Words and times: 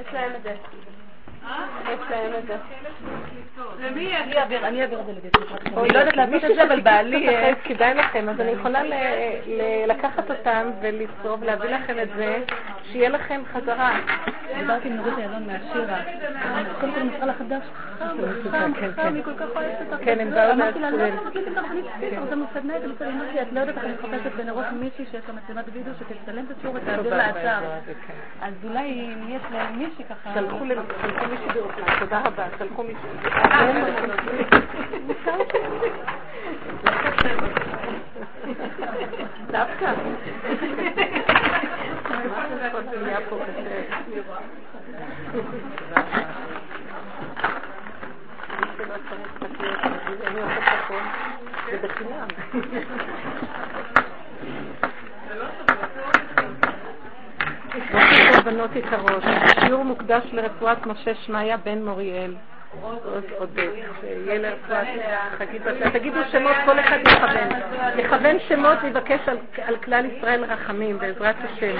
יש 0.00 0.14
להם 0.14 0.32
את 0.36 0.42
זה. 0.42 0.54
יש 1.92 2.00
להם 2.10 2.32
את 2.38 2.46
זה. 2.46 2.56
למי 3.80 4.12
יש? 4.38 4.64
אני 4.64 4.82
אעביר 4.82 5.00
את 5.00 5.06
זה 5.06 5.12
לבית 5.12 5.36
אני 5.76 5.88
לא 5.88 5.98
יודעת 5.98 6.16
לעשות 6.16 6.44
את 6.44 6.54
זה, 6.54 6.62
אבל 6.62 6.80
בעלי, 6.80 7.28
אה, 7.28 7.52
כדאי 7.64 7.94
לכם, 7.94 8.28
אז 8.28 8.40
אני 8.40 8.50
יכולה 8.50 8.82
לקחת 9.86 10.30
אותם 10.30 10.70
ולצרוב, 10.80 11.44
להביא 11.44 11.70
לכם 11.70 11.98
את 12.02 12.08
זה, 12.16 12.38
שיהיה 12.84 13.08
לכם 13.08 13.40
חזרה. 13.52 13.98
דיברתי 14.58 14.88
עם 14.88 14.96
נורית 14.96 15.18
אילון 15.18 15.46
מהשירה. 15.46 16.00
קודם 16.80 16.92
כל 16.92 17.02
מסרה 17.02 17.26
לחדש. 17.26 17.62
חם, 17.98 18.16
חם, 18.50 18.72
חם, 18.96 19.14
היא 19.14 19.24
כל 19.24 19.34
כך 19.36 19.46
אוהבת 19.56 19.92
אותך. 19.92 20.04
כן, 20.04 20.20
הם 20.20 20.30
באו 20.30 20.52
אמרתי 20.52 20.78
לה. 20.78 20.90
למה 20.90 21.20
אותה 22.18 22.36
מסדנה 22.36 22.76
את? 22.76 22.82
אמרתי 23.02 23.34
לה, 23.34 23.42
את 23.42 23.52
לא 23.52 23.60
יודעת, 23.60 23.78
אני 23.78 23.92
מחפשת 23.92 24.32
בנרות 24.36 24.64
מישהי 24.72 25.04
שיש 25.10 25.22
לה 25.28 25.34
מצלמת 25.34 25.64
וידאו 25.72 25.92
שתצלם 25.94 26.44
את 26.44 26.58
השיעור 26.58 26.76
ותעביר 26.76 27.16
לאתר. 27.16 27.58
אז 28.42 28.54
אולי 28.64 28.88
אם 28.90 29.28
יש 29.28 29.42
להם 29.52 29.78
מישהי 29.78 30.04
ככה... 30.04 30.34
שלחו 30.34 30.64
מישהי 30.64 31.48
בירושלים, 31.54 31.98
תודה 32.00 32.20
רבה, 32.24 32.46
שלחו 32.58 32.82
מישהי. 32.82 33.10
דווקא. 39.50 39.94
בנות 58.44 58.76
יקרות, 58.76 59.22
שיעור 59.60 59.84
מוקדש 59.84 60.24
לרפואת 60.32 60.86
משה 60.86 61.14
שמעיה 61.14 61.56
בן 61.56 61.84
מוריאל. 61.84 62.34
עוד. 63.38 63.60
תגידו 65.92 66.20
שמות, 66.32 66.56
כל 66.64 66.80
אחד 66.80 66.98
יכוון. 67.06 67.48
יכוון 67.98 68.36
שמות 68.48 68.78
ויבקש 68.82 69.20
על- 69.28 69.76
כלל 69.76 70.04
ישראל 70.04 70.44
רחמים, 70.44 70.98
בעזרת 70.98 71.36
השם. 71.44 71.76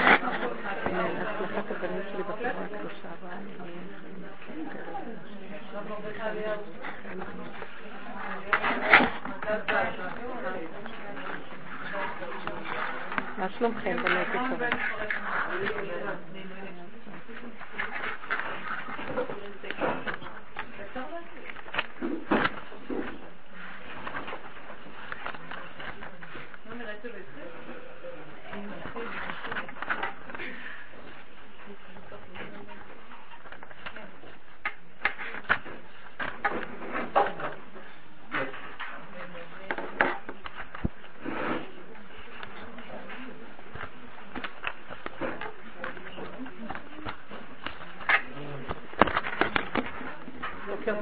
מה 13.37 13.49
שלומכם 13.59 13.97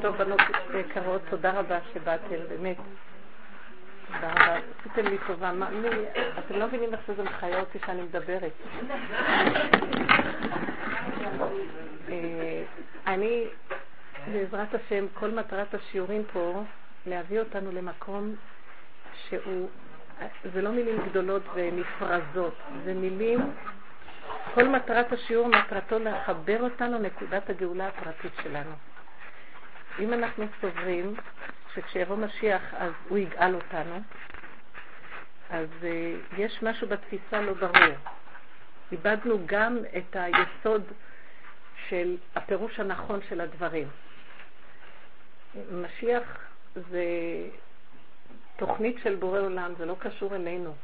טוב 0.01 0.17
בנות 0.17 0.39
יקרות, 0.79 1.21
תודה 1.29 1.51
רבה 1.51 1.79
שבאתם, 1.93 2.35
באמת. 2.49 2.77
תודה 4.07 4.31
רבה. 4.31 4.55
עשיתם 4.79 5.07
לי 5.07 5.17
טובה. 5.27 5.51
אתם 6.39 6.55
לא 6.55 6.67
מבינים 6.67 6.93
איך 6.93 7.01
שזה 7.07 7.23
מחיה 7.23 7.59
אותי 7.59 7.79
שאני 7.85 8.01
מדברת. 8.01 8.51
אה, 12.09 12.63
אני, 13.07 13.43
בעזרת 14.33 14.73
השם, 14.73 15.05
כל 15.13 15.31
מטרת 15.31 15.73
השיעורים 15.73 16.23
פה, 16.33 16.63
להביא 17.05 17.39
אותנו 17.39 17.71
למקום 17.71 18.35
שהוא, 19.13 19.69
זה 20.53 20.61
לא 20.61 20.71
מילים 20.71 20.97
גדולות 21.09 21.43
ונפרזות, 21.53 22.55
זה 22.85 22.93
מילים, 22.93 23.39
כל 24.53 24.67
מטרת 24.67 25.11
השיעור, 25.11 25.47
מטרתו 25.47 25.99
לחבר 25.99 26.63
אותנו 26.63 26.99
לנקודת 26.99 27.49
הגאולה 27.49 27.87
הפרטית 27.87 28.31
שלנו. 28.43 28.71
אם 29.99 30.13
אנחנו 30.13 30.45
סוברים 30.61 31.15
שכשיבוא 31.75 32.15
משיח 32.15 32.61
אז 32.73 32.91
הוא 33.09 33.17
יגאל 33.17 33.55
אותנו, 33.55 34.01
אז 35.49 35.67
uh, 35.81 35.85
יש 36.37 36.63
משהו 36.63 36.87
בתפיסה 36.87 37.41
לא 37.41 37.53
ברור. 37.53 37.95
איבדנו 38.91 39.39
גם 39.45 39.77
את 39.97 40.15
היסוד 40.15 40.83
של 41.89 42.17
הפירוש 42.35 42.79
הנכון 42.79 43.19
של 43.29 43.41
הדברים. 43.41 43.87
משיח 45.71 46.37
זה 46.75 47.05
תוכנית 48.57 48.95
של 49.03 49.15
בורא 49.15 49.39
עולם, 49.39 49.73
זה 49.77 49.85
לא 49.85 49.95
קשור 49.99 50.35
אלינו. 50.35 50.75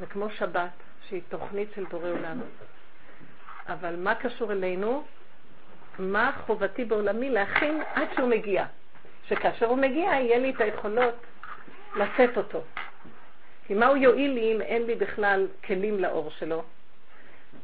זה 0.00 0.06
כמו 0.06 0.30
שבת, 0.30 0.70
שהיא 1.08 1.22
תוכנית 1.28 1.68
של 1.74 1.84
בורא 1.84 2.08
עולם. 2.08 2.40
אבל 3.66 3.96
מה 3.96 4.14
קשור 4.14 4.52
אלינו? 4.52 5.04
מה 6.00 6.32
חובתי 6.46 6.84
בעולמי 6.84 7.30
להכין 7.30 7.82
עד 7.94 8.08
שהוא 8.14 8.28
מגיע. 8.28 8.64
שכאשר 9.28 9.66
הוא 9.66 9.78
מגיע, 9.78 10.10
יהיה 10.10 10.38
לי 10.38 10.50
את 10.50 10.60
היכולות 10.60 11.14
לשאת 11.96 12.36
אותו. 12.36 12.62
כי 13.66 13.74
מה 13.74 13.86
הוא 13.86 13.96
יועיל 13.96 14.30
לי 14.30 14.52
אם 14.52 14.60
אין 14.60 14.86
לי 14.86 14.94
בכלל 14.94 15.46
כלים 15.64 15.98
לאור 15.98 16.30
שלו? 16.30 16.62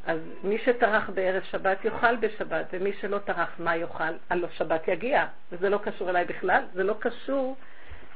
אז 0.07 0.21
מי 0.43 0.59
שטרח 0.59 1.11
בערב 1.11 1.43
שבת 1.43 1.85
יאכל 1.85 2.17
בשבת, 2.17 2.67
ומי 2.73 2.93
שלא 2.93 3.19
טרח, 3.19 3.51
מה 3.59 3.77
יאכל? 3.77 4.05
הלא 4.31 4.49
שבת 4.49 4.89
יגיע. 4.89 5.27
וזה 5.53 5.69
לא 5.69 5.79
קשור 5.79 6.11
אליי 6.11 6.25
בכלל, 6.25 6.63
זה 6.75 6.85
לא 6.85 6.95
קשור 6.99 7.57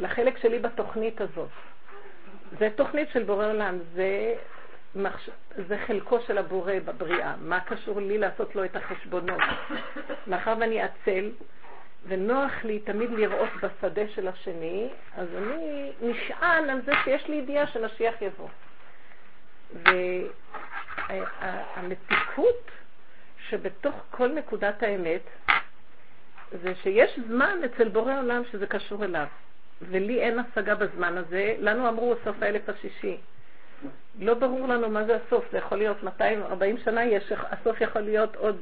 לחלק 0.01 0.39
שלי 0.39 0.59
בתוכנית 0.59 1.21
הזאת. 1.21 1.49
זה 2.59 2.69
תוכנית 2.77 3.09
של 3.13 3.23
בורא 3.23 3.47
עולם, 3.47 3.79
זה, 3.95 4.35
מחש... 4.95 5.31
זה 5.69 5.79
חלקו 5.87 6.21
של 6.21 6.39
הבורא 6.39 6.73
בבריאה. 6.85 7.35
מה 7.41 7.61
קשור 7.61 8.01
לי 8.01 8.19
לעשות 8.19 8.57
לו 8.57 8.65
את 8.65 8.77
החשבונות? 8.77 9.41
מאחר 10.27 10.55
ואני 10.61 10.83
עצל, 10.83 11.31
ונוח 12.09 12.53
לי 12.65 12.79
תמיד 12.79 13.11
לראות 13.11 13.49
בשדה 13.63 14.09
של 14.09 14.29
השני, 14.29 14.89
אז 15.17 15.29
אני 15.37 15.93
נשען 16.03 16.71
על 16.71 16.81
זה 16.87 16.93
שיש 17.05 17.29
לי 17.29 17.37
ידיעה 17.37 17.67
שמשיח 17.67 18.15
יבוא. 18.23 18.49
והמתיקות 21.05 22.71
שבתוך 23.49 23.95
כל 24.11 24.29
נקודת 24.29 24.83
האמת, 24.83 25.23
זה 26.53 26.75
שיש 26.83 27.19
זמן 27.29 27.59
אצל 27.65 27.89
בורא 27.89 28.19
עולם 28.19 28.43
שזה 28.53 28.67
קשור 28.67 29.05
אליו. 29.05 29.27
ולי 29.83 30.21
אין 30.21 30.39
השגה 30.39 30.75
בזמן 30.75 31.19
הזה, 31.19 31.55
לנו 31.59 31.89
אמרו 31.89 32.15
סוף 32.25 32.37
האלף 32.43 32.69
השישי. 32.69 33.17
לא 34.21 34.35
ברור 34.35 34.69
לנו 34.69 34.89
מה 34.89 35.05
זה 35.05 35.17
הסוף, 35.17 35.45
זה 35.53 35.59
יכול 35.59 35.79
להיות 35.79 36.03
240 36.03 36.79
שנה, 36.79 37.05
יש, 37.05 37.33
הסוף 37.51 37.81
יכול 37.81 38.03
להיות 38.03 38.37
עוד 38.37 38.57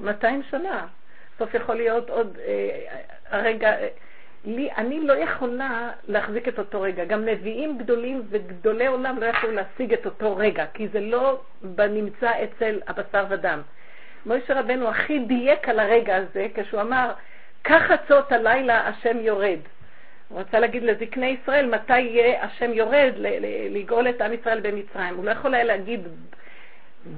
200 0.00 0.42
שנה, 0.50 0.86
הסוף 1.34 1.54
יכול 1.54 1.74
להיות 1.74 2.10
עוד 2.10 2.38
אה, 2.46 2.96
הרגע, 3.30 3.78
אה, 3.78 3.88
לי, 4.44 4.70
אני 4.76 5.00
לא 5.00 5.12
יכולה 5.12 5.90
להחזיק 6.08 6.48
את 6.48 6.58
אותו 6.58 6.80
רגע, 6.80 7.04
גם 7.04 7.24
נביאים 7.24 7.78
גדולים 7.78 8.22
וגדולי 8.30 8.86
עולם 8.86 9.18
לא 9.20 9.26
יכלו 9.26 9.50
להשיג 9.50 9.92
את 9.92 10.06
אותו 10.06 10.36
רגע, 10.36 10.64
כי 10.74 10.88
זה 10.88 11.00
לא 11.00 11.40
בנמצא 11.62 12.30
אצל 12.44 12.80
הבשר 12.86 13.24
ודם. 13.28 13.62
מוישה 14.26 14.60
רבנו 14.60 14.88
הכי 14.88 15.18
דייק 15.18 15.68
על 15.68 15.80
הרגע 15.80 16.16
הזה, 16.16 16.46
כשהוא 16.54 16.80
אמר, 16.80 17.12
כך 17.64 17.82
חצות 17.82 18.32
הלילה 18.32 18.88
השם 18.88 19.18
יורד. 19.20 19.58
הוא 20.30 20.40
רצה 20.40 20.58
להגיד 20.58 20.82
לזקני 20.82 21.36
ישראל 21.42 21.66
מתי 21.66 22.00
יהיה 22.00 22.44
השם 22.44 22.72
יורד 22.72 23.12
לגאול 23.70 24.08
את 24.08 24.20
עם 24.20 24.32
ישראל 24.32 24.60
במצרים. 24.60 25.16
הוא 25.16 25.24
לא 25.24 25.30
יכול 25.30 25.54
היה 25.54 25.64
להגיד 25.64 26.00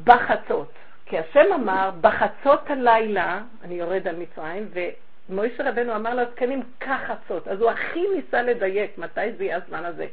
בחצות, 0.05 0.73
כי 1.07 1.19
השם 1.19 1.53
אמר 1.55 1.91
בחצות 2.01 2.71
הלילה 2.71 3.41
אני 3.65 3.75
יורד 3.75 4.09
על 4.09 4.17
מצרים, 4.17 4.69
ומוישה 5.29 5.69
רבנו 5.69 5.97
אמר 5.97 6.15
לזקנים 6.15 6.63
כך 6.81 7.01
חצות. 7.07 7.49
אז 7.49 7.61
הוא 7.61 7.71
הכי 7.71 8.05
ניסה 8.15 8.43
לדייק 8.43 8.99
מתי 8.99 9.33
זה 9.39 9.45
יהיה 9.45 9.57
הזמן 9.57 9.85
הזה, 9.85 10.07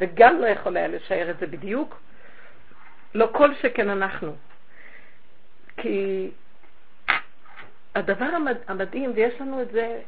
וגם 0.00 0.40
לא 0.40 0.46
יכול 0.46 0.76
היה 0.76 0.88
לשער 0.88 1.30
את 1.30 1.38
זה 1.38 1.46
בדיוק. 1.46 2.00
לא 3.14 3.28
כל 3.32 3.54
שכן 3.54 3.90
אנחנו. 3.90 4.32
כי 5.76 6.30
הדבר 7.94 8.28
המדהים, 8.68 9.12
ויש 9.14 9.40
לנו 9.40 9.62
את 9.62 9.70
זה 9.72 10.00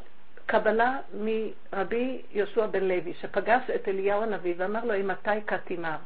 קבלה 0.49 0.97
מרבי 1.15 2.23
יהושע 2.33 2.67
בן 2.67 2.85
לוי, 2.85 3.15
שפגש 3.21 3.71
את 3.75 3.89
אליהו 3.89 4.23
הנביא 4.23 4.55
ואמר 4.57 4.85
לו, 4.85 5.05
מתי 5.05 5.31
כתימר? 5.47 5.97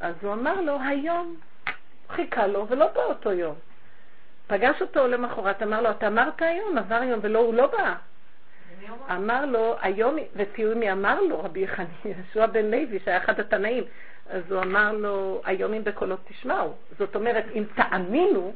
אז 0.00 0.14
הוא 0.22 0.32
אמר 0.32 0.60
לו, 0.60 0.78
היום. 0.88 1.36
חיכה 2.10 2.46
לו 2.46 2.68
ולא 2.68 2.86
באותו 2.94 3.32
יום. 3.32 3.54
פגש 4.46 4.82
אותו 4.82 5.08
למחרת, 5.08 5.62
אמר 5.62 5.80
לו, 5.80 5.90
אתה 5.90 6.06
אמרת 6.06 6.42
היום, 6.42 6.78
עבר 6.78 7.02
יום, 7.02 7.20
ולא, 7.22 7.38
הוא 7.38 7.54
לא 7.54 7.66
בא. 7.66 7.94
אמר 9.10 9.46
לו, 9.46 9.76
היום, 9.80 10.16
ותראו 10.34 10.76
מי 10.76 10.92
אמר 10.92 11.20
לו, 11.20 11.44
רבי 11.44 11.68
חני, 11.68 11.86
ישוע 12.04 12.46
בן 12.46 12.66
לוי, 12.66 12.98
שהיה 13.04 13.16
אחד 13.16 13.40
התנאים, 13.40 13.84
אז 14.30 14.52
הוא 14.52 14.62
אמר 14.62 14.92
לו, 14.92 15.42
היום 15.44 15.74
אם 15.74 15.84
בקולות 15.84 16.20
תשמעו. 16.28 16.74
זאת 16.98 17.16
אומרת, 17.16 17.44
אם 17.54 17.64
תאמינו, 17.74 18.52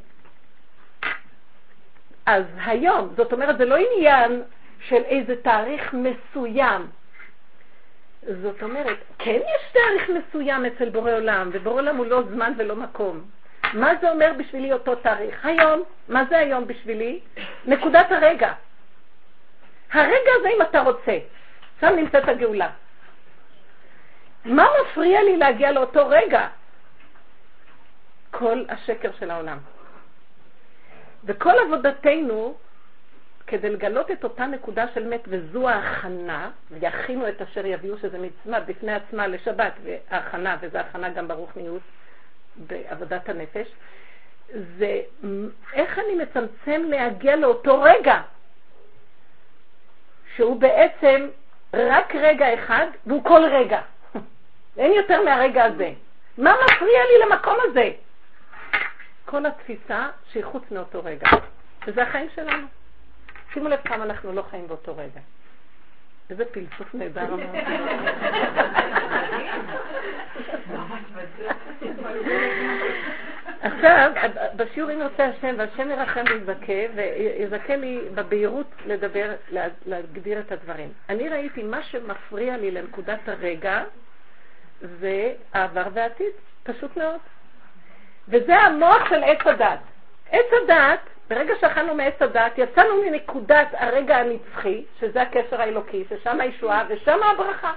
אז 2.27 2.45
היום. 2.65 3.15
זאת 3.17 3.33
אומרת, 3.33 3.59
זה 3.59 3.65
לא 3.65 3.77
עניין 3.77 4.43
של 4.89 5.03
איזה 5.05 5.43
תאריך 5.43 5.95
מסוים. 5.95 6.87
זאת 8.43 8.63
אומרת, 8.63 8.99
כן 9.19 9.41
יש 9.41 9.73
תאריך 9.73 10.11
מסוים 10.11 10.65
אצל 10.65 10.89
בורא 10.89 11.13
עולם, 11.13 11.51
ובורא 11.53 11.75
עולם 11.75 11.97
הוא 11.97 12.07
לא 12.07 12.23
זמן 12.23 12.53
ולא 12.59 12.77
מקום. 12.77 13.23
מה 13.73 13.93
זה 14.01 14.11
אומר 14.11 14.33
בשבילי 14.39 14.73
אותו 14.73 14.95
תאריך? 14.95 15.47
היום. 15.47 15.83
מה 16.09 16.25
זה 16.29 16.39
היום 16.39 16.67
בשבילי? 16.67 17.21
נקודת 17.67 18.13
הרגע. 18.13 18.53
הרגע 19.93 20.31
הזה 20.39 20.49
אם 20.49 20.63
אתה 20.63 20.81
רוצה. 20.81 21.19
שם 21.81 21.93
נמצאת 21.97 22.29
הגאולה. 22.29 22.71
מה 24.45 24.67
מפריע 24.83 25.23
לי 25.23 25.37
להגיע 25.37 25.73
לאותו 25.73 26.09
רגע? 26.09 26.49
כל 28.31 28.65
השקר 28.69 29.11
של 29.19 29.31
העולם. 29.31 29.59
וכל 31.25 31.55
עבודתנו 31.67 32.55
כדי 33.53 33.71
לגלות 33.71 34.11
את 34.11 34.25
אותה 34.25 34.47
נקודה 34.47 34.85
של 34.95 35.09
מת, 35.09 35.21
וזו 35.27 35.69
ההכנה, 35.69 36.51
ויכינו 36.71 37.29
את 37.29 37.43
אשר 37.43 37.67
יביאו, 37.67 37.99
שזה 37.99 38.19
מצווה 38.19 38.61
בפני 38.61 38.93
עצמה 38.95 39.27
לשבת, 39.27 39.73
וההכנה, 39.85 40.57
וזו 40.61 40.79
הכנה 40.79 41.09
גם 41.09 41.29
ברוחניות, 41.29 41.83
בעבודת 42.57 43.29
הנפש, 43.29 43.69
זה 44.79 45.01
איך 45.73 45.99
אני 45.99 46.15
מצמצם 46.15 46.83
להגיע 46.89 47.37
לאותו 47.37 47.83
רגע, 47.83 48.21
שהוא 50.37 50.61
בעצם 50.61 51.29
רק 51.75 52.15
רגע 52.15 52.55
אחד, 52.55 52.87
והוא 53.07 53.25
כל 53.25 53.45
רגע. 53.51 53.81
אין 54.79 54.93
יותר 54.93 55.25
מהרגע 55.25 55.65
הזה. 55.65 55.91
מה 56.39 56.55
מפריע 56.65 57.01
לי 57.05 57.27
למקום 57.27 57.57
הזה? 57.63 57.91
כל 59.25 59.47
התפיסה 59.47 60.09
שהיא 60.33 60.45
חוץ 60.45 60.71
מאותו 60.71 61.01
רגע. 61.05 61.29
וזה 61.87 62.03
החיים 62.03 62.29
שלנו. 62.35 62.67
שימו 63.55 63.69
לב 63.69 63.81
כמה 63.85 64.05
אנחנו 64.05 64.33
לא 64.33 64.43
חיים 64.51 64.69
באותו 64.69 64.97
רגע. 64.97 65.21
איזה 66.31 66.45
פלסוף 66.45 66.95
נהדר 66.95 67.35
אמרתי. 67.35 67.59
עכשיו, 73.63 74.13
בשיעור 74.57 74.93
אם 74.93 75.01
ירצה 75.01 75.25
השם, 75.25 75.55
והשם 75.59 75.91
ירחם 75.91 76.25
ויזכה, 76.31 76.95
ויזכה 76.95 77.77
לי 77.77 78.01
בבהירות 78.15 78.67
לדבר, 78.87 79.35
להגדיר 79.87 80.41
את 80.41 80.53
הדברים. 80.53 80.93
אני 81.09 81.29
ראיתי 81.29 81.63
מה 81.63 81.83
שמפריע 81.83 82.57
לי 82.57 82.71
לנקודת 82.71 83.29
הרגע, 83.29 83.85
זה 84.81 85.33
העבר 85.53 85.87
והעתיד, 85.93 86.33
פשוט 86.63 86.97
מאוד. 86.97 87.21
וזה 88.29 88.57
המוח 88.57 89.09
של 89.09 89.25
עץ 89.25 89.47
הדת. 89.47 89.79
עץ 90.31 90.47
הדת 90.63 91.01
ברגע 91.29 91.55
שאכלנו 91.61 91.95
מעץ 91.95 92.23
הדת, 92.23 92.53
יצאנו 92.57 93.03
מנקודת 93.03 93.69
הרגע 93.73 94.17
הנצחי, 94.17 94.85
שזה 95.01 95.23
הקשר 95.23 95.61
האלוקי, 95.61 96.05
ששם 96.11 96.41
הישועה 96.41 96.85
ושם 96.89 97.23
הברכה, 97.23 97.73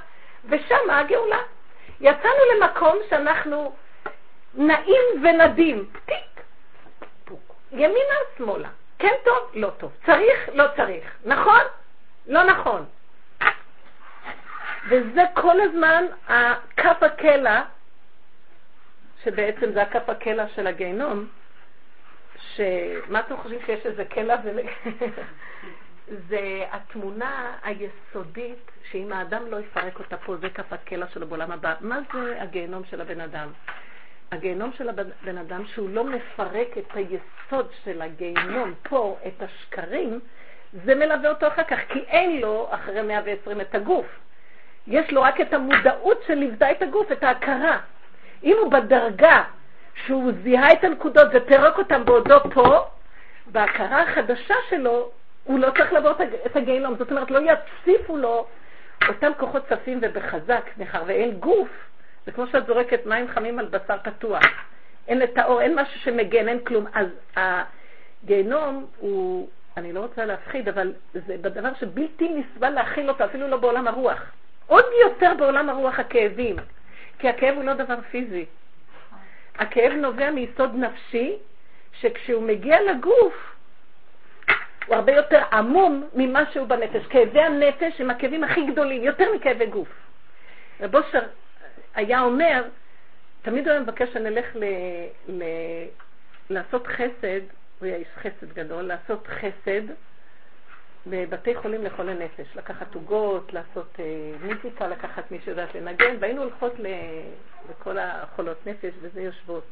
ושם 0.49 0.89
הגאולה. 0.89 1.39
יצאנו 2.01 2.39
למקום 2.55 2.97
שאנחנו 3.09 3.75
נעים 4.53 5.03
ונדים, 5.23 5.89
טיק, 6.05 6.43
פוק, 7.25 7.55
ימינה, 7.71 8.15
שמאלה, 8.37 8.69
כן 8.99 9.13
טוב, 9.23 9.51
לא 9.53 9.69
טוב, 9.77 9.91
צריך, 10.05 10.49
לא 10.53 10.63
צריך, 10.75 11.17
נכון, 11.25 11.61
לא 12.27 12.43
נכון. 12.43 12.85
וזה 14.89 15.21
כל 15.33 15.61
הזמן 15.61 16.05
הכף 16.27 17.03
הקלע, 17.03 17.61
שבעצם 19.23 19.71
זה 19.71 19.81
הכף 19.81 20.09
הקלע 20.09 20.47
של 20.55 20.67
הגיהנום, 20.67 21.27
שמה 22.55 23.19
אתם 23.19 23.37
חושבים 23.37 23.59
שיש 23.65 23.85
איזה 23.85 24.05
קלע? 24.05 24.35
זה 26.29 26.65
התמונה 26.71 27.57
היסודית 27.63 28.71
שאם 28.91 29.11
האדם 29.11 29.47
לא 29.47 29.59
יפרק 29.59 29.99
אותה 29.99 30.17
פה, 30.17 30.35
זה 30.35 30.49
כף 30.49 30.73
הקלע 30.73 31.07
שלו 31.07 31.27
בעולם 31.27 31.51
הבא. 31.51 31.73
מה 31.81 31.99
זה 32.13 32.41
הגיהנום 32.41 32.83
של 32.89 33.01
הבן 33.01 33.21
אדם? 33.21 33.49
הגיהנום 34.31 34.71
של 34.77 34.89
הבן 34.89 35.37
אדם 35.37 35.65
שהוא 35.65 35.89
לא 35.89 36.03
מפרק 36.03 36.77
את 36.77 36.95
היסוד 36.95 37.69
של 37.83 38.01
הגיהנום 38.01 38.73
פה, 38.83 39.17
את 39.27 39.43
השקרים, 39.43 40.19
זה 40.85 40.95
מלווה 40.95 41.29
אותו 41.29 41.47
אחר 41.47 41.63
כך, 41.63 41.79
כי 41.89 41.99
אין 41.99 42.41
לו 42.41 42.67
אחרי 42.71 43.01
120 43.01 43.61
את 43.61 43.75
הגוף. 43.75 44.05
יש 44.87 45.11
לו 45.11 45.21
רק 45.21 45.41
את 45.41 45.53
המודעות 45.53 46.23
שליוותה 46.27 46.71
את 46.71 46.81
הגוף, 46.81 47.11
את 47.11 47.23
ההכרה. 47.23 47.79
אם 48.43 48.55
הוא 48.61 48.71
בדרגה 48.71 49.43
שהוא 49.95 50.31
זיהה 50.43 50.73
את 50.73 50.83
הנקודות 50.83 51.27
ופירק 51.33 51.77
אותן 51.77 52.05
בעודו 52.05 52.39
פה, 52.53 52.85
בהכרה 53.51 54.01
החדשה 54.01 54.55
שלו, 54.69 55.11
הוא 55.43 55.59
לא 55.59 55.69
צריך 55.77 55.93
לעבור 55.93 56.11
את 56.45 56.55
הגיהנום. 56.55 56.95
זאת 56.95 57.11
אומרת, 57.11 57.31
לא 57.31 57.39
יציפו 57.39 58.17
לו 58.17 58.45
אותם 59.07 59.31
כוחות 59.37 59.65
צפים 59.69 59.99
ובחזק, 60.01 60.69
מאחר 60.77 61.03
ואין 61.05 61.31
גוף. 61.31 61.69
זה 62.25 62.31
כמו 62.31 62.47
שאת 62.47 62.65
זורקת 62.65 63.05
מים 63.05 63.27
חמים 63.27 63.59
על 63.59 63.65
בשר 63.65 63.97
פתוח. 64.03 64.43
אין 65.07 65.23
את 65.23 65.37
האור, 65.37 65.61
אין 65.61 65.79
משהו 65.79 65.99
שמגן, 65.99 66.47
אין 66.47 66.59
כלום. 66.59 66.85
אז 66.93 67.07
הגיהנום 67.35 68.85
הוא, 68.97 69.49
אני 69.77 69.93
לא 69.93 69.99
רוצה 69.99 70.25
להפחיד, 70.25 70.69
אבל 70.69 70.93
זה 71.13 71.37
בדבר 71.41 71.73
שבלתי 71.79 72.29
נסבל 72.29 72.69
להכיל 72.69 73.09
אותו, 73.09 73.25
אפילו 73.25 73.47
לא 73.47 73.57
בעולם 73.57 73.87
הרוח. 73.87 74.21
עוד 74.67 74.85
יותר 75.01 75.33
בעולם 75.37 75.69
הרוח 75.69 75.99
הכאבים. 75.99 76.55
כי 77.19 77.29
הכאב 77.29 77.55
הוא 77.55 77.63
לא 77.63 77.73
דבר 77.73 77.95
פיזי. 78.11 78.45
הכאב 79.57 79.91
נובע 79.93 80.31
מיסוד 80.31 80.75
נפשי, 80.75 81.37
שכשהוא 81.99 82.43
מגיע 82.43 82.81
לגוף, 82.81 83.55
הוא 84.85 84.95
הרבה 84.95 85.11
יותר 85.11 85.43
עמום 85.53 86.03
ממה 86.13 86.51
שהוא 86.51 86.67
בנפש. 86.67 87.05
כאבי 87.07 87.41
הנפש 87.41 88.01
הם 88.01 88.09
הכאבים 88.09 88.43
הכי 88.43 88.65
גדולים, 88.65 89.03
יותר 89.03 89.25
מכאבי 89.35 89.65
גוף. 89.65 89.87
רב 90.81 90.95
אושר 90.95 91.23
היה 91.95 92.21
אומר, 92.21 92.63
תמיד 93.41 93.67
הוא 93.67 93.71
היה 93.71 93.81
מבקש 93.81 94.09
שנלך 94.13 94.45
ל, 94.55 94.63
ל, 95.27 95.43
לעשות 96.49 96.87
חסד, 96.87 97.41
הוא 97.79 97.87
היה 97.87 97.95
איש 97.95 98.07
חסד 98.17 98.53
גדול, 98.53 98.81
לעשות 98.81 99.27
חסד 99.27 99.81
בבתי 101.07 101.55
חולים 101.55 101.83
לחולי 101.83 102.13
נפש, 102.13 102.55
לקחת 102.55 102.95
עוגות, 102.95 103.53
לעשות 103.53 103.99
אה, 103.99 104.05
מוזיקה, 104.41 104.87
לקחת 104.87 105.31
מי 105.31 105.39
שיודעת 105.43 105.75
לנגן, 105.75 106.15
והיינו 106.19 106.41
הולכות 106.41 106.73
לכל 107.69 107.97
החולות 107.97 108.67
נפש 108.67 108.93
וזה 109.01 109.21
יושבות. 109.21 109.63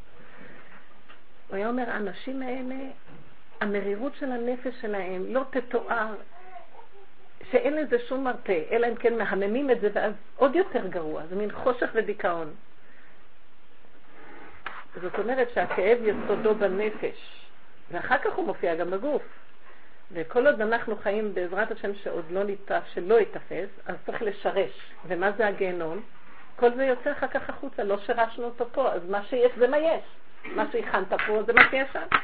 הוא 1.47 1.55
היה 1.55 1.69
אומר, 1.69 1.89
האנשים 1.89 2.41
האלה, 2.41 2.75
המרירות 3.61 4.15
של 4.15 4.31
הנפש 4.31 4.73
שלהם 4.81 5.25
לא 5.27 5.43
תתואר, 5.49 6.15
שאין 7.51 7.75
לזה 7.75 7.99
שום 8.07 8.23
מרפא, 8.23 8.61
אלא 8.71 8.87
אם 8.87 8.95
כן 8.95 9.17
מהממים 9.17 9.71
את 9.71 9.81
זה, 9.81 9.89
ואז 9.93 10.13
עוד 10.35 10.55
יותר 10.55 10.87
גרוע, 10.87 11.23
זה 11.29 11.35
מין 11.35 11.51
חושך 11.51 11.89
ודיכאון. 11.93 12.53
זאת 15.01 15.19
אומרת 15.19 15.49
שהכאב 15.53 15.97
יסודו 16.03 16.55
בנפש, 16.55 17.45
ואחר 17.91 18.17
כך 18.17 18.33
הוא 18.33 18.45
מופיע 18.45 18.75
גם 18.75 18.91
בגוף. 18.91 19.23
וכל 20.13 20.47
עוד 20.47 20.61
אנחנו 20.61 20.95
חיים 20.95 21.33
בעזרת 21.33 21.71
השם 21.71 21.95
שעוד 21.95 22.25
לא 22.29 22.43
ניתף, 22.43 22.81
שלא 22.93 23.19
ייתפס, 23.19 23.69
אז 23.85 23.95
צריך 24.05 24.21
לשרש. 24.21 24.91
ומה 25.07 25.31
זה 25.31 25.47
הגיהנום? 25.47 26.01
כל 26.55 26.73
זה 26.75 26.85
יוצא 26.85 27.11
אחר 27.11 27.27
כך 27.27 27.49
החוצה, 27.49 27.83
לא 27.83 27.97
שרשנו 27.97 28.45
אותו 28.45 28.65
פה, 28.71 28.93
אז 28.93 29.09
מה 29.09 29.23
שיש 29.23 29.51
זה 29.57 29.67
מה 29.67 29.77
יש. 29.77 30.03
מה 30.45 30.65
שהכנת 30.71 31.13
פה 31.27 31.43
זה 31.43 31.53
מה 31.53 31.61
שיש 31.69 31.87
שם. 31.93 32.17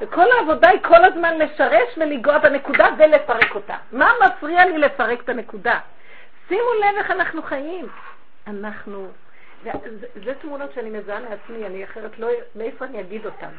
וכל 0.00 0.32
העבודה 0.32 0.68
היא 0.68 0.80
כל 0.82 1.04
הזמן 1.04 1.38
לשרש 1.38 1.98
ולגוע 1.98 2.38
בנקודה 2.38 2.86
ולפרק 2.98 3.54
אותה. 3.54 3.76
מה 3.92 4.10
מפריע 4.26 4.66
לי 4.66 4.78
לפרק 4.78 5.20
את 5.20 5.28
הנקודה? 5.28 5.80
שימו 6.48 6.68
לב 6.80 6.96
איך 6.96 7.10
אנחנו 7.10 7.42
חיים. 7.42 7.88
אנחנו... 8.46 9.08
זה, 9.64 9.70
זה 10.24 10.34
תמונות 10.34 10.72
שאני 10.72 10.90
מזהה 10.90 11.20
לעצמי, 11.20 11.66
אני 11.66 11.84
אחרת 11.84 12.18
לא... 12.18 12.28
מאיפה 12.56 12.84
אני 12.84 13.00
אגיד 13.00 13.26
אותן? 13.26 13.50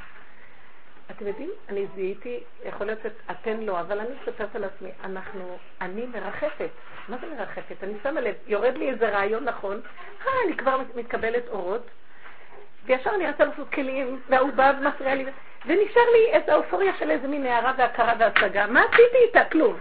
אתם 1.12 1.28
יודעים, 1.28 1.50
אני 1.70 1.88
זיהיתי, 1.96 2.40
יכול 2.66 2.88
להיות 2.88 3.00
שאתן 3.04 3.60
לא, 3.60 3.80
אבל 3.80 4.00
אני 4.00 4.10
מספרת 4.22 4.56
על 4.56 4.64
עצמי, 4.64 4.90
אנחנו, 5.04 5.58
אני 5.82 6.06
מרחפת. 6.06 6.70
מה 7.08 7.18
זה 7.22 7.28
מרחפת? 7.38 7.84
אני 7.84 7.94
שמה 8.04 8.22
לב, 8.22 8.36
יורד 8.48 8.78
לי 8.78 8.90
איזה 8.90 9.10
רעיון 9.10 9.44
נכון, 9.44 9.82
אה, 10.28 10.32
אני 10.48 10.58
כבר 10.58 10.82
מתקבלת 10.96 11.48
אורות, 11.50 11.88
וישר 12.86 13.10
אני 13.16 13.28
רוצה 13.28 13.46
לעשות 13.46 13.70
כלים, 13.70 14.22
והוא 14.30 14.52
בא 14.52 14.72
לי, 15.00 15.26
ונשאר 15.66 16.10
לי 16.14 16.30
איזו 16.32 16.56
אופוריה 16.56 16.94
של 17.00 17.12
איזה 17.12 17.28
מין 17.28 17.46
הערה 17.46 17.74
והכרה 17.78 18.14
והשגה. 18.20 18.68
מה 18.68 18.82
עשיתי 18.82 19.18
איתה? 19.28 19.46
כלום. 19.52 19.76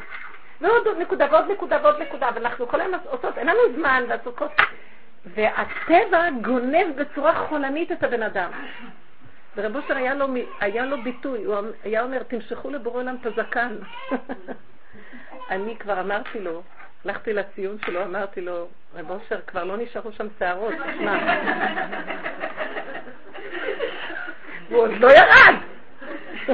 ועוד 0.60 0.88
נקודה 0.98 1.26
ועוד 1.30 1.50
נקודה 1.50 1.78
ועוד 1.82 2.02
נקודה, 2.02 2.30
ואנחנו 2.34 2.68
כל 2.68 2.80
היום 2.80 2.94
עושות, 3.10 3.38
אין 3.38 3.46
לנו 3.46 3.60
זמן 3.76 4.04
ועסוקות. 4.08 4.50
והטבע 5.26 6.30
גונב 6.42 6.96
בצורה 6.96 7.46
חולנית 7.48 7.92
את 7.92 8.02
הבן 8.02 8.22
אדם. 8.22 8.50
ורב 9.56 9.76
אושר 9.76 9.96
היה 9.96 10.14
לו, 10.14 10.26
היה 10.60 10.86
לו 10.86 11.02
ביטוי, 11.02 11.44
הוא 11.44 11.56
היה 11.84 12.02
אומר, 12.02 12.22
תמשכו 12.22 12.70
לבורא 12.70 13.00
עולם 13.00 13.16
את 13.20 13.26
הזקן. 13.26 13.76
אני 15.50 15.76
כבר 15.76 16.00
אמרתי 16.00 16.40
לו, 16.40 16.62
הלכתי 17.04 17.32
לציון 17.32 17.76
שלו, 17.86 18.04
אמרתי 18.04 18.40
לו, 18.40 18.68
רב 18.94 19.10
אושר, 19.10 19.40
כבר 19.46 19.64
לא 19.64 19.76
נשארו 19.76 20.12
שם 20.12 20.26
שערות, 20.38 20.74
תשמע. 20.74 21.18
הוא 24.68 24.78
עוד 24.78 24.90
לא 24.90 25.08
ירד. 25.10 25.54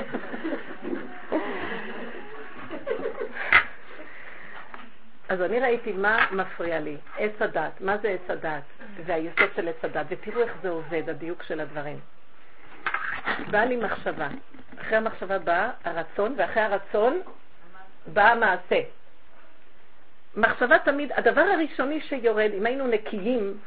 אז 5.28 5.42
אני 5.42 5.60
ראיתי 5.60 5.92
מה 5.92 6.26
מפריע 6.32 6.80
לי, 6.80 6.96
עץ 7.18 7.42
הדת, 7.42 7.80
מה 7.80 7.98
זה 7.98 8.08
עץ 8.08 8.30
הדת, 8.30 8.62
והיסוד 9.06 9.48
של 9.56 9.68
עץ 9.68 9.84
הדת, 9.84 10.06
ותראו 10.08 10.42
איך 10.42 10.52
זה 10.62 10.68
עובד, 10.68 11.08
הדיוק 11.08 11.42
של 11.42 11.60
הדברים. 11.60 11.98
באה 13.50 13.64
לי 13.64 13.76
מחשבה, 13.76 14.28
אחרי 14.80 14.96
המחשבה 14.96 15.38
בא 15.38 15.70
הרצון, 15.84 16.34
ואחרי 16.36 16.62
הרצון 16.62 17.20
בא 18.06 18.30
המעשה. 18.30 18.80
מחשבה 20.36 20.78
תמיד, 20.78 21.12
הדבר 21.16 21.40
הראשוני 21.40 22.00
שיורד, 22.00 22.50
אם 22.58 22.66
היינו 22.66 22.86
נקיים 22.86 23.58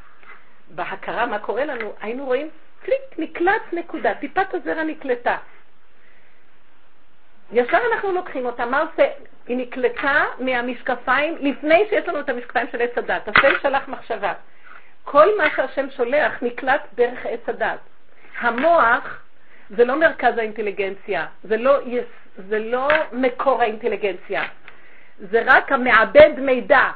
בהכרה 0.70 1.26
מה 1.26 1.40
קורה 1.40 1.66
לנו, 1.66 1.94
היינו 2.02 2.26
רואים 2.26 2.50
קליק, 2.84 3.02
נקלט 3.18 3.62
נקודה, 3.74 4.14
טיפת 4.14 4.54
הזרע 4.54 4.84
נקלטה. 4.84 5.38
ישר 7.52 7.78
אנחנו 7.94 8.12
לוקחים 8.12 8.46
אותה, 8.46 8.66
מה 8.66 8.80
עושה? 8.82 9.06
היא 9.48 9.58
נקלטה 9.58 10.26
מהמשקפיים 10.40 11.38
לפני 11.40 11.86
שיש 11.90 12.08
לנו 12.08 12.20
את 12.20 12.30
המשקפיים 12.30 12.68
של 12.72 12.82
עץ 12.82 12.98
הדת. 12.98 13.28
השם 13.28 13.60
שלח 13.62 13.88
מחשבה. 13.88 14.34
כל 15.04 15.28
מה 15.38 15.44
שהשם 15.56 15.92
שולח 15.92 16.34
נקלט 16.42 16.82
דרך 16.96 17.26
עץ 17.26 17.50
הדת. 17.50 17.80
המוח 18.40 19.24
זה 19.78 19.86
לא 19.86 20.00
מרכז 20.00 20.38
האינטליגנציה, 20.38 21.26
זה 21.44 21.58
לא, 21.58 21.78
זה 22.36 22.60
לא 22.60 22.88
מקור 23.12 23.62
האינטליגנציה, 23.62 24.44
זה 25.20 25.42
רק 25.46 25.72
המעבד 25.72 26.32
מידע. 26.38 26.90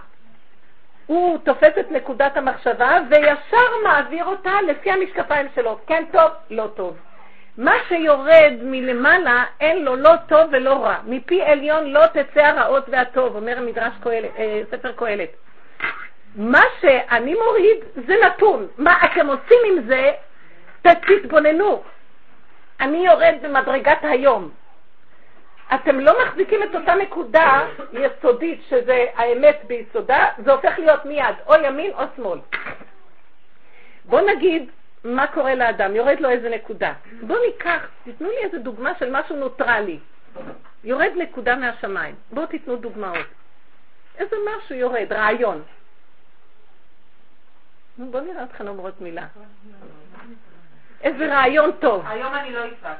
הוא 1.05 1.37
תופס 1.37 1.77
את 1.79 1.91
נקודת 1.91 2.37
המחשבה 2.37 2.97
וישר 3.09 3.67
מעביר 3.83 4.25
אותה 4.25 4.51
לפי 4.67 4.91
המשקפיים 4.91 5.47
שלו. 5.55 5.79
כן 5.87 6.03
טוב, 6.11 6.31
לא 6.49 6.67
טוב. 6.75 6.97
מה 7.57 7.73
שיורד 7.87 8.53
מלמעלה, 8.61 9.43
אין 9.59 9.85
לו 9.85 9.95
לא 9.95 10.11
טוב 10.27 10.41
ולא 10.51 10.85
רע. 10.85 10.97
מפי 11.05 11.41
עליון 11.41 11.85
לא 11.85 12.07
תצא 12.07 12.41
הרעות 12.41 12.83
והטוב, 12.89 13.35
אומר 13.35 13.57
המדרש 13.57 13.93
קהלת, 14.03 14.31
אה, 14.37 14.61
ספר 14.71 14.91
קהלת. 14.91 15.29
מה 16.35 16.61
שאני 16.81 17.33
מוריד 17.33 17.77
זה 18.07 18.15
נתון. 18.25 18.67
מה 18.77 18.97
אתם 19.05 19.27
עושים 19.27 19.57
עם 19.65 19.83
זה, 19.87 20.11
תתבוננו. 20.81 21.83
אני 22.81 22.97
יורד 22.97 23.35
במדרגת 23.41 23.97
היום. 24.01 24.49
אתם 25.75 25.99
לא 25.99 26.13
מחזיקים 26.23 26.63
את 26.63 26.75
אותה 26.75 26.95
נקודה 26.95 27.67
יסודית 27.93 28.61
שזה 28.69 29.05
האמת 29.15 29.59
ביסודה, 29.67 30.25
זה 30.37 30.53
הופך 30.53 30.79
להיות 30.79 31.05
מיד 31.05 31.35
או 31.47 31.53
ימין 31.63 31.91
או 31.93 32.03
שמאל. 32.15 32.39
בוא 34.05 34.21
נגיד 34.21 34.69
מה 35.03 35.27
קורה 35.27 35.55
לאדם, 35.55 35.95
יורד 35.95 36.19
לו 36.19 36.29
איזה 36.29 36.49
נקודה. 36.49 36.93
בוא 37.21 37.37
ניקח, 37.45 37.87
תיתנו 38.03 38.29
לי 38.29 38.37
איזה 38.37 38.59
דוגמה 38.59 38.91
של 38.99 39.11
משהו 39.11 39.35
נוטרלי. 39.35 39.99
יורד 40.83 41.11
נקודה 41.15 41.55
מהשמיים. 41.55 42.15
בואו 42.31 42.45
תיתנו 42.45 42.75
דוגמאות. 42.75 43.25
איזה 44.17 44.35
משהו 44.45 44.75
יורד, 44.75 45.13
רעיון. 45.13 45.63
בואו 47.97 48.23
נראה 48.23 48.43
אתכם 48.43 48.67
אומרות 48.67 49.01
מילה. 49.01 49.27
איזה 51.05 51.25
רעיון 51.25 51.71
טוב. 51.79 52.05
היום 52.07 52.33
אני 52.35 52.51
לא 52.51 52.61
אצעק. 52.67 52.97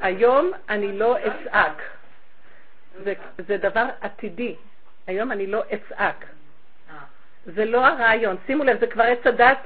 היום 0.00 0.52
אני 0.68 0.98
לא 0.98 1.16
אצעק. 1.18 1.82
זה, 3.38 3.56
דבר 3.56 3.84
עתידי. 4.00 4.56
היום 5.06 5.32
אני 5.32 5.46
לא 5.46 5.62
אצעק. 5.74 6.24
זה 7.44 7.64
לא 7.64 7.86
הרעיון. 7.86 8.36
שימו 8.46 8.64
לב, 8.64 8.80
זה 8.80 8.86
כבר 8.86 9.02
עץ 9.02 9.26
הדת. 9.26 9.58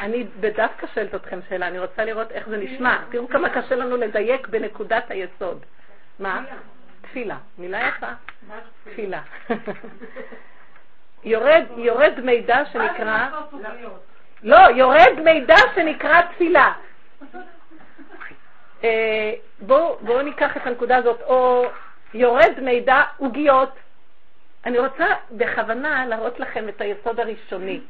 אני 0.00 0.26
בדווקא 0.40 0.86
שואלת 0.94 1.14
אתכם 1.14 1.40
שאלה, 1.48 1.68
אני 1.68 1.78
רוצה 1.78 2.04
לראות 2.04 2.32
איך 2.32 2.48
זה 2.48 2.56
נשמע. 2.56 2.98
תראו 3.10 3.28
כמה 3.28 3.48
קשה 3.48 3.76
לנו 3.76 3.96
לדייק 3.96 4.48
בנקודת 4.48 5.10
היסוד. 5.10 5.64
מה? 6.18 6.44
תפילה. 7.00 7.36
מילה 7.58 7.88
יפה. 7.88 8.06
תפילה. 8.84 9.22
יורד 11.76 12.20
מידע 12.22 12.64
שנקרא... 12.64 13.28
לא, 14.46 14.56
יורד 14.56 15.20
מידע 15.24 15.56
שנקרא 15.74 16.22
תפילה. 16.22 16.72
אה, 18.84 19.32
בואו 19.60 19.98
בוא 20.00 20.22
ניקח 20.22 20.56
את 20.56 20.66
הנקודה 20.66 20.96
הזאת, 20.96 21.20
או 21.20 21.66
יורד 22.14 22.60
מידע 22.62 23.02
עוגיות. 23.16 23.70
אני 24.64 24.78
רוצה 24.78 25.06
בכוונה 25.30 26.06
להראות 26.06 26.40
לכם 26.40 26.68
את 26.68 26.80
היסוד 26.80 27.20
הראשוני. 27.20 27.80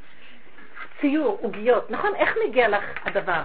ציור, 1.01 1.39
עוגיות. 1.43 1.91
נכון, 1.91 2.15
איך 2.15 2.37
מגיע 2.47 2.69
לך 2.69 2.85
הדבר? 3.05 3.43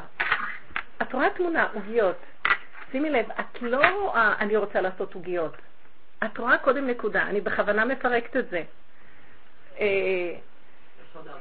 את 1.02 1.14
רואה 1.14 1.30
תמונה, 1.30 1.68
עוגיות. 1.74 2.18
שימי 2.92 3.10
לב, 3.10 3.26
את 3.40 3.62
לא 3.62 3.88
רואה, 4.02 4.34
אני 4.40 4.58
רוצה 4.58 4.82
לעשות 4.82 5.14
עוגיות. 5.14 5.58
את 6.24 6.38
רואה 6.38 6.58
קודם 6.58 6.88
נקודה, 6.88 7.22
אני 7.22 7.42
בכוונה 7.42 7.86
מפרקת 7.86 8.38
את 8.38 8.46
זה. 8.50 8.62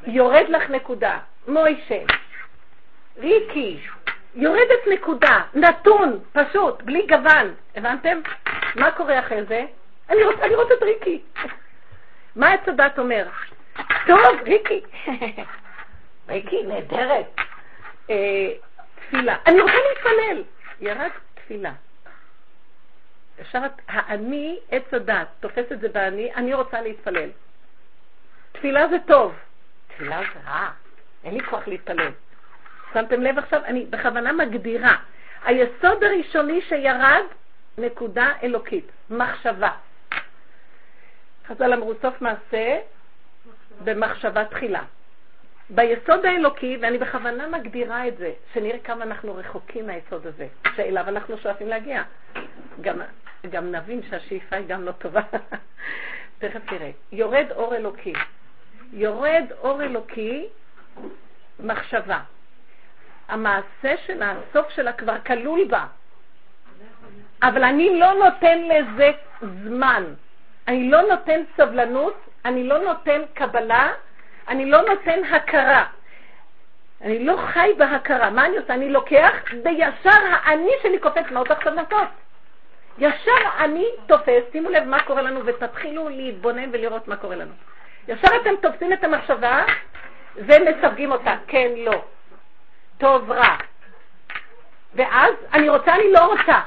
יורד 0.07 0.49
לך 0.49 0.71
נקודה, 0.71 1.19
מוישה, 1.49 2.03
ריקי, 3.19 3.81
יורדת 4.35 4.87
נקודה, 4.93 5.43
נתון, 5.55 6.19
פשוט, 6.33 6.83
בלי 6.83 7.07
גוון. 7.07 7.55
הבנתם? 7.77 8.21
מה 8.77 8.91
קורה 8.91 9.19
אחרי 9.19 9.45
זה? 9.45 9.65
אני 10.11 10.25
רוצה 10.25 10.47
לראות 10.47 10.73
את 10.73 10.83
ריקי. 10.83 11.23
מה 12.37 12.53
עץ 12.53 12.69
הדת 12.69 12.99
אומר? 12.99 13.27
טוב, 14.07 14.41
ריקי. 14.47 14.81
ריקי, 16.29 16.62
נהדרת. 16.62 17.27
אה, 18.11 18.50
תפילה. 18.95 19.37
אני 19.47 19.61
רוצה 19.61 19.75
להתפלל. 19.89 20.43
ירד 20.81 21.11
תפילה. 21.35 21.73
ישר 23.41 23.62
האני, 23.89 24.59
עץ 24.71 24.95
הדת, 24.95 25.29
תופס 25.41 25.73
את 25.73 25.81
זה 25.81 25.89
באני, 25.89 26.35
אני 26.35 26.55
רוצה 26.55 26.81
להתפלל. 26.81 27.31
תפילה 28.53 28.89
זה 28.89 28.97
טוב. 29.07 29.35
תפילה 30.00 30.21
זה 30.35 30.50
רע. 30.50 30.71
אין 31.25 31.35
לי 31.35 31.40
כוח 31.40 31.69
להתפלל. 31.69 32.11
שמתם 32.95 33.21
לב 33.23 33.38
עכשיו? 33.38 33.64
אני 33.64 33.87
בכוונה 33.87 34.33
מגדירה. 34.33 34.97
היסוד 35.45 36.04
הראשוני 36.04 36.61
שירד, 36.61 37.25
נקודה 37.78 38.28
אלוקית, 38.42 38.85
מחשבה. 39.11 39.71
חז"ל 41.47 41.73
אמרו 41.73 41.92
סוף 42.02 42.21
מעשה 42.23 42.78
במחשבה 43.85 44.45
תחילה. 44.45 44.83
ביסוד 45.71 46.26
האלוקי, 46.26 46.78
ואני 46.83 46.99
בכוונה 46.99 47.47
מגדירה 47.47 48.09
את 48.09 48.16
זה, 48.16 48.33
שנראה 48.54 48.78
כמה 48.78 49.04
אנחנו 49.04 49.35
רחוקים 49.35 49.87
מהיסוד 49.87 50.26
הזה, 50.26 50.47
שאליו 50.76 51.09
אנחנו 51.09 51.38
שואפים 51.38 51.69
להגיע. 51.69 52.02
גם, 52.80 53.00
גם 53.50 53.73
נבין 53.73 54.02
שהשאיפה 54.11 54.57
היא 54.57 54.66
גם 54.66 54.85
לא 54.85 54.92
טובה. 54.92 55.21
תכף 56.38 56.61
תראה. 56.66 56.90
יורד 57.12 57.47
אור 57.50 57.76
אלוקי. 57.76 58.12
יורד 58.92 59.44
אור 59.61 59.82
אלוקי, 59.82 60.47
מחשבה. 61.61 62.18
המעשה 63.28 63.97
שלה, 64.06 64.32
הסוף 64.32 64.70
שלה 64.70 64.92
כבר 64.92 65.16
כלול 65.26 65.64
בה. 65.64 65.87
אבל 67.42 67.64
אני 67.64 67.99
לא 67.99 68.12
נותן 68.12 68.59
לזה 68.59 69.11
זמן. 69.40 70.04
אני 70.68 70.90
לא 70.90 71.02
נותן 71.02 71.40
סבלנות, 71.56 72.14
אני 72.44 72.64
לא 72.64 72.78
נותן 72.78 73.20
קבלה, 73.35 73.92
אני 74.49 74.70
לא 74.70 74.82
נותן 74.82 75.25
הכרה. 75.25 75.87
אני 77.02 77.25
לא 77.25 77.37
חי 77.52 77.70
בהכרה. 77.78 78.30
מה 78.30 78.47
אני 78.47 78.56
עושה? 78.56 78.75
אני 78.75 78.90
לוקח, 78.90 79.32
וישר 79.64 80.11
האני 80.30 80.70
שלי 80.82 80.99
קופץ, 80.99 81.25
עוד 81.37 81.52
עכשיו 81.52 81.75
לעשות? 81.75 82.09
ישר 82.99 83.40
אני 83.59 83.85
תופס, 84.06 84.42
שימו 84.52 84.70
לב 84.70 84.85
מה 84.85 85.02
קורה 85.02 85.23
לנו, 85.23 85.40
ותתחילו 85.44 86.09
להתבונן 86.09 86.70
ולראות 86.73 87.09
מה 87.09 87.16
קורה 87.16 87.37
לנו. 87.37 87.52
ישר 88.09 88.28
אתם 88.42 88.50
תופסים 88.62 88.92
את 88.92 89.04
המחשבה 89.04 89.64
ומסווגים 90.37 91.12
אותה, 91.12 91.35
כן, 91.47 91.71
לא. 91.76 92.04
טוב, 92.99 93.30
רע. 93.30 93.57
ואז 94.95 95.35
אני 95.52 95.69
רוצה, 95.69 95.95
אני 95.95 96.12
לא 96.12 96.26
רוצה. 96.26 96.61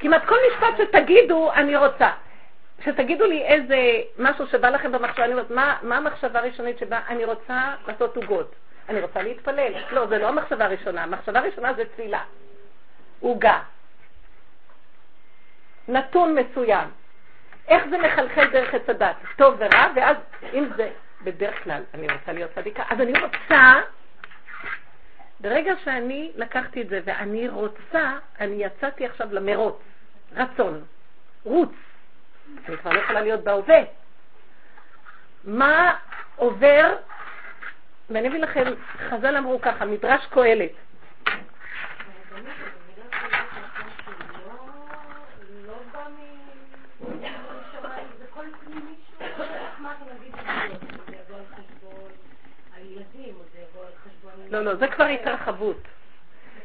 כמעט 0.00 0.24
כל 0.24 0.36
משפט 0.50 0.74
שתגידו, 0.78 1.52
אני 1.52 1.76
רוצה. 1.76 2.10
שתגידו 2.84 3.26
לי 3.26 3.42
איזה 3.42 3.76
משהו 4.18 4.46
שבא 4.46 4.68
לכם 4.70 4.92
במחשבה, 4.92 5.24
אני 5.24 5.32
אומרת, 5.32 5.50
מה, 5.50 5.76
מה 5.82 5.96
המחשבה 5.96 6.38
הראשונית 6.38 6.78
שבה 6.78 7.00
אני 7.08 7.24
רוצה 7.24 7.74
לעשות 7.86 8.16
עוגות? 8.16 8.54
אני 8.88 9.00
רוצה 9.00 9.22
להתפלל. 9.22 9.72
לא, 9.90 10.06
זה 10.06 10.18
לא 10.18 10.28
המחשבה 10.28 10.64
הראשונה. 10.64 11.02
המחשבה 11.02 11.38
הראשונה 11.38 11.74
זה 11.74 11.84
תפילה. 11.84 12.22
עוגה. 13.20 13.60
נתון 15.88 16.34
מסוים. 16.34 16.88
איך 17.70 17.82
זה 17.90 17.98
מחלחל 17.98 18.50
דרך 18.50 18.74
עץ 18.74 18.88
הדת? 18.88 19.16
טוב 19.36 19.54
ורע, 19.58 19.86
ואז 19.96 20.16
אם 20.52 20.68
זה, 20.76 20.90
בדרך 21.24 21.64
כלל, 21.64 21.82
אני 21.94 22.06
רוצה 22.12 22.32
להיות 22.32 22.50
צדיקה, 22.54 22.82
אז 22.90 23.00
אני 23.00 23.12
רוצה 23.12 23.80
ברגע 25.40 25.72
שאני 25.84 26.32
לקחתי 26.36 26.82
את 26.82 26.88
זה 26.88 27.00
ואני 27.04 27.48
רוצה, 27.48 28.12
אני 28.40 28.64
יצאתי 28.64 29.06
עכשיו 29.06 29.28
למרוץ, 29.34 29.76
רצון, 30.36 30.84
רוץ. 31.44 31.72
אני 32.68 32.76
כבר 32.76 32.92
לא 32.92 32.98
יכולה 33.00 33.20
להיות 33.20 33.44
בהווה. 33.44 33.80
מה 35.44 35.96
עובר, 36.36 36.96
ואני 38.10 38.28
אביא 38.28 38.40
לכם, 38.40 38.64
חז"ל 39.08 39.36
אמרו 39.36 39.60
ככה, 39.60 39.84
מדרש 39.84 40.26
קהלת. 40.26 40.70
לא, 54.50 54.64
לא, 54.64 54.74
זה 54.74 54.88
כבר 54.88 55.04
התרחבות. 55.04 55.76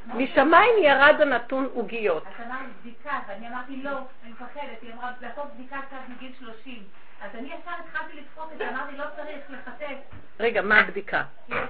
משמיים 0.05 0.73
ירד 0.83 1.21
הנתון 1.21 1.69
עוגיות. 1.73 2.23
את 2.23 2.45
אמרת 2.45 2.69
בדיקה, 2.81 3.19
ואני 3.27 3.47
אמרתי 3.47 3.75
לא, 3.83 3.91
אני 4.23 4.31
מפחדת. 4.31 4.81
היא 4.81 4.93
אמרה 4.93 5.11
לעשות 5.21 5.53
בדיקה 5.53 5.77
קצת 5.81 5.97
מגיל 6.09 6.31
30. 6.39 6.83
אז 7.21 7.35
אני 7.35 7.47
ישר 7.47 7.71
התחלתי 7.79 8.17
לדפוק 8.17 8.51
את 8.53 8.57
זה, 8.57 8.69
אמרתי 8.69 8.97
לא 8.97 9.05
צריך 9.15 9.39
לחטט. 9.49 9.97
רגע, 10.39 10.61
מה 10.61 10.79
הבדיקה? 10.79 11.23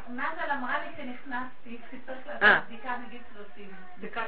נאזל 0.09 0.51
אמרה 0.51 0.79
לי 0.79 0.85
כשנכנסתי, 0.93 1.77
שצריך 1.91 2.27
לעשות 2.27 2.43
אה. 2.43 2.59
בדיקה 2.67 2.97
מגיל 3.07 3.21
30. 3.33 3.69
בדיקת 3.97 4.21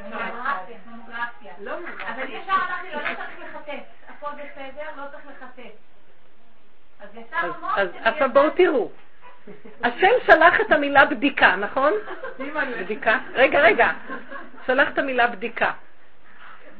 ממוגרפיה. 0.86 1.53
לא 1.60 1.72
אז 2.08 2.20
אני 2.20 2.36
ישר 2.36 2.51
אמרתי 2.51 2.88
לו, 2.94 3.01
לא 3.01 3.15
צריך 3.15 3.39
לחטט. 3.39 3.84
הכל 4.10 4.29
בסדר, 4.32 4.86
לא 4.98 5.03
צריך 5.12 5.25
לחטט. 5.25 5.74
אז 7.00 7.10
ישר 7.15 7.51
אמרתי... 7.60 7.82
אז 7.82 7.89
עכשיו 8.03 8.29
בואו 8.34 8.50
תראו. 8.50 8.91
השם 9.84 10.12
שלח 10.25 10.62
את 10.62 10.72
המילה 10.72 11.06
בדיקה, 11.06 11.56
נכון? 11.56 11.94
בדיקה. 12.80 13.18
רגע, 13.34 13.60
רגע. 13.60 13.92
שלח 14.66 14.89
את 14.89 14.98
המילה 14.98 15.27
בדיקה. 15.27 15.72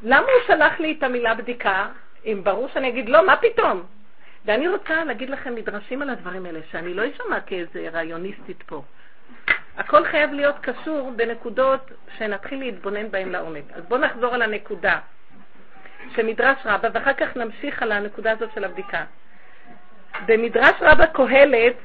למה 0.04 0.26
הוא 0.26 0.48
שלח 0.48 0.80
לי 0.80 0.96
את 0.98 1.04
המילה 1.04 1.34
בדיקה? 1.34 1.88
אם 2.26 2.42
ברור 2.44 2.68
שאני 2.68 2.90
אגיד 2.90 3.10
לא, 3.10 3.26
מה 3.26 3.36
פתאום? 3.36 3.84
ואני 4.46 4.68
רוצה 4.68 5.04
להגיד 5.04 5.30
לכם 5.30 5.56
מדרשים 5.56 6.02
על 6.02 6.10
הדברים 6.10 6.46
האלה, 6.46 6.60
שאני 6.72 6.94
לא 6.94 7.04
אשמע 7.10 7.42
כאיזה 7.42 7.90
רעיוניסטית 7.94 8.64
פה. 8.64 8.82
הכל 9.78 10.06
חייב 10.06 10.34
להיות 10.34 10.56
קשור 10.62 11.12
בנקודות 11.16 11.92
שנתחיל 12.18 12.60
להתבונן 12.60 13.12
בהן 13.12 13.30
לעומק. 13.30 13.64
אז 13.74 13.84
בואו 13.88 14.02
נחזור 14.02 14.34
על 14.34 14.42
הנקודה 14.42 15.00
שמדרש 16.16 16.58
רבה, 16.66 16.90
ואחר 16.94 17.14
כך 17.14 17.38
נמשיך 17.38 17.82
על 17.82 17.92
הנקודה 17.92 18.32
הזאת 18.32 18.50
של 18.56 18.64
הבדיקה. 18.64 19.04
במדרש 20.26 20.82
רבה 20.82 21.08
קהלת 21.08 21.76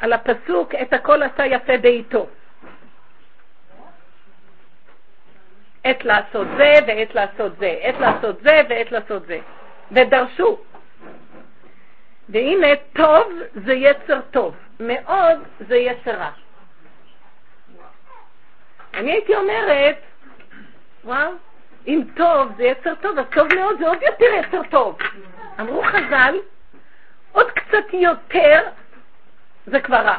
על 0.00 0.12
הפסוק, 0.12 0.74
את 0.74 0.92
הכל 0.92 1.22
עשה 1.22 1.46
יפה 1.46 1.76
בעיתו. 1.76 2.26
עת 5.84 6.04
לעשות 6.04 6.46
זה 6.56 6.74
ועת 6.86 7.14
לעשות 7.14 7.56
זה, 7.58 7.78
עת 7.82 7.94
לעשות 8.00 8.40
זה 8.42 8.60
ועת 8.68 8.92
לעשות 8.92 9.26
זה. 9.26 9.38
ודרשו. 9.92 10.58
והנה, 12.28 12.66
טוב 12.92 13.32
זה 13.54 13.72
יצר 13.72 14.20
טוב, 14.30 14.54
מאוד 14.80 15.38
זה 15.60 15.76
יצר 15.76 16.10
רע. 16.10 16.30
אני 18.94 19.12
הייתי 19.12 19.36
אומרת, 19.36 19.96
וואו, 21.04 21.30
אם 21.86 22.02
טוב 22.16 22.52
זה 22.56 22.64
יצר 22.64 22.94
טוב, 22.94 23.18
אז 23.18 23.24
טוב 23.34 23.54
מאוד 23.54 23.78
זה 23.78 23.88
עוד 23.88 23.98
יותר 24.02 24.24
יצר 24.24 24.60
טוב. 24.70 24.98
אמרו 25.60 25.82
חז"ל, 25.82 26.34
עוד 27.32 27.50
קצת 27.50 27.92
יותר 27.92 28.60
זה 29.70 29.80
כבר 29.80 29.96
רע. 29.96 30.18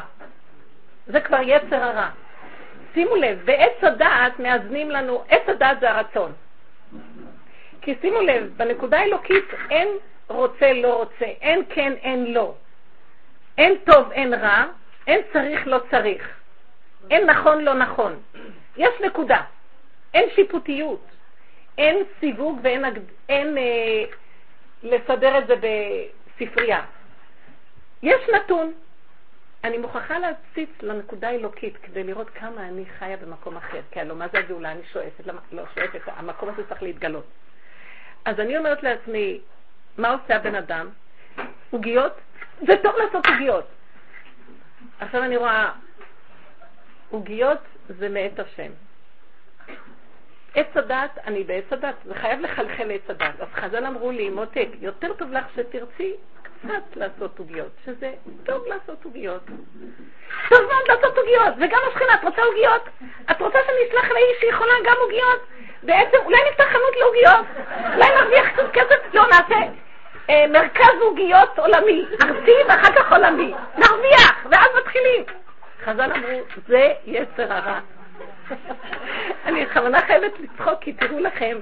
זה 1.06 1.20
כבר 1.20 1.38
יצר 1.42 1.76
הרע. 1.84 2.08
שימו 2.94 3.16
לב, 3.16 3.42
בעץ 3.44 3.84
הדעת 3.84 4.38
מאזנים 4.38 4.90
לנו, 4.90 5.24
עץ 5.28 5.48
הדעת 5.48 5.80
זה 5.80 5.90
הרצון. 5.90 6.32
כי 7.80 7.94
שימו 8.00 8.20
לב, 8.20 8.52
בנקודה 8.56 8.98
האלוקית 8.98 9.44
אין 9.70 9.88
רוצה 10.28 10.72
לא 10.72 10.94
רוצה, 10.94 11.24
אין 11.24 11.62
כן 11.68 11.92
אין 11.92 12.32
לא. 12.32 12.54
אין 13.58 13.74
טוב 13.84 14.12
אין 14.12 14.34
רע, 14.34 14.64
אין 15.06 15.20
צריך 15.32 15.66
לא 15.66 15.78
צריך. 15.90 16.38
אין 17.10 17.30
נכון 17.30 17.64
לא 17.64 17.74
נכון. 17.74 18.20
יש 18.76 19.00
נקודה. 19.00 19.40
אין 20.14 20.28
שיפוטיות. 20.34 21.04
אין 21.78 21.96
סיווג 22.20 22.60
ואין 22.62 22.84
אין, 23.28 23.58
אה, 23.58 24.04
לסדר 24.82 25.38
את 25.38 25.46
זה 25.46 25.54
בספרייה. 25.56 26.80
יש 28.02 28.28
נתון. 28.34 28.72
אני 29.64 29.78
מוכרחה 29.78 30.18
להציץ 30.18 30.70
לנקודה 30.82 31.28
האלוקית 31.28 31.76
כדי 31.82 32.04
לראות 32.04 32.30
כמה 32.30 32.68
אני 32.68 32.84
חיה 32.98 33.16
במקום 33.16 33.56
אחר. 33.56 33.80
כי 33.90 34.00
הלוא 34.00 34.16
מה 34.16 34.28
זה 34.28 34.38
הגאולה? 34.38 34.72
אני 34.72 34.80
שואפת, 34.92 35.26
לא 35.52 35.62
שואפת, 35.74 36.00
המקום 36.06 36.48
הזה 36.48 36.68
צריך 36.68 36.82
להתגלות. 36.82 37.26
אז 38.24 38.40
אני 38.40 38.58
אומרת 38.58 38.82
לעצמי, 38.82 39.40
מה 39.98 40.10
עושה 40.10 40.36
הבן 40.36 40.54
אדם? 40.54 40.88
עוגיות? 41.70 42.12
זה 42.66 42.72
טוב 42.82 42.94
לעשות 42.96 43.26
עוגיות. 43.26 43.64
עכשיו 45.00 45.22
אני 45.22 45.36
רואה, 45.36 45.72
עוגיות 47.10 47.58
זה 47.88 48.08
מאת 48.08 48.38
השם. 48.38 48.72
עץ 50.54 50.76
הדת, 50.76 51.18
אני 51.26 51.44
בעץ 51.44 51.64
הדת, 51.70 51.94
זה 52.04 52.14
חייב 52.14 52.40
לחלחל 52.40 52.84
לעץ 52.84 53.10
הדת. 53.10 53.40
אז 53.40 53.48
חז"ל 53.54 53.86
אמרו 53.86 54.10
לי, 54.10 54.30
מותק, 54.30 54.68
יותר 54.80 55.12
טוב 55.12 55.32
לך 55.32 55.44
שתרצי 55.54 56.12
קצת 56.42 56.96
לעשות 56.96 57.38
עוגיות, 57.38 57.70
שזה 57.84 58.12
טוב 58.44 58.66
לעשות 58.66 59.04
עוגיות. 59.04 59.44
טוב 60.48 60.60
מאוד 60.60 60.88
לעשות 60.88 61.18
עוגיות, 61.18 61.54
וגם 61.56 61.78
השכינה, 61.88 62.14
את 62.14 62.24
רוצה 62.24 62.42
עוגיות? 62.42 62.82
את 63.30 63.40
רוצה 63.40 63.58
שאני 63.66 63.88
אשלח 63.88 64.10
לאיש 64.10 64.40
שיכולה 64.40 64.72
גם 64.84 64.96
עוגיות? 65.02 65.40
בעצם, 65.82 66.16
אולי 66.24 66.38
נפתח 66.50 66.64
חנות 66.64 66.96
לעוגיות? 67.00 67.46
אולי 67.94 68.08
נרוויח 68.20 68.46
קצת 68.52 68.72
כסף? 68.72 69.14
לא, 69.14 69.22
נעשה 69.26 69.56
אה, 70.30 70.46
מרכז 70.48 71.00
עוגיות 71.00 71.58
עולמי, 71.58 72.04
ארצי 72.22 72.52
ואחר 72.68 72.92
כך 72.96 73.12
עולמי. 73.12 73.54
נרוויח, 73.78 74.46
ואז 74.50 74.70
מתחילים. 74.78 75.24
חז"ל 75.84 76.12
אמרו, 76.12 76.40
זה 76.68 76.92
יצר 77.06 77.52
הרע. 77.52 77.80
אני 79.46 79.66
בכוונה 79.66 80.00
חייבת 80.00 80.32
לצחוק, 80.40 80.80
כי 80.80 80.92
תראו 80.92 81.20
לכם, 81.20 81.58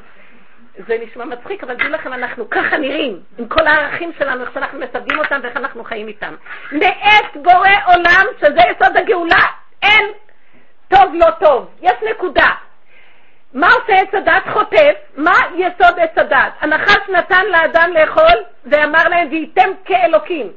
זה 0.87 0.99
נשמע 1.07 1.25
מצחיק, 1.25 1.65
אבל 1.65 1.77
תראו 1.77 1.89
לכם, 1.89 2.13
אנחנו 2.13 2.51
ככה 2.51 2.79
נראים, 2.79 3.21
עם 3.39 3.49
כל 3.49 3.67
הערכים 3.67 4.13
שלנו, 4.19 4.45
איך 4.45 4.55
שאנחנו 4.55 4.79
מסווגים 4.79 5.19
אותם 5.19 5.41
ואיך 5.43 5.57
אנחנו 5.57 5.85
חיים 5.85 6.09
איתם. 6.09 6.35
מאת 6.73 7.37
בורא 7.43 7.71
עולם, 7.87 8.27
שזה 8.41 8.61
יסוד 8.71 8.97
הגאולה, 8.97 9.47
אין 9.83 10.07
טוב 10.89 11.15
לא 11.15 11.31
טוב, 11.31 11.69
יש 11.83 11.95
נקודה. 12.11 12.49
מה 13.55 13.69
עושה 13.73 13.93
עץ 13.93 14.15
הדת? 14.15 14.43
חוטף. 14.53 14.95
מה 15.17 15.35
יסוד 15.55 15.99
עץ 15.99 16.19
הדת? 16.19 16.53
הנחש 16.61 17.09
נתן 17.09 17.47
לאדם 17.47 17.91
לאכול 17.95 18.45
ואמר 18.67 19.09
להם, 19.09 19.29
וייתם 19.31 19.71
כאלוקים. 19.85 20.53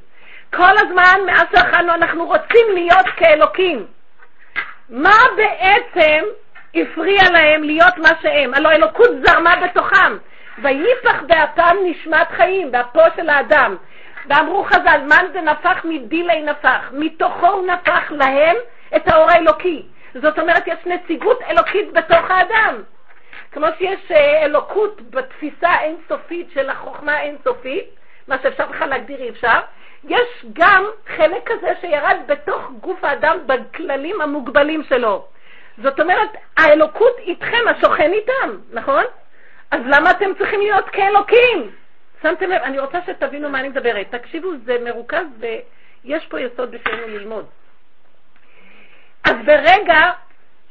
כל 0.54 0.78
הזמן, 0.78 1.20
מאז 1.26 1.46
שאכלנו, 1.56 1.94
אנחנו 1.94 2.26
רוצים 2.26 2.66
להיות 2.74 3.06
כאלוקים. 3.18 3.86
מה 4.90 5.18
בעצם 5.38 6.24
הפריע 6.76 7.30
להם 7.32 7.64
להיות 7.64 7.98
מה 7.98 8.10
שהם? 8.22 8.54
הלוא 8.54 8.72
אלוקות 8.72 9.10
זרמה 9.26 9.56
בתוכם. 9.56 10.18
ויפח 10.62 11.22
באפם 11.28 11.78
נשמת 11.84 12.28
חיים, 12.32 12.72
באפו 12.72 13.00
של 13.16 13.30
האדם. 13.30 13.76
ואמרו 14.30 14.64
חז"ל, 14.64 15.02
מאן 15.10 15.26
דנפח 15.34 15.86
מדילי 15.86 16.42
נפח, 16.42 16.90
מתוכו 16.92 17.48
הוא 17.48 17.68
נפח 17.68 18.12
להם 18.12 18.56
את 18.96 19.08
האור 19.08 19.30
האלוקי. 19.30 19.86
זאת 20.16 20.40
אומרת, 20.40 20.68
יש 20.68 20.86
נציגות 20.86 21.42
אלוקית 21.50 21.94
בתוך 21.94 22.32
האדם. 22.32 22.84
כמו 23.52 23.68
שיש 23.78 24.12
אה, 24.12 24.46
אלוקות 24.46 25.02
בתפיסה 25.10 25.70
האינסופית 25.70 26.52
של 26.54 26.70
החוכמה 26.70 27.14
האינסופית, 27.14 27.86
מה 28.28 28.36
שאפשר 28.44 28.66
בכלל 28.66 28.90
להגדיר 28.90 29.20
אי 29.20 29.30
אפשר, 29.30 29.60
יש 30.10 30.46
גם 30.54 30.86
חלק 31.18 31.50
כזה 31.52 31.74
שירד 31.82 32.18
בתוך 32.28 32.72
גוף 32.82 33.04
האדם 33.04 33.38
בכללים 33.46 34.22
המוגבלים 34.22 34.84
שלו. 34.84 35.28
זאת 35.78 36.00
אומרת, 36.00 36.30
האלוקות 36.58 37.18
איתכם, 37.18 37.68
השוכן 37.68 38.14
איתם, 38.14 38.58
נכון? 38.72 39.04
אז 39.72 39.80
למה 39.86 40.12
אתם 40.12 40.34
צריכים 40.38 40.60
להיות 40.60 40.90
כאלוקים? 40.90 41.72
שמתם 42.22 42.50
לב, 42.50 42.62
אני 42.62 42.80
רוצה 42.80 42.98
שתבינו 43.08 43.50
מה 43.50 43.60
אני 43.60 43.70
מדברת. 43.70 44.08
תקשיבו, 44.10 44.50
זה 44.66 44.78
מרוכז 44.84 45.26
ויש 45.40 46.26
פה 46.26 46.40
יסוד 46.42 46.72
בשבילנו 46.72 47.08
ללמוד. 47.08 47.46
אז 49.24 49.36
ברגע 49.46 50.12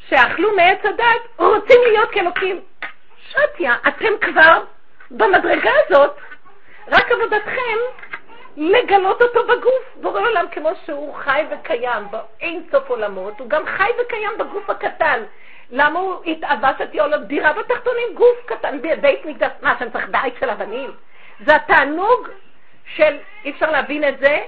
שאכלו 0.08 0.56
מעץ 0.56 0.78
הדת, 0.84 1.22
רוצים 1.36 1.80
להיות 1.86 2.10
כאלוקים. 2.10 2.60
שטיה, 3.28 3.74
אתם 3.88 4.12
כבר 4.20 4.64
במדרגה 5.10 5.70
הזאת, 5.86 6.16
רק 6.88 7.10
עבודתכם 7.12 7.78
לגלות 8.56 9.22
אותו 9.22 9.46
בגוף. 9.46 9.96
בורא 9.96 10.20
עולם 10.20 10.44
כמו 10.50 10.70
שהוא 10.86 11.14
חי 11.14 11.44
וקיים 11.50 12.04
באין 12.10 12.62
סוף 12.70 12.90
עולמות, 12.90 13.40
הוא 13.40 13.48
גם 13.48 13.62
חי 13.66 13.90
וקיים 14.00 14.30
בגוף 14.38 14.70
הקטן. 14.70 15.22
למה 15.70 15.98
הוא 15.98 16.24
התאווה 16.24 16.72
שתהיה 16.78 17.06
לו 17.06 17.18
דירה 17.18 17.52
בתחתונים? 17.52 18.08
גוף 18.14 18.36
קטן, 18.46 18.78
בית 19.00 19.24
מקדש, 19.24 19.50
מה, 19.62 19.74
שם 19.78 19.90
צריך 19.90 20.08
בית 20.10 20.34
של 20.40 20.50
אבנים? 20.50 20.90
זה 21.46 21.56
התענוג 21.56 22.28
של, 22.84 23.16
אי 23.44 23.50
אפשר 23.50 23.70
להבין 23.70 24.08
את 24.08 24.18
זה, 24.18 24.38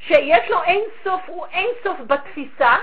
שיש 0.00 0.50
לו 0.50 0.62
אין 0.62 0.80
סוף, 1.04 1.20
הוא 1.26 1.46
אין 1.52 1.68
סוף 1.84 1.98
בתפיסה, 2.06 2.74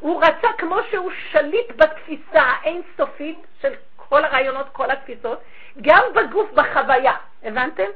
הוא 0.00 0.22
רצה 0.24 0.48
כמו 0.58 0.76
שהוא 0.90 1.10
שליט 1.30 1.72
בתפיסה 1.76 2.42
האינסופית 2.42 3.38
של 3.62 3.72
כל 3.96 4.24
הרעיונות, 4.24 4.66
כל 4.72 4.90
התפיסות, 4.90 5.38
גם 5.82 6.02
בגוף, 6.14 6.50
בחוויה. 6.52 7.12
הבנתם? 7.42 7.88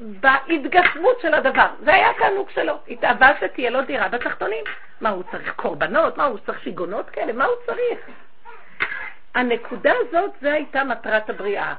בהתגשמות 0.00 1.20
של 1.20 1.34
הדבר. 1.34 1.66
זה 1.84 1.94
היה 1.94 2.10
התענוג 2.10 2.50
שלו. 2.50 2.74
התאווה 2.88 3.32
שתהיה 3.40 3.70
לו 3.70 3.82
דירה 3.82 4.08
בתחתונים. 4.08 4.64
מה, 5.00 5.08
הוא 5.08 5.22
צריך 5.30 5.52
קורבנות? 5.56 6.16
מה, 6.16 6.24
הוא 6.24 6.38
צריך 6.46 6.62
שיגונות 6.62 7.10
כאלה? 7.10 7.32
מה 7.32 7.44
הוא 7.44 7.56
צריך? 7.66 7.98
הנקודה 9.34 9.92
הזאת, 10.00 10.30
זו 10.42 10.48
הייתה 10.48 10.84
מטרת 10.84 11.30
הבריאה. 11.30 11.74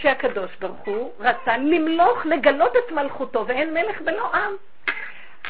שהקדוש 0.00 0.50
ברוך 0.60 0.86
הוא 0.86 1.12
רצה 1.20 1.56
למלוך, 1.56 2.26
לגלות 2.26 2.76
את 2.76 2.92
מלכותו, 2.92 3.44
ואין 3.46 3.74
מלך 3.74 4.00
בלא 4.00 4.34
עם. 4.34 4.52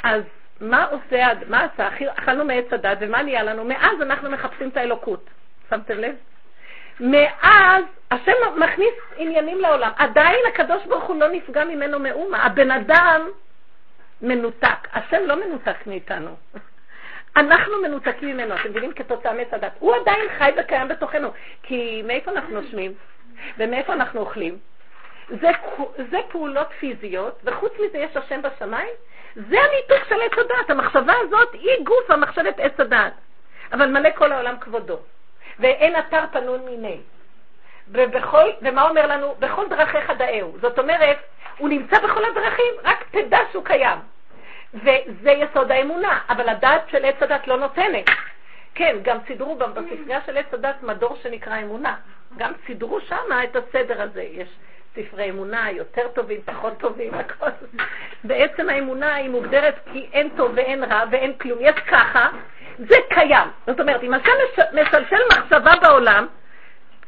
אז 0.02 0.22
מה 0.60 0.84
עושה, 0.84 1.26
מה 1.48 1.64
עשה? 1.64 1.88
אכלנו 2.18 2.44
מעץ 2.44 2.72
הדת, 2.72 2.98
ומה 3.00 3.22
נהיה 3.22 3.42
לנו? 3.42 3.64
מאז 3.64 4.02
אנחנו 4.02 4.30
מחפשים 4.30 4.68
את 4.68 4.76
האלוקות. 4.76 5.30
שמתם 5.70 5.98
לב? 5.98 6.14
מאז 7.00 7.84
השם 8.10 8.32
מכניס 8.56 8.94
עניינים 9.16 9.60
לעולם. 9.60 9.90
עדיין 9.96 10.40
הקדוש 10.48 10.84
ברוך 10.86 11.04
הוא 11.04 11.20
לא 11.20 11.28
נפגע 11.28 11.64
ממנו 11.64 11.98
מאומה. 11.98 12.42
הבן 12.42 12.70
אדם 12.70 13.28
מנותק. 14.22 14.88
השם 14.92 15.26
לא 15.26 15.46
מנותק 15.46 15.86
מאיתנו. 15.86 16.36
אנחנו 17.36 17.82
מנותקים 17.82 18.28
ממנו, 18.28 18.54
אתם 18.54 18.70
מבינים? 18.70 18.92
כתוצאה 18.92 19.32
מעץ. 19.32 19.48
הוא 19.78 19.94
עדיין 19.94 20.28
חי 20.38 20.50
וקיים 20.56 20.88
בתוכנו. 20.88 21.30
כי 21.62 22.02
מאיפה 22.06 22.30
אנחנו 22.30 22.60
נושמים? 22.60 22.94
ומאיפה 23.58 23.92
אנחנו 23.92 24.20
אוכלים? 24.20 24.58
זה, 25.28 25.50
זה 26.10 26.18
פעולות 26.28 26.68
פיזיות, 26.80 27.40
וחוץ 27.44 27.72
מזה 27.86 27.98
יש 27.98 28.16
השם 28.16 28.42
בשמיים. 28.42 28.94
זה 29.34 29.56
הניתוק 29.60 30.08
של 30.08 30.20
עץ 30.20 30.38
הדת. 30.38 30.70
המחשבה 30.70 31.12
הזאת 31.20 31.52
היא 31.52 31.84
גוף 31.84 32.10
המחשבת 32.10 32.60
עץ 32.60 32.80
הדת. 32.80 33.12
אבל 33.72 33.86
מלא 33.86 34.10
כל 34.14 34.32
העולם 34.32 34.58
כבודו. 34.60 34.98
ואין 35.60 35.98
אתר 35.98 36.24
פנון 36.32 36.64
מיני. 36.64 36.98
ובכל, 37.88 38.50
ומה 38.62 38.88
אומר 38.88 39.06
לנו? 39.06 39.34
בכל 39.38 39.68
דרכיך 39.68 40.10
דאהו. 40.10 40.56
זאת 40.60 40.78
אומרת, 40.78 41.16
הוא 41.58 41.68
נמצא 41.68 41.98
בכל 41.98 42.24
הדרכים, 42.24 42.74
רק 42.84 43.04
תדע 43.10 43.38
שהוא 43.52 43.64
קיים. 43.64 43.98
וזה 44.74 45.30
יסוד 45.30 45.70
האמונה, 45.70 46.20
אבל 46.28 46.48
הדעת 46.48 46.88
של 46.90 47.04
עץ 47.04 47.22
הדת 47.22 47.48
לא 47.48 47.56
נותנת. 47.56 48.04
כן, 48.74 48.96
גם 49.02 49.18
סידרו 49.26 49.56
בספרייה 49.56 50.20
של 50.26 50.36
עץ 50.36 50.54
הדת 50.54 50.82
מדור 50.82 51.16
שנקרא 51.22 51.58
אמונה. 51.58 51.96
גם 52.36 52.52
סידרו 52.66 53.00
שם 53.00 53.32
את 53.44 53.56
הסדר 53.56 54.02
הזה. 54.02 54.22
יש 54.22 54.48
ספרי 54.94 55.30
אמונה 55.30 55.70
יותר 55.70 56.08
טובים, 56.08 56.40
פחות 56.44 56.78
טובים, 56.78 57.14
הכל. 57.14 57.46
בעצם 58.24 58.68
האמונה 58.68 59.14
היא 59.14 59.30
מוגדרת 59.30 59.74
כי 59.92 60.08
אין 60.12 60.28
טוב 60.36 60.52
ואין 60.54 60.84
רע 60.84 61.04
ואין 61.10 61.32
כלום. 61.38 61.58
יש 61.60 61.74
ככה, 61.74 62.28
זה 62.78 62.96
קיים. 63.08 63.48
זאת 63.66 63.80
אומרת, 63.80 64.02
אם 64.02 64.14
השם 64.14 64.32
משלשל 64.72 65.22
מחשבה 65.32 65.72
בעולם, 65.82 66.26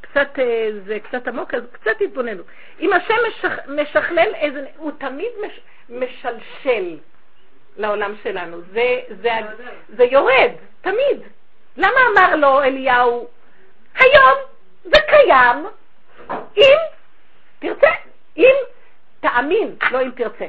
קצת, 0.00 0.38
אה, 0.38 0.68
זה 0.86 0.98
קצת 1.00 1.28
עמוק, 1.28 1.54
אז 1.54 1.62
קצת 1.72 1.90
תתבוננו. 1.98 2.42
אם 2.80 2.92
השם 2.92 3.14
משכ, 3.28 3.58
משכלל 3.68 4.34
איזה, 4.34 4.66
הוא 4.76 4.92
תמיד 4.98 5.28
מש, 5.46 5.60
משלשל 5.88 6.96
לעולם 7.76 8.14
שלנו. 8.22 8.60
זה, 8.72 9.00
זה, 9.22 9.30
זה 9.88 10.04
יורד, 10.04 10.50
תמיד. 10.80 11.22
למה 11.76 12.00
אמר 12.12 12.36
לו 12.36 12.62
אליהו, 12.62 13.28
היום 13.98 14.38
זה 14.84 14.98
קיים, 15.08 15.66
אם 16.56 16.76
תרצה, 17.58 17.90
אם 18.36 18.54
תאמין, 19.20 19.76
לא 19.90 20.02
אם 20.02 20.10
תרצה. 20.10 20.46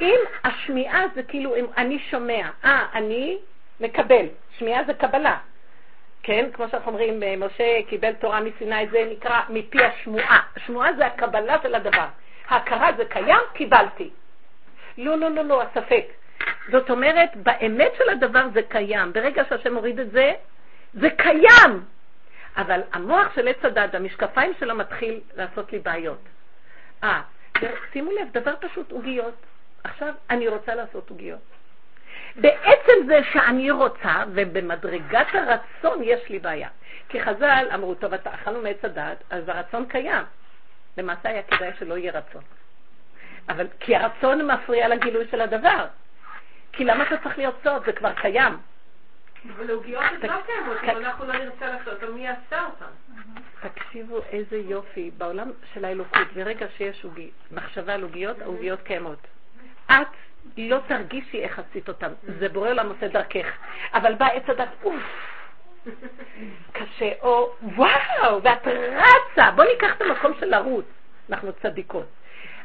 אם 0.00 0.18
השמיעה 0.44 1.02
זה 1.14 1.22
כאילו 1.22 1.56
אם 1.56 1.66
אני 1.76 1.98
שומע, 1.98 2.48
אה, 2.64 2.86
אני 2.94 3.38
מקבל. 3.80 4.26
שמיעה 4.58 4.84
זה 4.84 4.94
קבלה. 4.94 5.38
כן, 6.22 6.50
כמו 6.52 6.68
שאנחנו 6.68 6.90
אומרים, 6.90 7.22
אה, 7.22 7.34
משה 7.36 7.82
קיבל 7.88 8.12
תורה 8.12 8.40
מסיני, 8.40 8.86
זה 8.90 9.08
נקרא 9.10 9.40
מפי 9.48 9.84
השמועה. 9.84 10.40
השמועה 10.56 10.92
זה 10.92 11.06
הקבלה 11.06 11.56
של 11.62 11.74
הדבר. 11.74 12.06
ההכרה 12.48 12.90
זה 12.96 13.04
קיים, 13.04 13.40
קיבלתי. 13.52 14.10
לא, 14.98 15.18
לא, 15.18 15.30
לא, 15.30 15.42
לא, 15.42 15.62
הספק. 15.62 16.04
זאת 16.70 16.90
אומרת, 16.90 17.36
באמת 17.36 17.92
של 17.98 18.08
הדבר 18.08 18.46
זה 18.54 18.62
קיים. 18.62 19.12
ברגע 19.12 19.42
שהשם 19.48 19.74
מוריד 19.74 20.00
את 20.00 20.10
זה, 20.10 20.32
זה 20.94 21.10
קיים. 21.10 21.84
אבל 22.56 22.80
המוח 22.92 23.34
של 23.34 23.48
עץ 23.48 23.64
הדת, 23.64 23.94
המשקפיים 23.94 24.52
שלו 24.60 24.74
מתחיל 24.74 25.20
לעשות 25.36 25.72
לי 25.72 25.78
בעיות. 25.78 26.20
אה, 27.04 27.22
שימו 27.92 28.10
לב, 28.10 28.28
דבר 28.32 28.54
פשוט, 28.60 28.92
עוגיות. 28.92 29.34
עכשיו, 29.84 30.14
אני 30.30 30.48
רוצה 30.48 30.74
לעשות 30.74 31.10
עוגיות. 31.10 31.59
בעצם 32.36 33.06
זה 33.06 33.20
שאני 33.32 33.70
רוצה, 33.70 34.24
ובמדרגת 34.32 35.26
הרצון 35.32 36.02
יש 36.02 36.28
לי 36.28 36.38
בעיה. 36.38 36.68
כי 37.08 37.22
חז"ל 37.22 37.66
אמרו, 37.74 37.94
טוב, 37.94 38.14
אתה 38.14 38.34
אכלנו 38.34 38.62
מעץ 38.62 38.84
הדת, 38.84 39.16
אז 39.30 39.48
הרצון 39.48 39.86
קיים. 39.86 40.24
למעשה 40.98 41.28
היה 41.28 41.42
כדאי 41.42 41.70
שלא 41.78 41.98
יהיה 41.98 42.12
רצון. 42.12 42.42
אבל 43.48 43.66
כי 43.80 43.96
הרצון 43.96 44.50
מפריע 44.50 44.88
לגילוי 44.88 45.26
של 45.30 45.40
הדבר. 45.40 45.86
כי 46.72 46.84
למה 46.84 47.04
אתה 47.04 47.16
צריך 47.16 47.38
להיות 47.38 47.54
סוד? 47.64 47.84
זה 47.84 47.92
כבר 47.92 48.12
קיים. 48.12 48.58
אבל 49.56 49.70
עוגיות 49.70 50.02
לא 50.22 50.36
קיימות, 50.46 50.76
אם 50.84 50.96
אנחנו 50.96 51.24
לא 51.24 51.32
נרצה 51.32 51.66
לעשות 51.66 52.02
מי 52.14 52.26
יעשה 52.26 52.64
אותן? 52.64 53.40
תקשיבו 53.68 54.20
איזה 54.32 54.56
יופי, 54.56 55.10
בעולם 55.18 55.50
של 55.74 55.84
האלוקות, 55.84 56.32
ברגע 56.34 56.66
שיש 56.76 57.06
מחשבה 57.50 57.94
על 57.94 58.02
עוגיות, 58.02 58.42
העוגיות 58.42 58.82
קיימות. 58.82 59.26
את 59.86 60.06
לא 60.56 60.78
תרגישי 60.86 61.42
איך 61.42 61.58
עשית 61.58 61.88
אותם, 61.88 62.12
זה 62.38 62.48
בורא 62.48 62.70
עולם 62.70 62.88
עושה 62.88 63.08
דרכך. 63.08 63.46
אבל 63.94 64.14
בא 64.14 64.26
עץ 64.26 64.42
הדת, 64.48 64.68
אוף, 64.84 65.02
קשה, 66.72 67.12
או 67.22 67.52
וואו, 67.62 68.42
ואת 68.42 68.66
רצה. 68.66 69.50
בוא 69.50 69.64
ניקח 69.64 69.96
את 69.96 70.02
המקום 70.02 70.32
של 70.40 70.46
לרוץ, 70.46 70.84
אנחנו 71.30 71.52
צדיקות. 71.52 72.06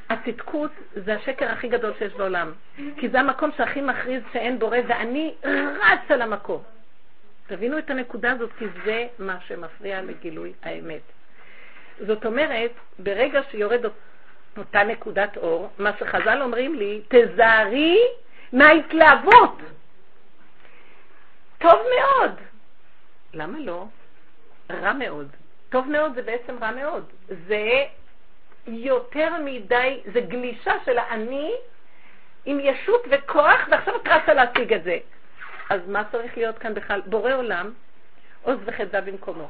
הצדקות 0.10 0.72
זה 0.96 1.16
השקר 1.16 1.52
הכי 1.52 1.68
גדול 1.68 1.94
שיש 2.00 2.14
בעולם, 2.14 2.52
כי 2.98 3.10
זה 3.10 3.20
המקום 3.20 3.50
שהכי 3.58 3.82
מכריז 3.82 4.24
שאין 4.34 4.60
בורא, 4.60 4.78
ואני 4.88 5.34
רצה 5.82 6.16
למקום. 6.16 6.64
תבינו 7.48 7.78
את 7.78 7.90
הנקודה 7.90 8.32
הזאת, 8.32 8.50
כי 8.58 8.66
זה 8.86 9.08
מה 9.20 9.38
שמפריע 9.48 10.02
לגילוי 10.02 10.54
האמת. 10.64 11.02
זאת 12.00 12.26
אומרת, 12.26 12.72
ברגע 13.00 13.42
שיורד 13.52 13.86
אותה 14.58 14.84
נקודת 14.84 15.38
אור, 15.38 15.70
מה 15.78 15.92
שחז"ל 16.00 16.42
אומרים 16.42 16.76
לי, 16.76 17.02
תזהרי 17.08 18.00
מההתלהבות. 18.54 19.58
טוב 21.58 21.80
מאוד. 22.00 22.32
למה 23.34 23.60
לא? 23.60 23.86
רע 24.72 24.94
מאוד. 24.94 25.28
טוב 25.70 25.88
מאוד 25.88 26.16
זה 26.16 26.22
בעצם 26.22 26.56
רע 26.62 26.72
מאוד. 26.72 27.06
זה 27.28 27.84
יותר 28.68 29.30
מדי, 29.46 30.02
זה 30.14 30.22
גלישה 30.22 30.74
של 30.86 30.98
האני 30.98 31.52
עם 32.46 32.60
ישות 32.60 33.02
וכוח, 33.12 33.60
ועכשיו 33.72 33.96
את 33.96 34.08
רצה 34.08 34.34
להשיג 34.34 34.74
את 34.74 34.84
זה. 34.84 34.98
אז 35.70 35.82
מה 35.88 36.04
צריך 36.12 36.38
להיות 36.38 36.58
כאן 36.58 36.74
בכלל? 36.74 37.02
בורא 37.06 37.34
עולם, 37.34 37.72
עוז 38.42 38.58
וחדה 38.66 39.02
במקומו. 39.02 39.50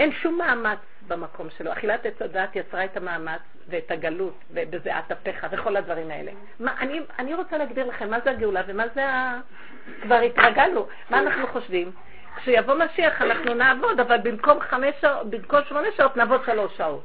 אין 0.00 0.12
שום 0.12 0.38
מאמץ 0.38 0.78
במקום 1.08 1.48
שלו. 1.58 1.72
אכילת 1.72 2.06
עץ 2.06 2.22
הדת 2.22 2.56
יצרה 2.56 2.84
את 2.84 2.96
המאמץ 2.96 3.40
ואת 3.68 3.90
הגלות 3.90 4.34
ובזיעת 4.50 5.12
אפיך 5.12 5.46
וכל 5.50 5.76
הדברים 5.76 6.10
האלה. 6.10 6.32
מה, 6.60 6.74
אני, 6.80 7.00
אני 7.18 7.34
רוצה 7.34 7.58
להגדיר 7.58 7.86
לכם 7.86 8.10
מה 8.10 8.20
זה 8.24 8.30
הגאולה 8.30 8.62
ומה 8.66 8.84
זה 8.94 9.08
ה... 9.08 9.40
כבר 10.02 10.14
התרגלנו. 10.20 10.86
מה 11.10 11.18
אנחנו 11.18 11.46
חושבים? 11.46 11.92
כשיבוא 12.36 12.74
משיח 12.74 13.22
אנחנו 13.22 13.54
נעבוד, 13.54 14.00
אבל 14.00 14.18
במקום, 14.18 14.60
חמש 14.60 14.94
שעות, 15.00 15.30
במקום 15.30 15.60
שמונה 15.68 15.88
שעות 15.96 16.16
נעבוד 16.16 16.44
שלוש 16.46 16.76
שעות. 16.76 17.04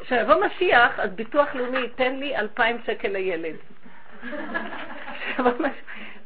כשיבוא 0.00 0.34
משיח, 0.46 1.00
אז 1.00 1.10
ביטוח 1.10 1.54
לאומי 1.54 1.78
ייתן 1.78 2.14
לי 2.14 2.36
אלפיים 2.36 2.78
שקל 2.86 3.08
לילד. 3.08 3.56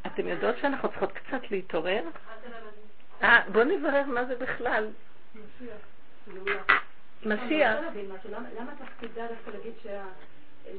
אתם 0.07 0.29
יודעות 0.29 0.59
שאנחנו 0.61 0.88
צריכות 0.88 1.12
קצת 1.12 1.51
להתעורר? 1.51 2.03
אה, 3.23 3.40
בואו 3.53 3.64
נברר 3.64 4.03
מה 4.07 4.25
זה 4.25 4.35
בכלל. 4.37 4.88
משיח. 7.27 7.79
למה 8.59 8.73
תפקידה 8.79 9.23
דווקא 9.27 9.51
להגיד 9.51 9.73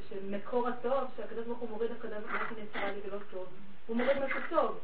שמקור 0.08 0.68
הטוב, 0.68 1.04
שהקדוש 1.16 1.46
ברוך 1.46 1.58
הוא 1.58 1.70
מוריד 1.70 1.90
הקדוש 1.90 2.18
ברוך 2.18 2.50
הוא 2.50 2.58
ניטרלי 2.58 3.00
ולא 3.06 3.18
טוב? 3.30 3.46
הוא 3.86 3.96
מוריד 3.96 4.16
משהו 4.24 4.40
טוב. 4.48 4.80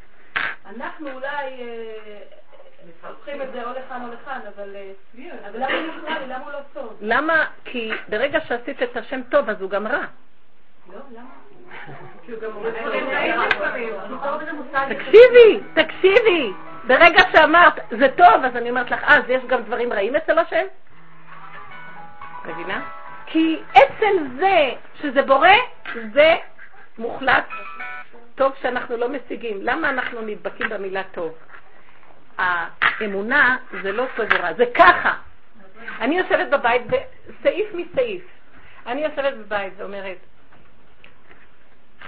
אנחנו 0.67 1.13
אולי 1.13 1.63
אה, 1.63 3.09
הופכים 3.09 3.43
את 3.43 3.49
זה 3.53 3.65
או 3.65 3.71
לכאן 3.71 4.03
או 4.03 4.13
לכאן, 4.13 4.41
אבל 4.57 4.77
אה, 4.77 4.93
למה 5.55 5.67
הוא 5.67 5.95
ניטרלי? 5.95 6.27
למה 6.27 6.45
הוא 6.45 6.53
לא 6.53 6.59
טוב? 6.73 6.97
למה? 7.01 7.47
כי 7.65 7.91
ברגע 8.09 8.41
שעשית 8.41 8.83
את 8.83 8.97
השם 8.97 9.21
טוב, 9.31 9.51
אז 9.51 9.61
הוא 9.61 9.71
גם 9.71 9.87
רע. 9.87 10.05
לא, 10.93 10.99
למה? 11.13 11.31
תקשיבי, 14.89 15.61
תקשיבי. 15.75 16.53
ברגע 16.85 17.23
שאמרת, 17.33 17.81
זה 17.91 18.09
טוב, 18.17 18.45
אז 18.45 18.57
אני 18.57 18.71
אומרת 18.71 18.91
לך, 18.91 19.01
אז 19.07 19.23
יש 19.29 19.43
גם 19.47 19.63
דברים 19.63 19.93
רעים 19.93 20.17
אצל 20.17 20.39
השם? 20.39 20.65
מבינה? 22.45 22.83
כי 23.27 23.59
עצם 23.75 24.37
זה 24.39 24.71
שזה 25.01 25.23
בורא, 25.23 25.49
זה 26.13 26.37
מוחלט 26.99 27.45
טוב 28.35 28.53
שאנחנו 28.63 28.97
לא 28.97 29.09
משיגים. 29.09 29.59
למה 29.63 29.91
אנחנו 29.91 30.21
נדבקים 30.21 30.69
במילה 30.69 31.03
טוב? 31.03 31.35
האמונה 32.39 33.57
זה 33.83 33.93
לא 33.93 34.07
טוב 34.17 34.27
זה 34.57 34.65
ככה. 34.75 35.13
אני 36.01 36.19
יושבת 36.19 36.49
בבית, 36.49 36.83
סעיף 37.43 37.75
מסעיף. 37.75 38.23
אני 38.87 39.05
יושבת 39.05 39.35
בבית 39.35 39.73
ואומרת, 39.77 40.17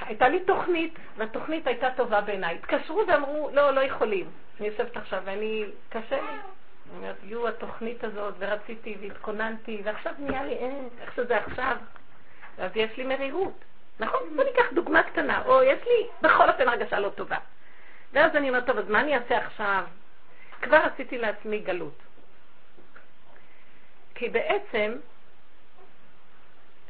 הייתה 0.01 0.29
לי 0.29 0.41
תוכנית, 0.41 0.99
והתוכנית 1.17 1.67
הייתה 1.67 1.91
טובה 1.97 2.21
בעיניי. 2.21 2.55
התקשרו 2.55 3.03
ואמרו, 3.09 3.51
לא, 3.53 3.71
לא 3.71 3.81
יכולים. 3.81 4.27
אני 4.61 4.69
יושבת 4.69 4.97
עכשיו 4.97 5.23
ואני, 5.25 5.65
קשה 5.89 6.21
לי. 6.23 6.29
אני 6.29 6.97
אומרת, 6.97 7.17
יו, 7.23 7.49
התוכנית 7.49 8.05
הזאת, 8.05 8.35
ורציתי, 8.39 8.97
והתכוננתי, 9.01 9.83
ועכשיו 9.85 10.13
נהיה 10.19 10.45
לי, 10.45 10.53
אין, 10.53 10.89
איך 11.01 11.15
שזה 11.17 11.37
עכשיו. 11.37 11.77
ואז 12.57 12.71
יש 12.75 12.97
לי 12.97 13.05
מרירות. 13.05 13.65
נכון? 14.01 14.21
בוא 14.37 14.45
ניקח 14.45 14.65
דוגמה 14.73 15.03
קטנה, 15.03 15.43
או 15.47 15.63
יש 15.63 15.79
לי 15.87 16.09
בכל 16.23 16.49
אופן 16.51 16.69
הרגשה 16.69 17.01
לא 17.01 17.09
טובה. 17.09 17.39
ואז 18.13 18.37
אני 18.37 18.49
אומרת, 18.49 18.67
טוב, 18.67 18.79
אז 18.79 18.89
מה 18.89 19.01
אני 19.01 19.17
אעשה 19.17 19.39
עכשיו? 19.39 19.85
כבר 20.63 20.77
עשיתי 20.77 21.19
לעצמי 21.19 21.59
גלות. 21.59 21.99
כי 24.15 24.29
בעצם, 24.29 24.95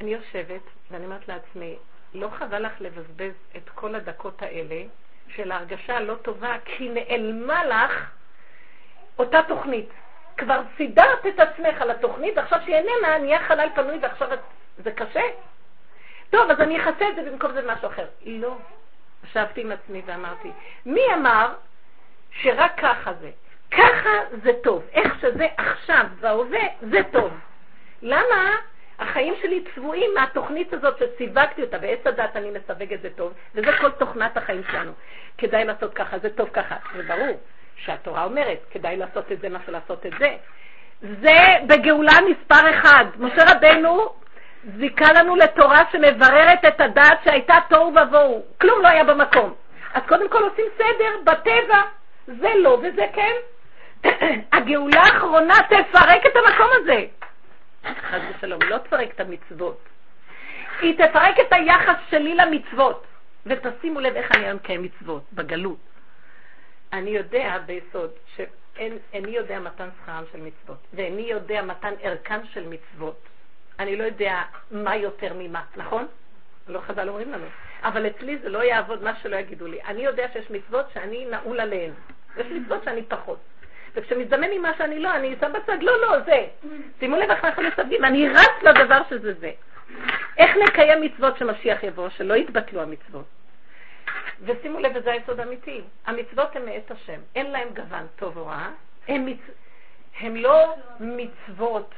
אני 0.01 0.13
יושבת 0.13 0.61
ואני 0.91 1.05
אומרת 1.05 1.27
לעצמי, 1.27 1.75
לא 2.13 2.29
חבל 2.39 2.65
לך 2.65 2.73
לבזבז 2.79 3.33
את 3.57 3.69
כל 3.69 3.95
הדקות 3.95 4.41
האלה 4.41 4.83
של 5.27 5.51
ההרגשה 5.51 5.97
הלא 5.97 6.15
טובה, 6.15 6.55
כי 6.65 6.89
נעלמה 6.89 7.65
לך 7.65 8.09
אותה 9.19 9.39
תוכנית. 9.47 9.89
כבר 10.37 10.61
סידרת 10.77 11.25
את 11.27 11.39
עצמך 11.39 11.81
על 11.81 11.91
התוכנית, 11.91 12.37
עכשיו 12.37 12.59
שהיא 12.65 12.75
איננה, 12.75 13.17
נהיה 13.17 13.39
חלל 13.47 13.69
פנוי 13.75 13.97
ועכשיו 14.01 14.33
את... 14.33 14.39
זה 14.77 14.91
קשה. 14.91 15.21
טוב, 16.29 16.51
אז 16.51 16.61
אני 16.61 16.77
אכסה 16.77 17.09
את 17.09 17.15
זה 17.15 17.31
במקום 17.31 17.51
זה 17.51 17.71
משהו 17.71 17.87
אחר. 17.87 18.05
לא. 18.25 18.57
ישבתי 19.23 19.61
עם 19.61 19.71
עצמי 19.71 20.01
ואמרתי, 20.05 20.51
מי 20.85 21.01
אמר 21.13 21.53
שרק 22.31 22.71
ככה 22.77 23.13
זה? 23.13 23.31
ככה 23.71 24.09
זה 24.43 24.51
טוב. 24.63 24.83
איך 24.91 25.19
שזה 25.21 25.47
עכשיו 25.57 26.05
וההווה, 26.19 26.63
זה 26.81 26.99
טוב. 27.11 27.33
למה 28.01 28.55
החיים 28.99 29.33
שלי 29.41 29.63
צבועים 29.75 30.11
מהתוכנית 30.15 30.73
הזאת 30.73 30.97
שסיווגתי 30.99 31.61
אותה, 31.61 31.77
בעץ 31.77 32.07
הדת 32.07 32.35
אני 32.35 32.49
מסווג 32.49 32.93
את 32.93 33.01
זה 33.01 33.09
טוב, 33.09 33.33
וזה 33.55 33.71
כל 33.81 33.91
תוכנת 33.91 34.37
החיים 34.37 34.61
שלנו. 34.71 34.91
כדאי 35.37 35.65
לעשות 35.65 35.93
ככה, 35.93 36.19
זה 36.19 36.29
טוב 36.29 36.49
ככה. 36.53 36.75
זה 36.95 37.03
ברור 37.03 37.39
שהתורה 37.75 38.23
אומרת, 38.23 38.57
כדאי 38.71 38.97
לעשות 38.97 39.31
את 39.31 39.41
זה, 39.41 39.49
מה 39.49 39.59
שלעשות 39.65 40.05
את 40.05 40.13
זה. 40.19 40.35
זה 41.01 41.37
בגאולה 41.67 42.13
מספר 42.29 42.69
אחד. 42.69 43.05
משה 43.19 43.43
רבנו 43.47 44.09
זיכה 44.77 45.13
לנו 45.13 45.35
לתורה 45.35 45.83
שמבררת 45.91 46.65
את 46.67 46.81
הדעת 46.81 47.17
שהייתה 47.23 47.55
תוהו 47.69 47.93
ובוהו. 47.95 48.45
כלום 48.61 48.81
לא 48.81 48.87
היה 48.87 49.03
במקום. 49.03 49.53
אז 49.93 50.01
קודם 50.07 50.29
כל 50.29 50.43
עושים 50.43 50.65
סדר 50.77 51.17
בטבע. 51.23 51.81
זה 52.27 52.49
לא 52.55 52.79
וזה 52.83 53.05
כן. 53.13 53.33
הגאולה 54.53 55.01
האחרונה 55.01 55.53
תפרק 55.69 56.25
את 56.25 56.35
המקום 56.35 56.67
הזה. 56.81 57.05
חס 58.01 58.21
ושלום, 58.37 58.61
לא 58.61 58.77
תפרק 58.77 59.09
את 59.15 59.19
המצוות. 59.19 59.79
היא 60.81 60.97
תפרק 60.97 61.39
את 61.39 61.53
היחס 61.53 61.95
שלי 62.09 62.35
למצוות. 62.35 63.05
ותשימו 63.45 63.99
לב 63.99 64.15
איך 64.15 64.31
אני 64.31 64.45
היום 64.45 64.55
מקיים 64.55 64.83
מצוות, 64.83 65.23
בגלות. 65.33 65.77
אני 66.93 67.09
יודע 67.09 67.57
ביסוד 67.65 68.11
שאיני 68.35 69.31
יודע 69.31 69.59
מתן 69.59 69.89
שכרם 70.01 70.23
של 70.31 70.41
מצוות, 70.41 70.77
ואיני 70.93 71.21
יודע 71.21 71.61
מתן 71.61 71.93
ערכן 72.01 72.45
של 72.45 72.67
מצוות. 72.67 73.19
אני 73.79 73.95
לא 73.95 74.03
יודע 74.03 74.41
מה 74.71 74.95
יותר 74.95 75.33
ממה, 75.35 75.63
נכון? 75.75 76.07
לא 76.67 76.79
חז"ל 76.79 77.09
אומרים 77.09 77.31
לנו. 77.31 77.45
אבל 77.83 78.07
אצלי 78.07 78.37
זה 78.37 78.49
לא 78.49 78.63
יעבוד 78.63 79.03
מה 79.03 79.15
שלא 79.15 79.35
יגידו 79.35 79.67
לי. 79.67 79.81
אני 79.83 80.01
יודע 80.05 80.27
שיש 80.33 80.51
מצוות 80.51 80.85
שאני 80.93 81.25
נעול 81.25 81.59
עליהן. 81.59 81.91
יש 82.37 82.47
מצוות 82.47 82.83
שאני 82.83 83.03
פחות. 83.03 83.39
וכשמזדמן 83.95 84.49
לי 84.49 84.57
מה 84.57 84.71
שאני 84.77 84.99
לא, 84.99 85.15
אני 85.15 85.35
שם 85.39 85.51
בצד, 85.53 85.77
לא, 85.81 86.01
לא, 86.01 86.19
זה. 86.19 86.45
שימו 86.99 87.15
לב 87.15 87.31
איך 87.31 87.45
אנחנו 87.45 87.63
מסווגים, 87.63 88.05
אני 88.05 88.29
רץ 88.29 88.63
לדבר 88.63 89.01
שזה 89.09 89.33
זה. 89.33 89.51
איך 90.37 90.51
נקיים 90.67 91.01
מצוות 91.01 91.37
שמשיח 91.37 91.83
יבוא, 91.83 92.09
שלא 92.09 92.33
יתבטלו 92.33 92.81
המצוות. 92.81 93.25
ושימו 94.41 94.79
לב, 94.79 94.91
וזה 94.95 95.11
היסוד 95.11 95.39
אמיתי. 95.39 95.81
המצוות 96.05 96.55
הן 96.55 96.65
מאת 96.65 96.91
השם, 96.91 97.19
אין 97.35 97.51
להם 97.51 97.67
גוון 97.75 98.07
טוב 98.15 98.37
או 98.37 98.45
רע, 98.45 98.69
הם, 99.07 99.25
מצ... 99.25 99.39
לא 100.23 100.75
מצוות 100.99 101.93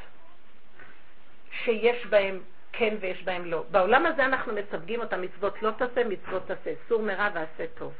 שיש 1.51 2.05
בהם 2.05 2.39
כן 2.71 2.95
ויש 2.99 3.23
בהם 3.23 3.45
לא. 3.45 3.63
בעולם 3.71 4.05
הזה 4.05 4.25
אנחנו 4.25 4.53
מסווגים 4.53 4.99
אותם 4.99 5.21
מצוות 5.21 5.61
לא 5.63 5.71
תעשה, 5.71 6.03
מצוות 6.03 6.47
תעשה, 6.47 6.73
סור 6.89 7.01
מרע 7.01 7.29
ועשה 7.33 7.65
טוב. 7.77 7.93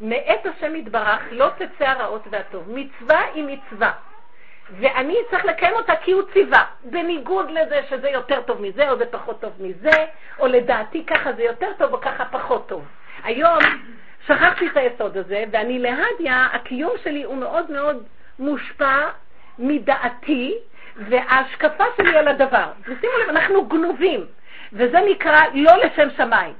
מאת 0.00 0.46
השם 0.46 0.76
יתברך 0.76 1.20
לא 1.30 1.48
תצא 1.58 1.88
הרעות 1.88 2.22
והטוב. 2.30 2.64
מצווה 2.68 3.20
היא 3.34 3.44
מצווה. 3.44 3.92
ואני 4.78 5.16
צריך 5.30 5.44
לקיים 5.44 5.74
אותה 5.74 5.92
כי 5.96 6.12
הוא 6.12 6.22
ציווה, 6.32 6.64
בניגוד 6.84 7.50
לזה 7.50 7.80
שזה 7.90 8.08
יותר 8.08 8.42
טוב 8.42 8.62
מזה 8.62 8.90
או 8.90 8.98
זה 8.98 9.06
פחות 9.06 9.40
טוב 9.40 9.52
מזה, 9.60 10.06
או 10.38 10.46
לדעתי 10.46 11.06
ככה 11.06 11.32
זה 11.32 11.42
יותר 11.42 11.72
טוב 11.78 11.92
או 11.92 12.00
ככה 12.00 12.24
פחות 12.24 12.68
טוב. 12.68 12.84
היום 13.22 13.58
שכחתי 14.26 14.66
את 14.66 14.76
היסוד 14.76 15.16
הזה, 15.16 15.44
ואני 15.50 15.78
להדיה, 15.78 16.48
הקיום 16.52 16.92
שלי 17.04 17.22
הוא 17.22 17.36
מאוד 17.36 17.70
מאוד 17.70 18.04
מושפע 18.38 19.08
מדעתי 19.58 20.54
וההשקפה 20.96 21.84
שלי 21.96 22.16
על 22.16 22.28
הדבר. 22.28 22.66
ושימו 22.80 23.12
לב, 23.22 23.28
אנחנו 23.28 23.64
גנובים, 23.66 24.26
וזה 24.72 24.98
נקרא 25.10 25.40
לא 25.54 25.72
לשם 25.76 26.08
שמיים. 26.16 26.54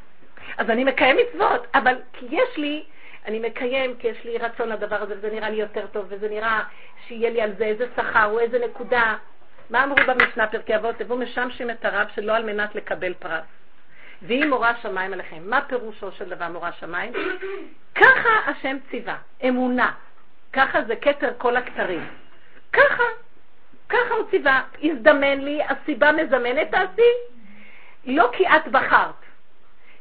אז 0.59 0.71
אני 0.71 0.85
מקיים 0.85 1.17
מצוות, 1.17 1.67
אבל 1.75 1.95
כי 2.13 2.27
יש 2.31 2.57
לי 2.57 2.85
אני 3.27 3.39
מקיים 3.39 3.97
כי 3.97 4.09
יש 4.09 4.25
לי 4.25 4.39
רצון 4.39 4.69
לדבר 4.69 5.03
הזה, 5.03 5.15
וזה 5.19 5.31
נראה 5.31 5.51
לי 5.51 5.57
יותר 5.57 5.87
טוב, 5.87 6.07
וזה 6.09 6.29
נראה 6.29 6.63
שיהיה 7.07 7.31
לי 7.31 7.41
על 7.41 7.53
זה 7.59 7.65
איזה 7.65 7.87
שכר 7.97 8.25
או 8.25 8.39
איזה 8.39 8.59
נקודה. 8.59 9.17
מה 9.71 9.85
אמרו 9.85 9.97
במשנה 10.07 10.47
פרקי 10.47 10.77
אבות? 10.77 10.97
תבואו 10.97 11.19
משמשים 11.19 11.71
את 11.71 11.85
הרב 11.85 12.09
שלא 12.15 12.37
על 12.37 12.45
מנת 12.45 12.75
לקבל 12.75 13.15
פרס. 13.15 13.45
והיא 14.23 14.45
מורה 14.45 14.73
שמיים 14.83 15.13
עליכם. 15.13 15.43
מה 15.43 15.61
פירושו 15.61 16.13
של 16.13 16.29
דבר 16.29 16.49
מורה 16.49 16.73
שמיים? 16.73 17.13
ככה 17.95 18.31
השם 18.47 18.77
ציווה, 18.91 19.17
אמונה. 19.49 19.93
ככה 20.53 20.85
זה 20.85 20.97
כתר 20.97 21.33
כל 21.39 21.57
הכתרים. 21.57 22.09
ככה, 22.73 23.03
ככה 23.89 24.15
הוא 24.15 24.31
ציווה. 24.31 24.63
הזדמן 24.83 25.41
לי, 25.41 25.61
הסיבה 25.65 26.13
מזמנת, 26.13 26.71
תעשי. 26.71 27.11
לא 28.05 28.31
כי 28.33 28.47
את 28.49 28.69
בחרת, 28.69 29.15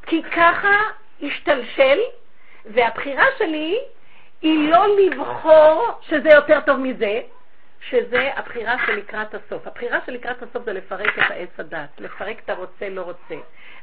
כי 0.05 0.23
ככה 0.23 0.75
השתלשל 1.21 1.99
והבחירה 2.65 3.25
שלי 3.37 3.79
היא 4.41 4.69
לא 4.69 4.85
לבחור 4.97 5.91
שזה 6.01 6.29
יותר 6.29 6.59
טוב 6.65 6.77
מזה, 6.79 7.21
שזה 7.81 8.31
הבחירה 8.35 8.75
של 8.85 8.95
לקראת 8.95 9.33
הסוף. 9.33 9.67
הבחירה 9.67 9.99
של 10.05 10.11
לקראת 10.11 10.43
הסוף 10.43 10.63
זה 10.65 10.73
לפרק 10.73 11.19
את 11.19 11.31
העץ 11.31 11.49
הדת, 11.57 11.89
לפרק 11.99 12.39
את 12.45 12.49
הרוצה 12.49 12.89
לא 12.89 13.01
רוצה, 13.01 13.35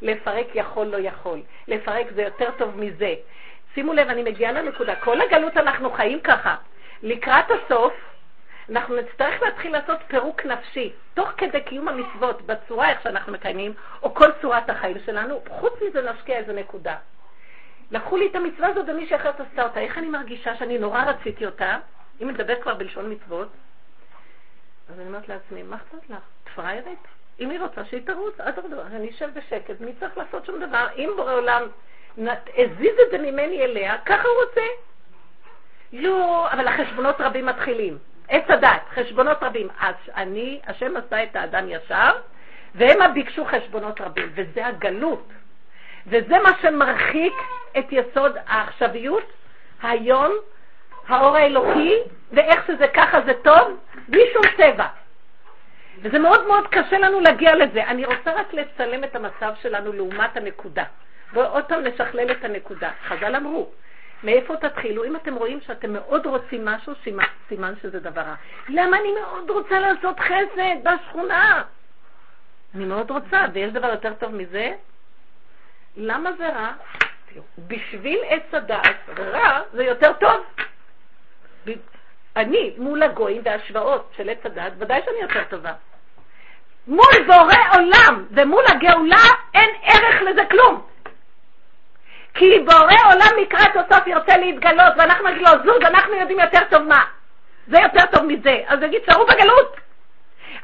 לפרק 0.03 0.47
יכול 0.55 0.87
לא 0.87 0.97
יכול, 0.97 1.41
לפרק 1.69 2.07
זה 2.15 2.23
יותר 2.23 2.51
טוב 2.59 2.81
מזה. 2.81 3.15
שימו 3.75 3.93
לב, 3.93 4.09
אני 4.09 4.23
מגיעה 4.23 4.53
לנקודה, 4.53 4.97
כל 4.97 5.21
הגלות 5.21 5.57
אנחנו 5.57 5.91
חיים 5.91 6.21
ככה. 6.21 6.57
לקראת 7.03 7.45
הסוף, 7.51 7.93
אנחנו 8.71 8.97
נצטרך 8.97 9.43
להתחיל 9.43 9.73
לעשות 9.73 9.99
פירוק 10.09 10.47
נפשי, 10.47 10.93
תוך 11.15 11.29
כדי 11.37 11.61
קיום 11.61 11.89
המצוות, 11.89 12.43
בצורה 12.43 12.91
איך 12.91 13.03
שאנחנו 13.03 13.33
מקיימים, 13.33 13.75
או 14.03 14.15
כל 14.15 14.29
צורת 14.41 14.71
החיים 14.71 14.97
שלנו, 15.07 15.41
חוץ 15.49 15.73
מזה 15.89 16.11
נשקיע 16.11 16.37
איזה 16.37 16.53
נקודה. 16.53 16.97
לקחו 17.91 18.17
לי 18.17 18.27
את 18.27 18.35
המצווה 18.37 18.69
הזאת 18.69 18.89
ומישהי 18.89 19.17
אחרת 19.17 19.41
עשתה 19.41 19.63
אותה. 19.63 19.81
איך 19.81 19.99
אני 19.99 20.09
מרגישה 20.09 20.57
שאני 20.57 20.79
נורא 20.79 21.05
רציתי 21.05 21.47
אותה? 21.47 21.79
אם 22.23 22.29
מדבר 22.29 22.63
כבר 22.63 22.75
בלשון 22.75 23.13
מצוות, 23.13 23.49
אז 24.89 25.01
אני 25.01 25.09
אומרת 25.09 25.29
לעצמי, 25.29 25.63
מה 25.63 25.77
אכפת 25.77 26.11
לך? 26.11 26.19
את 26.45 26.49
פריירית? 26.49 26.99
אם 27.41 27.51
היא 27.51 27.61
רוצה 27.61 27.85
שהיא 27.85 28.07
תרוץ, 28.07 28.41
אדרבה, 28.41 28.87
אני 28.87 29.11
אשב 29.11 29.29
בשקט, 29.35 29.81
מי 29.81 29.93
צריך 30.01 30.19
לעשות 30.19 30.47
שום 30.47 30.61
דבר? 30.61 30.87
אם 30.97 31.11
בורא 31.17 31.33
עולם 31.33 31.63
הזיז 32.57 32.95
את 33.07 33.11
זה 33.11 33.19
ממני 33.19 33.65
אליה, 33.65 33.99
ככה 33.99 34.29
הוא 34.29 34.45
רוצה. 34.45 34.67
לא, 35.93 36.49
אבל 36.53 36.69
החשבונות 36.69 37.21
רבים 37.21 37.47
מתחילים. 37.47 37.99
עץ 38.29 38.45
הדת, 38.49 38.83
חשבונות 38.95 39.43
רבים. 39.43 39.69
אז 39.81 39.95
אני, 40.15 40.61
השם 40.67 40.97
עשה 40.97 41.23
את 41.23 41.37
האדם 41.37 41.65
ישר, 41.69 42.11
והם 42.75 43.15
ביקשו 43.15 43.45
חשבונות 43.45 44.01
רבים, 44.01 44.31
וזה 44.35 44.67
הגלות. 44.67 45.29
וזה 46.07 46.39
מה 46.39 46.51
שמרחיק 46.63 47.35
את 47.79 47.85
יסוד 47.91 48.37
העכשוויות, 48.47 49.33
היום, 49.83 50.33
האור 51.09 51.37
האלוקי, 51.37 51.95
ואיך 52.33 52.67
שזה 52.67 52.89
ככה 52.95 53.21
זה 53.27 53.33
טוב, 53.45 53.79
בלי 54.09 54.23
שום 54.33 54.43
צבע. 54.57 54.87
וזה 56.03 56.19
מאוד 56.19 56.47
מאוד 56.47 56.67
קשה 56.67 56.99
לנו 56.99 57.21
להגיע 57.21 57.55
לזה. 57.55 57.85
אני 57.85 58.05
רוצה 58.05 58.33
רק 58.33 58.53
לצלם 58.53 59.05
את 59.05 59.17
המצב 59.17 59.53
שלנו 59.63 59.93
לעומת 59.93 60.37
הנקודה. 60.37 60.85
ועוד 61.33 61.65
פעם 61.65 61.85
נשכלל 61.85 62.31
את 62.31 62.45
הנקודה. 62.45 62.91
חז"ל 63.09 63.37
אמרו, 63.37 63.71
מאיפה 64.23 64.57
תתחילו? 64.57 65.05
אם 65.05 65.17
אתם 65.17 65.35
רואים 65.35 65.61
שאתם 65.61 65.93
מאוד 65.93 66.27
רוצים 66.27 66.65
משהו, 66.65 66.93
סימן, 67.05 67.25
סימן 67.49 67.75
שזה 67.83 68.01
דבר 68.01 68.21
רע. 68.21 68.35
למה 68.69 68.97
אני 68.97 69.13
מאוד 69.21 69.51
רוצה 69.51 69.81
לעשות 69.81 70.21
חסד 70.21 70.77
בשכונה? 70.83 71.63
אני 72.75 72.85
מאוד 72.85 73.11
רוצה, 73.11 73.45
ויש 73.53 73.73
דבר 73.73 73.91
יותר 73.91 74.15
טוב 74.15 74.35
מזה? 74.35 74.73
למה 75.97 76.33
זה 76.33 76.49
רע? 76.49 76.73
בשביל 77.59 78.19
עץ 78.29 78.55
הדעת, 78.55 78.97
רע 79.19 79.61
זה 79.73 79.85
יותר 79.85 80.13
טוב. 80.13 80.45
אני, 82.37 82.75
מול 82.79 83.03
הגויים 83.03 83.43
וההשוואות 83.45 84.13
של 84.17 84.29
עץ 84.29 84.39
הדעת, 84.45 84.73
ודאי 84.79 85.01
שאני 85.05 85.19
יותר 85.21 85.45
טובה. 85.45 85.73
מול 86.87 87.23
בורא 87.27 87.57
עולם 87.75 88.27
ומול 88.31 88.65
הגאולה 88.69 89.25
אין 89.55 89.71
ערך 89.83 90.23
לזה 90.23 90.43
כלום. 90.51 90.87
כי 92.35 92.59
בורא 92.59 93.13
עולם 93.13 93.43
לקראת 93.43 93.77
הסוף 93.77 94.07
ירצה 94.07 94.37
להתגלות, 94.37 94.93
ואנחנו 94.99 95.29
נגיד 95.29 95.43
לו, 95.43 95.51
זוג, 95.65 95.85
אנחנו 95.85 96.15
יודעים 96.15 96.41
יותר 96.41 96.61
טוב 96.71 96.83
מה. 96.83 97.05
זה 97.67 97.79
יותר 97.79 98.07
טוב 98.13 98.23
מזה. 98.25 98.61
אז 98.67 98.83
יגיד, 98.83 99.03
שערו 99.07 99.27
בגלות. 99.27 99.77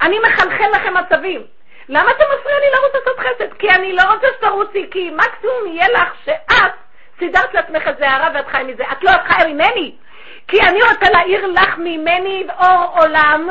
אני 0.03 0.19
מחלחל 0.19 0.69
לכם 0.75 0.95
מצבים. 0.95 1.47
למה 1.89 2.11
אתה 2.11 2.25
מפריע 2.35 2.59
לי 2.61 2.67
לרוץ 2.71 2.95
לעשות 2.95 3.19
חסד? 3.19 3.59
כי 3.59 3.71
אני 3.71 3.93
לא 3.93 4.03
רוצה 4.03 4.27
שתרוצי, 4.39 4.89
כי 4.91 5.11
מקסימום 5.11 5.67
יהיה 5.67 5.89
לך 5.89 6.15
שאת 6.25 6.73
סידרת 7.19 7.55
לעצמך 7.55 7.89
איזה 7.89 8.09
הערה 8.09 8.29
ואת 8.35 8.47
חי 8.47 8.63
מזה. 8.67 8.85
את 8.93 9.05
לא 9.05 9.11
את 9.11 9.21
חיה 9.27 9.49
ממני. 9.49 9.97
כי 10.49 10.61
אני 10.61 10.83
רוצה 10.83 11.11
להעיר 11.11 11.47
לך 11.47 11.79
ממני 11.79 12.47
אור 12.59 12.99
עולם, 12.99 13.49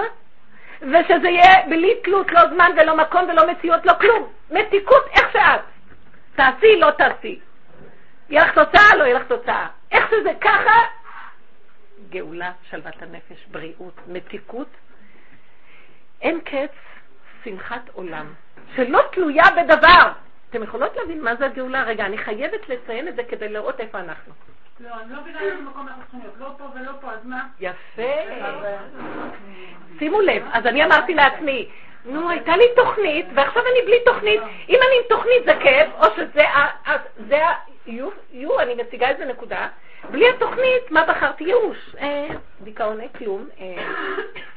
ושזה 0.82 1.30
יהיה 1.30 1.68
בלי 1.70 1.96
תלות, 2.04 2.32
לא 2.32 2.42
זמן 2.54 2.72
ולא 2.78 2.98
מקום 2.98 3.30
ולא 3.30 3.52
מציאות, 3.52 3.86
לא 3.86 3.94
כלום. 3.94 4.28
מתיקות 4.52 5.08
איך 5.14 5.32
שאת. 5.34 5.62
תעשי, 6.36 6.80
לא 6.80 6.92
תעשי. 6.92 7.40
יהיה 8.30 8.46
לך 8.46 8.54
תוצאה, 8.54 8.96
לא 8.98 9.04
יהיה 9.04 9.20
לך 9.20 9.28
תוצאה. 9.28 9.68
איך 9.92 10.10
שזה 10.10 10.32
ככה, 10.42 10.80
גאולה, 12.10 12.52
שלוות 12.70 13.02
הנפש, 13.02 13.46
בריאות, 13.52 13.94
מתיקות. 14.08 14.68
אין 16.22 16.40
קץ 16.42 16.91
שמחת 17.44 17.90
עולם, 17.94 18.26
שלא 18.76 19.02
תלויה 19.12 19.44
בדבר. 19.58 20.12
אתם 20.50 20.64
יכולות 20.64 20.96
להבין 20.98 21.24
מה 21.24 21.36
זה 21.36 21.46
הגאולה? 21.46 21.84
רגע, 21.84 22.06
אני 22.06 22.18
חייבת 22.18 22.70
לציין 22.70 23.08
את 23.08 23.16
זה 23.16 23.24
כדי 23.24 23.50
לראות 23.50 23.80
איפה 23.80 24.00
אנחנו. 24.00 24.34
לא, 24.80 24.90
אני 25.02 25.14
לא 25.14 25.22
מבינה 25.22 25.42
איזה 25.42 25.62
מקום 25.62 25.88
אנחנו 25.88 26.02
צריכים 26.02 26.20
להיות, 26.20 26.36
לא 26.40 26.54
פה 26.58 26.64
ולא 26.76 26.92
פה, 27.02 27.12
אז 27.12 27.26
מה? 27.26 27.48
יפה. 27.60 28.12
שימו 30.00 30.22
לב, 30.22 30.44
אז 30.54 30.66
אני 30.66 30.86
אמרתי 30.86 31.14
לעצמי, 31.14 31.70
נו, 32.06 32.30
הייתה 32.30 32.58
לי 32.58 32.66
תוכנית, 32.76 33.26
ועכשיו 33.36 33.64
אני 33.64 33.86
בלי 33.86 33.98
תוכנית. 34.06 34.42
אם 34.70 34.80
אני 34.88 34.98
עם 34.98 35.04
תוכנית 35.10 35.44
זה 35.46 35.54
כאב, 35.64 35.90
או 36.00 36.06
שזה, 36.16 36.44
זה 37.28 37.48
ה... 37.48 37.54
יו, 38.32 38.60
אני 38.60 38.76
מציגה 38.76 39.10
איזה 39.10 39.26
נקודה. 39.26 39.68
בלי 40.10 40.30
התוכנית, 40.30 40.92
מה 40.92 41.06
בחרתי? 41.06 41.44
ייאוש. 41.44 41.96
אה, 42.00 42.28
דיכאון, 42.62 43.00
אין 43.00 43.10
כלום. 43.10 43.48
אה, 43.60 43.94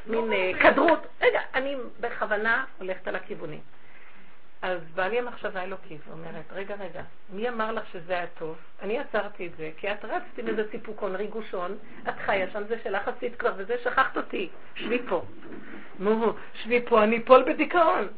מין 0.06 0.32
אה, 0.32 0.50
כדרות. 0.60 1.06
רגע, 1.20 1.40
אני 1.54 1.76
בכוונה 2.00 2.64
הולכת 2.78 3.08
על 3.08 3.16
הכיוונים. 3.16 3.60
אז 4.62 4.80
בא 4.94 5.06
לי 5.08 5.18
המחשבה 5.18 5.60
האלוקית 5.60 6.00
ואומרת, 6.08 6.52
רגע, 6.52 6.74
רגע, 6.74 7.02
מי 7.30 7.48
אמר 7.48 7.72
לך 7.72 7.86
שזה 7.92 8.12
היה 8.12 8.26
טוב? 8.26 8.56
אני 8.82 8.98
עצרתי 8.98 9.46
את 9.46 9.56
זה, 9.56 9.70
כי 9.76 9.92
את 9.92 10.04
רצת 10.04 10.38
עם 10.38 10.48
איזה 10.48 10.64
סיפוקון, 10.70 11.16
ריגושון, 11.16 11.76
את 12.08 12.14
חיה 12.26 12.50
שם, 12.50 12.62
זה 12.68 12.76
שלך 12.84 13.08
עשית 13.08 13.36
כבר, 13.36 13.52
וזה 13.56 13.74
שכחת 13.84 14.16
אותי, 14.16 14.48
שבי 14.74 14.98
פה. 15.08 15.22
נו, 15.98 16.32
שבי 16.54 16.80
פה, 16.86 17.02
אני 17.02 17.18
אפול 17.18 17.42
בדיכאון. 17.42 18.08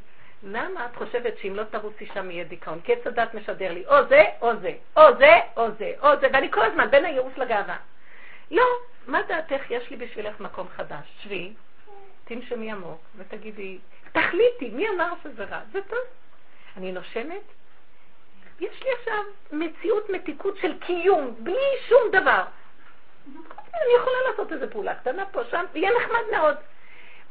למה 0.43 0.87
את 0.87 0.97
חושבת 0.97 1.39
שאם 1.39 1.57
לא 1.57 1.65
תרוצי 1.65 2.07
שם 2.15 2.31
יהיה 2.31 2.45
דיכאון? 2.45 2.81
כי 2.81 2.93
עץ 2.93 3.07
הדת 3.07 3.35
משדר 3.35 3.73
לי 3.73 3.87
או 3.87 4.07
זה, 4.09 4.25
או 4.41 4.57
זה, 4.57 4.73
או 4.97 5.03
זה, 5.19 5.33
או 5.57 5.71
זה, 5.79 5.93
או 6.03 6.21
זה, 6.21 6.27
ואני 6.33 6.51
כל 6.51 6.63
הזמן 6.63 6.91
בין 6.91 7.05
הייאוש 7.05 7.39
לגאווה. 7.39 7.77
לא, 8.51 8.65
מה 9.07 9.23
דעתך? 9.23 9.71
יש 9.71 9.91
לי 9.91 9.97
בשבילך 9.97 10.41
מקום 10.41 10.69
חדש. 10.69 11.07
שבי, 11.23 11.53
תנשמי 12.25 12.73
עמוק 12.73 13.01
ותגידי, 13.17 13.79
תחליטי, 14.13 14.71
מי 14.71 14.89
אמר 14.89 15.13
שזה 15.23 15.45
רע? 15.45 15.61
זה 15.73 15.83
טוב. 15.83 15.99
אני 16.77 16.93
נושמת, 16.93 17.43
יש 18.61 18.83
לי 18.83 18.91
עכשיו 18.99 19.23
מציאות 19.53 20.11
מתיקות 20.11 20.57
של 20.57 20.79
קיום, 20.79 21.35
בלי 21.39 21.67
שום 21.89 22.03
דבר. 22.13 22.45
אני 23.75 23.93
יכולה 23.97 24.17
לעשות 24.31 24.53
איזו 24.53 24.67
פעולה 24.71 24.95
קטנה 24.95 25.27
פה, 25.27 25.45
שם, 25.51 25.65
יהיה 25.75 25.91
נחמד 26.01 26.23
מאוד. 26.33 26.57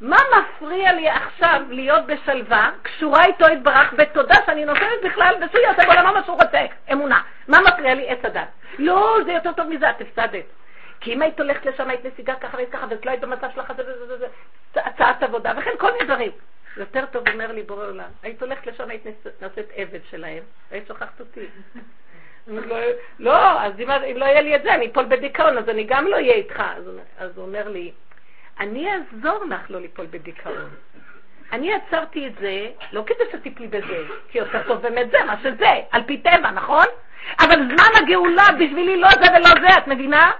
מה 0.00 0.16
מפריע 0.38 0.92
לי 0.92 1.08
עכשיו 1.08 1.62
להיות 1.68 2.06
בשלווה, 2.06 2.70
קשורה 2.82 3.24
איתו 3.24 3.46
יתברך, 3.48 3.92
בתודה 3.92 4.34
שאני 4.46 4.64
נותנת 4.64 5.02
בכלל, 5.04 5.34
ושהוא 5.34 5.60
יעשה 5.60 5.84
בעולמו 5.84 6.12
מה 6.12 6.24
שהוא 6.24 6.42
רוצה, 6.42 6.66
אמונה. 6.92 7.22
מה 7.48 7.58
מפריע 7.60 7.94
לי? 7.94 8.08
עץ 8.08 8.24
הדת. 8.24 8.48
לא, 8.78 9.18
זה 9.24 9.32
יותר 9.32 9.52
טוב 9.52 9.68
מזה, 9.68 9.90
את 9.90 10.00
הפסדת. 10.00 10.44
כי 11.00 11.12
אם 11.12 11.22
היית 11.22 11.40
הולכת 11.40 11.66
לשם, 11.66 11.90
היית 11.90 12.04
נסיגה 12.04 12.34
ככה 12.34 12.56
והיית 12.56 12.72
ככה, 12.72 12.86
ואת 12.90 13.06
לא 13.06 13.10
היית 13.10 13.20
במצב 13.20 13.48
שלך, 13.54 13.72
זה 13.76 13.82
וזה 13.82 14.14
וזה, 14.14 14.26
הצעת 14.74 15.22
עבודה, 15.22 15.52
וכן 15.58 15.70
כל 15.78 15.92
מיני 15.92 16.04
דברים. 16.04 16.30
יותר 16.76 17.04
טוב 17.06 17.28
אומר 17.28 17.52
לי 17.52 17.62
בורא 17.62 17.86
עולם, 17.86 18.10
היית 18.22 18.42
הולכת 18.42 18.66
לשם, 18.66 18.90
היית 18.90 19.06
נעשית 19.40 19.66
עבד 19.76 19.98
שלהם, 20.10 20.42
היית 20.70 20.86
שוכחת 20.88 21.20
אותי. 21.20 21.46
לא, 23.18 23.62
אז 23.62 23.72
אם, 23.80 24.16
לא 24.16 24.24
יהיה 24.24 24.40
לי 24.40 24.56
את 24.56 24.62
זה, 24.62 24.74
אני 24.74 24.86
אפול 24.86 25.04
בדיכאון, 25.04 25.58
אז 25.58 25.68
אני 25.68 25.84
גם 25.84 26.06
לא 26.06 26.16
אהיה 26.16 26.34
איתך. 26.34 26.62
אז 27.18 27.36
הוא 27.36 27.46
אומר 27.46 27.68
לי, 27.68 27.92
אני 28.60 28.88
אעזור 28.90 29.44
לך 29.44 29.70
לא 29.70 29.80
ליפול 29.80 30.06
בדיכאון. 30.10 30.70
אני 31.52 31.74
עצרתי 31.74 32.26
את 32.26 32.32
זה, 32.40 32.66
לא 32.92 33.02
כדי 33.06 33.24
שתיפלי 33.32 33.66
בזה, 33.66 34.04
כי 34.28 34.38
יותר 34.38 34.62
טוב 34.66 34.82
באמת 34.82 35.10
זה, 35.10 35.24
מה 35.26 35.36
שזה, 35.42 35.72
על 35.90 36.02
פי 36.06 36.18
טבע, 36.18 36.50
נכון? 36.50 36.86
אבל 37.40 37.56
זמן 37.56 38.02
הגאולה 38.02 38.46
בשבילי 38.58 39.00
לא 39.00 39.08
זה 39.08 39.26
ולא 39.36 39.68
זה, 39.68 39.78
את 39.78 39.86
מבינה? 39.86 40.32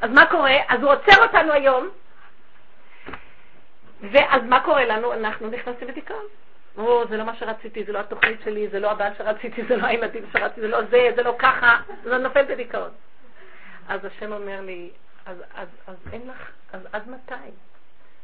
אז 0.00 0.10
מה 0.10 0.26
קורה? 0.26 0.56
אז 0.68 0.82
הוא 0.82 0.92
עוצר 0.92 1.22
אותנו 1.22 1.52
היום, 1.52 1.88
ואז 4.00 4.42
מה 4.44 4.60
קורה 4.60 4.84
לנו? 4.84 5.12
אנחנו 5.12 5.50
נכנסים 5.50 5.88
לדיכאון. 5.88 6.24
או, 6.76 7.06
זה 7.08 7.16
לא 7.16 7.24
מה 7.24 7.36
שרציתי, 7.36 7.84
זה 7.84 7.92
לא 7.92 7.98
התוכנית 7.98 8.40
שלי, 8.44 8.68
זה 8.68 8.80
לא 8.80 8.90
הבעל 8.90 9.12
שרציתי, 9.18 9.62
זה 9.68 9.76
לא 9.76 9.86
הילדים 9.86 10.24
שרציתי, 10.32 10.60
זה 10.60 10.68
לא 10.68 10.82
זה, 10.90 11.08
זה 11.16 11.22
לא 11.22 11.34
ככה, 11.38 11.76
זה 12.02 12.18
נופל 12.18 12.44
בדיכאון. 12.44 12.90
אז 13.88 14.04
השם 14.04 14.32
אומר 14.32 14.60
לי, 14.60 14.90
אז, 15.26 15.36
אז, 15.54 15.68
אז 15.86 15.96
אין 16.12 16.22
לך, 16.28 16.50
אז 16.72 16.80
עד 16.92 17.08
מתי? 17.08 17.50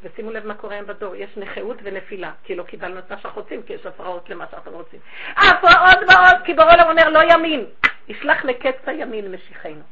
ושימו 0.03 0.31
לב 0.31 0.47
מה 0.47 0.55
קורה 0.55 0.75
היום 0.75 0.87
בדור, 0.87 1.15
יש 1.15 1.37
נכאות 1.37 1.77
ונפילה, 1.83 2.33
כי 2.45 2.55
לא 2.55 2.63
קיבלנו 2.63 2.99
את 2.99 3.11
מה 3.11 3.19
שאנחנו 3.19 3.43
רוצים, 3.43 3.63
כי 3.63 3.73
יש 3.73 3.87
הפרעות 3.87 4.31
למה 4.31 4.45
שאנחנו 4.51 4.73
רוצים. 4.73 5.01
הפרעות 5.37 5.99
ועוד, 6.09 6.45
כי 6.45 6.55
ברור 6.55 6.91
אומר 6.91 7.09
לא 7.09 7.21
ימין, 7.33 7.65
ישלח 8.09 8.45
לקץ 8.45 8.77
הימין 8.87 9.33
משיחנו. 9.33 9.83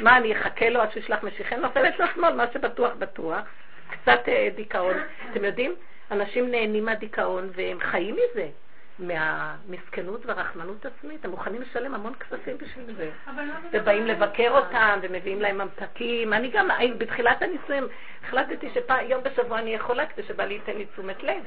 מה, 0.00 0.16
אני 0.16 0.40
אחכה 0.40 0.68
לו 0.68 0.80
עד 0.80 0.92
שישלח 0.92 1.22
משיחנו? 1.22 1.62
נופלת 1.62 1.94
שמאל, 2.14 2.32
מה 2.34 2.44
שבטוח 2.52 2.92
בטוח. 2.98 3.40
קצת 3.90 4.28
אה, 4.28 4.48
דיכאון. 4.54 4.96
אתם 5.30 5.44
יודעים, 5.44 5.74
אנשים 6.10 6.50
נהנים 6.50 6.84
מהדיכאון 6.84 7.50
והם 7.54 7.80
חיים 7.80 8.14
מזה. 8.14 8.48
מהמסכנות 8.98 10.26
והרחמנות 10.26 10.86
עצמית, 10.86 11.24
הם 11.24 11.30
מוכנים 11.30 11.62
לשלם 11.62 11.94
המון 11.94 12.14
כספים 12.14 12.58
בשביל 12.58 12.96
זה. 12.96 13.10
ובאים 13.72 14.06
לבקר 14.06 14.50
אותם, 14.50 14.98
ומביאים 15.02 15.40
להם 15.40 15.58
ממתקים. 15.58 16.32
אני 16.32 16.50
גם, 16.50 16.68
בתחילת 16.98 17.42
הנישואים, 17.42 17.88
החלטתי 18.24 18.68
שיום 18.72 19.22
בשבוע 19.22 19.58
אני 19.58 19.74
יכולה 19.74 20.06
כדי 20.06 20.22
שבא 20.22 20.44
לי 20.44 20.54
ייתן 20.54 20.76
לי 20.76 20.86
תשומת 20.86 21.22
לב. 21.22 21.44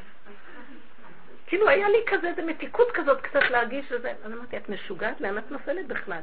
כאילו 1.48 1.70
היה 1.70 1.90
לי 1.90 1.98
כזה, 2.08 2.28
איזה 2.28 2.42
מתיקות 2.42 2.88
כזאת 2.94 3.22
קצת 3.22 3.44
להרגיש 3.50 3.86
וזה. 3.92 4.14
אני 4.26 4.34
אמרתי, 4.34 4.58
את 4.58 4.70
משוגעת? 4.70 5.22
לאן 5.22 5.38
את 5.38 5.52
נופלת 5.52 5.88
בכלל? 5.88 6.22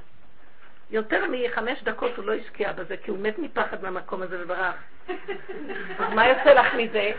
יותר 0.90 1.24
מחמש 1.30 1.82
דקות 1.82 2.16
הוא 2.16 2.24
לא 2.24 2.32
השקיע 2.34 2.72
בזה, 2.72 2.96
כי 2.96 3.10
הוא 3.10 3.18
מת 3.18 3.38
מפחד 3.38 3.82
מהמקום 3.82 4.22
הזה 4.22 4.42
וברח. 4.42 4.74
אז 5.98 6.14
מה 6.14 6.28
יוצא 6.28 6.52
לך 6.54 6.74
מזה? 6.74 7.12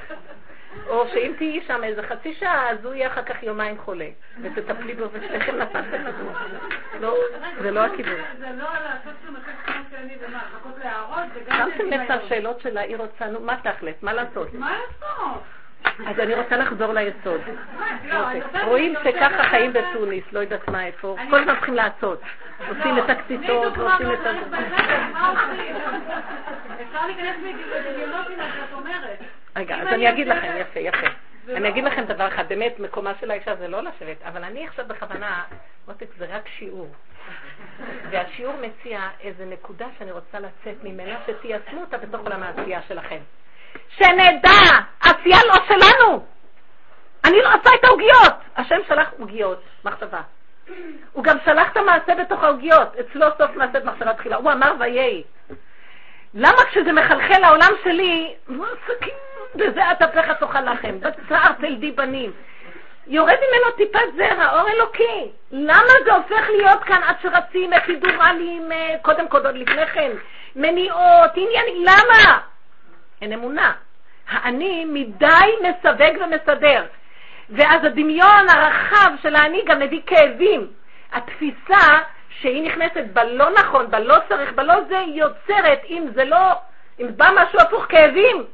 או 0.87 1.07
שאם 1.07 1.33
תהיי 1.37 1.61
שם 1.67 1.83
איזה 1.83 2.03
חצי 2.03 2.33
שעה, 2.33 2.69
אז 2.69 2.85
הוא 2.85 2.93
יהיה 2.93 3.07
אחר 3.07 3.23
כך 3.23 3.43
יומיים 3.43 3.77
חולה, 3.77 4.07
ותטפלי 4.41 4.93
בו 4.93 5.05
ושניכם 5.11 5.57
נפלתם 5.57 6.05
לדור. 6.05 6.31
לא, 6.99 7.15
זה 7.61 7.71
לא 7.71 7.85
הכיוון. 7.85 8.21
זה 8.39 8.49
לא 8.57 8.65
לעשות 8.65 9.13
שום 9.25 9.35
אפקט 9.35 9.65
כמו 9.65 9.75
שאני 9.91 10.17
ומה, 10.27 10.37
לחכות 10.37 10.73
להערות, 10.83 11.33
זה 11.33 11.39
גם... 11.47 11.69
שמתם 11.71 11.89
לב 11.89 12.01
את 12.01 12.09
השאלות 12.09 12.59
שלה, 12.59 12.81
היא 12.81 12.97
רוצה, 12.97 13.27
נו, 13.27 13.39
מה 13.39 13.57
תכלס? 13.63 13.95
מה 14.01 14.13
לעשות? 14.13 14.53
מה 14.53 14.71
לעשות? 14.71 15.43
אז 16.07 16.19
אני 16.19 16.35
רוצה 16.35 16.57
לחזור 16.57 16.93
ליסוד. 16.93 17.41
רואים 18.63 18.93
שככה 19.03 19.43
חיים 19.43 19.73
בתוניס, 19.73 20.23
לא 20.31 20.39
יודעת 20.39 20.67
מה 20.67 20.85
איפה, 20.85 21.15
כל 21.29 21.39
הזמן 21.39 21.55
צריכים 21.55 21.75
לעשות. 21.75 22.21
עושים 22.69 22.97
את 22.97 23.09
הקציצות, 23.09 23.77
ועושים 23.77 24.13
את 24.13 24.25
ה... 24.25 24.31
אפשר 26.81 27.05
להיכנס 27.05 27.35
בדמיונות 27.75 28.29
עם 28.29 28.37
מה 28.37 28.45
שאת 28.55 28.73
אומרת. 28.73 29.19
רגע, 29.55 29.75
אז 29.75 29.87
אני 29.87 30.09
אגיד 30.09 30.27
לכם, 30.27 30.53
יפה, 30.59 30.79
יפה. 30.79 31.07
אני 31.49 31.59
לא- 31.59 31.67
אגיד 31.67 31.83
לכם 31.83 32.03
דבר 32.03 32.27
אחד, 32.27 32.49
באמת, 32.49 32.79
מקומה 32.79 33.11
של 33.19 33.31
האישה 33.31 33.55
זה 33.55 33.67
לא 33.67 33.81
לשבת, 33.83 34.17
אבל 34.23 34.43
אני 34.43 34.67
עכשיו 34.67 34.85
בכוונה, 34.87 35.43
מותק, 35.87 36.07
זה 36.17 36.25
רק 36.29 36.47
שיעור. 36.47 36.95
והשיעור 38.11 38.55
מציע 38.61 39.09
איזה 39.21 39.45
נקודה 39.45 39.85
שאני 39.99 40.11
רוצה 40.11 40.39
לצאת 40.39 40.83
ממנה, 40.83 41.19
שתיישמו 41.27 41.81
אותה 41.81 41.97
בתוך 41.97 42.21
עולם 42.21 42.43
העשייה 42.43 42.81
שלכם. 42.87 43.19
שנדע, 43.89 44.49
עשייה 45.01 45.37
לא 45.47 45.55
שלנו. 45.67 46.25
אני 47.25 47.41
לא 47.41 47.49
עשה 47.49 47.69
את 47.79 47.83
העוגיות. 47.83 48.33
השם 48.57 48.79
שלח 48.87 49.13
עוגיות, 49.19 49.63
מחשבה. 49.85 50.21
הוא 51.11 51.23
גם 51.23 51.37
שלח 51.45 51.71
את 51.71 51.77
המעשה 51.77 52.15
בתוך 52.15 52.43
העוגיות. 52.43 52.95
אצלו 52.95 53.27
סוף 53.37 53.55
מעשה 53.55 53.79
במחשבה 53.79 54.13
תחילה. 54.13 54.35
הוא 54.35 54.51
אמר 54.51 54.73
ויהי. 54.79 55.23
למה 56.33 56.65
כשזה 56.69 56.91
מחלחל 56.91 57.39
לעולם 57.41 57.71
שלי, 57.83 58.35
בזה 59.57 59.91
אטפך 59.91 60.31
תאכל 60.39 60.61
לכם, 60.61 60.99
בצער 60.99 61.51
תלדי 61.59 61.91
בנים. 61.91 62.31
יורד 63.07 63.35
ממנו 63.35 63.71
טיפת 63.77 64.15
זרע, 64.15 64.59
אור 64.59 64.69
אלוקי. 64.69 65.31
למה 65.51 65.91
זה 66.05 66.13
הופך 66.13 66.49
להיות 66.49 66.83
כאן 66.83 67.01
עד 67.03 67.15
שרצים 67.21 67.73
אפידורלים, 67.73 68.71
אה, 68.71 68.95
קודם 69.01 69.27
כל, 69.27 69.45
עוד 69.45 69.55
לפני 69.55 69.85
כן, 69.85 70.11
מניעות, 70.55 71.31
עניינים, 71.35 71.83
למה? 71.83 72.39
אין 73.21 73.33
אמונה. 73.33 73.73
האני 74.29 74.85
מדי 74.85 75.51
מסווג 75.61 76.17
ומסדר. 76.21 76.83
ואז 77.49 77.83
הדמיון 77.83 78.49
הרחב 78.49 79.11
של 79.21 79.35
האני 79.35 79.61
גם 79.65 79.79
מביא 79.79 80.01
כאבים. 80.05 80.67
התפיסה 81.13 81.99
שהיא 82.29 82.67
נכנסת 82.67 83.03
בלא 83.13 83.49
נכון, 83.51 83.91
בלא 83.91 84.15
צריך, 84.29 84.53
בלא 84.53 84.73
זה, 84.89 84.97
יוצרת, 85.07 85.81
אם 85.89 86.07
זה 86.13 86.25
לא, 86.25 86.51
אם 86.99 87.07
בא 87.17 87.29
משהו 87.35 87.59
הפוך, 87.59 87.85
כאבים. 87.89 88.45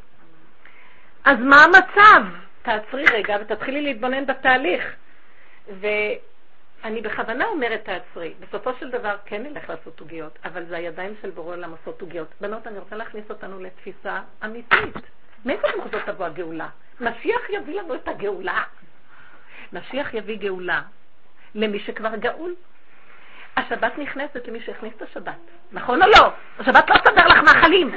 אז 1.26 1.38
מה 1.40 1.64
המצב? 1.64 2.24
תעצרי 2.62 3.06
רגע 3.06 3.38
ותתחילי 3.42 3.82
להתבונן 3.82 4.26
בתהליך. 4.26 4.84
ואני 5.80 7.02
בכוונה 7.02 7.46
אומרת 7.46 7.84
תעצרי. 7.86 8.34
בסופו 8.40 8.72
של 8.80 8.90
דבר 8.90 9.16
כן 9.26 9.44
נלך 9.44 9.70
לעשות 9.70 10.00
עוגיות, 10.00 10.40
אבל 10.46 10.66
זה 10.66 10.78
הידיים 10.78 11.14
של 11.22 11.30
בורא 11.30 11.56
עולם 11.56 11.72
לעשות 11.72 12.02
עוגיות. 12.02 12.28
בנות, 12.42 12.68
אני 12.68 12.80
רוצה 12.80 12.96
להכניס 12.96 13.26
אותנו 13.30 13.60
לתפיסה 13.60 14.20
אמיתית. 14.46 14.96
מאיפה 15.46 15.68
זאת 15.92 16.02
תבוא 16.06 16.26
הגאולה? 16.26 16.68
משיח 17.02 17.50
יביא 17.50 17.82
לנו 17.82 17.96
את 17.96 18.08
הגאולה. 18.08 18.64
משיח 19.74 20.14
יביא 20.14 20.38
גאולה 20.38 20.82
למי 21.56 21.80
שכבר 21.80 22.16
גאול. 22.16 22.56
השבת 23.58 23.98
נכנסת 23.98 24.48
למי 24.48 24.62
שהכניס 24.62 24.94
את 24.98 25.02
השבת, 25.02 25.38
נכון 25.72 26.02
או 26.02 26.08
לא? 26.08 26.32
השבת 26.60 26.90
לא 26.90 26.98
תסדר 26.98 27.28
לך 27.28 27.38
מאכלים. 27.44 27.92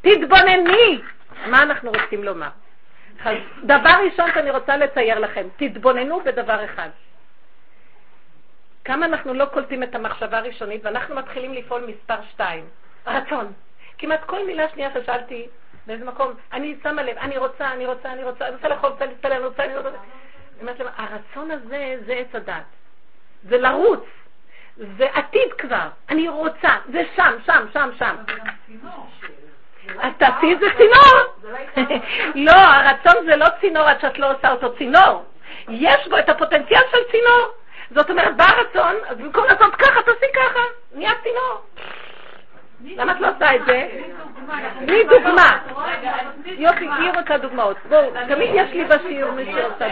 תתבונני. 0.00 1.00
מה 1.46 1.62
אנחנו 1.62 1.90
רוצים 1.90 2.24
לומר? 2.24 2.48
אז 3.24 3.36
דבר 3.64 3.94
ראשון 4.10 4.30
שאני 4.34 4.50
רוצה 4.50 4.76
לצייר 4.76 5.18
לכם, 5.18 5.46
תתבוננו 5.56 6.20
בדבר 6.20 6.64
אחד. 6.64 6.88
כמה 8.84 9.06
אנחנו 9.06 9.34
לא 9.34 9.44
קולטים 9.44 9.82
את 9.82 9.94
המחשבה 9.94 10.38
הראשונית 10.38 10.84
ואנחנו 10.84 11.14
מתחילים 11.14 11.54
לפעול 11.54 11.86
מספר 11.86 12.16
שתיים, 12.30 12.64
רצון. 13.06 13.52
כמעט 13.98 14.24
כל 14.26 14.46
מילה 14.46 14.68
שנייה 14.68 14.90
ששאלתי 14.94 15.46
באיזה 15.86 16.04
מקום, 16.04 16.32
אני 16.52 16.76
שמה 16.82 17.02
לב, 17.02 17.16
אני 17.18 17.38
רוצה, 17.38 17.72
אני 17.72 17.86
רוצה, 17.86 18.12
אני 18.12 18.24
רוצה, 18.24 18.46
אני 18.46 18.54
רוצה 18.54 18.68
לאכול, 18.68 18.90
רוצה 18.90 19.06
להתפלל, 19.06 19.32
אני 19.32 19.44
רוצה, 19.44 19.64
אני 19.64 19.76
רוצה. 19.76 20.84
הרצון 20.96 21.50
הזה 21.50 21.96
זה 22.06 22.12
עץ 22.12 22.34
הדת. 22.34 22.64
זה 23.48 23.58
לרוץ. 23.58 24.04
זה 24.76 25.06
עתיד 25.12 25.52
כבר. 25.58 25.88
אני 26.08 26.28
רוצה. 26.28 26.76
זה 26.92 27.02
שם, 27.16 27.34
שם, 27.46 27.66
שם, 27.72 27.90
שם. 27.98 28.16
אז 30.00 30.12
תעשי 30.18 30.56
זה 30.60 30.66
צינור. 30.76 31.18
לא, 32.46 32.52
הרצון 32.52 33.26
זה 33.26 33.36
לא 33.36 33.46
צינור 33.60 33.82
עד 33.82 34.00
שאת 34.00 34.18
לא 34.18 34.32
עושה 34.32 34.50
אותו 34.50 34.76
צינור. 34.76 35.24
יש 35.68 36.08
בו 36.08 36.18
את 36.18 36.28
הפוטנציאל 36.28 36.82
של 36.90 37.10
צינור. 37.10 37.48
זאת 37.90 38.10
אומרת, 38.10 38.36
בא 38.36 38.44
הרצון, 38.44 38.94
אז 39.08 39.18
במקום 39.18 39.44
לעשות 39.44 39.74
ככה, 39.74 40.02
תעשי 40.02 40.32
ככה, 40.34 40.60
נהיה 40.94 41.12
צינור. 41.22 41.60
למה 42.84 43.12
את 43.12 43.20
לא 43.20 43.28
עושה 43.28 43.54
את 43.54 43.60
זה? 43.66 43.88
תני 44.86 45.04
דוגמה. 45.04 45.58
יופי, 46.44 46.88
היא 46.98 47.10
רוצה 47.14 47.38
דוגמאות. 47.38 47.76
בואו, 47.88 48.10
תמיד 48.28 48.50
יש 48.54 48.70
לי 48.72 48.84
בשיעור 48.84 49.32
מי 49.32 49.44
שעושה 49.44 49.88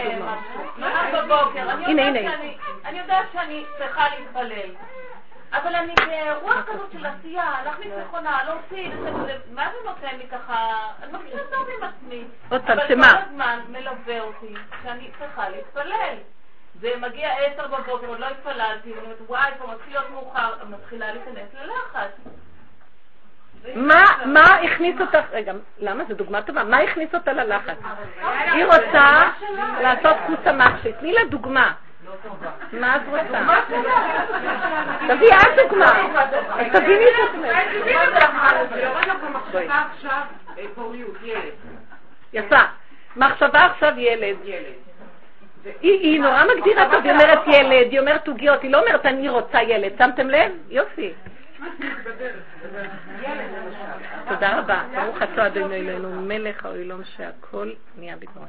דוגמאות. 1.11 1.49
הנה, 1.85 2.07
הנה. 2.07 2.33
אני 2.85 2.99
יודעת 2.99 3.25
שאני 3.33 3.63
צריכה 3.77 4.05
להתפלל. 4.17 4.69
אבל 5.53 5.75
אני 5.75 5.93
ברוח 6.41 6.65
כזאת 6.65 6.91
של 6.91 7.05
עשייה, 7.05 7.51
להכניס 7.65 7.93
מכונה, 8.05 8.39
להוציא, 8.45 8.91
מה 9.51 9.65
זה 9.71 9.89
נותן 9.89 10.17
לי 10.17 10.27
ככה? 10.27 10.67
אני 11.03 11.11
מרגישה 11.11 11.37
טוב 11.51 11.67
עם 11.77 11.83
עצמי. 11.89 12.23
עוד 12.49 12.61
פעם, 12.65 12.77
שמה? 12.87 13.11
אבל 13.11 13.17
כל 13.19 13.29
הזמן 13.29 13.59
מלווה 13.69 14.19
אותי 14.19 14.53
שאני 14.83 15.09
צריכה 15.19 15.49
להתפלל. 15.49 16.15
זה 16.81 16.89
מגיע 17.01 17.29
עשר 17.33 17.67
בבוקר, 17.67 18.07
עוד 18.07 18.19
לא 18.19 18.25
התפללתי, 18.25 18.91
ואני 18.91 19.03
אומרת, 19.03 19.17
וואי, 19.27 19.51
פה 19.59 19.67
מתחיל 19.67 19.93
להיות 19.93 20.09
מאוחר, 20.09 20.53
מתחילה 20.69 21.13
להיכנס 21.13 21.49
ללחץ. 21.61 22.11
מה, 24.25 24.45
הכניס 24.55 25.01
אותך, 25.01 25.25
רגע, 25.31 25.53
למה? 25.77 26.03
זו 26.03 26.15
דוגמה 26.15 26.41
טובה. 26.41 26.63
מה 26.63 26.77
הכניס 26.77 27.15
אותה 27.15 27.33
ללחץ? 27.33 27.77
היא 28.53 28.65
רוצה 28.65 29.29
לעשות 29.81 30.15
חוסה 30.27 30.53
מחשי. 30.53 30.93
תני 30.99 31.13
לה 31.13 31.21
דוגמה. 31.29 31.73
מה 32.73 32.95
את 32.95 33.01
רוצה? 33.07 33.45
תביאי 35.07 35.35
את 35.35 35.59
דוגמה. 35.63 35.91
תביני 36.73 37.05
את 37.05 37.35
יפה. 42.33 42.59
מחשבה 43.15 43.65
עכשיו 43.65 43.93
ילד. 43.97 44.35
היא 45.81 46.21
נורא 46.21 46.43
מגדירה 46.55 46.91
טוב, 46.91 47.03
היא 47.03 47.11
אומרת 47.11 47.39
ילד, 47.47 47.91
היא 47.91 47.99
אומרת 47.99 48.27
עוגיות, 48.27 48.61
היא 48.61 48.71
לא 48.71 48.79
אומרת 48.79 49.05
אני 49.05 49.29
רוצה 49.29 49.61
ילד. 49.61 49.91
שמתם 49.97 50.29
לב? 50.29 50.51
יופי. 50.69 51.13
תודה 54.29 54.57
רבה. 54.59 54.81
ברוך 54.95 55.17
אתה 55.21 55.47
אדוני 55.47 55.75
אלינו, 55.75 56.21
מלך 56.21 56.65
העולם 56.65 57.03
שהכל 57.03 57.71
נהיה 57.97 58.15
בדברו. 58.15 58.43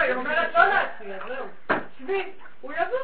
היא 0.00 0.14
אומרת 0.14 0.54
לא 0.54 0.64
להציע, 0.64 1.16
זהו. 1.28 1.78
שבי, 1.98 2.22
הוא 2.60 2.72
יבוא. 2.72 2.98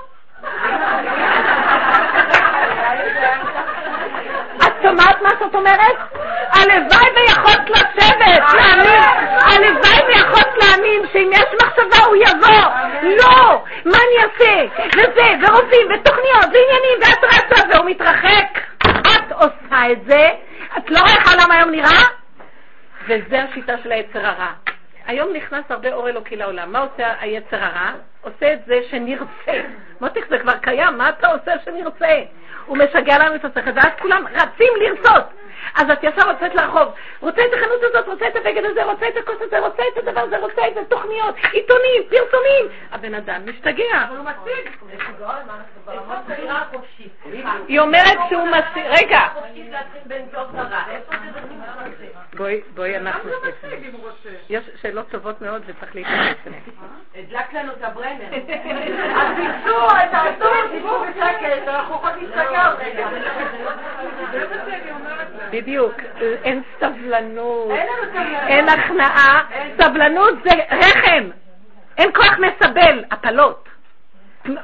את 4.67 4.73
שומעת 4.83 5.23
מה 5.23 5.29
שאת 5.39 5.55
אומרת? 5.55 5.97
הלוואי 6.53 7.07
ויכולת 7.17 7.71
לשבת, 7.71 8.55
להאמין, 8.55 9.03
הלוואי 9.41 10.01
ויכולת 10.09 10.49
להאמין 10.57 11.03
שאם 11.13 11.31
יש 11.33 11.47
מחשבה 11.63 12.05
הוא 12.07 12.17
יבוא. 12.17 12.71
לא! 13.03 13.65
מה 13.85 13.99
אני 13.99 14.25
אעשה? 14.25 14.85
וזה, 14.97 15.47
ורופאים, 15.47 15.87
ותוכניות, 15.95 16.45
ועניינים, 16.45 16.99
ואת 17.01 17.25
רצה, 17.25 17.69
והוא 17.75 17.91
מתרחק. 17.91 18.70
את 18.91 19.33
עושה 19.33 19.93
את 19.93 20.05
זה, 20.07 20.29
את 20.79 20.91
לא 20.91 20.99
רואה 21.01 21.13
איך 21.13 21.29
העולם 21.29 21.51
היום 21.51 21.71
נראה? 21.71 22.03
וזה 23.05 23.43
השיטה 23.43 23.79
של 23.83 23.93
היצר 23.93 24.27
הרע. 24.27 24.53
היום 25.07 25.33
נכנס 25.33 25.65
הרבה 25.69 25.93
אור 25.93 26.09
אלוקי 26.09 26.37
לעולם. 26.37 26.73
מה 26.73 26.79
עושה 26.79 27.15
היצר 27.21 27.65
הרע? 27.65 27.93
עושה 28.21 28.53
את 28.53 28.59
זה 28.67 28.75
שנרצה. 28.91 29.63
מותיך, 30.01 30.25
זה 30.31 30.39
כבר 30.39 30.57
קיים, 30.59 30.99
מה 30.99 31.09
אתה 31.09 31.29
עושה 31.29 31.53
שנרצה? 31.65 32.23
הוא 32.67 32.79
משגע 32.79 33.19
לנו 33.19 33.35
את 33.35 33.45
השכל, 33.45 33.71
ואז 33.75 33.93
כולם 33.99 34.25
רצים 34.27 34.73
לרצות. 34.81 35.25
אז 35.75 35.91
את 35.91 35.99
ישר 36.03 36.29
יוצאת 36.31 36.55
לרחוב, 36.55 36.95
רוצה 37.21 37.43
את 37.47 37.53
החנות 37.53 37.83
הזאת, 37.83 38.09
רוצה 38.09 38.29
את 38.29 38.37
הבגד 38.37 38.65
הזה, 38.65 38.85
רוצה 38.85 39.09
את 39.09 39.17
הכוס 39.17 39.37
הזה, 39.41 39.59
רוצה 39.59 39.83
את 39.93 39.99
הדבר 39.99 40.21
הזה, 40.21 40.39
רוצה 40.39 40.69
את 40.69 40.77
התוכניות, 40.77 41.35
עיתונים, 41.53 42.03
פרסומים. 42.09 42.67
הבן 42.93 43.15
אדם 43.15 43.41
משתגע. 43.47 44.05
אבל 44.09 44.17
הוא 44.17 44.25
מציג. 44.25 44.71
היא 47.69 47.81
אומרת 47.81 48.19
שהוא 48.29 48.49
מציג, 48.49 48.85
רגע. 48.87 49.21
בואי, 52.37 52.61
בואי, 52.75 52.97
אנחנו... 52.97 53.31
יש 54.49 54.65
שאלות 54.83 55.09
טובות 55.09 55.41
מאוד 55.41 55.63
וצריך 55.67 55.95
להתייחס 55.95 56.47
אליהן. 56.47 56.63
הדלק 57.15 57.53
לנו 57.53 57.73
את 57.73 57.83
הברנר. 57.83 58.25
אז 59.21 59.37
תיסעו, 59.37 59.89
תעשו 60.11 60.49
סיבוב 60.73 61.07
בשקט, 61.07 61.69
אנחנו 61.69 61.95
יכולים 61.95 62.31
להסתכל 62.31 62.85
רגע. 62.85 63.09
בדיוק, 65.51 65.93
אין 66.21 66.63
סבלנות, 66.81 67.71
אין 68.49 68.69
הכנעה, 68.69 69.43
סבלנות 69.81 70.35
זה 70.45 70.51
רחם, 70.71 71.31
אין 71.99 72.11
כוח 72.15 72.39
מסבל, 72.39 73.05
הפלות. 73.11 73.69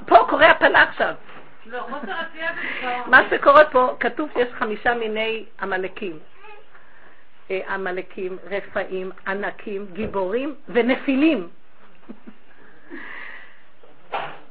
פה 0.07 0.16
קורה 0.28 0.51
הפלה 0.51 0.82
עכשיו. 0.82 1.14
לא, 1.66 1.87
מה 3.07 3.20
שקורה 3.30 3.64
פה, 3.64 3.97
כתוב 4.01 4.30
שיש 4.32 4.49
חמישה 4.53 4.95
מיני 4.95 5.45
עמלקים. 5.62 6.18
אה, 7.51 7.61
עמלקים, 7.74 8.39
רפאים, 8.51 9.11
ענקים, 9.26 9.87
גיבורים 9.93 10.55
ונפילים. 10.68 11.49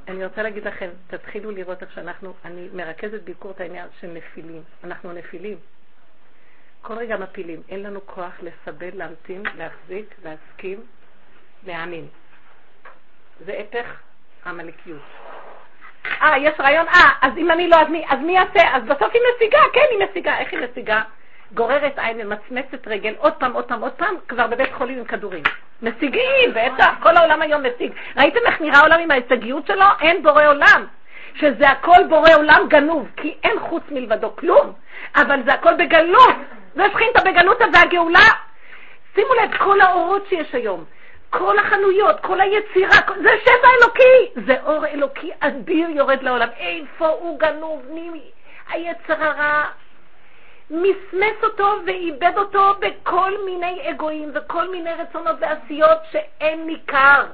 אני 0.08 0.26
רוצה 0.26 0.44
להגיד 0.44 0.68
לכם, 0.68 0.90
תתחילו 1.08 1.52
לראות 1.52 1.84
איך 1.84 1.92
שאנחנו, 1.92 2.34
אני 2.46 2.68
מרכזת 2.74 3.24
ביקור 3.24 3.52
את 3.52 3.62
העניין 3.62 3.88
של 4.00 4.08
נפילים. 4.08 4.62
אנחנו 4.84 5.14
נפילים. 5.14 5.58
כל 6.88 6.94
רגע 6.94 7.18
מפילים. 7.18 7.62
אין 7.70 7.84
לנו 7.84 8.00
כוח 8.06 8.34
לסבל, 8.42 8.90
להמתין, 8.94 9.44
להחזיק, 9.58 10.16
להסכים, 10.24 10.80
להאמין. 11.68 12.08
זה 13.46 13.54
הפך 13.60 13.86
המלכיות. 14.46 15.02
אה, 16.22 16.38
יש 16.38 16.54
רעיון, 16.60 16.88
אה, 16.88 17.10
אז 17.22 17.38
אם 17.38 17.52
אני 17.52 17.68
לא, 17.68 17.76
אז 17.76 17.88
מי, 17.90 18.06
אז 18.10 18.20
מי 18.20 18.32
יעשה? 18.32 18.76
אז 18.76 18.84
בסוף 18.84 19.14
היא 19.14 19.22
משיגה, 19.36 19.60
כן, 19.74 19.86
היא 19.92 20.08
משיגה. 20.10 20.38
איך 20.38 20.52
היא 20.52 20.60
משיגה? 20.72 21.02
גוררת 21.54 22.00
עין 22.00 22.18
ומצמצת 22.22 22.88
רגל, 22.88 23.14
עוד 23.18 23.34
פעם, 23.34 23.54
עוד 23.54 23.66
פעם, 23.66 23.82
עוד 23.82 23.92
פעם, 23.92 24.16
כבר 24.28 24.48
בבית 24.48 24.74
חולים 24.74 25.00
עם 25.00 25.06
כדורים. 25.06 25.44
משיגים, 25.82 26.54
בטח, 26.54 26.90
כל 27.04 27.18
העולם 27.18 27.42
היום 27.42 27.62
משיג. 27.66 27.92
ראיתם 28.18 28.40
איך 28.46 28.62
נראה 28.62 28.80
העולם 28.80 29.00
עם 29.00 29.12
ההישגיות 29.12 29.68
שלו? 29.68 29.86
אין 30.02 30.24
בורא 30.24 30.48
עולם. 30.48 30.86
שזה 31.36 31.70
הכל 31.70 32.04
בורא 32.10 32.30
עולם 32.36 32.66
גנוב, 32.68 33.08
כי 33.18 33.36
אין 33.44 33.60
חוץ 33.60 33.84
מלבדו 33.92 34.36
כלום, 34.36 34.74
אבל 35.16 35.44
זה 35.46 35.54
הכל 35.54 35.74
בגלות. 35.74 36.36
והשכינתה 36.76 37.22
בגלות 37.26 37.58
והגאולה. 37.74 38.30
שימו 39.16 39.34
לב, 39.34 39.58
כל 39.58 39.82
האורות 39.82 40.28
שיש 40.30 40.56
היום, 40.56 40.84
כל 41.30 41.60
החנויות, 41.60 42.20
כל 42.20 42.42
היצירה, 42.42 42.98
זה 43.24 43.30
שפע 43.42 43.68
אלוקי, 43.80 44.42
זה 44.46 44.56
אור 44.66 44.86
אלוקי 44.86 45.32
אדיר 45.40 45.90
יורד 45.90 46.24
לעולם. 46.24 46.48
איפה 46.58 47.08
הוא 47.08 47.40
גנוב? 47.40 47.82
מי 47.90 48.22
היצר 48.70 49.24
הרע 49.24 49.64
מסמס 50.70 51.44
אותו 51.44 51.68
ואיבד 51.86 52.32
אותו 52.38 52.74
בכל 52.80 53.32
מיני 53.46 53.90
אגואים 53.90 54.32
וכל 54.34 54.70
מיני 54.70 54.94
רצונות 54.94 55.36
ועשיות 55.40 55.98
שאין 56.12 56.68
ניכר. 56.68 57.26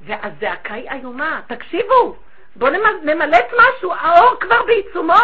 והזעקה 0.00 0.74
היא 0.74 0.90
איומה. 0.90 1.40
תקשיבו, 1.46 2.16
בואו 2.56 2.72
נמלט 3.02 3.46
משהו, 3.58 3.92
האור 3.92 4.36
כבר 4.40 4.62
בעיצומו. 4.66 5.14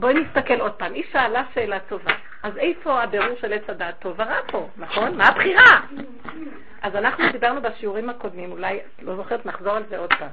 בואי 0.00 0.14
נסתכל 0.14 0.60
עוד 0.60 0.72
פעם. 0.72 0.92
היא 0.92 1.04
שאלה 1.12 1.42
שאלה 1.54 1.80
טובה. 1.80 2.12
אז 2.42 2.56
איפה 2.56 3.02
הבירור 3.02 3.36
של 3.40 3.52
עץ 3.52 3.62
הדעת 3.70 3.94
טוב 3.98 4.14
ורע 4.18 4.40
פה, 4.46 4.68
נכון? 4.76 5.16
מה 5.16 5.28
הבחירה? 5.28 5.80
אז 6.82 6.96
אנחנו 6.96 7.24
דיברנו 7.32 7.62
בשיעורים 7.62 8.10
הקודמים, 8.10 8.52
אולי, 8.52 8.78
לא 9.02 9.16
זוכרת, 9.16 9.46
נחזור 9.46 9.72
על 9.72 9.82
זה 9.88 9.98
עוד 9.98 10.12
פעם. 10.18 10.28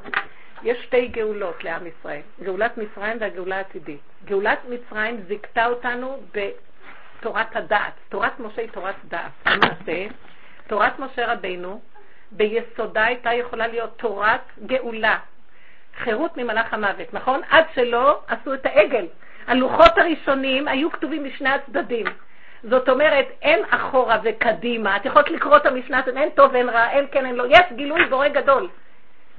יש 0.63 0.83
שתי 0.83 1.07
גאולות 1.07 1.63
לעם 1.63 1.87
ישראל, 1.87 2.21
גאולת 2.43 2.77
מצרים 2.77 3.17
והגאולה 3.19 3.57
העתידית. 3.57 3.99
גאולת 4.25 4.59
מצרים 4.69 5.21
זיכתה 5.27 5.65
אותנו 5.65 6.19
בתורת 6.31 7.55
הדעת. 7.55 7.93
תורת 8.09 8.39
משה 8.39 8.61
היא 8.61 8.69
תורת 8.69 8.95
דעת. 9.07 9.31
למעשה, 9.45 10.07
תורת 10.67 10.99
משה 10.99 11.33
רבינו, 11.33 11.81
ביסודה 12.31 13.05
הייתה 13.05 13.33
יכולה 13.33 13.67
להיות 13.67 13.97
תורת 13.97 14.41
גאולה. 14.65 15.17
חירות 15.97 16.37
ממלאך 16.37 16.73
המוות, 16.73 17.13
נכון? 17.13 17.41
עד 17.49 17.65
שלא 17.75 18.21
עשו 18.27 18.53
את 18.53 18.65
העגל. 18.65 19.05
הלוחות 19.47 19.97
הראשונים 19.97 20.67
היו 20.67 20.91
כתובים 20.91 21.23
משני 21.23 21.49
הצדדים. 21.49 22.05
זאת 22.63 22.89
אומרת, 22.89 23.25
אין 23.41 23.59
אחורה 23.69 24.17
וקדימה. 24.23 24.95
את 24.97 25.05
יכולת 25.05 25.29
לקרוא 25.29 25.57
את 25.57 25.65
המשנה, 25.65 26.01
אין 26.17 26.29
טוב 26.29 26.51
ואין 26.53 26.69
רע, 26.69 26.89
אין 26.89 27.05
כן, 27.11 27.25
אין 27.25 27.35
לא. 27.35 27.43
יש 27.49 27.61
גילוי 27.71 28.05
בורא 28.05 28.27
גדול. 28.27 28.69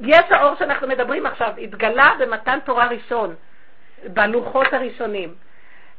יש 0.00 0.24
האור 0.30 0.54
שאנחנו 0.58 0.88
מדברים 0.88 1.26
עכשיו, 1.26 1.52
התגלה 1.58 2.12
במתן 2.18 2.58
תורה 2.64 2.86
ראשון, 2.86 3.34
בלוחות 4.04 4.72
הראשונים. 4.72 5.34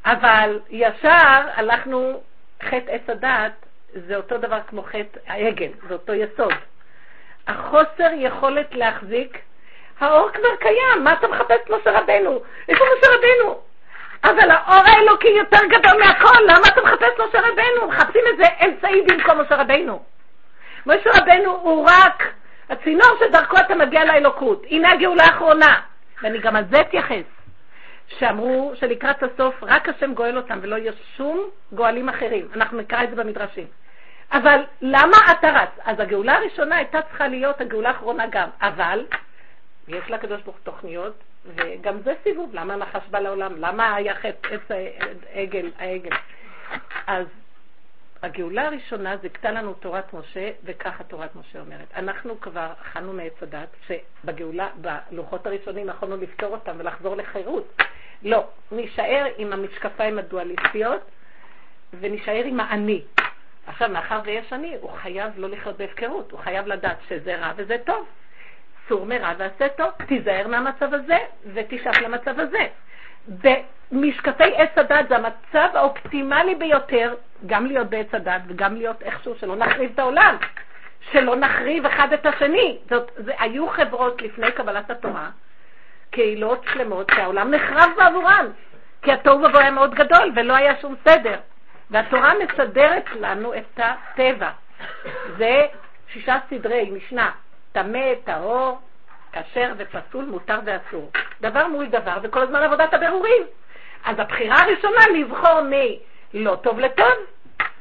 אבל 0.05 0.59
ישר 0.69 1.41
הלכנו, 1.55 2.21
חטא 2.63 2.91
עץ 2.91 3.09
הדת, 3.09 3.51
זה 3.93 4.15
אותו 4.15 4.37
דבר 4.37 4.59
כמו 4.67 4.83
חטא 4.83 5.19
העגל, 5.27 5.69
זה 5.87 5.93
אותו 5.93 6.13
יסוד. 6.13 6.53
החוסר 7.47 8.09
יכולת 8.15 8.75
להחזיק, 8.75 9.37
האור 9.99 10.29
כבר 10.29 10.55
קיים, 10.59 11.03
מה 11.03 11.13
אתה 11.13 11.27
מחפש 11.27 11.69
משה 11.69 11.99
רבנו? 11.99 12.41
איפה 12.69 12.83
משה 12.97 13.07
רבנו? 13.11 13.59
אבל 14.23 14.51
האור 14.51 14.83
האלוקי 14.85 15.27
יותר 15.27 15.65
גדול 15.65 15.99
מהכל, 15.99 16.41
למה 16.47 16.67
אתה 16.67 16.81
מחפש 16.81 17.19
משה 17.19 17.39
רבנו? 17.39 17.87
מחפשים 17.87 18.21
איזה 18.33 18.43
אמצעי 18.65 19.01
במקום 19.01 19.41
משה 19.41 19.55
רבנו. 19.55 20.03
משה 20.85 21.09
רבנו 21.15 21.51
הוא 21.51 21.89
רק 21.89 22.33
הצינור 22.69 23.17
שדרכו 23.19 23.57
אתה 23.57 23.75
מגיע 23.75 24.05
לאלוקות. 24.05 24.65
הנה 24.69 24.91
הגאולה 24.91 25.23
האחרונה. 25.23 25.81
ואני 26.21 26.39
גם 26.39 26.55
על 26.55 26.63
זה 26.71 26.81
אתייחס. 26.81 27.25
שאמרו 28.07 28.73
שלקראת 28.75 29.23
הסוף 29.23 29.63
רק 29.63 29.89
השם 29.89 30.13
גואל 30.13 30.37
אותם 30.37 30.59
ולא 30.61 30.75
יהיו 30.75 30.93
שום 31.17 31.49
גואלים 31.71 32.09
אחרים. 32.09 32.47
אנחנו 32.55 32.77
נקרא 32.77 33.03
את 33.03 33.09
זה 33.09 33.15
במדרשים. 33.15 33.67
אבל 34.31 34.61
למה 34.81 35.17
אתה 35.31 35.49
רץ? 35.49 35.69
אז 35.85 35.99
הגאולה 35.99 36.35
הראשונה 36.35 36.75
הייתה 36.75 37.01
צריכה 37.01 37.27
להיות 37.27 37.61
הגאולה 37.61 37.89
האחרונה 37.89 38.27
גם. 38.27 38.49
אבל 38.61 39.05
יש 39.87 40.11
לקדוש 40.11 40.41
ברוך 40.41 40.57
תוכניות, 40.63 41.13
וגם 41.45 42.01
זה 42.01 42.13
סיבוב. 42.23 42.49
למה 42.53 42.73
הנחש 42.73 43.07
בא 43.11 43.19
לעולם? 43.19 43.53
למה 43.57 43.95
היה 43.95 44.15
חטא 44.15 44.47
עץ 44.51 44.61
העגל? 45.33 45.71
העגל? 45.77 46.15
אז 47.07 47.27
הגאולה 48.21 48.65
הראשונה 48.67 49.17
זיכתה 49.17 49.51
לנו 49.51 49.73
תורת 49.73 50.13
משה, 50.13 50.51
וככה 50.63 51.03
תורת 51.03 51.35
משה 51.35 51.59
אומרת. 51.59 51.87
אנחנו 51.95 52.41
כבר 52.41 52.73
אכלנו 52.81 53.13
מעץ 53.13 53.33
הדת, 53.41 53.69
שבגאולה, 53.87 54.69
בלוחות 54.75 55.47
הראשונים 55.47 55.89
יכולנו 55.89 56.17
לפתור 56.17 56.49
אותם 56.49 56.75
ולחזור 56.77 57.15
לחירות. 57.15 57.81
לא, 58.23 58.47
נישאר 58.71 59.25
עם 59.37 59.53
המשקפיים 59.53 60.19
הדואליסטיות, 60.19 61.01
ונישאר 61.99 62.43
עם 62.45 62.59
האני. 62.59 63.01
עכשיו, 63.67 63.89
מאחר 63.89 64.21
ויש 64.25 64.53
אני, 64.53 64.75
הוא 64.81 64.91
חייב 64.91 65.31
לא 65.37 65.49
לחיות 65.49 65.77
בהפקרות, 65.77 66.31
הוא 66.31 66.39
חייב 66.39 66.67
לדעת 66.67 66.97
שזה 67.07 67.35
רע 67.35 67.51
וזה 67.55 67.77
טוב. 67.85 68.05
סור 68.89 69.05
מרע 69.05 69.33
ועשה 69.37 69.69
טוב, 69.69 69.89
תיזהר 70.07 70.47
מהמצב 70.47 70.93
הזה 70.93 71.17
ותשאף 71.53 72.01
למצב 72.01 72.39
הזה. 72.39 72.67
במשקפי 73.27 74.55
עץ 74.55 74.77
הדת 74.77 75.09
זה 75.09 75.15
המצב 75.15 75.69
האופטימלי 75.75 76.55
ביותר, 76.55 77.15
גם 77.45 77.65
להיות 77.65 77.89
בעץ 77.89 78.13
הדת 78.13 78.41
וגם 78.47 78.75
להיות 78.75 79.01
איכשהו 79.01 79.35
שלא 79.35 79.55
נחריב 79.55 79.91
את 79.93 79.99
העולם, 79.99 80.35
שלא 81.11 81.35
נחריב 81.35 81.85
אחד 81.85 82.13
את 82.13 82.25
השני. 82.25 82.77
זאת, 82.89 83.11
זה, 83.15 83.33
היו 83.39 83.69
חברות 83.69 84.21
לפני 84.21 84.51
קבלת 84.51 84.89
התורה, 84.89 85.29
קהילות 86.09 86.65
שלמות 86.73 87.11
שהעולם 87.15 87.51
נחרב 87.51 87.89
בעבורן, 87.97 88.47
כי 89.01 89.11
התוהו 89.11 89.37
ובוהו 89.37 89.59
היה 89.59 89.71
מאוד 89.71 89.95
גדול 89.95 90.31
ולא 90.35 90.55
היה 90.55 90.81
שום 90.81 90.95
סדר. 91.03 91.39
והתורה 91.91 92.33
מסדרת 92.43 93.05
לנו 93.19 93.53
את 93.53 93.79
הטבע. 93.79 94.49
זה 95.37 95.65
שישה 96.07 96.37
סדרי 96.49 96.89
משנה, 96.91 97.31
טמא, 97.75 98.13
טהור, 98.23 98.79
כשר 99.31 99.73
ופסול, 99.77 100.25
מותר 100.25 100.59
ואסור. 100.65 101.11
דבר 101.41 101.67
מול 101.67 101.85
דבר, 101.85 102.17
וכל 102.23 102.41
הזמן 102.41 102.63
עבודת 102.63 102.93
הבירורים. 102.93 103.43
אז 104.05 104.19
הבחירה 104.19 104.61
הראשונה 104.61 104.99
לבחור 105.13 105.61
מלא 105.61 106.55
טוב 106.55 106.79
לטוב, 106.79 107.13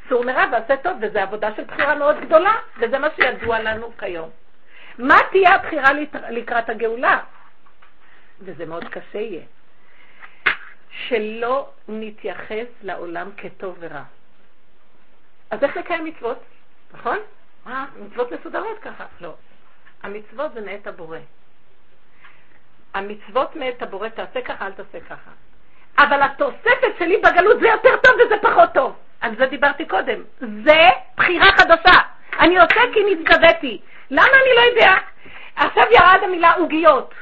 סור 0.09 0.25
מרע 0.25 0.45
ועשה 0.53 0.77
טוב, 0.77 0.97
וזו 1.01 1.19
עבודה 1.19 1.55
של 1.57 1.65
בחירה 1.65 1.95
מאוד 1.95 2.21
גדולה, 2.21 2.53
וזה 2.79 2.99
מה 2.99 3.09
שידוע 3.17 3.59
לנו 3.59 3.93
כיום. 3.99 4.31
מה 4.99 5.19
תהיה 5.31 5.55
הבחירה 5.55 5.91
לקראת 6.31 6.69
הגאולה? 6.69 7.21
וזה 8.41 8.67
מאוד 8.67 8.85
קשה 8.85 9.19
יהיה. 9.19 9.43
שלא 10.91 11.69
נתייחס 11.89 12.67
לעולם 12.83 13.31
כטוב 13.37 13.77
ורע. 13.81 14.03
אז 15.51 15.63
איך 15.63 15.77
לקיים 15.77 16.05
מצוות? 16.05 16.39
נכון? 16.95 17.19
אה, 17.67 17.85
מצוות 18.01 18.33
מסודרות 18.33 18.79
ככה. 18.79 19.05
לא. 19.21 19.35
המצוות 20.05 20.53
זה 20.55 20.61
מאת 20.61 20.87
הבורא. 20.87 21.19
המצוות 22.95 23.57
מאת 23.57 23.83
הבורא, 23.83 24.09
תעשה 24.09 24.41
ככה, 24.41 24.67
אל 24.67 24.73
תעשה 24.73 25.01
ככה. 25.01 25.31
אבל 25.99 26.23
התוספת 26.23 26.99
שלי 26.99 27.17
בגלות 27.17 27.61
זה 27.61 27.69
יותר 27.69 27.97
טוב 27.97 28.15
וזה 28.27 28.35
פחות 28.43 28.73
טוב. 28.75 28.97
על 29.21 29.37
זה 29.37 29.47
דיברתי 29.47 29.87
קודם. 29.87 30.23
זה 30.39 30.89
בחירה 31.17 31.53
חדשה. 31.53 32.01
אני 32.41 32.59
עושה 32.59 32.81
כי 32.95 33.01
נתגדיתי. 33.11 33.81
למה 34.11 34.27
אני 34.27 34.57
לא 34.57 34.61
יודע? 34.61 34.95
עכשיו 35.57 35.85
ירד 35.91 36.21
המילה 36.23 36.53
עוגיות. 36.53 37.15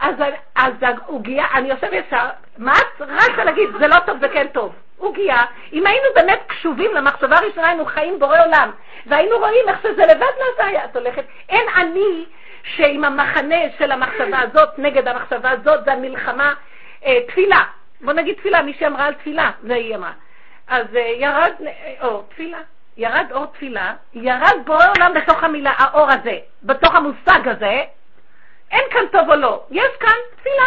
אז, 0.00 0.14
אז 0.54 0.72
העוגיה, 0.80 1.46
אני 1.54 1.68
יושב 1.68 1.88
ישר, 1.92 2.28
מה 2.58 2.72
את 2.72 3.00
רצה 3.00 3.44
להגיד, 3.44 3.68
זה 3.78 3.86
לא 3.86 3.96
טוב, 4.06 4.18
זה 4.20 4.28
כן 4.28 4.46
טוב. 4.52 4.74
עוגיה, 5.04 5.44
אם 5.72 5.86
היינו 5.86 6.08
באמת 6.14 6.40
קשובים 6.46 6.94
למחשבה 6.94 7.36
הראשונה, 7.36 7.68
היינו 7.68 7.86
חיים 7.86 8.18
בורא 8.18 8.38
עולם, 8.46 8.70
והיינו 9.06 9.38
רואים 9.38 9.68
איך 9.68 9.82
שזה 9.82 10.06
לבד 10.06 10.32
נעשה 10.38 10.66
היה, 10.66 10.84
את 10.84 10.96
הולכת, 10.96 11.24
אין 11.48 11.68
אני 11.76 12.24
שעם 12.64 13.04
המחנה 13.04 13.56
של 13.78 13.92
המחשבה 13.92 14.40
הזאת 14.40 14.78
נגד 14.78 15.08
המחשבה 15.08 15.50
הזאת, 15.50 15.84
זה 15.84 15.92
המלחמה, 15.92 16.54
אה, 17.04 17.18
תפילה. 17.28 17.64
בוא 18.00 18.12
נגיד 18.12 18.36
תפילה, 18.36 18.62
מי 18.62 18.74
שאמרה 18.78 19.06
על 19.06 19.14
תפילה, 19.14 19.50
זה 19.62 19.74
היא 19.74 19.96
אמרה. 19.96 20.12
אז 20.68 20.96
אה, 20.96 21.00
ירד 21.00 21.52
אה, 21.66 21.94
אור 22.06 22.24
תפילה, 22.28 22.58
ירד 22.96 23.26
אור 23.30 23.46
תפילה, 23.46 23.94
ירד 24.14 24.56
בורא 24.64 24.86
עולם 24.96 25.14
בתוך 25.14 25.44
המילה, 25.44 25.72
האור 25.76 26.10
הזה, 26.10 26.38
בתוך 26.62 26.94
המושג 26.94 27.48
הזה, 27.48 27.82
אין 28.70 28.82
כאן 28.90 29.04
טוב 29.12 29.30
או 29.30 29.34
לא, 29.34 29.62
יש 29.70 29.96
כאן 30.00 30.16
תפילה. 30.36 30.66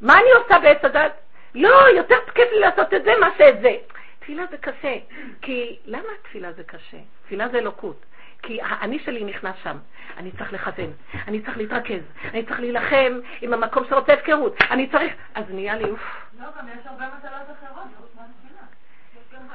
מה 0.00 0.14
אני 0.14 0.30
עושה 0.30 0.58
בעץ 0.58 0.84
הדת? 0.84 1.19
לא, 1.54 1.88
יותר 1.96 2.16
כיף 2.34 2.52
לי 2.52 2.60
לעשות 2.60 2.94
את 2.94 3.04
זה 3.04 3.12
מה 3.20 3.28
שאת 3.38 3.60
זה. 3.60 3.76
תפילה 4.18 4.42
זה 4.50 4.56
קשה. 4.56 4.96
כי 5.42 5.78
למה 5.86 6.08
תפילה 6.22 6.52
זה 6.52 6.64
קשה? 6.64 6.98
תפילה 7.24 7.48
זה 7.48 7.58
אלוקות. 7.58 8.04
כי 8.42 8.60
האני 8.62 8.98
שלי 8.98 9.24
נכנס 9.24 9.56
שם. 9.62 9.76
אני 10.16 10.30
צריך 10.32 10.52
לכוון, 10.52 10.92
אני 11.28 11.42
צריך 11.42 11.56
להתרכז, 11.56 12.00
אני 12.24 12.46
צריך 12.46 12.60
להילחם 12.60 13.20
עם 13.40 13.52
המקום 13.52 13.84
שרוצה 13.88 14.12
הפקרות, 14.12 14.56
אני 14.70 14.88
צריך... 14.90 15.12
אז 15.34 15.44
נהיה 15.50 15.76
לי 15.76 15.90
אוף. 15.90 16.00
לא, 16.40 16.46
גם 16.58 16.68
יש 16.68 16.86
הרבה 16.86 17.04
מטלות 17.18 17.56
אחרות, 17.58 17.86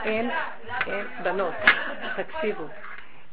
אין, 0.03 0.29
אין, 0.87 1.05
בנות, 1.23 1.53
תקשיבו. 2.15 2.63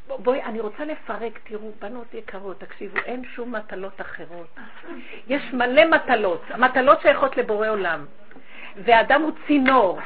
בואי, 0.07 0.43
אני 0.43 0.61
רוצה 0.61 0.85
לפרק, 0.85 1.39
תראו, 1.45 1.73
בנות 1.79 2.15
יקרות, 2.15 2.61
תקשיבו, 2.61 2.99
אין 2.99 3.25
שום 3.35 3.55
מטלות 3.55 4.01
אחרות. 4.01 4.59
יש 5.29 5.43
מלא 5.53 5.85
מטלות, 5.85 6.43
המטלות 6.51 7.01
שייכות 7.01 7.37
לבורא 7.37 7.69
עולם. 7.69 8.07
והאדם 8.77 9.23
הוא 9.23 9.33
צינור. 9.47 9.99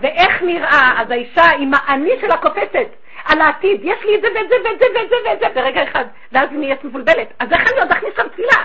ואיך 0.00 0.42
נראה, 0.42 0.92
אז 1.00 1.10
האישה 1.10 1.44
עם 1.58 1.70
האני 1.74 2.10
שלה 2.20 2.36
קופצת 2.36 2.88
על 3.24 3.40
העתיד, 3.40 3.80
יש 3.84 4.04
לי 4.04 4.14
את 4.16 4.20
זה 4.20 4.28
ואת 4.34 4.48
זה 4.48 4.54
ואת 4.64 4.78
זה 4.78 4.86
ואת 4.94 5.08
זה 5.08 5.16
ואת 5.28 5.38
זה 5.38 5.60
ברגע 5.60 5.82
אחד, 5.82 6.04
ואז 6.32 6.50
היא 6.50 6.58
נהיית 6.58 6.84
מבולבלת. 6.84 7.28
אז 7.38 7.52
איך 7.52 7.72
אני 7.72 7.80
עוד 7.80 7.92
אכניס 7.92 8.12
שם 8.16 8.28
תפילה? 8.28 8.62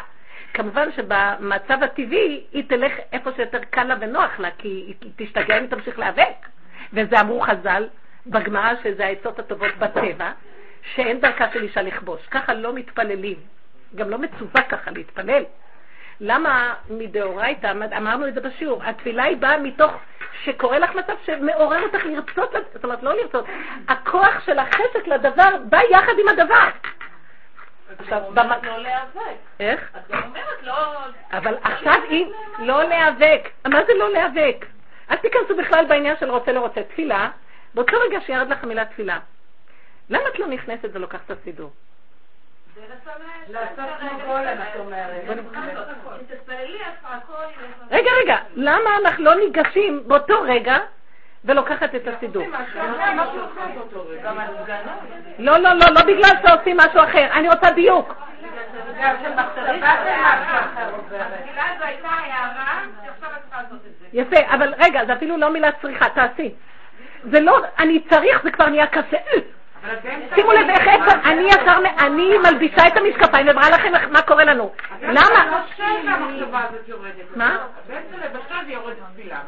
כמובן 0.54 0.91
שבמצב 0.91 1.84
הטבעי 1.84 2.43
היא 2.52 2.64
תלך 2.68 2.93
איפה 3.14 3.30
שיותר 3.36 3.60
קל 3.70 3.84
לה 3.84 3.95
ונוח 3.99 4.39
לה, 4.39 4.49
כי 4.58 4.68
היא 4.68 4.95
תשתגע 5.16 5.58
אם 5.58 5.62
היא 5.62 5.70
תמשיך 5.70 5.99
להיאבק. 5.99 6.47
וזה 6.93 7.22
אמרו 7.22 7.41
חז"ל 7.41 7.88
בגמרא 8.28 8.74
שזה 8.84 9.06
העצות 9.06 9.39
הטובות 9.39 9.78
בטבע, 9.80 10.32
שאין 10.95 11.20
דרכה 11.20 11.45
של 11.54 11.64
אישה 11.64 11.82
לכבוש. 11.82 12.28
ככה 12.32 12.54
לא 12.54 12.74
מתפללים. 12.74 13.38
גם 13.95 14.10
לא 14.10 14.18
מצווה 14.18 14.62
ככה 14.62 14.91
להתפלל. 14.91 15.43
למה 16.24 16.74
מדאורייתא, 16.89 17.72
אמרנו 17.97 18.28
את 18.28 18.34
זה 18.34 18.41
בשיעור, 18.41 18.84
התפילה 18.84 19.24
היא 19.24 19.38
באה 19.38 19.57
מתוך 19.57 19.91
שקורה 20.43 20.80
לך 20.80 20.95
מצב 20.95 21.13
שמעורר 21.26 21.84
אותך 21.84 22.05
לרצות, 22.05 22.51
זאת 22.74 22.84
אומרת 22.84 23.03
לא 23.03 23.13
לרצות, 23.13 23.45
הכוח 23.88 24.45
של 24.45 24.59
החשק 24.59 25.07
לדבר 25.07 25.57
בא 25.69 25.80
יחד 25.91 26.13
עם 26.22 26.28
הדבר. 26.28 26.69
עכשיו, 27.99 28.22
במ... 28.34 28.49
לא 28.63 28.78
להיאבק. 28.78 29.38
איך? 29.59 29.91
את 29.97 30.11
גם 30.11 30.24
אומרת 30.24 30.63
לא... 30.63 30.74
אבל 31.32 31.57
עכשיו 31.63 32.01
היא 32.09 32.26
לא 32.59 32.84
להיאבק. 32.84 33.49
מה 33.67 33.80
זה 33.88 33.93
לא 33.93 34.11
להיאבק? 34.11 34.65
אל 35.11 35.15
תיכנסו 35.15 35.55
בכלל 35.55 35.86
בעניין 35.86 36.15
של 36.19 36.32
רוצה 36.32 36.51
לא 36.51 36.59
רוצה. 36.59 36.84
תפילה, 36.84 37.30
באותו 37.74 37.97
רגע 37.99 38.19
שירד 38.26 38.49
לך 38.49 38.63
המילה 38.63 38.86
תפילה, 38.86 39.19
למה 40.09 40.24
את 40.34 40.39
לא 40.39 40.47
נכנסת 40.47 40.89
ולוקחת 40.93 41.32
את 41.32 41.38
הסידור? 41.41 41.72
רגע, 47.91 48.11
רגע, 48.23 48.38
למה 48.55 48.89
אנחנו 49.01 49.23
לא 49.23 49.36
ניגשים 49.36 50.03
באותו 50.07 50.41
רגע 50.41 50.77
ולוקחת 51.45 51.95
את 51.95 52.07
הסידור? 52.07 52.43
לא, 55.39 55.57
לא, 55.57 55.73
לא, 55.73 55.86
לא 55.91 56.01
בגלל 56.01 56.32
שעושים 56.47 56.77
משהו 56.77 57.03
אחר, 57.03 57.27
אני 57.34 57.49
רוצה 57.49 57.71
דיוק. 57.71 58.15
יפה, 64.13 64.38
אבל 64.55 64.73
רגע, 64.77 65.05
זה 65.05 65.13
אפילו 65.13 65.38
לא 65.38 65.49
מילה 65.49 65.71
צריכה, 65.82 66.09
תעשי. 66.09 66.53
זה 67.23 67.39
לא, 67.39 67.59
אני 67.79 68.03
צריך, 68.09 68.43
זה 68.43 68.51
כבר 68.51 68.69
נהיה 68.69 68.88
קשה. 68.88 69.17
שימו 70.36 70.51
לב 70.51 70.69
איך 70.69 70.88
איפה, 70.88 71.11
אני 71.25 71.41
ישר, 71.41 71.77
אני 71.99 72.38
מלבישה 72.38 72.88
את 72.88 72.97
המשקפיים 72.97 73.47
ומראה 73.49 73.69
לכם 73.69 73.91
מה 74.11 74.21
קורה 74.21 74.43
לנו. 74.43 74.71
למה? 75.01 75.61
מה? 77.36 77.57
בעצם 77.88 78.15
לבשל 78.23 78.69
יורד 78.69 78.93
תפילה. 79.13 79.39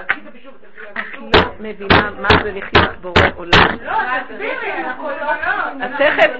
את 0.00 1.14
לא 1.34 1.40
מבינה 1.60 2.10
מה 2.20 2.28
זה 2.42 2.52
לחיות 2.52 2.96
בורא 3.00 3.28
עולם. 3.36 3.66
לא, 3.84 3.92
תסבירי, 4.28 4.72
אנחנו 4.84 5.08
לא... 5.08 5.84
אז 5.84 5.90
תכף, 5.98 6.30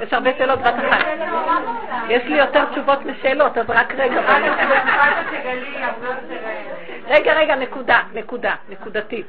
יש 0.00 0.12
הרבה 0.12 0.30
שאלות 0.38 0.58
בת 0.58 0.74
אחת. 0.74 1.04
יש 2.08 2.22
לי 2.24 2.38
יותר 2.38 2.64
תשובות 2.64 3.06
משאלות, 3.06 3.58
אז 3.58 3.70
רק 3.70 3.94
רגע. 3.94 4.20
רגע, 7.08 7.34
רגע, 7.34 7.54
נקודה, 7.54 8.00
נקודה, 8.14 8.54
נקודתית. 8.68 9.26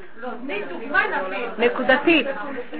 נקודתית. 1.58 2.28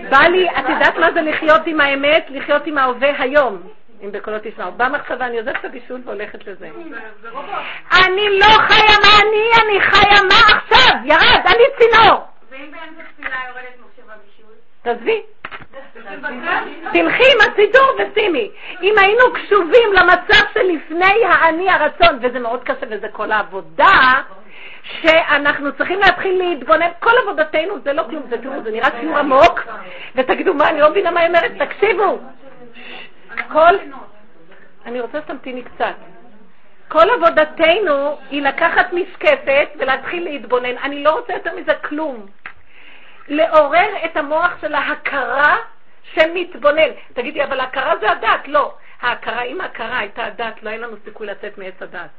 בא 0.10 0.18
לי, 0.18 0.50
את 0.50 0.70
יודעת 0.70 0.98
מה 0.98 1.12
זה 1.12 1.22
לחיות 1.22 1.62
עם 1.66 1.82
האמת? 1.82 2.26
לחיות 2.30 2.68
עם 2.68 2.78
ההווה 2.78 3.22
היום. 3.22 3.62
אם 4.06 4.12
בקולות 4.12 4.42
תשמעו. 4.44 4.72
במחשבה, 4.72 5.26
אני 5.26 5.40
עוזבת 5.40 5.56
את 5.60 5.66
הבישול 5.66 6.02
והולכת 6.06 6.48
לזה. 6.48 6.70
אני 8.06 8.40
לא 8.40 8.46
חיה 8.46 8.96
מה 9.04 9.22
אני, 9.22 9.64
אני 9.64 9.82
חיה 9.82 10.22
מה 10.30 10.58
עכשיו, 10.58 10.96
ירד, 11.06 11.42
אני 11.46 11.64
צינור. 11.78 12.22
ואם 12.52 12.72
באמצע 12.72 13.02
תפילה 13.14 13.38
יורדת 13.50 13.76
מחשבה 13.80 14.14
בישול? 14.26 14.54
תעזבי. 14.82 15.22
תלכי 16.94 17.24
עם 17.32 17.52
הסידור 17.52 17.92
ושימי. 17.98 18.52
אם 18.82 18.94
היינו 18.98 19.24
קשובים 19.34 19.94
למצב 19.94 20.44
שלפני 20.54 21.26
האני 21.26 21.70
הרצון, 21.70 22.20
וזה 22.22 22.40
מאוד 22.40 22.64
קשה 22.64 22.86
וזה 22.90 23.08
כל 23.12 23.32
העבודה, 23.32 24.22
שאנחנו 25.02 25.72
צריכים 25.78 26.00
להתחיל 26.00 26.38
להתבונן, 26.38 26.90
כל 27.00 27.12
עבודתנו 27.24 27.80
זה 27.84 27.94
לא 27.94 28.04
כלום, 28.10 28.24
זה 28.30 28.38
תראו, 28.38 28.64
זה 28.64 28.72
נראה 28.72 28.90
שיעור 29.00 29.18
עמוק, 29.18 29.62
ותגידו 30.16 30.54
מה, 30.54 30.70
אני 30.70 30.80
לא 30.80 30.90
מבינה 30.90 31.12
מה 31.12 31.20
היא 31.20 31.28
אומרת, 31.28 31.52
תקשיבו. 31.60 32.20
כל... 33.52 33.76
אני 34.86 35.02
רוצה 35.02 35.22
שתמתיני 35.22 35.64
קצת. 35.64 35.96
כל 36.88 37.10
עבודתנו 37.10 38.18
היא 38.30 38.42
לקחת 38.42 38.94
משקפת 38.94 39.68
ולהתחיל 39.80 40.24
להתבונן. 40.24 40.78
אני 40.78 41.04
לא 41.04 41.20
רוצה 41.20 41.34
יותר 41.34 41.56
מזה 41.56 41.74
כלום. 41.74 42.26
לעורר 43.28 44.06
את 44.06 44.18
המוח 44.18 44.52
של 44.62 44.76
ההכרה 44.76 45.58
שמתבונן. 46.14 46.90
תגידי, 47.14 47.44
אבל 47.44 47.60
ההכרה 47.60 47.94
זה 48.02 48.12
הדת. 48.12 48.48
לא. 48.48 48.74
ההכרה, 49.02 49.42
אם 49.42 49.62
ההכרה 49.62 49.98
הייתה 49.98 50.26
הדת, 50.26 50.64
לא 50.64 50.70
היה 50.70 50.80
לנו 50.80 50.96
סיכוי 51.06 51.28
לצאת 51.28 51.58
מעץ 51.58 51.82
הדת. 51.82 52.10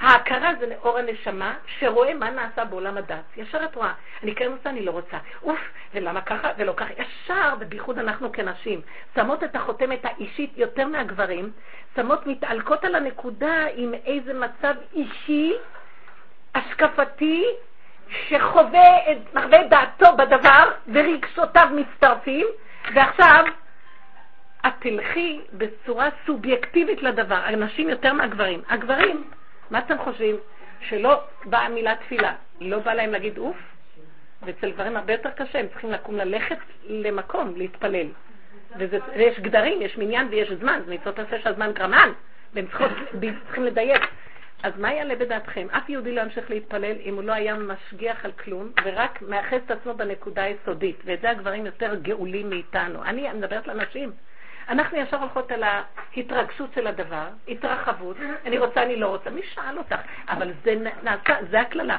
ההכרה 0.00 0.50
זה 0.60 0.66
לאור 0.66 0.98
הנשמה 0.98 1.54
שרואה 1.78 2.14
מה 2.14 2.30
נעשה 2.30 2.64
בעולם 2.64 2.96
הדת. 2.96 3.24
ישר 3.36 3.64
את 3.64 3.74
רואה, 3.74 3.92
אני 4.22 4.34
כן 4.34 4.52
רוצה, 4.52 4.70
אני 4.70 4.84
לא 4.84 4.90
רוצה. 4.90 5.16
אוף, 5.42 5.60
ולמה 5.94 6.20
ככה 6.20 6.50
ולא 6.58 6.72
ככה. 6.76 6.90
ישר, 6.98 7.54
ובייחוד 7.60 7.98
אנחנו 7.98 8.32
כנשים, 8.32 8.80
שמות 9.14 9.44
את 9.44 9.56
החותמת 9.56 10.04
האישית 10.04 10.52
יותר 10.56 10.86
מהגברים, 10.86 11.52
שמות 11.96 12.26
מתעלקות 12.26 12.84
על 12.84 12.94
הנקודה 12.94 13.64
עם 13.74 13.94
איזה 14.06 14.34
מצב 14.34 14.74
אישי, 14.94 15.52
השקפתי, 16.54 17.44
שחווה 18.28 19.12
את 19.12 19.34
מחווה 19.34 19.64
דעתו 19.68 20.16
בדבר 20.16 20.70
ורגשותיו 20.92 21.68
מצטרפים, 21.72 22.46
ועכשיו 22.94 23.44
את 24.66 24.72
תלכי 24.78 25.40
בצורה 25.52 26.08
סובייקטיבית 26.26 27.02
לדבר, 27.02 27.34
הנשים 27.34 27.88
יותר 27.88 28.12
מהגברים. 28.12 28.62
הגברים, 28.68 29.24
מה 29.70 29.78
אתם 29.78 29.98
חושבים? 29.98 30.36
שלא 30.88 31.20
באה 31.44 31.68
מילה 31.68 31.96
תפילה, 31.96 32.34
לא 32.60 32.78
בא 32.78 32.94
להם 32.94 33.12
להגיד 33.12 33.38
אוף? 33.38 33.56
ואצל 34.42 34.70
גברים 34.70 34.96
הרבה 34.96 35.12
יותר 35.12 35.30
קשה, 35.30 35.58
הם 35.58 35.68
צריכים 35.68 35.90
לקום 35.90 36.16
ללכת 36.16 36.58
למקום, 36.88 37.52
להתפלל. 37.56 38.06
וזה, 38.78 38.98
ויש 39.16 39.40
גדרים, 39.40 39.82
יש 39.82 39.98
מניין 39.98 40.28
ויש 40.30 40.52
זמן, 40.52 40.80
זה 40.86 40.94
מצוות 40.94 41.18
עשה 41.18 41.40
שהזמן 41.40 41.72
גרמן, 41.72 42.12
והם 42.54 42.66
צריכות, 42.66 42.90
צריכים 43.46 43.64
לדייק. 43.64 44.02
אז 44.62 44.72
מה 44.78 44.92
יעלה 44.92 45.16
בדעתכם? 45.16 45.66
אף 45.70 45.88
יהודי 45.88 46.14
לא 46.14 46.20
ימשיך 46.20 46.50
להתפלל 46.50 46.96
אם 47.04 47.14
הוא 47.14 47.22
לא 47.22 47.32
היה 47.32 47.54
משגיח 47.54 48.24
על 48.24 48.32
כלום, 48.32 48.72
ורק 48.84 49.22
מאחז 49.22 49.60
את 49.66 49.70
עצמו 49.70 49.94
בנקודה 49.94 50.42
היסודית. 50.42 51.02
ואת 51.04 51.20
זה 51.20 51.30
הגברים 51.30 51.66
יותר 51.66 51.94
גאולים 51.94 52.50
מאיתנו. 52.50 53.04
אני 53.04 53.32
מדברת 53.32 53.66
לנשים. 53.66 54.12
אנחנו 54.68 54.98
ישר 54.98 55.16
הולכות 55.16 55.52
על 55.52 55.62
ההתרגשות 55.62 56.70
של 56.74 56.86
הדבר, 56.86 57.26
התרחבות, 57.48 58.16
אני 58.46 58.58
רוצה, 58.58 58.82
אני 58.82 58.96
לא 58.96 59.06
רוצה, 59.06 59.30
מי 59.30 59.42
שאל 59.42 59.78
אותך? 59.78 59.96
אבל 60.28 60.52
זה 60.64 60.74
נעשה, 61.02 61.34
זה 61.50 61.60
הקללה. 61.60 61.96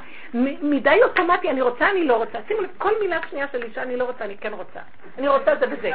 מדי 0.62 1.04
אוטומטי, 1.04 1.50
אני 1.50 1.62
רוצה, 1.62 1.90
אני 1.90 2.04
לא 2.04 2.18
רוצה. 2.18 2.40
שימו 2.48 2.62
לב, 2.62 2.70
כל 2.78 2.92
מילה 3.02 3.20
שנייה 3.30 3.48
של 3.52 3.64
אישה, 3.64 3.82
אני 3.82 3.98
לא 3.98 4.04
רוצה, 4.04 4.26
אני 4.26 4.38
כן 4.38 4.54
רוצה. 4.54 4.80
אני 5.18 5.28
רוצה 5.28 5.56
זה 5.56 5.66
וזה. 5.72 5.92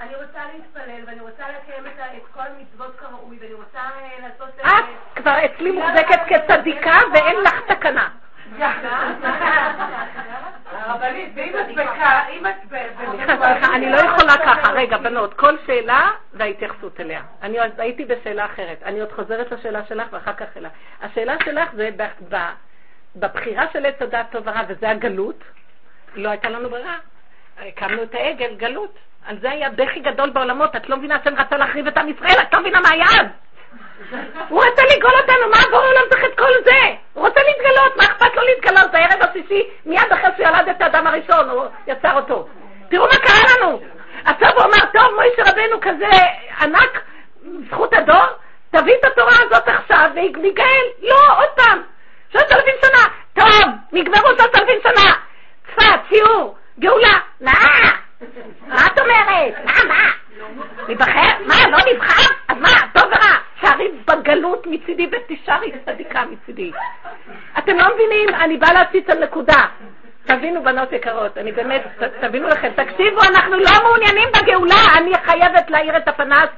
אני 0.00 0.14
רוצה 0.14 0.40
להתפלל, 0.54 1.02
ואני 1.06 1.20
רוצה 1.20 1.44
לקיים 1.48 1.86
את 1.86 2.22
כל 2.34 2.40
המצוות 2.40 2.96
כראוי, 2.96 3.38
ואני 3.40 3.54
רוצה 3.54 3.80
לעשות... 4.22 4.48
את 4.60 4.84
כבר 5.16 5.44
אצלי 5.44 5.70
מוחזקת 5.70 6.20
כצדיקה 6.28 6.98
ואין 7.12 7.36
לך 7.40 7.60
תקנה. 7.66 8.08
אני 13.74 13.90
לא 13.90 13.96
יכולה 13.96 14.36
ככה. 14.36 14.72
רגע, 14.72 14.98
בנות, 14.98 15.34
כל 15.34 15.56
שאלה 15.66 16.10
וההתייחסות 16.32 17.00
אליה. 17.00 17.22
אני 17.42 17.58
הייתי 17.78 18.04
בשאלה 18.04 18.44
אחרת. 18.44 18.82
אני 18.82 19.00
עוד 19.00 19.12
חוזרת 19.12 19.52
לשאלה 19.52 19.84
שלך 19.88 20.06
ואחר 20.12 20.32
כך 20.32 20.46
אלה. 20.56 20.68
השאלה 21.02 21.34
שלך 21.44 21.68
זה 21.72 21.90
בבחירה 23.16 23.64
של 23.72 23.86
עץ 23.86 24.02
הדת 24.02 24.26
טוב 24.30 24.42
ורע, 24.46 24.60
וזה 24.68 24.90
הגלות, 24.90 25.44
לא 26.14 26.28
הייתה 26.28 26.48
לנו 26.48 26.70
ברירה. 26.70 26.96
הקמנו 27.58 28.02
את 28.02 28.14
העגל, 28.14 28.54
גלות. 28.56 28.98
על 29.26 29.38
זה 29.40 29.50
היה 29.50 29.70
בכי 29.70 30.00
גדול 30.00 30.30
בעולמות. 30.30 30.76
את 30.76 30.88
לא 30.88 30.96
מבינה 30.96 31.16
השם 31.16 31.34
רצה 31.34 31.56
להחריב 31.56 31.86
את 31.86 31.98
עם 31.98 32.08
ישראל, 32.08 32.42
את 32.42 32.54
לא 32.54 32.60
מבינה 32.60 32.80
מה 32.80 32.88
היה 32.92 33.04
אז. 33.04 33.26
הוא 34.48 34.64
רצה 34.64 34.82
לגאול 34.96 35.12
אותנו, 35.20 35.50
מה 35.50 35.56
עבור 35.66 35.80
העולם 35.80 36.02
צריך 36.10 36.24
את 36.24 36.38
כל 36.38 36.52
זה? 36.64 36.80
הוא 37.14 37.28
רוצה 37.28 37.40
להתגלות, 37.42 37.96
מה 37.96 38.04
אכפת 38.04 38.36
לו 38.36 38.42
להתגלות? 38.42 38.92
זה 38.92 38.98
הערב 38.98 39.22
השישי, 39.30 39.70
מיד 39.86 40.12
אחרי 40.12 40.30
שהוא 40.36 40.46
ילד 40.46 40.68
את 40.68 40.82
האדם 40.82 41.06
הראשון, 41.06 41.50
הוא 41.50 41.64
יצר 41.86 42.16
אותו. 42.16 42.48
תראו 42.88 43.06
מה 43.06 43.18
קרה 43.18 43.56
לנו. 43.56 43.80
עכשיו 44.24 44.50
הוא 44.56 44.62
אמר, 44.64 44.86
טוב, 44.92 45.14
מוישה 45.14 45.42
רבנו 45.52 45.80
כזה 45.80 46.18
ענק, 46.60 47.00
זכות 47.70 47.94
הדור, 47.94 48.26
תביא 48.70 48.94
את 49.00 49.04
התורה 49.04 49.34
הזאת 49.46 49.68
עכשיו 49.68 50.10
וניגאל. 50.14 50.84
לא, 51.02 51.38
עוד 51.38 51.48
פעם, 51.56 51.82
שלושת 52.32 52.52
אלפים 52.52 52.74
שנה. 52.84 53.04
טוב, 53.34 53.70
נגמרו 53.92 54.28
שלושת 54.28 54.54
אלפים 54.54 54.78
שנה. 54.82 55.14
צפת, 55.66 56.00
שיעור, 56.08 56.56
גאולה. 56.78 57.18
מה? 57.40 57.52
מה 58.68 58.86
את 58.86 58.98
אומרת? 58.98 59.54
מה, 59.64 59.84
מה? 59.88 60.10
נבחר? 60.88 61.44
מה, 61.46 61.54
לא 61.70 61.78
נבחר? 61.92 62.34
אז 62.48 62.56
מה, 62.60 62.68
טוב 62.92 63.04
ורע? 63.04 63.38
שערי 63.60 63.90
בגלות 64.06 64.66
מצידי 64.66 65.06
ותשארי 65.12 65.72
צדיקה 65.84 66.24
מצידי. 66.24 66.72
אתם 67.58 67.76
לא 67.76 67.94
מבינים? 67.94 68.28
אני 68.34 68.56
באה 68.56 68.72
להציץ 68.72 69.10
על 69.10 69.24
נקודה. 69.24 69.64
תבינו, 70.24 70.62
בנות 70.62 70.92
יקרות, 70.92 71.38
אני 71.38 71.52
באמת, 71.52 71.82
תבינו 72.20 72.48
לכם, 72.48 72.68
תקשיבו, 72.74 73.20
אנחנו 73.22 73.56
לא 73.58 73.70
מעוניינים 73.82 74.28
בגאולה, 74.42 74.74
אני 74.96 75.14
חייבת 75.14 75.70
להאיר 75.70 75.96
את 75.96 76.08
הפנס. 76.08 76.48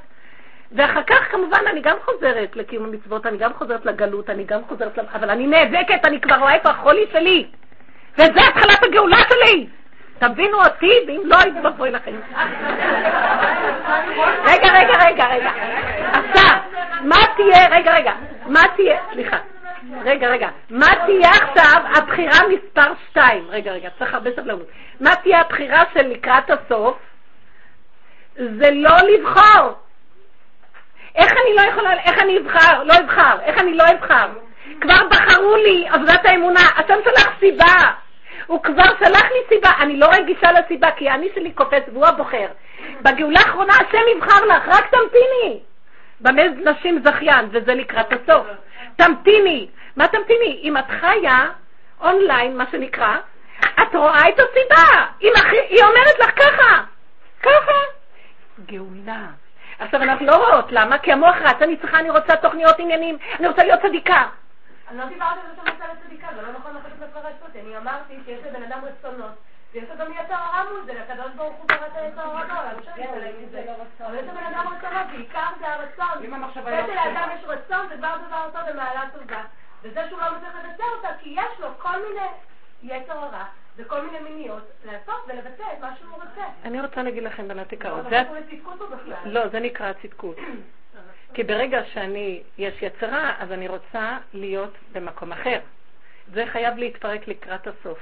ואחר 0.72 1.02
כך 1.02 1.30
כמובן 1.30 1.60
אני 1.70 1.80
גם 1.80 1.96
חוזרת 2.04 2.56
לקיום 2.56 2.84
המצוות, 2.84 3.26
אני 3.26 3.38
גם 3.38 3.52
חוזרת 3.54 3.86
לגלות, 3.86 4.30
אני 4.30 4.44
גם 4.44 4.60
חוזרת, 4.68 4.98
אבל 4.98 5.30
אני 5.30 5.46
נאבקת, 5.46 6.04
אני 6.04 6.20
כבר 6.20 6.36
רואה 6.36 6.54
איפה 6.54 6.68
החולי 6.68 7.06
שלי. 7.12 7.46
וזה 8.14 8.40
התחלת 8.48 8.82
הגאולה 8.82 9.18
שלי. 9.28 9.66
תבינו 10.20 10.58
אותי, 10.64 10.92
ואם 11.06 11.22
לא, 11.24 11.36
הייתי 11.38 11.58
מבואי 11.58 11.90
לכם. 11.90 12.12
רגע, 14.44 14.72
רגע, 14.72 15.04
רגע, 15.06 15.26
רגע. 15.26 15.50
עכשיו, 16.12 16.56
מה 17.00 17.16
תהיה, 17.36 17.68
רגע, 17.70 17.92
רגע, 17.92 18.12
מה 18.46 18.60
תהיה, 18.76 18.98
סליחה. 19.12 19.36
רגע, 20.04 20.28
רגע. 20.28 20.48
מה 20.70 20.86
תהיה 21.06 21.30
עכשיו 21.30 21.82
הבחירה 21.96 22.38
מספר 22.48 22.92
2? 23.10 23.46
רגע, 23.50 23.72
רגע, 23.72 23.88
צריך 23.98 24.14
הרבה 24.14 24.30
סבלנות. 24.36 24.66
מה 25.00 25.16
תהיה 25.16 25.40
הבחירה 25.40 25.82
של 25.94 26.06
לקראת 26.08 26.50
הסוף? 26.50 26.96
זה 28.34 28.70
לא 28.70 28.96
לבחור. 29.08 29.72
איך 31.14 31.32
אני 31.32 31.54
לא 31.56 31.62
יכולה, 31.70 31.92
איך 31.92 32.22
אני 32.22 32.38
אבחר? 32.38 32.82
לא 32.82 32.94
אבחר. 33.04 33.40
איך 33.42 33.58
אני 33.60 33.74
לא 33.74 33.84
אבחר? 33.92 34.28
כבר 34.80 35.08
בחרו 35.10 35.56
לי 35.56 35.88
עבודת 35.88 36.24
האמונה, 36.24 36.60
השם 36.60 36.98
שלח 37.04 37.32
סיבה. 37.40 37.74
הוא 38.46 38.62
כבר 38.62 38.84
שלח 38.98 39.30
לי 39.30 39.40
סיבה, 39.48 39.70
אני 39.80 39.96
לא 39.96 40.06
רגישה 40.06 40.52
לסיבה, 40.52 40.90
כי 40.90 41.10
אני 41.10 41.28
שלי 41.34 41.52
קופץ 41.52 41.82
והוא 41.92 42.06
הבוחר. 42.06 42.46
בגאולה 43.02 43.40
האחרונה 43.40 43.72
השם 43.72 44.16
יבחר 44.16 44.44
לך, 44.44 44.68
רק 44.68 44.86
תמתיני. 44.86 45.60
במה 46.20 46.42
נשים 46.70 47.02
זכיין, 47.04 47.48
וזה 47.50 47.74
לקראת 47.74 48.12
הסוף. 48.12 48.46
תמתיני. 48.96 49.68
מה 49.96 50.08
תמתיני? 50.08 50.60
אם 50.62 50.76
את 50.76 50.84
חיה 51.00 51.46
אונליין, 52.00 52.56
מה 52.56 52.64
שנקרא, 52.70 53.16
את 53.60 53.94
רואה 53.94 54.28
את 54.28 54.40
הסיבה. 54.40 55.06
היא, 55.20 55.30
היא 55.68 55.84
אומרת 55.84 56.18
לך 56.20 56.30
ככה, 56.36 56.82
ככה. 57.42 57.78
גאולה. 58.66 59.26
עכשיו, 59.78 60.02
אנחנו 60.02 60.26
לא 60.26 60.36
רואות, 60.36 60.72
למה? 60.72 60.98
כי 60.98 61.12
המוח 61.12 61.36
רץ, 61.40 61.62
אני 61.62 61.76
צריכה, 61.76 61.98
אני 61.98 62.10
רוצה 62.10 62.36
תוכניות 62.36 62.78
עניינים, 62.78 63.18
אני 63.38 63.48
רוצה 63.48 63.64
להיות 63.64 63.80
צדיקה. 63.80 64.26
אני 64.90 64.98
לא 64.98 65.06
דיברתי 65.06 65.40
על 65.40 65.56
זה 65.56 65.62
להיות 65.86 65.98
צדיקה, 66.06 66.28
זה 66.34 66.42
לא 66.42 66.52
נכון 66.52 66.76
לחשוב 66.76 67.02
לפרש 67.02 67.34
אותי. 67.42 67.60
אני 67.60 67.76
אמרתי 67.76 68.14
שיש 68.24 68.44
לבן 68.44 68.62
אדם 68.62 68.80
רצונות. 68.84 69.32
ויש 69.72 69.84
לו 69.90 69.96
גם 69.96 70.12
יצר 70.12 70.34
הרע 70.34 70.64
מול 70.70 70.82
זה, 70.86 70.94
לקדוש 70.94 71.32
ברוך 71.36 71.56
הוא 71.56 71.66
ברא 71.68 71.86
את 71.86 71.96
היצר 71.96 72.20
הרע 72.20 72.44
בעולם, 72.44 72.78
אפשר 72.78 72.90
להתעלם 72.96 73.42
מזה. 73.42 73.64
אבל 74.00 74.14
יש 74.14 74.24
לבן 74.24 74.54
אדם 74.54 74.66
רצונות, 74.68 75.06
בעיקר 75.12 75.46
זה 75.60 75.66
הרצון. 75.68 76.24
אם 76.24 76.34
המחשבה 76.34 76.70
לא... 76.70 76.94
לאדם 76.94 77.28
יש 77.38 77.44
רצון, 77.44 77.88
זה 77.88 77.96
כבר 77.96 78.16
דבר 78.26 78.50
טוב 78.52 78.62
במעלה 78.70 79.02
טובה. 79.12 79.42
וזה 79.82 80.00
שהוא 80.08 80.20
לא 80.20 80.26
מצליח 80.36 80.54
לבצע 80.54 80.84
אותה, 80.96 81.08
כי 81.20 81.28
יש 81.28 81.60
לו 81.60 81.68
כל 81.78 82.02
מיני 82.08 82.26
יצר 82.82 83.18
הרע 83.18 83.44
וכל 83.76 84.00
מיני 84.02 84.18
מיניות 84.18 84.62
לעשות 84.84 85.24
ולבצע 85.28 85.64
את 85.72 85.80
מה 85.80 85.96
שהוא 85.98 86.14
רוצה. 86.14 86.44
אני 86.64 86.80
רוצה 86.80 87.02
להגיד 87.02 87.22
לכם, 87.22 87.48
בנת. 87.48 87.72
לא, 87.72 89.16
לא, 89.24 89.48
זה 89.48 89.60
נקרא 89.60 89.92
צדקות. 90.02 90.36
כי 91.34 91.44
ברגע 91.44 91.84
שאני, 91.92 92.42
יש 92.58 92.82
יצרה, 92.82 93.34
אז 93.38 93.52
אני 93.52 93.68
רוצה 93.68 94.18
להיות 94.34 94.74
במקום 94.92 95.32
אחר. 95.32 95.58
זה 96.32 96.44
חייב 96.52 96.76
להתפרק 96.76 97.28
לקראת 97.28 97.66
הסוף. 97.66 97.98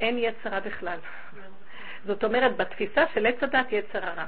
אין 0.00 0.18
יצרה 0.18 0.60
בכלל. 0.60 0.98
זאת 2.04 2.24
אומרת, 2.24 2.56
בתפיסה 2.56 3.04
של 3.14 3.26
עץ 3.26 3.42
הדת 3.42 3.72
יצר 3.72 4.06
הרע. 4.06 4.24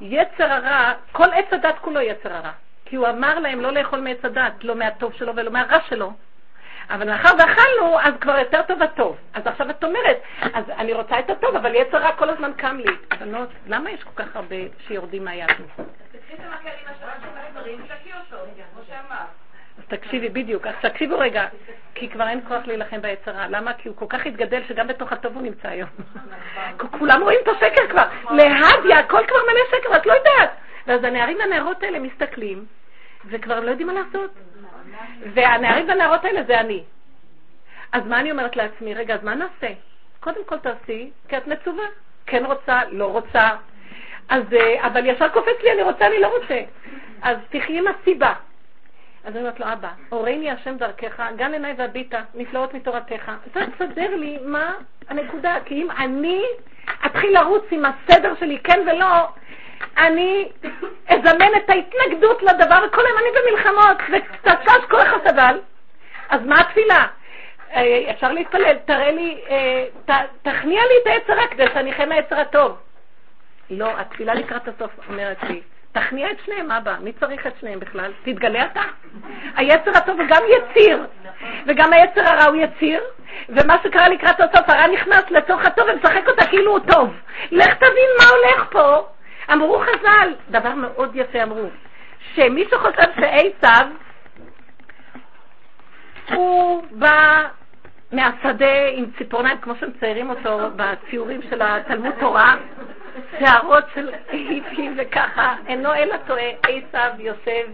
יצר 0.00 0.52
הרע, 0.52 0.92
כל 1.12 1.28
עץ 1.32 1.52
הדת 1.52 1.78
כולו 1.80 2.00
יצר 2.00 2.32
הרע. 2.32 2.52
כי 2.84 2.96
הוא 2.96 3.08
אמר 3.08 3.38
להם 3.38 3.60
לא 3.60 3.72
לאכול 3.72 4.00
מעץ 4.00 4.24
הדת, 4.24 4.64
לא 4.64 4.74
מהטוב 4.74 5.12
שלו 5.12 5.36
ולא 5.36 5.50
מהרע 5.50 5.80
שלו. 5.88 6.12
אבל 6.90 7.10
מאחר 7.10 7.28
ואכלנו, 7.38 8.00
אז 8.00 8.14
כבר 8.20 8.38
יותר 8.38 8.62
טוב 8.62 8.82
הטוב. 8.82 9.16
אז 9.34 9.46
עכשיו 9.46 9.70
את 9.70 9.84
אומרת, 9.84 10.22
אז 10.54 10.64
אני 10.70 10.92
רוצה 10.92 11.18
את 11.18 11.30
הטוב, 11.30 11.56
אבל 11.56 11.74
יצר 11.74 11.98
רע 11.98 12.12
כל 12.12 12.30
הזמן 12.30 12.52
קם 12.56 12.76
לי. 12.76 12.92
בנות, 13.20 13.48
למה 13.66 13.90
יש 13.90 14.02
כל 14.02 14.22
כך 14.22 14.36
הרבה 14.36 14.56
שיורדים 14.86 15.24
מהיהדות? 15.24 15.99
אז 19.78 19.84
תקשיבי, 19.88 20.28
בדיוק. 20.28 20.66
אז 20.66 20.74
תקשיבו 20.82 21.18
רגע, 21.18 21.46
כי 21.94 22.08
כבר 22.08 22.28
אין 22.28 22.40
כוח 22.48 22.66
להילחם 22.66 23.02
ביצרה. 23.02 23.48
למה? 23.48 23.72
כי 23.72 23.88
הוא 23.88 23.96
כל 23.96 24.06
כך 24.08 24.26
התגדל 24.26 24.62
שגם 24.68 24.86
בתוך 24.86 25.12
הטוב 25.12 25.34
הוא 25.34 25.42
נמצא 25.42 25.68
היום. 25.68 25.88
כולם 26.98 27.22
רואים 27.22 27.38
את 27.42 27.48
השקר 27.48 27.88
כבר. 27.90 28.04
להדיה, 28.30 28.98
הכל 28.98 29.26
כבר 29.26 29.38
מלא 29.48 29.78
שקר, 29.78 29.96
את 29.96 30.06
לא 30.06 30.12
יודעת. 30.12 30.50
ואז 30.86 31.04
הנערים 31.04 31.38
והנערות 31.38 31.82
האלה 31.82 31.98
מסתכלים, 31.98 32.66
וכבר 33.24 33.60
לא 33.60 33.70
יודעים 33.70 33.86
מה 33.86 33.92
לעשות. 33.92 34.30
והנערים 35.34 35.88
והנערות 35.88 36.24
האלה 36.24 36.42
זה 36.42 36.60
אני. 36.60 36.84
אז 37.92 38.06
מה 38.06 38.20
אני 38.20 38.30
אומרת 38.30 38.56
לעצמי? 38.56 38.94
רגע, 38.94 39.14
אז 39.14 39.22
מה 39.22 39.34
נעשה? 39.34 39.68
קודם 40.20 40.44
כל 40.46 40.58
תעשי, 40.58 41.10
כי 41.28 41.36
את 41.36 41.46
מצווה. 41.46 41.84
כן 42.26 42.44
רוצה, 42.44 42.80
לא 42.90 43.06
רוצה. 43.12 43.50
אז, 44.30 44.42
אה, 44.52 44.86
אבל 44.86 45.06
ישר 45.06 45.28
קופץ 45.28 45.62
לי, 45.62 45.72
אני 45.72 45.82
רוצה, 45.82 46.06
אני 46.06 46.20
לא 46.20 46.28
רוצה. 46.40 46.60
אז 47.22 47.36
תחי 47.50 47.78
עם 47.78 47.84
הסיבה. 47.86 48.32
אז 49.24 49.36
אני 49.36 49.40
אומרת 49.40 49.60
לו, 49.60 49.66
אבא, 49.72 49.88
הורני 50.08 50.50
השם 50.50 50.76
דרכך, 50.76 51.22
גן 51.36 51.52
עיניי 51.52 51.74
והביטה, 51.76 52.20
נפלאות 52.34 52.74
מתורתך. 52.74 53.30
אתה 53.50 53.60
תסדר 53.66 54.16
לי 54.16 54.38
מה 54.42 54.74
הנקודה, 55.08 55.56
כי 55.64 55.74
אם 55.74 55.90
אני 55.90 56.42
אתחיל 57.06 57.34
לרוץ 57.34 57.64
עם 57.70 57.84
הסדר 57.84 58.34
שלי, 58.40 58.58
כן 58.58 58.80
ולא, 58.86 59.28
אני 59.98 60.48
אזמן 61.08 61.48
את 61.56 61.70
ההתנגדות 61.70 62.42
לדבר, 62.42 62.84
וכל 62.86 63.06
היום 63.06 63.18
אני 63.18 63.28
במלחמות, 63.40 63.96
וקצת 64.12 64.80
כל 64.90 65.00
אחד 65.02 65.18
סבל. 65.28 65.60
אז 66.28 66.40
מה 66.44 66.60
התפילה? 66.60 67.06
אה, 67.74 68.10
אפשר 68.10 68.32
להתפלל, 68.32 68.76
תראה 68.84 69.10
לי, 69.10 69.40
אה, 69.50 70.16
תכניע 70.42 70.82
לי 70.82 70.94
את 71.02 71.06
היצר 71.06 71.32
רע 71.32 71.46
כדי 71.46 71.64
שאני 71.74 71.92
חי 71.92 72.04
מהיצר 72.04 72.40
הטוב. 72.40 72.76
לא, 73.70 74.00
התפילה 74.00 74.34
לקראת 74.34 74.68
הסוף 74.68 74.90
אומרת 75.08 75.42
לי, 75.42 75.60
תכניע 75.92 76.30
את 76.30 76.36
שניהם, 76.44 76.70
אבא, 76.70 76.96
מי 77.00 77.12
צריך 77.12 77.46
את 77.46 77.52
שניהם 77.60 77.80
בכלל? 77.80 78.12
תתגלה 78.24 78.64
אתה. 78.64 78.82
היצר 79.56 79.90
הטוב 79.96 80.20
הוא 80.20 80.28
גם 80.28 80.42
יציר, 80.48 81.06
וגם 81.66 81.92
היצר 81.92 82.20
הרע 82.20 82.44
הוא 82.44 82.56
יציר, 82.56 83.02
ומה 83.48 83.76
שקרה 83.82 84.08
לקראת 84.08 84.40
הסוף, 84.40 84.68
הרע 84.68 84.86
נכנס 84.86 85.30
לתוך 85.30 85.64
הטוב 85.64 85.86
ומשחק 85.94 86.28
אותה 86.28 86.46
כאילו 86.46 86.72
הוא 86.72 86.80
טוב. 86.92 87.14
לך 87.50 87.74
תבין 87.74 88.10
מה 88.18 88.24
הולך 88.24 88.68
פה. 88.70 89.06
אמרו 89.52 89.78
חז"ל, 89.78 90.34
דבר 90.50 90.74
מאוד 90.74 91.16
יפה 91.16 91.42
אמרו, 91.42 91.68
שמי 92.34 92.64
שחושב 92.70 93.10
שעשב 93.20 93.86
הוא 96.30 96.84
בא 96.90 97.48
מהשדה 98.12 98.88
עם 98.92 99.04
ציפורניים, 99.18 99.58
כמו 99.58 99.74
שמציירים 99.80 100.30
אותו 100.30 100.58
בציורים 100.76 101.40
של 101.50 101.62
התלמוד 101.62 102.14
תורה, 102.20 102.56
שערות 103.38 103.84
של 103.94 104.10
היפים 104.28 104.94
וככה, 104.98 105.54
אינו 105.66 105.94
אלא 105.94 106.16
טועה, 106.26 106.50
עשב 106.62 107.20
יושב 107.20 107.66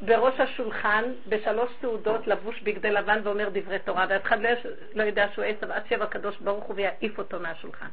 בראש 0.00 0.40
השולחן 0.40 1.04
בשלוש 1.28 1.70
סעודות 1.80 2.26
לבוש 2.26 2.60
בגדי 2.60 2.90
לבן 2.90 3.20
ואומר 3.24 3.48
דברי 3.52 3.78
תורה, 3.78 4.06
ואף 4.08 4.22
אחד 4.24 4.42
לא, 4.42 4.50
לא 4.94 5.02
יודע 5.02 5.26
שהוא 5.34 5.44
עשב 5.44 5.70
עד 5.70 5.82
שבע 5.88 6.04
הקדוש 6.04 6.36
ברוך 6.40 6.64
הוא 6.64 6.76
ויעיף 6.76 7.18
אותו 7.18 7.40
מהשולחן. 7.40 7.86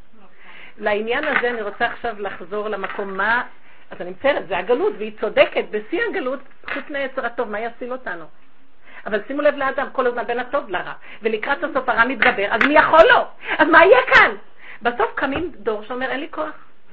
לעניין 0.77 1.23
הזה 1.23 1.49
אני 1.49 1.61
רוצה 1.61 1.85
עכשיו 1.85 2.15
לחזור 2.19 2.69
למקום 2.69 3.17
מה, 3.17 3.43
אז 3.91 4.01
אני 4.01 4.09
מצטערת, 4.09 4.47
זה 4.47 4.57
הגלות, 4.57 4.93
והיא 4.97 5.11
צודקת, 5.21 5.65
בשיא 5.71 6.01
הגלות, 6.09 6.39
חוץ 6.73 6.83
מהיצר 6.89 7.25
הטוב, 7.25 7.49
מה 7.49 7.59
יציל 7.59 7.91
אותנו? 7.91 8.25
אבל 9.05 9.21
שימו 9.27 9.41
לב 9.41 9.55
לאדם, 9.55 9.87
כל 9.91 10.07
הזמן 10.07 10.23
בין 10.23 10.39
הטוב 10.39 10.69
לרע, 10.69 10.93
ולקראת 11.21 11.63
הסוף 11.63 11.89
הרע 11.89 12.05
מתגבר, 12.05 12.45
אז 12.49 12.61
מי 12.67 12.73
יכול 12.73 12.99
לו? 13.13 13.25
אז 13.57 13.67
מה 13.67 13.85
יהיה 13.85 13.99
כאן? 14.13 14.31
בסוף 14.83 15.11
קמים 15.15 15.51
דור 15.55 15.83
שאומר, 15.83 16.11
אין 16.11 16.19
לי 16.19 16.27
כוח. 16.31 16.51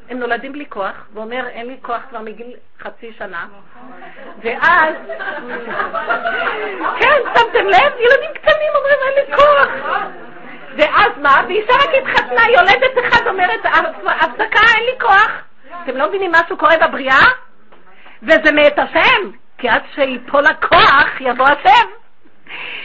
הם 0.08 0.18
נולדים 0.18 0.52
בלי 0.52 0.66
כוח, 0.68 1.06
ואומר, 1.14 1.46
אין 1.46 1.66
לי 1.66 1.76
כוח 1.82 2.00
כבר 2.10 2.20
מגיל 2.20 2.56
חצי 2.80 3.12
שנה. 3.18 3.46
ואז, 4.42 4.94
כן, 7.00 7.20
שמתם 7.34 7.66
לב? 7.66 7.92
ילדים 7.98 8.30
קטנים 8.34 8.72
אומרים, 8.76 8.98
אין 9.06 9.14
לי 9.16 9.36
כוח. 9.36 9.68
ואז 10.76 11.12
מה? 11.22 11.34
ואישה 11.48 11.72
רק 11.72 11.90
התחתנה, 12.02 12.42
יולדת 12.50 12.98
אחד 13.08 13.26
אומרת, 13.26 13.60
הפסקה, 14.04 14.60
אין 14.76 14.86
לי 14.86 14.98
כוח. 15.00 15.30
אתם 15.84 15.96
לא 15.96 16.08
מבינים 16.08 16.32
משהו 16.32 16.56
קורה 16.56 16.74
בבריאה? 16.76 17.24
וזה 18.22 18.52
מאת 18.52 18.78
השם, 18.78 19.30
כי 19.58 19.68
עד 19.68 19.82
שיפול 19.94 20.46
הכוח, 20.46 21.20
יבוא 21.20 21.46
השם. 21.48 21.99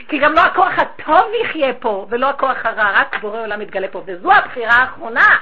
כי 0.08 0.20
גם 0.20 0.34
לא 0.34 0.42
הכוח 0.42 0.80
הטוב 0.80 1.32
יחיה 1.44 1.74
פה, 1.74 2.08
ולא 2.10 2.30
הכוח 2.30 2.66
הרע, 2.66 2.92
רק 2.94 3.16
בורא 3.22 3.42
עולם 3.42 3.60
מתגלה 3.60 3.88
פה, 3.88 4.04
וזו 4.06 4.32
הבחירה 4.32 4.74
האחרונה. 4.74 5.38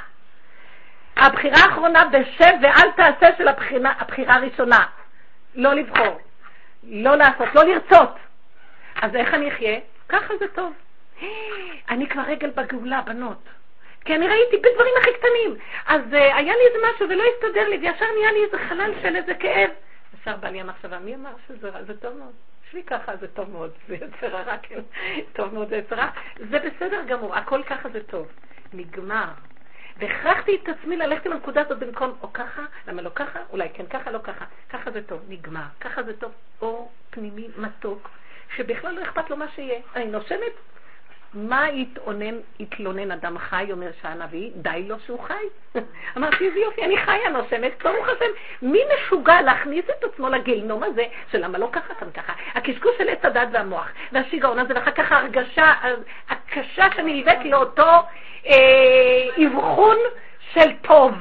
הבחירה 1.17 1.57
האחרונה 1.59 2.05
בשב 2.05 2.53
ואל 2.61 2.91
תעשה 2.95 3.37
של 3.37 3.47
הבחירה, 3.47 3.93
הבחירה 3.99 4.35
הראשונה. 4.35 4.85
לא 5.55 5.73
לבחור, 5.73 6.19
לא 6.83 7.15
לעשות, 7.15 7.55
לא 7.55 7.63
לרצות. 7.63 8.15
אז 9.01 9.15
איך 9.15 9.33
אני 9.33 9.49
אחיה? 9.49 9.79
ככה 10.09 10.33
זה 10.39 10.45
טוב. 10.47 10.73
אני 11.89 12.07
כבר 12.07 12.21
רגל 12.21 12.49
בגאולה, 12.49 13.01
בנות. 13.01 13.49
כי 14.05 14.15
אני 14.15 14.27
ראיתי 14.27 14.57
בדברים 14.57 14.93
הכי 15.01 15.09
קטנים. 15.13 15.57
אז 15.87 16.01
uh, 16.11 16.15
היה 16.15 16.53
לי 16.53 16.67
איזה 16.67 16.87
משהו 16.93 17.09
ולא 17.09 17.23
הסתדר 17.23 17.69
לי, 17.69 17.77
וישר 17.77 18.05
נהיה 18.17 18.31
לי 18.31 18.43
איזה 18.45 18.57
חלל 18.69 18.91
של 19.01 19.15
איזה 19.15 19.33
כאב. 19.33 19.69
ישר 20.21 20.35
בא 20.37 20.49
לי 20.49 20.61
המחשבה, 20.61 20.99
מי 20.99 21.15
אמר 21.15 21.29
שזה 21.47 21.69
רע? 21.69 21.83
זה 21.83 21.97
טוב 21.97 22.17
מאוד. 22.17 22.33
שבי 22.73 22.83
ככה, 22.83 23.17
זה 23.17 23.27
טוב 23.27 23.49
מאוד. 23.49 23.71
זה 23.87 23.95
יצר 23.95 24.37
הרע, 24.37 24.57
כן. 24.57 24.79
טוב 25.33 25.53
מאוד, 25.53 25.69
זה 25.69 25.75
יצר 25.75 25.95
רע. 25.95 26.09
זה 26.49 26.59
בסדר 26.59 27.03
גמור, 27.07 27.35
הכל 27.35 27.63
ככה 27.63 27.89
זה 27.89 28.03
טוב. 28.03 28.27
נגמר. 28.73 29.27
והכרחתי 29.97 30.59
את 30.63 30.69
עצמי 30.69 30.97
ללכת 30.97 31.25
עם 31.25 31.31
הנקודה 31.31 31.61
הזאת 31.61 31.79
במקום 31.79 32.17
או 32.21 32.33
ככה, 32.33 32.65
למה 32.87 33.01
לא 33.01 33.09
ככה, 33.15 33.39
אולי 33.49 33.69
כן 33.73 33.85
ככה, 33.85 34.11
לא 34.11 34.19
ככה. 34.23 34.45
ככה 34.69 34.91
זה 34.91 35.03
טוב, 35.03 35.21
נגמר. 35.29 35.63
ככה 35.79 36.03
זה 36.03 36.17
טוב, 36.17 36.31
אור 36.61 36.91
פנימי 37.09 37.47
מתוק, 37.57 38.09
שבכלל 38.55 38.95
לא 38.95 39.03
אכפת 39.03 39.29
לו 39.29 39.37
מה 39.37 39.47
שיהיה. 39.55 39.81
אני 39.95 40.05
נושמת, 40.05 40.53
מה 41.33 41.69
יתאונן, 41.69 42.35
יתלונן 42.59 43.11
אדם 43.11 43.37
חי, 43.37 43.67
אומר 43.71 43.89
שהנביא, 44.01 44.51
די 44.55 44.85
לו 44.87 44.95
שהוא 45.05 45.19
חי. 45.19 45.43
אמרתי, 46.17 46.47
איזה 46.47 46.59
יופי, 46.59 46.83
אני 46.83 46.97
חיה, 46.97 47.29
נושמת, 47.29 47.83
ברוך 47.83 48.07
השם. 48.07 48.31
מי 48.61 48.79
משוגע 48.95 49.41
להכניס 49.41 49.85
את 49.85 50.03
עצמו 50.03 50.29
לגיהנום 50.29 50.83
הזה, 50.83 51.05
שלמה 51.31 51.57
לא 51.57 51.69
ככה 51.71 51.93
כאן 51.93 52.11
ככה? 52.11 52.33
הקשקוש 52.55 52.91
של 52.97 53.09
עץ 53.09 53.25
הדת 53.25 53.47
והמוח, 53.51 53.87
והשיגעון 54.11 54.59
הזה, 54.59 54.73
ואחר 54.75 54.91
כך 54.91 55.11
ההרגשה 55.11 55.73
הקשה 56.29 56.85
שנלווית 56.95 57.45
לאותו 57.45 57.91
אה, 58.47 59.45
אבחון 59.45 59.97
של 60.53 60.71
טוב. 60.81 61.13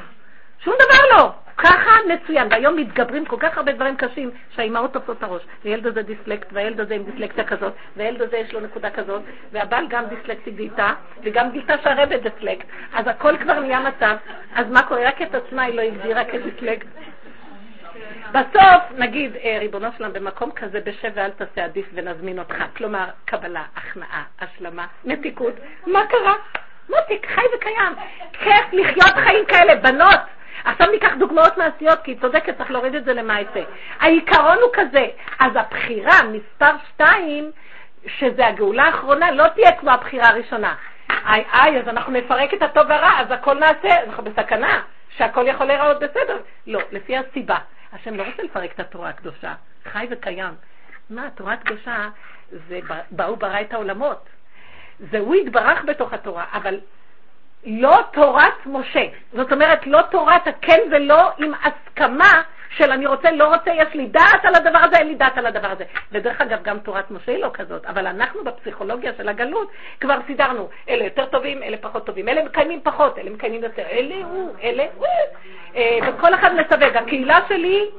שום 0.65 0.75
דבר 0.75 1.17
לא. 1.17 1.41
ככה 1.63 1.91
מצוין, 2.09 2.49
והיום 2.51 2.77
מתגברים 2.77 3.25
כל 3.25 3.37
כך 3.41 3.57
הרבה 3.57 3.73
דברים 3.73 3.97
קשים 3.97 4.31
שהאימהות 4.51 4.93
תופסות 4.93 5.19
את 5.19 5.23
הראש. 5.23 5.43
הילד 5.65 5.87
הזה 5.87 6.03
דיסלקט, 6.03 6.49
והילד 6.53 6.81
הזה 6.81 6.95
עם 6.95 7.03
דיסלקציה 7.03 7.45
כזאת, 7.45 7.73
והילד 7.97 8.23
הזה 8.23 8.37
יש 8.37 8.53
לו 8.53 8.61
נקודה 8.61 8.91
כזאת, 8.91 9.23
והבעל 9.53 9.87
גם 9.89 10.05
דיסלקטי 10.07 10.51
גילתה, 10.51 10.93
וגם 11.23 11.51
גילתה 11.51 11.75
שהרבא 11.83 12.17
דיסלקט. 12.17 12.67
אז 12.95 13.07
הכל 13.07 13.37
כבר 13.37 13.61
נהיה 13.61 13.81
מצב. 13.81 14.17
אז 14.55 14.67
מה 14.71 14.83
קורה? 14.83 15.09
רק 15.09 15.23
את 15.23 15.35
עצמה 15.35 15.63
היא 15.63 15.75
לא 15.75 15.83
הגדירה 15.83 16.25
כדיסלקט. 16.25 16.87
בסוף 18.33 18.83
נגיד, 18.99 19.37
אה, 19.37 19.57
ריבונו 19.61 19.89
שלם, 19.99 20.13
במקום 20.13 20.51
כזה 20.51 20.81
בשב 20.85 21.11
ואל 21.15 21.31
תעשה 21.31 21.65
עדיף 21.65 21.87
ונזמין 21.95 22.39
אותך. 22.39 22.55
כלומר, 22.77 23.05
קבלה, 23.25 23.63
הכנעה, 23.77 24.25
השלמה, 24.41 24.87
מתיקות. 25.05 25.55
מה 25.87 26.07
קרה? 26.07 26.35
מותיק, 26.89 27.27
חי 27.27 27.41
וקיים. 27.57 27.93
כיף 28.33 28.73
לחיות 28.73 29.15
חיים 29.15 29.45
כאלה, 29.47 29.75
בנות. 29.75 30.21
עכשיו 30.64 30.90
ניקח 30.90 31.12
דוגמאות 31.18 31.59
מעשיות, 31.59 31.98
כי 32.05 32.11
היא 32.11 32.20
צודקת, 32.20 32.59
צריך 32.59 32.70
להוריד 32.70 32.94
את 32.94 33.05
זה 33.05 33.12
למעשה. 33.12 33.62
העיקרון 34.00 34.59
הוא 34.62 34.70
כזה, 34.72 35.07
אז 35.38 35.53
הבחירה, 35.55 36.22
מספר 36.22 36.70
שתיים, 36.88 37.50
שזה 38.07 38.46
הגאולה 38.46 38.84
האחרונה, 38.84 39.30
לא 39.30 39.48
תהיה 39.48 39.72
כמו 39.72 39.90
הבחירה 39.90 40.28
הראשונה. 40.28 40.74
איי, 41.11 41.44
איי, 41.53 41.80
אז 41.80 41.88
אנחנו 41.88 42.12
נפרק 42.12 42.55
את 42.55 42.62
הטוב 42.62 42.84
והרע, 42.88 43.20
אז 43.20 43.30
הכל 43.30 43.55
נעשה, 43.55 44.05
אנחנו 44.05 44.24
בסכנה, 44.24 44.82
שהכל 45.16 45.44
יכול 45.48 45.66
להיראות 45.66 46.00
בסדר. 46.00 46.38
לא, 46.66 46.80
לפי 46.92 47.16
הסיבה. 47.16 47.59
השם 47.92 48.14
לא 48.14 48.22
רוצה 48.22 48.42
לפרק 48.42 48.72
את 48.72 48.80
התורה 48.80 49.09
הקדושה, 49.09 49.55
חי 49.92 50.07
וקיים. 50.11 50.55
מה, 51.11 51.26
התורה 51.26 51.53
הקדושה 51.53 52.09
זה 52.68 52.80
באו 53.11 53.36
ברא 53.36 53.61
את 53.61 53.72
העולמות. 53.72 54.28
זה 55.11 55.18
הוא 55.18 55.34
התברך 55.34 55.84
בתוך 55.84 56.12
התורה, 56.12 56.44
אבל 56.53 56.80
לא 57.67 57.99
תורת 58.13 58.67
משה. 58.67 59.05
זאת 59.33 59.53
אומרת, 59.53 59.87
לא 59.87 60.03
תורת 60.11 60.47
הכן 60.47 60.81
ולא 60.91 61.31
עם 61.39 61.53
הסכמה 61.55 62.43
של 62.77 62.93
אני 62.93 63.07
רוצה, 63.07 63.31
לא 63.31 63.55
רוצה, 63.55 63.71
יש 63.71 63.95
לי 63.95 64.07
דעת 64.07 64.45
על 64.45 64.55
הדבר 64.55 64.79
הזה, 64.79 64.97
אין 64.97 65.09
לי 65.09 65.15
דעת 65.15 65.39
על 65.39 65.47
הדבר 65.47 65.69
הזה. 65.69 65.85
ודרך 66.13 66.41
אגב, 66.41 66.63
גם 66.63 66.79
תורת 66.79 67.11
משה 67.11 67.33
היא 67.33 67.43
לא 67.43 67.51
כזאת, 67.53 67.85
אבל 67.85 68.07
אנחנו 68.07 68.45
בפסיכולוגיה 68.45 69.13
של 69.17 69.29
הגלות 69.29 69.71
כבר 70.01 70.19
סידרנו, 70.27 70.69
אלה 70.89 71.05
יותר 71.05 71.27
טובים, 71.27 71.63
אלה 71.63 71.77
פחות 71.77 72.07
טובים, 72.07 72.29
אלה 72.29 72.45
מקיימים 72.45 72.81
פחות, 72.83 73.19
אלה 73.19 73.31
מקיימים 73.31 73.63
יותר, 73.63 73.83
אלה 73.83 74.15
הוא, 74.25 74.55
אלה 74.63 74.87
הוא, 74.97 75.07
אה, 75.77 75.99
וכל 76.09 76.35
אחד 76.35 76.55
מסווג. 76.55 76.97
הקהילה 76.97 77.39
שלי, 77.49 77.91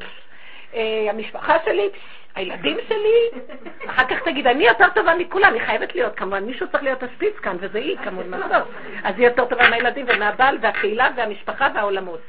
אה, 0.76 1.05
המשפחה 1.09 1.57
שלי, 1.66 1.89
הילדים 2.36 2.77
שלי, 2.88 3.41
אחר 3.88 4.03
כך 4.09 4.23
תגיד, 4.25 4.47
אני 4.47 4.67
יותר 4.67 4.89
טובה 4.95 5.15
מכולם, 5.15 5.49
אני 5.49 5.59
חייבת 5.59 5.95
להיות, 5.95 6.15
כמובן, 6.15 6.43
מישהו 6.43 6.67
צריך 6.67 6.84
להיות 6.84 7.03
השפיץ 7.03 7.36
כאן, 7.36 7.57
וזה 7.59 7.77
היא, 7.77 7.97
כמובן, 8.03 8.39
בסוף. 8.39 8.67
אז 9.03 9.15
היא 9.17 9.27
יותר 9.27 9.45
טובה 9.45 9.69
מהילדים 9.69 10.05
ומהבעל 10.09 10.57
והקהילה 10.61 11.09
והמשפחה 11.15 11.67
והעולמות. 11.75 12.19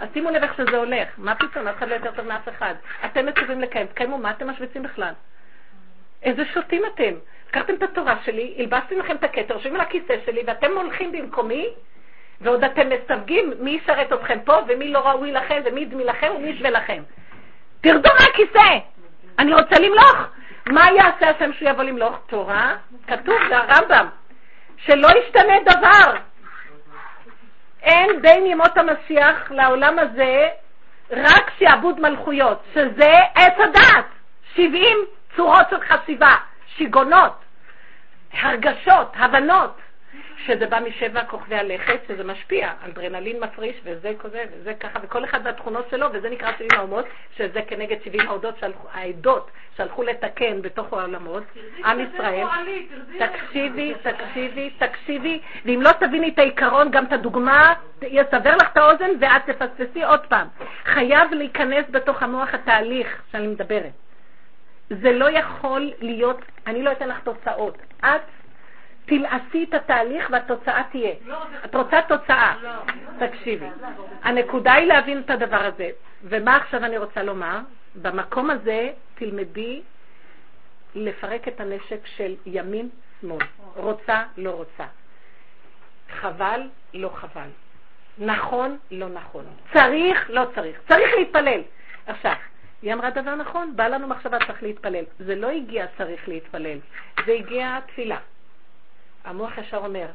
אז 0.00 0.08
שימו 0.12 0.30
לב 0.30 0.42
איך 0.42 0.54
שזה 0.56 0.76
הולך, 0.76 1.08
מה 1.18 1.34
פתאום, 1.34 1.68
אף 1.68 1.76
אחד 1.78 1.88
לא 1.88 1.94
יותר 1.94 2.10
טוב 2.10 2.26
מאף 2.26 2.48
אחד. 2.48 2.74
אתם 3.04 3.26
מצווים 3.26 3.60
לקיים, 3.60 3.86
תקיימו, 3.86 4.18
מה 4.18 4.30
אתם 4.30 4.50
משוויצים 4.50 4.82
בכלל? 4.82 5.12
איזה 6.22 6.42
שוטים 6.54 6.82
אתם? 6.94 7.14
לקחתם 7.48 7.74
את 7.74 7.82
התורה 7.82 8.16
שלי, 8.24 8.54
הלבשתם 8.58 8.98
לכם 8.98 9.16
את 9.16 9.24
הכתר, 9.24 9.54
יושבים 9.54 9.74
על 9.74 9.80
הכיסא 9.80 10.14
שלי, 10.26 10.42
ואתם 10.46 10.70
הולכים 10.76 11.12
במקומי, 11.12 11.66
ועוד 12.40 12.64
אתם 12.64 12.88
מסווגים 12.88 13.52
מי 13.60 13.70
ישרת 13.70 14.12
אתכם 14.12 14.38
פה, 14.44 14.56
ומי 14.68 14.88
לא 14.88 14.98
ראוי 14.98 15.32
לכם, 15.32 15.60
ומי 15.64 15.80
ידמי 15.80 16.04
לכם, 16.04 16.32
ומי 16.36 16.48
ישווה 16.48 16.70
לכם. 16.70 17.02
תרדו 17.80 18.10
מהכיסא! 18.20 18.95
אני 19.38 19.54
רוצה 19.54 19.78
למלוך. 19.78 20.16
מה 20.66 20.90
יעשה 20.92 21.30
השם 21.30 21.52
שהוא 21.52 21.68
יבוא 21.68 21.84
למלוך? 21.84 22.18
תורה, 22.26 22.76
כתוב, 23.06 23.34
זה 23.48 23.56
הרמב"ם, 23.56 24.08
שלא 24.76 25.08
ישתנה 25.08 25.54
דבר. 25.64 26.16
אין 27.82 28.22
בין 28.22 28.46
ימות 28.46 28.76
המשיח 28.78 29.50
לעולם 29.50 29.98
הזה 29.98 30.48
רק 31.10 31.50
שעבוד 31.58 32.00
מלכויות, 32.00 32.62
שזה 32.74 33.12
עץ 33.34 33.54
הדעת, 33.58 34.04
70 34.54 34.98
צורות 35.36 35.66
של 35.70 35.80
חשיבה, 35.80 36.34
שיגונות, 36.66 37.44
הרגשות, 38.32 39.12
הבנות. 39.14 39.80
שזה 40.44 40.66
בא 40.66 40.80
משבע 40.80 41.24
כוכבי 41.24 41.56
הלכת, 41.56 42.00
שזה 42.08 42.24
משפיע, 42.24 42.72
אנדרנלין 42.84 43.40
מפריש, 43.40 43.76
וזה 43.84 44.12
כזה, 44.18 44.44
וזה 44.52 44.74
ככה, 44.74 44.98
וכל 45.02 45.24
אחד 45.24 45.40
והתכונות 45.44 45.86
שלו, 45.90 46.06
וזה 46.12 46.30
נקרא 46.30 46.52
שבעים 46.52 46.70
האומות, 46.76 47.04
שזה 47.36 47.62
כנגד 47.66 47.96
שבעים 48.04 48.28
העדות, 48.28 48.54
העדות 48.92 49.50
שהלכו 49.76 50.02
לתקן 50.02 50.62
בתוך 50.62 50.92
העולמות, 50.92 51.42
עם 51.84 52.00
ישראל. 52.00 52.46
תקשיבי, 53.18 53.94
תקשיבי, 54.02 54.70
תקשיבי, 54.78 55.40
ואם 55.64 55.80
לא 55.82 55.90
תביני 55.92 56.28
את 56.28 56.38
העיקרון, 56.38 56.90
גם 56.90 57.04
את 57.04 57.12
הדוגמה, 57.12 57.74
יסבר 58.02 58.56
לך 58.56 58.68
את 58.72 58.76
האוזן 58.76 59.10
ואת 59.20 59.50
תפספסי 59.50 60.04
עוד 60.04 60.26
פעם. 60.26 60.46
חייב 60.84 61.32
להיכנס 61.32 61.84
בתוך 61.90 62.22
המוח 62.22 62.54
התהליך 62.54 63.22
שאני 63.32 63.46
מדברת. 63.46 63.92
זה 64.90 65.12
לא 65.12 65.30
יכול 65.30 65.92
להיות, 66.00 66.40
אני 66.66 66.82
לא 66.82 66.92
אתן 66.92 67.08
לך 67.08 67.20
תוצאות. 67.20 67.78
את 68.00 68.20
תלעשי 69.06 69.64
את 69.68 69.74
התהליך 69.74 70.28
והתוצאה 70.30 70.82
תהיה. 70.90 71.14
את 71.64 71.74
רוצה 71.74 72.00
תוצאה. 72.08 72.54
תקשיבי. 73.18 73.66
הנקודה 74.22 74.72
היא 74.72 74.86
להבין 74.86 75.20
את 75.20 75.30
הדבר 75.30 75.64
הזה. 75.64 75.90
ומה 76.22 76.56
עכשיו 76.56 76.84
אני 76.84 76.98
רוצה 76.98 77.22
לומר? 77.22 77.58
במקום 78.02 78.50
הזה 78.50 78.90
תלמדי 79.14 79.82
לפרק 80.94 81.48
את 81.48 81.60
הנשק 81.60 82.06
של 82.16 82.34
ימין-שמאל. 82.46 83.46
רוצה, 83.76 84.22
לא 84.36 84.50
רוצה. 84.50 84.84
חבל, 86.10 86.60
לא 86.94 87.08
חבל. 87.08 87.48
נכון, 88.18 88.78
לא 88.90 89.08
נכון. 89.08 89.44
צריך, 89.72 90.30
לא 90.30 90.42
צריך. 90.54 90.80
צריך 90.88 91.14
להתפלל. 91.18 91.60
עכשיו, 92.06 92.34
היא 92.82 92.92
אמרה 92.94 93.10
דבר 93.10 93.34
נכון, 93.34 93.76
בא 93.76 93.88
לנו 93.88 94.06
מחשבה 94.06 94.38
צריך 94.46 94.62
להתפלל. 94.62 95.04
זה 95.18 95.34
לא 95.34 95.50
הגיע 95.50 95.86
צריך 95.98 96.28
להתפלל, 96.28 96.78
זה 97.26 97.32
הגיע 97.32 97.78
תפילה. 97.86 98.18
המוח 99.26 99.58
ישר 99.58 99.76
אומר, 99.76 100.06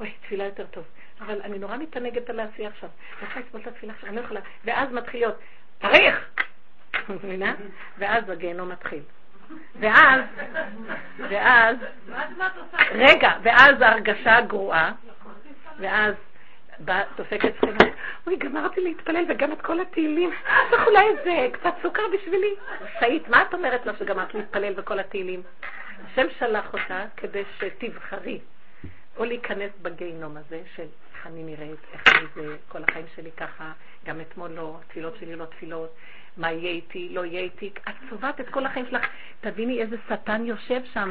אוי, 0.00 0.12
תפילה 0.22 0.44
יותר 0.44 0.66
טוב, 0.66 0.84
אבל 1.20 1.42
אני 1.42 1.58
נורא 1.58 1.76
מתענגת 1.76 2.30
על 2.30 2.40
העשייה 2.40 2.68
עכשיו, 2.68 2.90
אני 3.18 3.26
צריכה 3.26 3.40
לסבול 3.40 3.60
את 3.60 3.66
התפילה 3.66 3.92
עכשיו, 3.92 4.08
אני 4.08 4.16
לא 4.16 4.20
יכולה, 4.20 4.40
ואז 4.64 4.92
מתחיל 4.92 5.20
להיות, 5.20 5.38
צריך! 5.82 6.30
מבינה? 7.08 7.54
ואז 7.98 8.28
הגיהנום 8.28 8.68
מתחיל. 8.68 9.02
ואז, 9.80 10.20
ואז, 11.18 11.76
רגע, 12.90 13.30
ואז 13.42 13.80
ההרגשה 13.80 14.36
הגרועה, 14.36 14.92
ואז 15.78 16.14
דופקת 17.16 17.54
שכנה, 17.56 17.90
אוי, 18.26 18.36
גמרתי 18.36 18.80
להתפלל 18.80 19.24
וגם 19.28 19.52
את 19.52 19.62
כל 19.62 19.80
התהילים, 19.80 20.30
צריך 20.70 20.86
אולי 20.86 21.06
איזה 21.08 21.48
קצת 21.52 21.74
סוכר 21.82 22.02
בשבילי. 22.14 22.54
שאית, 23.00 23.28
מה 23.28 23.42
את 23.42 23.54
אומרת 23.54 23.86
לו 23.86 23.92
שגמרת 23.98 24.34
להתפלל 24.34 24.72
וכל 24.76 24.98
התהילים? 24.98 25.42
השם 26.04 26.26
שלח 26.38 26.72
אותה 26.72 27.04
כדי 27.16 27.42
שתבחרי 27.58 28.40
או 29.16 29.24
להיכנס 29.24 29.70
בגיהינום 29.82 30.36
הזה 30.36 30.62
של 30.76 30.86
איך 31.14 31.26
אני 31.26 31.42
נראית, 31.42 31.78
איך 31.92 32.02
אני 32.08 32.26
זה, 32.34 32.56
כל 32.68 32.82
החיים 32.88 33.06
שלי 33.16 33.30
ככה, 33.36 33.72
גם 34.04 34.20
אתמול 34.20 34.50
לא, 34.50 34.78
התפילות 34.80 35.16
שלי 35.16 35.36
לא 35.36 35.44
תפילות, 35.44 35.94
מה 36.36 36.52
יהיה 36.52 36.70
איתי, 36.70 37.08
לא 37.08 37.24
יהיה 37.24 37.40
איתי, 37.40 37.70
את 37.88 37.94
צובעת 38.10 38.40
את 38.40 38.48
כל 38.48 38.66
החיים 38.66 38.86
שלך, 38.90 39.06
תביני 39.40 39.82
איזה 39.82 39.96
שטן 40.08 40.46
יושב 40.46 40.80
שם. 40.92 41.10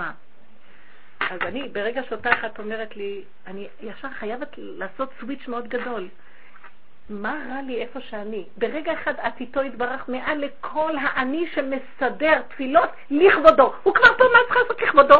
אז 1.19 1.39
אני, 1.41 1.69
ברגע 1.69 2.01
שאותה 2.09 2.33
אחת 2.33 2.59
אומרת 2.59 2.95
לי, 2.95 3.23
אני 3.47 3.67
ישר 3.81 4.09
חייבת 4.19 4.49
לעשות 4.57 5.09
סוויץ' 5.19 5.47
מאוד 5.47 5.67
גדול. 5.67 6.07
מה 7.09 7.35
רע 7.49 7.61
לי 7.61 7.81
איפה 7.81 7.99
שאני? 8.01 8.45
ברגע 8.57 8.93
אחד 8.93 9.13
את 9.27 9.39
איתו 9.39 9.63
יתברך 9.63 10.09
מעל 10.09 10.37
לכל 10.37 10.93
האני 11.01 11.47
שמסדר 11.53 12.41
תפילות 12.41 12.89
לכבודו. 13.11 13.73
הוא 13.83 13.93
כבר 13.93 14.17
פה, 14.17 14.23
מה 14.23 14.39
צריכה 14.47 14.59
לעשות 14.61 14.81
לכבודו? 14.81 15.15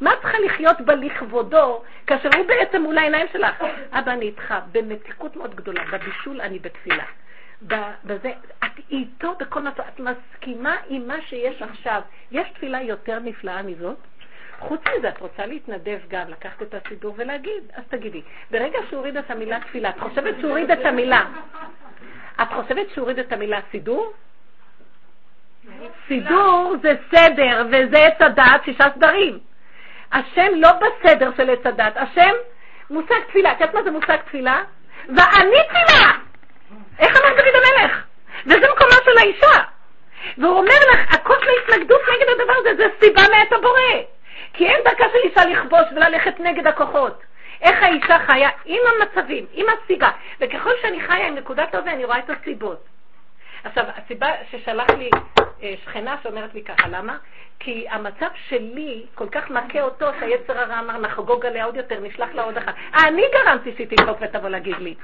מה 0.00 0.10
צריכה 0.22 0.38
לחיות 0.38 0.80
בה 0.80 0.94
לכבודו, 0.94 1.82
כאשר 2.06 2.28
הוא 2.36 2.46
בעצם 2.46 2.82
מול 2.82 2.98
העיניים 2.98 3.26
שלך? 3.32 3.64
אבא, 3.92 4.12
אני 4.12 4.26
איתך, 4.26 4.54
במתיקות 4.72 5.36
מאוד 5.36 5.54
גדולה, 5.54 5.84
בבישול 5.92 6.40
אני 6.40 6.58
בתפילה. 6.58 7.04
בזה, 8.04 8.32
את 8.64 8.80
איתו 8.90 9.34
בכל 9.38 9.62
מצב, 9.62 9.82
את 9.94 10.00
מסכימה 10.00 10.76
עם 10.88 11.08
מה 11.08 11.22
שיש 11.22 11.62
עכשיו. 11.62 12.00
יש 12.32 12.48
תפילה 12.54 12.82
יותר 12.82 13.18
נפלאה 13.18 13.62
מזאת? 13.62 13.96
חוץ 14.58 14.80
מזה, 14.98 15.08
את 15.08 15.18
רוצה 15.18 15.46
להתנדב 15.46 15.98
גם, 16.08 16.28
לקחת 16.28 16.62
את 16.62 16.74
הסידור 16.74 17.14
ולהגיד, 17.18 17.72
אז 17.74 17.84
תגידי, 17.88 18.22
ברגע 18.50 18.78
שהוא 18.88 18.98
הוריד 18.98 19.16
את 19.16 19.30
המילה 19.30 19.60
תפילה, 19.60 19.90
את 19.90 20.00
חושבת 20.00 20.34
שהוא 20.40 20.50
הוריד 20.50 20.70
את 20.70 20.84
המילה, 20.84 21.24
את 22.42 22.48
חושבת 22.48 22.90
שהוא 22.90 23.02
הוריד 23.02 23.18
את 23.18 23.32
המילה 23.32 23.60
סידור? 23.70 24.12
סידור 26.08 26.74
זה 26.82 26.94
סדר, 27.14 27.66
וזה 27.68 27.98
עץ 27.98 28.20
הדעת 28.20 28.64
שישה 28.64 28.84
סדרים. 28.94 29.38
השם 30.12 30.52
לא 30.54 30.68
בסדר 30.72 31.30
של 31.36 31.50
עץ 31.50 31.66
הדת, 31.66 31.96
השם 31.96 32.32
מושג 32.90 33.20
תפילה. 33.28 33.52
את 33.52 33.60
יודעת 33.60 33.74
מה 33.74 33.82
זה 33.82 33.90
מושג 33.90 34.16
תפילה? 34.16 34.62
ואני 35.08 35.56
תפילה! 35.68 36.12
איך 36.98 37.16
אמר 37.16 37.30
דוד 37.30 37.54
המלך? 37.54 38.04
וזה 38.46 38.66
מקומה 38.74 38.96
של 39.04 39.18
האישה. 39.18 39.62
והוא 40.38 40.58
אומר 40.58 40.74
לך, 40.92 41.14
הכוס 41.14 41.38
להתנגדות 41.42 42.00
נגד 42.00 42.40
הדבר 42.40 42.52
הזה, 42.58 42.74
זה 42.76 42.84
סיבה 43.00 43.22
מאת 43.22 43.52
הבורא. 43.52 44.15
כי 44.56 44.66
אין 44.66 44.80
דרכה 44.84 45.04
של 45.12 45.28
אישה 45.28 45.44
לכבוש 45.44 45.84
וללכת 45.96 46.40
נגד 46.40 46.66
הכוחות. 46.66 47.22
איך 47.62 47.82
האישה 47.82 48.18
חיה 48.18 48.48
עם 48.64 48.80
המצבים, 48.86 49.46
עם 49.52 49.66
הסיבה. 49.68 50.10
וככל 50.40 50.70
שאני 50.82 51.00
חיה 51.00 51.26
עם 51.26 51.34
נקודת 51.34 51.74
הזה, 51.74 51.92
אני 51.92 52.04
רואה 52.04 52.18
את 52.18 52.30
הסיבות. 52.30 52.84
עכשיו, 53.64 53.84
הסיבה 53.96 54.28
ששלח 54.50 54.90
לי 54.90 55.10
אה, 55.62 55.74
שכנה 55.84 56.16
שאומרת 56.22 56.54
לי 56.54 56.62
ככה, 56.62 56.88
למה? 56.88 57.16
כי 57.58 57.86
המצב 57.90 58.26
שלי 58.48 59.06
כל 59.14 59.28
כך 59.28 59.50
מכה 59.50 59.82
אותו, 59.82 60.06
שהיצר 60.20 60.58
הרע 60.58 60.78
אמר, 60.78 60.98
נחגוג 60.98 61.46
עליה 61.46 61.64
עוד 61.64 61.76
יותר, 61.76 62.00
נשלח 62.00 62.28
לה 62.34 62.42
עוד 62.42 62.56
אחת. 62.56 62.74
אני 63.06 63.22
גרמתי 63.32 63.72
שהיא 63.76 63.86
תדפוק 63.86 64.18
ותבוא 64.20 64.48
להגיד 64.48 64.76
לי. 64.78 64.94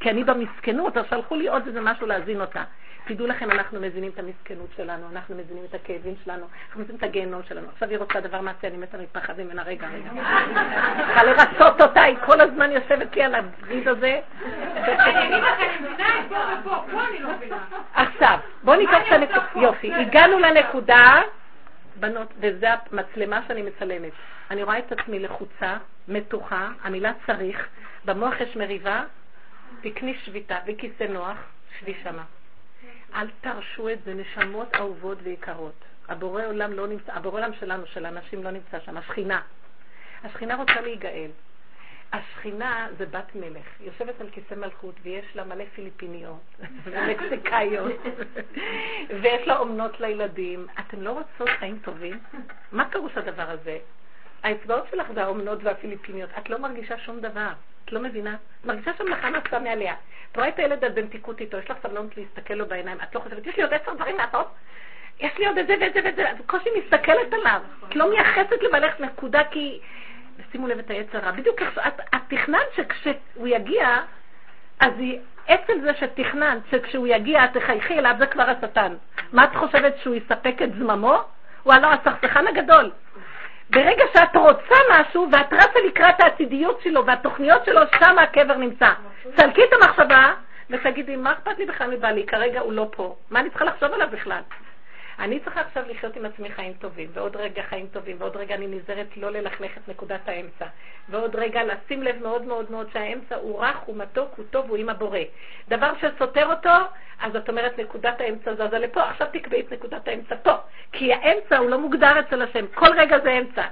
כי 0.00 0.10
אני 0.10 0.24
במסכנות, 0.24 0.96
אז 0.96 1.04
שלחו 1.10 1.34
לי 1.36 1.48
עוד 1.48 1.66
איזה 1.66 1.80
משהו 1.80 2.06
להזין 2.06 2.40
אותה. 2.40 2.62
תדעו 3.04 3.26
לכם, 3.26 3.50
אנחנו 3.50 3.80
מזינים 3.80 4.10
את 4.14 4.18
המסכנות 4.18 4.68
שלנו, 4.76 5.06
אנחנו 5.12 5.36
מזינים 5.36 5.64
את 5.64 5.74
הכאבים 5.74 6.14
שלנו, 6.24 6.46
אנחנו 6.68 6.80
מזינים 6.80 6.98
את 6.98 7.02
הגיהנום 7.02 7.42
שלנו. 7.48 7.68
עכשיו 7.68 7.90
היא 7.90 7.98
רוצה 7.98 8.20
דבר 8.20 8.40
מעשה, 8.40 8.68
אני 8.68 8.76
מתה 8.76 8.98
מפחד 8.98 9.40
ממנה, 9.40 9.62
רגע, 9.62 9.88
רגע. 9.88 10.10
צריכה 11.06 11.24
לרצות 11.24 11.80
אותה, 11.80 12.02
היא 12.02 12.16
כל 12.26 12.40
הזמן 12.40 12.70
יושבת 12.72 13.16
לי 13.16 13.22
על 13.22 13.34
הבריד 13.34 13.88
הזה. 13.88 14.20
עכשיו, 17.94 18.38
בואו 18.62 18.76
ניקח 18.76 18.98
את 19.06 19.12
הנקודה, 19.12 19.46
יופי, 19.56 19.94
הגענו 19.94 20.38
לנקודה, 20.38 21.22
בנות, 21.96 22.32
וזה 22.40 22.66
המצלמה 22.72 23.40
שאני 23.48 23.62
מצלמת. 23.62 24.12
אני 24.50 24.62
רואה 24.62 24.78
את 24.78 24.92
עצמי 24.92 25.18
לחוצה, 25.18 25.76
מתוחה, 26.08 26.68
המילה 26.82 27.12
צריך, 27.26 27.68
במוח 28.04 28.40
יש 28.40 28.56
מריבה, 28.56 29.02
תקני 29.80 30.14
שביתה 30.24 30.56
וכיסא 30.66 31.04
נוח, 31.04 31.36
שבי 31.80 31.94
שמה. 32.02 32.22
אל 33.14 33.26
תרשו 33.40 33.88
את 33.88 33.98
זה, 34.04 34.14
נשמות 34.14 34.74
אהובות 34.74 35.18
ויקרות. 35.22 35.84
הבורא 36.08 36.46
עולם 36.46 36.72
לא 36.72 36.86
נמצא, 36.86 37.12
הבורא 37.12 37.34
עולם 37.34 37.54
שלנו, 37.54 37.86
של 37.86 38.06
אנשים 38.06 38.44
לא 38.44 38.50
נמצא 38.50 38.80
שם, 38.80 38.96
השכינה. 38.96 39.40
השכינה 40.24 40.54
רוצה 40.54 40.80
להיגאל. 40.80 41.30
השכינה 42.12 42.88
זה 42.98 43.06
בת 43.06 43.34
מלך, 43.34 43.66
היא 43.78 43.86
יושבת 43.86 44.20
על 44.20 44.30
כיסא 44.30 44.54
מלכות 44.54 44.94
ויש 45.02 45.36
לה 45.36 45.44
מלא 45.44 45.64
פיליפיניות 45.74 46.56
ומקסיקאיות 46.84 47.92
ויש 49.22 49.48
לה 49.48 49.58
אומנות 49.58 50.00
לילדים. 50.00 50.66
אתן 50.80 51.00
לא 51.00 51.10
רוצות 51.10 51.48
חיים 51.58 51.78
טובים? 51.82 52.18
מה 52.72 52.90
פירוש 52.90 53.16
הדבר 53.16 53.50
הזה? 53.50 53.78
האצבעות 54.42 54.84
שלך 54.90 55.06
זה 55.14 55.22
האומנות 55.22 55.58
והפיליפיניות. 55.62 56.30
את 56.38 56.50
לא 56.50 56.58
מרגישה 56.58 56.98
שום 56.98 57.20
דבר. 57.20 57.52
את 57.90 57.94
לא 57.94 58.00
מבינה? 58.00 58.34
את 58.60 58.66
מרגישה 58.66 58.90
שהמלאכה 58.98 59.30
נעשה 59.30 59.58
מעליה. 59.58 59.94
את 60.32 60.36
רואה 60.36 60.48
את 60.48 60.58
הילד 60.58 60.84
הדנטיקות 60.84 61.40
איתו, 61.40 61.56
יש 61.56 61.70
לך 61.70 61.76
סבלנות 61.82 62.16
להסתכל 62.16 62.54
לו 62.54 62.66
בעיניים. 62.66 62.98
את 63.02 63.14
לא 63.14 63.20
חושבת, 63.20 63.46
יש 63.46 63.56
לי 63.56 63.62
עוד 63.62 63.74
עשר 63.74 63.94
דברים 63.94 64.16
לעשות? 64.16 64.46
יש 65.20 65.38
לי 65.38 65.46
עוד 65.46 65.58
את 65.58 65.66
זה 65.66 65.74
ואת 65.80 65.94
זה 65.94 66.00
ואת 66.04 66.16
זה. 66.16 66.30
את 66.30 66.38
בקושי 66.38 66.68
מסתכלת 66.78 67.32
עליו. 67.32 67.60
את 67.88 67.96
לא 67.96 68.10
מייחסת 68.10 68.62
למלאכת 68.62 69.00
נקודה 69.00 69.44
כי... 69.50 69.80
שימו 70.52 70.66
לב 70.66 70.78
את 70.78 70.90
היצר 70.90 71.18
רע. 71.18 71.30
בדיוק 71.30 71.62
איך 71.62 71.78
את, 71.86 72.00
את 72.14 72.20
תכננת 72.28 72.66
שכשהוא 72.76 73.46
יגיע, 73.46 73.98
אז 74.80 74.92
היא, 74.98 75.18
עצם 75.46 75.72
זה 75.82 75.94
שתכננת 75.94 76.62
שכשהוא 76.70 77.06
יגיע 77.06 77.46
תחייכי 77.46 77.98
אליו, 77.98 78.14
זה 78.18 78.26
כבר 78.26 78.50
השטן. 78.50 78.94
מה 79.32 79.44
את 79.44 79.56
חושבת, 79.56 79.98
שהוא 80.02 80.14
יספק 80.14 80.62
את 80.62 80.74
זממו? 80.74 81.22
הוא 81.62 81.72
הלא 81.72 81.92
הסכסכן 81.92 82.46
הגדול. 82.46 82.90
ברגע 83.70 84.04
שאת 84.12 84.36
רוצה 84.36 84.74
משהו 84.90 85.28
ואת 85.32 85.52
רצה 85.52 85.80
לקראת 85.86 86.20
העתידיות 86.20 86.80
שלו 86.82 87.06
והתוכניות 87.06 87.64
שלו, 87.64 87.80
שם 87.98 88.18
הקבר 88.18 88.56
נמצא. 88.56 88.90
סלקי 89.36 89.60
את 89.64 89.72
המחשבה 89.72 90.32
ותגידי, 90.70 91.16
מה 91.16 91.32
אכפת 91.32 91.58
לי 91.58 91.66
בכלל 91.66 91.90
מבעלי? 91.90 92.26
כרגע 92.26 92.60
הוא 92.60 92.72
לא 92.72 92.88
פה. 92.90 93.16
מה 93.30 93.40
אני 93.40 93.50
צריכה 93.50 93.64
לחשוב 93.64 93.92
עליו 93.92 94.08
בכלל? 94.12 94.40
אני 95.20 95.40
צריכה 95.40 95.60
עכשיו 95.60 95.82
לחיות 95.88 96.16
עם 96.16 96.24
עצמי 96.24 96.50
חיים 96.50 96.72
טובים, 96.72 97.10
ועוד 97.12 97.36
רגע 97.36 97.62
חיים 97.62 97.86
טובים, 97.92 98.16
ועוד 98.18 98.36
רגע 98.36 98.54
אני 98.54 98.66
נזהרת 98.66 99.16
לא 99.16 99.30
ללכלך 99.30 99.70
את 99.76 99.88
נקודת 99.88 100.28
האמצע, 100.28 100.66
ועוד 101.08 101.36
רגע 101.36 101.60
לשים 101.64 102.02
לב 102.02 102.22
מאוד 102.22 102.42
מאוד 102.42 102.70
מאוד 102.70 102.90
שהאמצע 102.92 103.36
הוא 103.36 103.60
רך, 103.60 103.76
הוא 103.84 103.96
מתוק, 103.96 104.34
הוא 104.36 104.44
טוב, 104.50 104.68
הוא 104.68 104.76
עם 104.76 104.88
הבורא. 104.88 105.18
דבר 105.68 105.92
שסותר 106.00 106.46
אותו, 106.46 106.70
אז 107.20 107.36
את 107.36 107.48
אומרת 107.48 107.78
נקודת 107.78 108.20
האמצע 108.20 108.54
זזה 108.54 108.78
לפה, 108.78 109.02
עכשיו 109.02 109.26
תקבעי 109.32 109.60
את 109.60 109.72
נקודת 109.72 110.08
האמצע 110.08 110.34
פה, 110.42 110.54
כי 110.92 111.12
האמצע 111.12 111.58
הוא 111.58 111.70
לא 111.70 111.78
מוגדר 111.78 112.20
אצל 112.20 112.42
השם, 112.42 112.66
כל 112.74 112.88
רגע 112.98 113.18
זה 113.20 113.32
אמצע. 113.32 113.64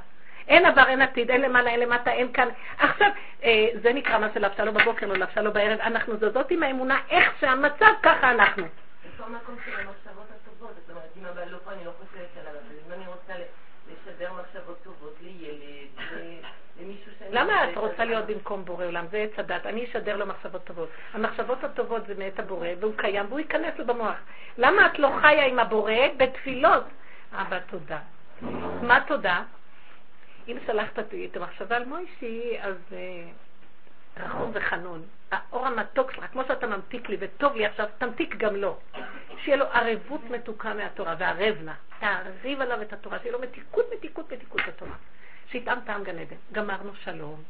אין 0.48 0.66
עבר, 0.66 0.84
אין 0.88 1.02
עתיד, 1.02 1.30
אין 1.30 1.40
למעלה, 1.40 1.70
אין 1.70 1.80
למטה, 1.80 2.10
אין 2.10 2.32
כאן. 2.32 2.48
עכשיו, 2.78 3.10
אה, 3.44 3.68
זה 3.82 3.92
נקרא 3.92 4.18
מה 4.18 4.28
שלבשה 4.34 4.64
לו 4.64 4.72
בבוקר, 4.72 5.06
לא 5.06 5.14
לבשה 5.14 5.40
לו 5.40 5.52
בערב. 5.52 5.80
אנחנו 5.80 6.16
זזות 6.16 6.50
עם 6.50 6.62
האמונה, 6.62 6.98
איך 7.10 7.32
שהמצב, 7.40 7.92
ככה 8.02 8.30
אנחנו. 8.30 8.64
איפה 9.04 9.24
המקום 9.24 9.56
של 9.64 9.72
המחשבות 9.72 10.26
הטובות? 10.58 10.74
זאת 10.76 10.90
אומרת, 10.90 11.10
אם 11.20 11.24
הבעל 11.24 11.48
לא 11.48 11.58
פה, 11.64 11.72
אני 11.72 11.84
לא 11.84 11.90
חושבת 11.98 12.28
עליו, 12.40 12.52
אבל 12.52 12.76
אם 12.86 12.92
אני 12.92 13.06
רוצה 13.06 13.32
לשדר 13.90 14.32
מחשבות 14.32 14.78
טובות 14.82 15.14
לילד, 15.22 15.88
למישהו 16.80 17.12
שאני... 17.18 17.30
למה 17.32 17.70
את 17.70 17.76
רוצה 17.76 18.04
להיות 18.04 18.26
במקום 18.26 18.64
בורא 18.64 18.84
עולם? 18.84 19.06
זה 19.10 19.18
עץ 19.18 19.38
הדת. 19.38 19.66
אני 19.66 19.84
אשדר 19.84 20.16
לו 20.16 20.26
מחשבות 20.26 20.64
טובות. 20.64 20.88
המחשבות 21.12 21.64
הטובות 21.64 22.06
זה 22.06 22.14
מאת 22.18 22.38
הבורא, 22.38 22.68
והוא 22.80 22.92
קיים, 22.96 23.26
והוא 23.28 23.38
ייכנס 23.38 23.78
לו 23.78 23.86
במוח. 23.86 24.16
למה 24.58 24.86
את 24.86 24.98
לא 24.98 25.10
חיה 25.20 25.46
עם 25.46 25.58
הבורא 25.58 25.92
בתפילות? 26.16 26.84
אבא, 27.32 27.58
תודה. 27.58 27.98
מה 28.82 29.04
תודה? 29.06 29.42
אם 30.48 30.56
שלחת 30.66 30.98
את 30.98 31.36
המחשבה 31.36 31.76
על 31.76 31.84
מוישי, 31.84 32.56
אז 32.60 32.76
אה, 32.92 32.98
רחום 34.20 34.50
וחנון. 34.54 35.02
האור 35.30 35.66
המתוק 35.66 36.12
שלך, 36.12 36.24
כמו 36.32 36.42
שאתה 36.48 36.66
ממתיק 36.66 37.08
לי 37.08 37.16
וטוב 37.20 37.56
לי 37.56 37.66
עכשיו, 37.66 37.86
תמתיק 37.98 38.36
גם 38.36 38.56
לו. 38.56 38.76
שיהיה 39.44 39.56
לו 39.56 39.64
ערבות 39.64 40.30
מתוקה 40.30 40.74
מהתורה, 40.74 41.14
וערב 41.18 41.56
לה. 41.64 41.72
תעריב 42.00 42.60
עליו 42.60 42.82
את 42.82 42.92
התורה, 42.92 43.18
שיהיה 43.18 43.32
לו 43.32 43.40
מתיקות, 43.40 43.86
מתיקות, 43.96 44.32
מתיקות 44.32 44.60
בתורה. 44.68 44.94
שיטעם 45.50 45.78
טעם 45.80 46.04
גן 46.04 46.18
עדן. 46.18 46.36
גמרנו 46.52 46.90
שלום. 47.04 47.42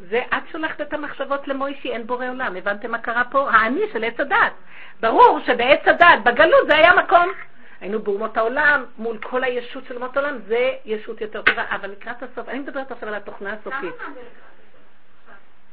ואת 0.00 0.42
שולחת 0.52 0.80
את 0.80 0.92
המחשבות 0.92 1.48
למוישי, 1.48 1.92
אין 1.92 2.06
בורא 2.06 2.28
עולם. 2.28 2.56
הבנתם 2.56 2.90
מה 2.90 2.98
קרה 2.98 3.22
פה? 3.30 3.50
האני 3.50 3.80
של 3.92 4.04
עץ 4.04 4.20
הדת. 4.20 4.52
ברור 5.00 5.38
שבעץ 5.46 5.80
הדת, 5.86 6.18
בגלות, 6.24 6.66
זה 6.66 6.76
היה 6.76 6.94
מקום 6.94 7.32
היינו 7.80 8.02
באומות 8.02 8.36
העולם, 8.36 8.84
מול 8.98 9.18
כל 9.18 9.44
הישות 9.44 9.84
של 9.88 9.96
אומות 9.96 10.16
העולם, 10.16 10.38
זה 10.46 10.70
ישות 10.84 11.20
יותר 11.20 11.42
טובה. 11.42 11.64
אבל 11.70 11.90
לקראת 11.90 12.22
הסוף, 12.22 12.48
אני 12.48 12.58
מדברת 12.58 12.92
עכשיו 12.92 13.08
על 13.08 13.14
התוכנה 13.14 13.52
הסופית. 13.52 13.94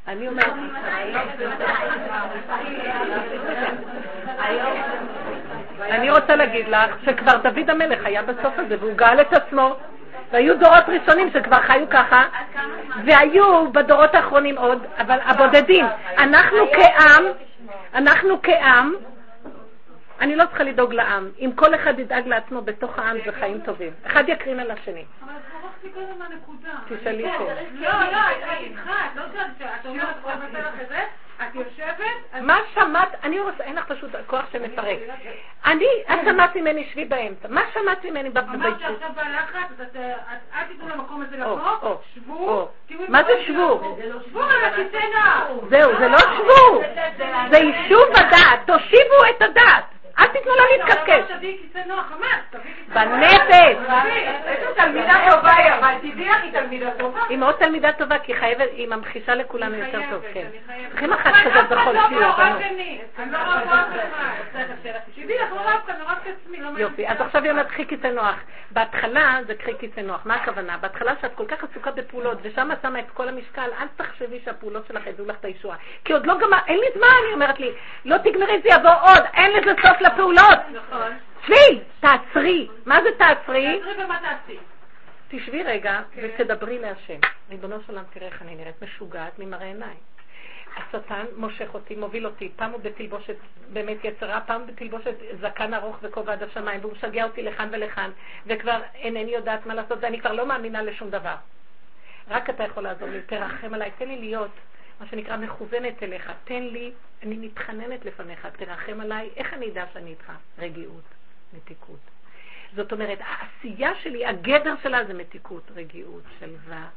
אני 0.08 0.28
אומרת... 0.28 0.54
אני 5.82 6.10
רוצה 6.10 6.36
להגיד 6.36 6.68
לך 6.68 6.96
שכבר 7.06 7.38
דוד 7.38 7.70
המלך 7.70 8.06
היה 8.06 8.22
בסוף 8.22 8.54
הזה, 8.58 8.76
והוא 8.80 8.94
גאל 8.94 9.22
את 9.22 9.34
עצמו, 9.34 9.76
והיו 10.32 10.60
דורות 10.60 10.84
ראשונים 10.88 11.30
שכבר 11.34 11.62
חיו 11.62 11.90
ככה, 11.90 12.24
והיו 13.06 13.72
בדורות 13.72 14.16
האחרונים 14.16 14.58
עוד, 14.58 14.86
אבל 14.98 15.20
הבודדים. 15.24 15.86
אנחנו 16.18 16.60
כעם, 16.74 17.24
אנחנו 17.94 18.42
כעם, 18.42 18.94
אני 20.22 20.36
לא 20.36 20.46
צריכה 20.46 20.64
לדאוג 20.64 20.94
לעם. 20.94 21.30
אם 21.40 21.52
כל 21.56 21.76
אחד 21.76 22.00
ידאג 22.00 22.28
לעצמו 22.28 22.62
בתוך 22.62 23.00
העם 23.00 23.18
זה 23.26 23.32
חיים 23.32 23.60
טובים. 23.66 23.92
אחד 24.06 24.24
יקרין 24.30 24.60
על 24.60 24.72
השני. 24.72 25.06
ברחתי 25.84 26.00
קודם 26.00 26.20
מהנקודה. 26.20 26.70
תשאלי 26.90 27.32
פה. 27.38 27.46
לא, 27.72 27.90
לא, 27.90 28.20
את 28.32 28.60
איתך, 28.60 28.90
את 28.90 29.16
לא 29.16 29.22
יודעת, 29.22 29.48
את 29.82 29.86
אומרת, 29.86 30.16
את 31.42 31.56
יושבת... 31.56 32.42
מה 32.42 32.58
שמעת, 32.74 33.10
אני 33.24 33.40
רוצה, 33.40 33.64
אין 33.64 33.76
לך 33.76 33.86
פשוט 33.86 34.12
כוח 34.28 34.46
שמפרק. 34.52 34.98
אני, 35.66 35.86
את 36.14 36.20
שמעת 36.26 36.56
ממני 36.56 36.90
שבי 36.92 37.06
באמצע. 37.06 37.48
מה 37.48 37.62
שמעת 37.74 38.06
ממני 38.06 38.30
בבית? 38.30 38.56
אמרת 38.56 38.80
שעכשיו 38.80 39.10
בלחץ, 39.16 39.80
אז 39.80 39.98
אל 40.54 40.64
תיתנו 40.68 40.90
למקום 40.90 41.22
הזה 41.22 41.38
לבוא, 41.38 41.96
שבו, 42.16 42.70
מה 43.08 43.24
זה 43.24 43.44
שבו? 43.48 43.98
שבו 44.30 44.42
על 44.42 44.66
הכיסא 44.66 44.98
נח. 45.16 45.44
זהו, 45.70 45.98
זה 46.00 46.08
לא 46.08 46.18
שבו. 46.18 46.82
זה 47.52 47.58
יישוב 47.58 48.08
הדעת. 48.16 48.60
תושיבו 48.66 49.26
את 49.30 49.42
הדעת. 49.42 50.01
אל 50.22 50.28
תיתנו 50.28 50.52
לו 50.56 50.64
להתקשקש. 50.72 51.32
בנפש. 52.94 53.78
איזו 54.46 54.74
תלמידה 54.76 55.14
טובה 55.30 55.54
היא, 55.56 55.74
אבל 55.74 55.94
תדעי 56.02 56.30
לך, 56.30 56.44
היא 56.44 56.52
תלמידה 56.52 56.92
טובה. 57.00 57.20
היא 57.30 57.38
מאוד 57.38 57.56
תלמידה 57.56 57.92
טובה, 57.92 58.20
כי 58.20 58.34
היא 58.76 58.88
ממחישה 58.88 59.36
לכולנו 59.36 59.76
יותר 59.76 60.02
טוב, 60.10 60.24
כן. 60.34 60.48
צריכים 60.90 61.14
אחת 61.14 61.34
כזאת 61.46 61.70
בכל 61.70 61.96
שיעור. 62.10 62.34
יופי, 66.78 67.08
אז 67.08 67.22
עכשיו 67.22 67.44
היא 67.44 67.52
אומרת 67.52 67.68
קחי 67.68 67.88
כיסא 67.88 68.08
נוח. 68.08 68.36
בהתחלה 68.72 69.40
זה 69.48 69.56
קחי 69.56 69.72
כיסא 69.80 70.00
נוח. 70.00 70.22
מה 70.26 70.36
הכוונה? 70.36 70.78
בהתחלה 70.78 71.14
שאת 71.22 71.36
כל 71.36 71.46
כך 71.46 71.64
עסוקה 71.64 71.92
בפעולות, 71.92 72.38
ושם 72.42 72.70
שמה 72.82 73.00
את 73.00 73.10
כל 73.14 73.28
המשקל, 73.28 73.70
אל 73.80 73.88
תחשבי 73.96 74.40
שהפעולות 74.46 74.88
שלך 74.88 75.08
ידעו 75.08 75.26
לך 75.26 75.36
את 75.40 75.46
הישועה. 75.46 75.78
כי 76.06 76.14
עוד 76.14 76.26
לא 76.26 76.38
גמר, 76.38 76.58
אין 76.68 76.80
לי 76.80 76.88
זמן, 76.96 77.08
היא 77.26 77.34
אומרת 77.34 77.60
לי, 77.60 77.72
לא 78.06 78.18
תגמרי, 78.18 78.62
זה 78.64 78.70
יבוא 78.70 78.92
עוד, 79.02 79.24
אין 79.34 79.52
לזה 79.52 79.72
סוף 79.82 80.02
לפעולות. 80.14 80.60
נכון. 80.74 81.12
שבי, 81.46 81.82
תעצרי. 82.00 82.68
מה 82.86 83.00
זה 83.04 83.10
תעצרי? 83.18 83.80
תעצרי 83.80 84.04
ומה 84.04 84.20
תעשי? 84.22 84.60
תשבי 85.28 85.64
רגע 85.64 86.02
כן. 86.12 86.22
ותדברי 86.24 86.80
להשם. 86.80 87.20
ריבונו 87.50 87.76
של 87.82 87.92
עולם, 87.92 88.04
תראה 88.14 88.28
איך 88.28 88.42
אני 88.42 88.56
נראית 88.56 88.82
משוגעת 88.82 89.40
ממראה 89.40 89.66
עיניים. 89.66 89.98
השטן 90.78 91.26
מושך 91.36 91.70
אותי, 91.74 91.96
מוביל 91.96 92.26
אותי, 92.26 92.52
פעם 92.56 92.72
הוא 92.72 92.80
בתלבושת 92.84 93.36
באמת 93.74 93.98
יצרה, 94.04 94.42
פעם 94.42 94.68
בתלבושת 94.68 95.16
זקן 95.42 95.74
ארוך 95.74 95.98
וכובע 96.02 96.34
עד 96.34 96.44
השמיים, 96.44 96.80
והוא 96.82 96.94
משגע 96.94 97.24
אותי 97.24 97.44
לכאן 97.44 97.70
ולכאן, 97.72 98.12
וכבר 98.48 98.82
אינני 98.96 99.32
יודעת 99.32 99.66
מה 99.66 99.74
לעשות, 99.74 99.98
ואני 100.02 100.20
כבר 100.20 100.34
לא 100.34 100.46
מאמינה 100.46 100.82
לשום 100.82 101.10
דבר. 101.10 101.36
רק 102.30 102.50
אתה 102.50 102.64
יכול 102.64 102.84
לעזור 102.84 103.10
לי, 103.10 103.22
תרחם 103.22 103.74
עליי, 103.74 103.92
תן 103.98 104.08
לי 104.08 104.18
להיות, 104.18 104.52
מה 105.02 105.08
שנקרא, 105.08 105.38
מכוונת 105.38 106.04
אליך, 106.04 106.32
תן 106.44 106.64
לי, 106.64 106.92
אני 107.24 107.38
מתחננת 107.38 108.06
לפניך, 108.06 108.46
תרחם 108.46 109.00
עליי, 109.02 109.30
איך 109.36 109.54
אני 109.54 109.70
אדע 109.72 109.86
שאני 109.94 110.10
איתך? 110.10 110.32
רגיעות, 110.60 111.04
מתיקות. 111.54 112.00
זאת 112.76 112.92
אומרת, 112.92 113.20
העשייה 113.22 113.96
שלי, 113.96 114.26
הגדר 114.26 114.74
שלה 114.84 115.06
זה 115.06 115.14
מתיקות, 115.14 115.72
רגיעות, 115.76 116.24
שלווה, 116.40 116.88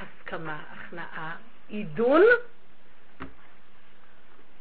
הסכמה, 0.00 0.62
הכנעה, 0.72 1.36
עידון 1.68 2.22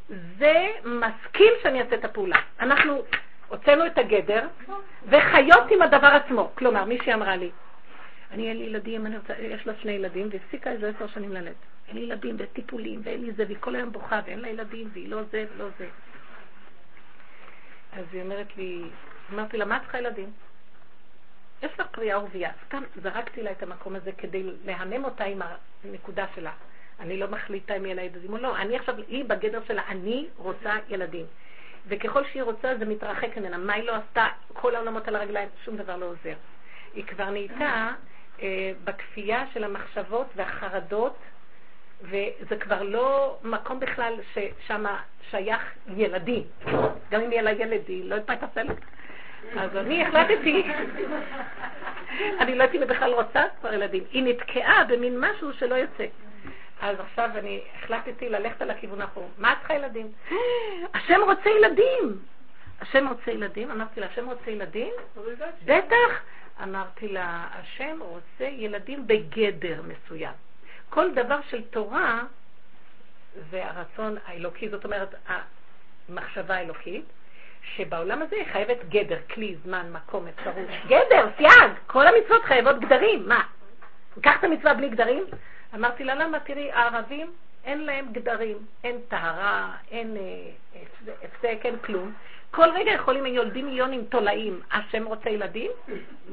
זה 0.10 0.68
מסכים 0.86 1.54
שאני 1.64 1.82
אעשה 1.82 1.96
את 1.96 2.06
הפעולה. 2.06 2.40
אנחנו 2.60 3.04
הוצאנו 3.48 3.86
את 3.86 3.98
הגדר 3.98 4.48
וחיות 5.06 5.72
עם 5.72 5.82
הדבר 5.82 6.08
עצמו. 6.08 6.52
כלומר, 6.56 6.86
מישהי 6.86 7.14
אמרה 7.14 7.36
לי, 7.36 7.50
אני 8.32 8.50
אין 8.50 8.58
לי 8.58 8.64
ילדים, 8.64 9.06
אני 9.06 9.18
רוצה, 9.18 9.34
יש 9.40 9.68
לה 9.68 9.74
שני 9.82 9.92
ילדים, 9.92 10.30
והפסיקה 10.32 10.72
איזה 10.72 10.90
עשר 10.90 11.08
שנים 11.08 11.34
ללדת. 11.34 11.56
אין 11.88 11.98
לי 11.98 12.02
ילדים 12.02 12.36
וטיפולים, 12.40 13.02
ואין 13.04 13.22
לי 13.22 13.32
זה, 13.32 13.44
והיא 13.46 13.58
כל 13.60 13.76
היום 13.76 13.92
בוכה, 13.92 14.22
ואין 14.26 14.40
לה 14.40 14.50
ילדים, 14.50 14.90
והיא 14.94 15.10
לא 15.10 15.24
זה 15.32 15.46
ולא 15.56 15.70
זה. 15.80 15.88
אז 17.94 18.06
היא 18.12 18.22
אומרת 18.22 18.58
לי, 18.58 18.82
אמרתי 19.34 19.58
לה, 19.58 19.66
מה 19.66 19.78
את 19.78 19.82
צריכה 19.82 19.98
ילדים? 19.98 20.32
יש 21.64 21.80
לך 21.80 21.88
פריאה 21.92 22.20
ורבייה. 22.20 22.52
סתם 22.66 22.84
זרקתי 23.02 23.44
לה 23.44 23.52
את 23.52 23.64
המקום 23.64 23.96
הזה 23.96 24.12
כדי 24.12 24.44
להנם 24.66 25.06
אותה 25.06 25.24
עם 25.24 25.42
הנקודה 25.84 26.26
שלה. 26.36 26.52
אני 27.00 27.18
לא 27.18 27.28
מחליטה 27.28 27.76
אם 27.78 27.86
יהיה 27.86 27.96
לה 27.96 28.02
ילדים 28.02 28.34
או 28.34 28.38
לא. 28.38 28.58
אני 28.58 28.76
עכשיו, 28.76 28.96
היא 29.08 29.26
בגדר 29.26 29.62
שלה, 29.68 29.84
אני 29.88 30.28
רוצה 30.38 30.74
ילדים. 30.90 31.26
וככל 31.88 32.26
שהיא 32.26 32.44
רוצה 32.44 32.78
זה 32.78 32.86
מתרחק 32.86 33.38
ממנה. 33.38 33.58
מה 33.58 33.74
היא 33.74 33.84
לא 33.84 33.96
עשתה? 33.96 34.28
כל 34.54 34.76
העולמות 34.76 35.08
על 35.08 35.16
הרגליים, 35.16 35.50
שום 35.66 35.78
דבר 35.78 35.98
לא 35.98 36.06
עוזר. 36.06 36.36
היא 36.94 37.06
כבר 37.06 37.30
נהייתה 37.30 37.92
בכפייה 38.84 39.44
של 39.54 39.64
המחשבות 39.64 40.28
והחרדות, 40.36 41.16
וזה 42.02 42.56
כבר 42.60 42.84
לא 42.84 43.38
מקום 43.44 43.80
בכלל 43.80 44.14
ששם 44.34 44.86
שייך 45.30 45.62
ילדים. 45.96 46.44
גם 47.12 47.22
אם 47.22 47.32
יהיה 47.32 47.42
לה 47.42 47.52
ילד, 47.52 47.82
היא 47.88 48.10
לא 48.10 48.16
יודעת 48.16 48.30
מה 48.42 48.48
תעשה 48.48 48.62
אז 49.58 49.78
אני 49.78 50.06
החלטתי, 50.06 50.64
אני 52.40 52.56
לא 52.56 52.64
הייתי 52.64 52.80
בכלל 52.80 53.14
רוצה 53.14 53.44
כבר 53.60 53.74
ילדים. 53.74 54.04
היא 54.12 54.24
נתקעה 54.24 54.84
במין 54.84 55.20
משהו 55.20 55.54
שלא 55.54 55.76
יוצא. 55.76 56.06
אז 56.82 57.00
עכשיו 57.00 57.30
אני 57.36 57.62
החלטתי 57.76 58.30
ללכת 58.30 58.62
על 58.62 58.70
הכיוון 58.70 59.02
האחרון. 59.02 59.30
מה 59.38 59.52
את 59.52 59.58
צריכה 59.58 59.74
ילדים? 59.74 60.12
השם 60.94 61.22
רוצה 61.26 61.50
ילדים! 61.50 62.20
השם 62.82 63.08
רוצה 63.08 63.32
ילדים? 63.32 63.72
אמרתי 63.72 64.00
לה, 64.00 64.08
השם 64.08 64.30
רוצה 64.30 64.52
ילדים? 64.52 64.94
בטח! 65.66 66.22
אמרתי 66.64 67.08
לה, 67.08 67.48
השם 67.52 67.98
רוצה 68.02 68.44
ילדים 68.44 69.08
בגדר 69.08 69.82
מסוים. 69.82 70.34
כל 70.90 71.12
דבר 71.12 71.40
של 71.50 71.62
תורה 71.64 72.24
זה 73.52 73.66
הרצון 73.66 74.18
האלוקי, 74.26 74.70
זאת 74.70 74.86
אומרת, 74.86 75.16
המחשבה 75.28 76.56
האלוקית, 76.56 77.06
שבעולם 77.76 78.22
הזה 78.22 78.36
חייבת 78.52 78.78
גדר, 78.90 79.20
כלי, 79.34 79.56
זמן, 79.64 79.92
מקום, 79.92 80.28
אפשרות. 80.28 80.68
גדר, 80.86 81.28
סייג! 81.38 81.72
כל 81.88 82.08
המצוות 82.08 82.44
חייבות 82.44 82.80
גדרים, 82.80 83.28
מה? 83.30 83.44
ניקח 84.18 84.40
את 84.40 84.44
המצווה 84.44 84.74
בלי 84.74 84.90
גדרים? 84.90 85.24
אמרתי 85.76 86.04
לה, 86.04 86.16
למה? 86.16 86.40
תראי, 86.40 86.72
הערבים 86.72 87.34
אין 87.64 87.86
להם 87.86 88.06
גדרים, 88.12 88.58
אין 88.84 88.96
טהרה, 89.08 89.76
אין 89.92 90.18
אה, 90.18 90.82
הפסק, 91.24 91.60
אין 91.66 91.78
כלום. 91.78 92.14
כל 92.52 92.70
רגע 92.76 92.92
יכולים 92.92 93.26
יולדים 93.26 93.66
מיליונים 93.66 94.06
תולעים. 94.06 94.62
השם 94.72 95.06
רוצה 95.06 95.30
ילדים? 95.30 95.72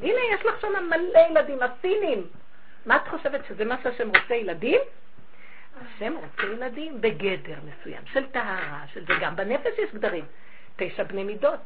הנה, 0.03 0.21
יש 0.35 0.47
לך 0.47 0.61
שם 0.61 0.73
מלא 0.89 1.19
ילדים, 1.31 1.59
הסינים. 1.63 2.27
מה 2.87 2.97
את 2.97 3.09
חושבת, 3.09 3.41
שזה 3.49 3.65
מה 3.65 3.77
שהשם 3.83 4.09
רוצה 4.09 4.35
ילדים? 4.35 4.81
השם 5.81 6.15
רוצה 6.17 6.53
ילדים 6.53 7.01
בגדר 7.01 7.59
מסוים, 7.65 8.03
של 8.13 8.27
טהרה, 8.27 8.85
של 8.93 9.07
זה. 9.07 9.13
גם 9.21 9.37
בנפש 9.37 9.79
יש 9.79 9.91
גדרים. 9.95 10.25
תשע 10.77 11.03
בני 11.03 11.25
מידות. 11.25 11.61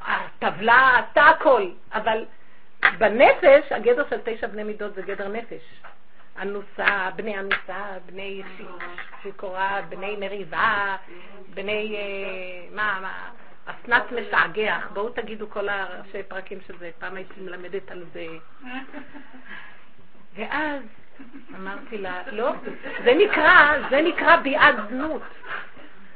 הטבלה 0.00 0.98
עשתה 0.98 1.22
הכל, 1.22 1.70
אבל 1.92 2.24
בנפש, 2.98 3.72
הגדר 3.72 4.04
של 4.10 4.18
תשע 4.24 4.46
בני 4.46 4.62
מידות 4.62 4.94
זה 4.94 5.02
גדר 5.02 5.28
נפש. 5.28 5.62
אנוסה, 6.38 7.10
בני 7.16 7.38
אנוסה, 7.38 7.84
בני 8.06 8.42
שיכורה, 9.22 9.80
בני 9.88 10.16
מריבה, 10.16 10.96
בני, 11.54 11.96
אה, 11.96 12.76
מה, 12.76 12.98
מה, 13.02 13.30
אסנת 13.66 14.12
משעגח. 14.12 14.88
בואו 14.92 15.08
תגידו 15.08 15.50
כל 15.50 15.68
הראשי 15.68 16.22
פרקים 16.28 16.58
של 16.66 16.78
זה, 16.78 16.90
פעם 16.98 17.16
הייתי 17.16 17.40
מלמדת 17.40 17.90
על 17.90 18.04
זה. 18.12 18.26
ואז 20.36 20.82
אמרתי 21.54 21.98
לה, 21.98 22.22
לא, 22.32 22.52
זה 23.04 23.14
נקרא, 23.14 23.74
זה 23.90 24.02
נקרא 24.02 24.36
ביעת 24.36 24.76
זנות. 24.88 25.22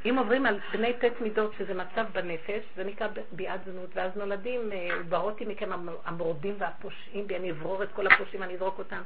אם 0.04 0.18
עוברים 0.18 0.46
על 0.46 0.58
בני 0.72 0.92
ט' 0.92 1.20
מידות, 1.20 1.52
שזה 1.58 1.74
מצב 1.74 2.06
בנפש, 2.12 2.62
זה 2.76 2.84
נקרא 2.84 3.08
ביעת 3.32 3.60
זנות, 3.64 3.90
ואז 3.94 4.16
נולדים, 4.16 4.72
אה, 4.72 5.46
מכם 5.46 5.70
המורדים 6.04 6.54
והפושעים, 6.58 7.26
ואני 7.28 7.50
אברור 7.50 7.82
את 7.82 7.88
כל 7.92 8.06
הפושעים, 8.06 8.42
אני 8.42 8.54
אזרוק 8.54 8.78
אותם. 8.78 9.02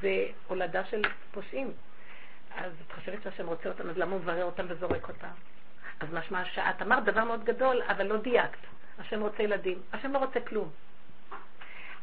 זה 0.00 0.26
הולדה 0.46 0.84
של 0.84 1.02
פושעים. 1.32 1.72
אז 2.56 2.72
את 2.86 2.92
חושבת 2.92 3.22
שהשם 3.22 3.46
רוצה 3.46 3.68
אותם, 3.68 3.90
אז 3.90 3.98
למה 3.98 4.12
הוא 4.12 4.20
מברר 4.20 4.44
אותם 4.44 4.66
וזורק 4.68 5.08
אותם? 5.08 5.28
אז 6.00 6.08
משמע 6.12 6.44
שאת 6.44 6.82
אמרת 6.82 7.04
דבר 7.04 7.24
מאוד 7.24 7.44
גדול, 7.44 7.82
אבל 7.82 8.06
לא 8.06 8.16
דייקת. 8.16 8.58
השם 8.98 9.22
רוצה 9.22 9.42
ילדים. 9.42 9.78
השם 9.92 10.12
לא 10.12 10.18
רוצה 10.18 10.40
כלום. 10.40 10.70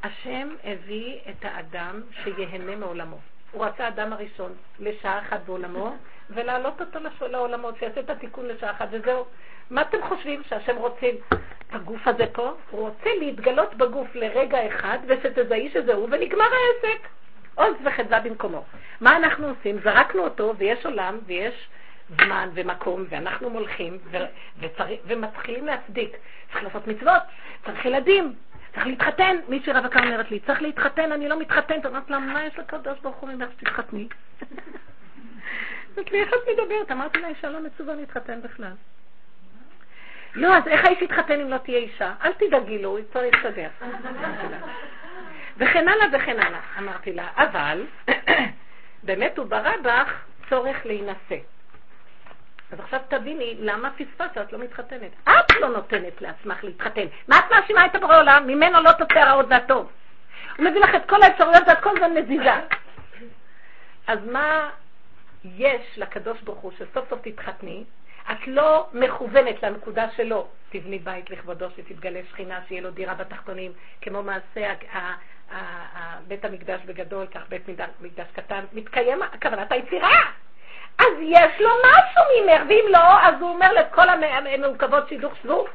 השם 0.03 0.49
הביא 0.63 1.19
את 1.29 1.45
האדם 1.45 2.01
שיהנה 2.23 2.75
מעולמו. 2.75 3.19
הוא 3.51 3.65
רצה 3.65 3.87
אדם 3.87 4.13
הראשון 4.13 4.53
לשעה 4.79 5.19
אחת 5.19 5.41
בעולמו, 5.45 5.97
ולהעלות 6.29 6.81
אותו 6.81 6.99
לעולמות, 7.27 7.77
שיעשה 7.79 7.99
את 7.99 8.09
התיקון 8.09 8.45
לשעה 8.45 8.71
אחת, 8.71 8.87
וזהו. 8.91 9.25
מה 9.69 9.81
אתם 9.81 9.97
חושבים 10.01 10.41
שהשם 10.49 10.75
רוצה 10.75 11.07
את 11.07 11.35
הגוף 11.71 12.07
הזה 12.07 12.25
פה? 12.31 12.53
הוא 12.69 12.89
רוצה 12.89 13.09
להתגלות 13.19 13.75
בגוף 13.75 14.15
לרגע 14.15 14.67
אחד, 14.67 14.97
ושתזהי 15.07 15.69
שזה 15.73 15.93
הוא, 15.93 16.07
ונגמר 16.11 16.43
העסק. 16.43 17.07
עוז 17.55 17.75
וחדווה 17.85 18.19
במקומו. 18.19 18.63
מה 19.01 19.17
אנחנו 19.17 19.47
עושים? 19.47 19.79
זרקנו 19.83 20.23
אותו, 20.23 20.53
ויש 20.57 20.85
עולם, 20.85 21.19
ויש 21.25 21.67
זמן 22.09 22.49
ומקום, 22.53 23.05
ואנחנו 23.09 23.49
מולכים, 23.49 23.97
ומתחילים 25.07 25.65
להצדיק. 25.65 26.17
צריך 26.51 26.63
לעשות 26.63 26.87
מצוות, 26.87 27.21
צריך 27.65 27.85
ילדים, 27.85 28.33
צריך 28.73 28.87
להתחתן. 28.87 29.35
מישהי 29.47 29.73
רווקה 29.73 29.99
אומרת 29.99 30.31
לי, 30.31 30.39
צריך 30.39 30.61
להתחתן, 30.61 31.11
אני 31.11 31.29
לא 31.29 31.39
מתחתנת. 31.39 31.85
אמרת 31.85 32.09
לה, 32.09 32.19
מה 32.19 32.45
יש 32.45 32.59
לקדוש 32.59 32.99
ברוך 32.99 33.15
הוא 33.15 33.29
ממך 33.29 33.49
שתתחתני? 33.51 34.07
אמרת 35.97 36.11
לי, 36.11 36.21
איך 36.21 36.29
את 36.29 36.49
מדברת? 36.51 36.91
אמרתי 36.91 37.21
לה, 37.21 37.27
אישה 37.27 37.49
לא 37.49 37.59
מצווה 37.59 37.95
להתחתן 37.95 38.41
בכלל. 38.41 38.71
לא, 40.35 40.57
אז 40.57 40.67
איך 40.67 40.85
האיש 40.85 41.01
יתחתן 41.01 41.39
אם 41.41 41.49
לא 41.49 41.57
תהיה 41.57 41.77
אישה? 41.77 42.13
אל 42.23 42.33
תדאגי 42.33 42.81
לו, 42.81 42.89
הוא 42.89 42.99
צריך 43.13 43.35
להסתדר. 43.45 43.69
וכן 45.57 45.87
הלאה 45.87 46.07
וכן 46.13 46.39
הלאה, 46.39 46.59
אמרתי 46.77 47.13
לה. 47.13 47.27
אבל, 47.35 47.85
באמת 49.03 49.37
הוא 49.37 49.45
ברא 49.45 49.77
בך 49.83 50.13
צורך 50.49 50.85
להינשא. 50.85 51.37
אז 52.71 52.79
עכשיו 52.79 52.99
תביני 53.07 53.55
למה 53.59 53.89
פספסת, 53.91 54.37
את 54.37 54.53
לא 54.53 54.59
מתחתנת. 54.59 55.11
את 55.23 55.51
לא 55.61 55.69
נותנת 55.69 56.21
לעצמך 56.21 56.63
להתחתן. 56.63 57.05
מה 57.27 57.39
את 57.39 57.51
מאשימה 57.51 57.85
את 57.85 57.95
הבורא 57.95 58.19
עולם? 58.19 58.47
ממנו 58.47 58.81
לא 58.81 58.91
תוצא 58.91 59.19
הרעות 59.19 59.45
והטוב. 59.49 59.91
הוא 60.57 60.65
מביא 60.65 60.81
לך 60.81 60.95
את 60.95 61.09
כל 61.09 61.23
האפשרויות 61.23 61.63
ואת 61.67 61.79
כל 61.79 61.89
הזמן 61.89 62.13
מזיזה. 62.13 62.53
אז 64.07 64.19
מה 64.31 64.69
יש 65.43 65.97
לקדוש 65.97 66.41
ברוך 66.41 66.59
הוא 66.59 66.71
שסוף 66.71 67.09
סוף 67.09 67.19
תתחתני? 67.21 67.83
את 68.31 68.47
לא 68.47 68.87
מכוונת 68.93 69.63
לנקודה 69.63 70.09
שלו. 70.09 70.47
תבני 70.69 70.99
בית 70.99 71.29
לכבודו 71.29 71.69
שתתגלה 71.69 72.19
שכינה, 72.29 72.59
שיהיה 72.67 72.81
לו 72.81 72.91
דירה 72.91 73.13
בתחתונים, 73.13 73.71
כמו 74.01 74.23
מעשה 74.23 74.73
בית 76.27 76.45
המקדש 76.45 76.81
בגדול, 76.85 77.27
כך 77.27 77.41
בית 77.49 77.69
מקדש 78.01 78.27
קטן. 78.33 78.65
מתקיים 78.73 79.19
כוונת 79.41 79.71
היצירה. 79.71 80.21
אז 80.99 81.13
יש 81.21 81.61
לו 81.61 81.69
משהו 81.79 82.23
ממך, 82.43 82.61
ואם 82.69 82.85
לא, 82.89 83.21
אז 83.21 83.35
הוא 83.41 83.49
אומר 83.49 83.73
לכל 83.73 84.09
המעוכבות 84.09 85.07
שידוך 85.09 85.35
שבו. 85.35 85.65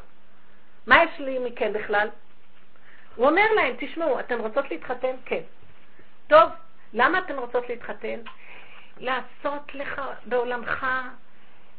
מה 0.87 1.05
יש 1.05 1.21
לי 1.21 1.39
מכם 1.39 1.73
בכלל? 1.73 2.09
הוא 3.17 3.29
אומר 3.29 3.53
להם, 3.57 3.75
תשמעו, 3.79 4.21
אתן 4.21 4.39
רוצות 4.39 4.71
להתחתן? 4.71 5.17
כן. 5.25 5.41
טוב, 6.27 6.51
למה 6.93 7.19
אתן 7.19 7.39
רוצות 7.39 7.69
להתחתן? 7.69 8.21
לעשות 9.01 9.75
לך 9.75 10.03
בעולמך 10.27 10.87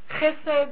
חסד, 0.10 0.68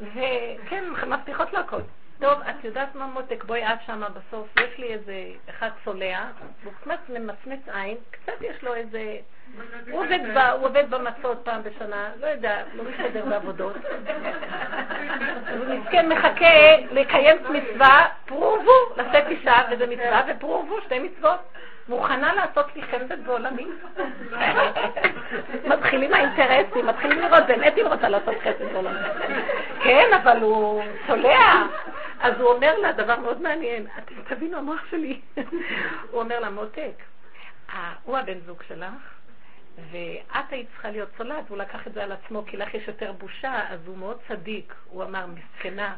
וכן, 0.00 0.84
מבטיחות 1.06 1.52
לו 1.52 1.58
הכל. 1.58 1.80
טוב, 2.20 2.38
את 2.50 2.64
יודעת 2.64 2.94
מה 2.94 3.06
מותק, 3.06 3.44
בואי 3.44 3.64
את 3.64 3.78
שמה 3.86 4.08
בסוף, 4.08 4.48
יש 4.60 4.78
לי 4.78 4.92
איזה 4.92 5.14
אחד 5.50 5.68
צולע, 5.84 6.18
הוא 6.64 6.72
קצת 6.80 6.98
ממצמץ 7.08 7.68
עין, 7.74 7.96
קצת 8.10 8.32
יש 8.40 8.62
לו 8.62 8.74
איזה... 8.74 9.16
הוא 9.90 10.00
עובד, 10.00 10.18
ב, 10.34 10.38
הוא 10.38 10.66
עובד 10.66 10.90
במצות 10.90 11.38
פעם 11.44 11.62
בשנה, 11.62 12.10
לא 12.20 12.26
יודע, 12.26 12.62
לא 12.74 12.84
מסתדר 12.84 13.24
בעבודות. 13.24 13.76
הוא 15.58 15.66
מסכן 15.66 16.08
מחכה 16.08 16.76
לקיים 16.90 17.36
מצווה, 17.50 18.06
פרובו, 18.26 18.72
לשאת 18.96 19.26
אישה, 19.26 19.62
וזה 19.70 19.86
מצווה, 19.86 20.22
ופרובו, 20.28 20.80
שתי 20.80 20.98
מצוות. 20.98 21.40
מוכנה 21.88 22.34
לעשות 22.34 22.76
לי 22.76 22.82
חסד 22.82 23.26
בעולמי? 23.26 23.66
מתחילים 25.64 26.14
האינטרסים, 26.14 26.86
מתחילים 26.86 27.18
לראות, 27.18 27.46
באמת 27.46 27.76
היא 27.76 27.84
רוצה 27.84 28.08
לעשות 28.08 28.34
חסד 28.40 28.72
בעולמי. 28.72 28.98
כן, 29.84 30.10
אבל 30.22 30.42
הוא 30.42 30.82
צולע. 31.06 31.62
אז 32.20 32.40
הוא 32.40 32.52
אומר 32.52 32.78
לה 32.78 32.92
דבר 32.92 33.20
מאוד 33.20 33.42
מעניין, 33.42 33.86
תבינו, 34.28 34.58
המוח 34.58 34.80
שלי. 34.90 35.20
הוא 36.10 36.20
אומר 36.20 36.40
לה, 36.40 36.50
מותק, 36.50 37.02
הוא 38.04 38.18
הבן 38.18 38.40
זוג 38.46 38.62
שלך, 38.68 39.14
ואת 39.90 40.44
היית 40.50 40.68
צריכה 40.72 40.90
להיות 40.90 41.08
צולעת, 41.16 41.44
והוא 41.46 41.58
לקח 41.58 41.86
את 41.86 41.92
זה 41.92 42.02
על 42.02 42.12
עצמו, 42.12 42.44
כי 42.46 42.56
לך 42.56 42.74
יש 42.74 42.88
יותר 42.88 43.12
בושה, 43.12 43.60
אז 43.68 43.80
הוא 43.86 43.98
מאוד 43.98 44.18
צדיק. 44.28 44.74
הוא 44.84 45.04
אמר, 45.04 45.26
מסכנה, 45.26 45.94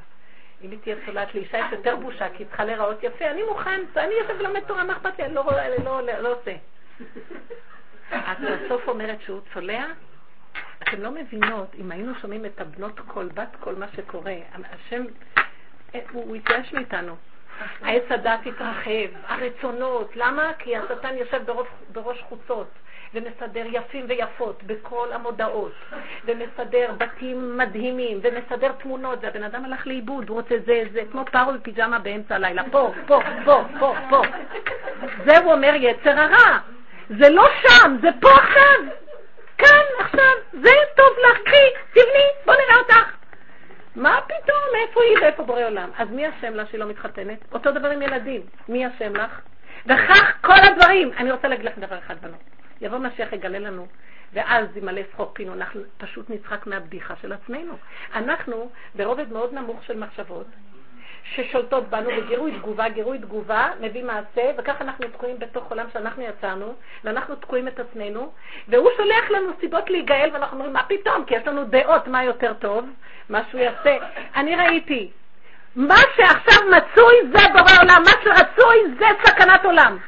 אם 0.62 0.70
היא 0.70 0.78
תהיה 0.82 0.96
צולעת 1.06 1.34
לאישה 1.34 1.58
יש 1.58 1.72
יותר 1.72 1.96
בושה, 1.96 2.28
כי 2.28 2.42
היא 2.42 2.46
צריכה 2.46 2.64
להיראות 2.64 3.02
יפה, 3.02 3.30
אני 3.30 3.42
מוכן, 3.42 3.80
אני 3.96 4.14
יושב 4.14 4.34
ולומד 4.38 4.60
תורה, 4.60 4.84
מה 4.84 4.92
אכפת 4.92 5.18
לי? 5.18 5.24
אני 5.24 5.34
לא, 5.34 5.44
לא, 5.84 6.02
לא, 6.02 6.18
לא 6.18 6.32
עושה. 6.32 6.54
אז 8.10 8.36
בסוף 8.40 8.88
אומרת 8.88 9.20
שהוא 9.20 9.40
צולע, 9.54 9.84
אתם 10.82 11.02
לא 11.02 11.10
מבינות, 11.10 11.74
אם 11.78 11.92
היינו 11.92 12.14
שומעים 12.14 12.46
את 12.46 12.60
הבנות 12.60 13.00
קול, 13.00 13.28
בת 13.34 13.56
קול, 13.60 13.74
מה 13.74 13.86
שקורה, 13.96 14.34
השם, 14.72 15.04
אה, 15.94 16.00
הוא, 16.12 16.36
התייאש 16.36 16.72
מאיתנו. 16.72 17.16
העץ 17.82 18.02
הדת 18.10 18.40
התרחב, 18.46 19.08
הרצונות, 19.26 20.16
למה? 20.16 20.52
כי 20.58 20.76
השטן 20.76 21.16
יושב 21.16 21.42
בראש 21.92 22.22
חוצות. 22.22 22.68
ומסדר 23.14 23.64
יפים 23.66 24.04
ויפות 24.08 24.62
בכל 24.62 25.08
המודעות, 25.12 25.72
ומסדר 26.24 26.92
בתים 26.98 27.58
מדהימים, 27.58 28.20
ומסדר 28.22 28.72
תמונות, 28.72 29.18
והבן 29.22 29.42
אדם 29.42 29.64
הלך 29.64 29.86
לאיבוד, 29.86 30.28
הוא 30.28 30.36
רוצה 30.36 30.54
זה, 30.66 30.82
זה, 30.92 31.00
כמו 31.12 31.24
פרו 31.32 31.52
בפיג'מה 31.52 31.98
באמצע 31.98 32.34
הלילה, 32.34 32.62
פה, 32.70 32.92
פה, 33.06 33.20
פה, 33.44 33.62
פה, 33.78 33.94
פה. 34.10 34.22
זה 35.24 35.38
הוא 35.38 35.52
אומר 35.52 35.72
יצר 35.74 36.20
הרע. 36.20 36.58
זה 37.08 37.30
לא 37.30 37.48
שם, 37.62 37.96
זה 38.02 38.08
פה 38.20 38.28
עכשיו. 38.30 38.92
כאן, 39.58 39.84
עכשיו, 39.98 40.32
זה 40.52 40.70
טוב 40.96 41.16
לך, 41.30 41.38
קחי, 41.44 41.66
תבני, 41.92 42.26
בוא 42.46 42.54
נראה 42.54 42.78
אותך. 42.78 43.16
מה 43.96 44.20
פתאום, 44.26 44.58
איפה 44.82 45.00
היא 45.02 45.18
ואיפה 45.22 45.42
בורא 45.42 45.64
עולם? 45.64 45.90
אז 45.98 46.08
מי 46.10 46.28
אשם 46.28 46.54
לה 46.54 46.66
שהיא 46.66 46.80
לא 46.80 46.86
מתחתנת? 46.86 47.38
אותו 47.52 47.72
דבר 47.72 47.90
עם 47.90 48.02
ילדים. 48.02 48.40
מי 48.68 48.86
אשם 48.86 49.16
לך? 49.16 49.40
וכך 49.86 50.32
כל 50.40 50.58
הדברים. 50.62 51.10
אני 51.16 51.32
רוצה 51.32 51.48
להגיד 51.48 51.66
לך 51.66 51.78
דבר 51.78 51.98
אחד 51.98 52.14
בנות. 52.20 52.55
יבוא 52.80 52.98
משיח 52.98 53.32
יגלה 53.32 53.58
לנו, 53.58 53.86
ואז 54.32 54.76
ימלא 54.76 55.02
שחוק 55.12 55.30
פינו, 55.34 55.54
אנחנו 55.54 55.80
פשוט 55.98 56.30
נצחק 56.30 56.66
מהבדיחה 56.66 57.14
של 57.22 57.32
עצמנו. 57.32 57.72
אנחנו 58.14 58.70
ברובד 58.94 59.32
מאוד 59.32 59.54
נמוך 59.54 59.84
של 59.84 59.98
מחשבות, 59.98 60.46
ששולטות 61.34 61.88
בנו 61.88 62.10
בגירוי 62.16 62.52
תגובה, 62.52 62.88
גירוי 62.88 63.18
תגובה, 63.18 63.68
מביא 63.80 64.04
מעשה, 64.04 64.50
וככה 64.58 64.84
אנחנו 64.84 65.08
תקועים 65.08 65.38
בתוך 65.38 65.70
עולם 65.70 65.86
שאנחנו 65.92 66.22
יצרנו, 66.22 66.74
ואנחנו 67.04 67.34
תקועים 67.34 67.68
את 67.68 67.80
עצמנו, 67.80 68.32
והוא 68.68 68.90
שולח 68.96 69.30
לנו 69.30 69.52
סיבות 69.60 69.90
להיגאל, 69.90 70.30
ואנחנו 70.32 70.56
אומרים, 70.56 70.72
מה 70.72 70.82
פתאום? 70.82 71.24
כי 71.24 71.34
יש 71.34 71.46
לנו 71.46 71.64
דעות 71.64 72.08
מה 72.08 72.24
יותר 72.24 72.52
טוב, 72.54 72.86
מה 73.28 73.40
שהוא 73.50 73.60
יעשה. 73.60 73.96
אני 74.36 74.56
ראיתי, 74.56 75.10
מה 75.76 75.98
שעכשיו 76.16 76.62
מצוי 76.70 77.14
זה 77.32 77.48
בורא 77.52 77.82
עולם, 77.82 78.02
מה 78.04 78.12
שרצוי 78.24 78.76
זה 78.98 79.06
סכנת 79.24 79.64
עולם. 79.64 79.98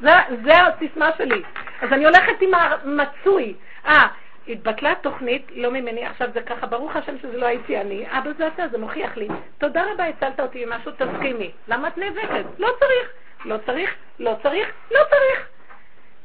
זה, 0.00 0.10
זה 0.44 0.52
הסיסמה 0.62 1.10
שלי. 1.18 1.42
אז 1.82 1.92
אני 1.92 2.04
הולכת 2.04 2.40
עם 2.40 2.54
המצוי. 2.54 3.54
אה, 3.86 4.06
התבטלה 4.48 4.92
התוכנית, 4.92 5.46
לא 5.54 5.70
ממני, 5.70 6.06
עכשיו 6.06 6.28
זה 6.34 6.40
ככה, 6.40 6.66
ברוך 6.66 6.96
השם 6.96 7.18
שזה 7.18 7.38
לא 7.38 7.46
הייתי 7.46 7.80
אני, 7.80 8.06
אבא 8.10 8.30
זה 8.38 8.46
אתה, 8.46 8.68
זה 8.68 8.78
מוכיח 8.78 9.16
לי. 9.16 9.28
תודה 9.58 9.84
רבה, 9.92 10.04
הצלת 10.04 10.40
אותי 10.40 10.64
ממשהו, 10.64 10.92
תסכימי. 10.92 11.50
למה 11.68 11.88
את 11.88 11.98
נאבקת? 11.98 12.44
לא 12.58 12.68
צריך, 12.80 13.08
לא 13.44 13.56
צריך, 13.66 13.94
לא 14.18 14.34
צריך, 14.42 14.68
לא 14.90 15.00
צריך. 15.10 15.48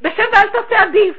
בשב 0.02 0.24
ואל 0.32 0.48
תעשה 0.48 0.82
עדיף. 0.82 1.16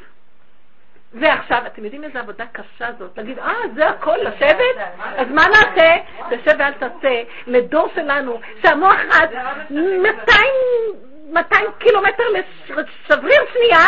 ועכשיו, 1.14 1.62
אתם 1.68 1.84
יודעים 1.84 2.04
איזה 2.04 2.20
עבודה 2.20 2.46
קשה 2.52 2.92
זאת? 3.00 3.18
להגיד, 3.18 3.40
אה, 3.40 3.54
זה 3.76 3.90
הכל, 3.90 4.18
לשבת? 4.22 4.76
אז 5.18 5.28
מה 5.30 5.44
נעשה? 5.48 5.96
תשב 6.30 6.56
ואל 6.60 6.74
תעשה 6.74 7.24
לדור 7.48 7.90
שלנו, 7.96 8.40
שהמוח 8.62 9.00
רץ 9.12 9.30
200 9.70 11.66
קילומטר 11.80 12.24
לשבריר 12.70 13.42
שנייה, 13.54 13.86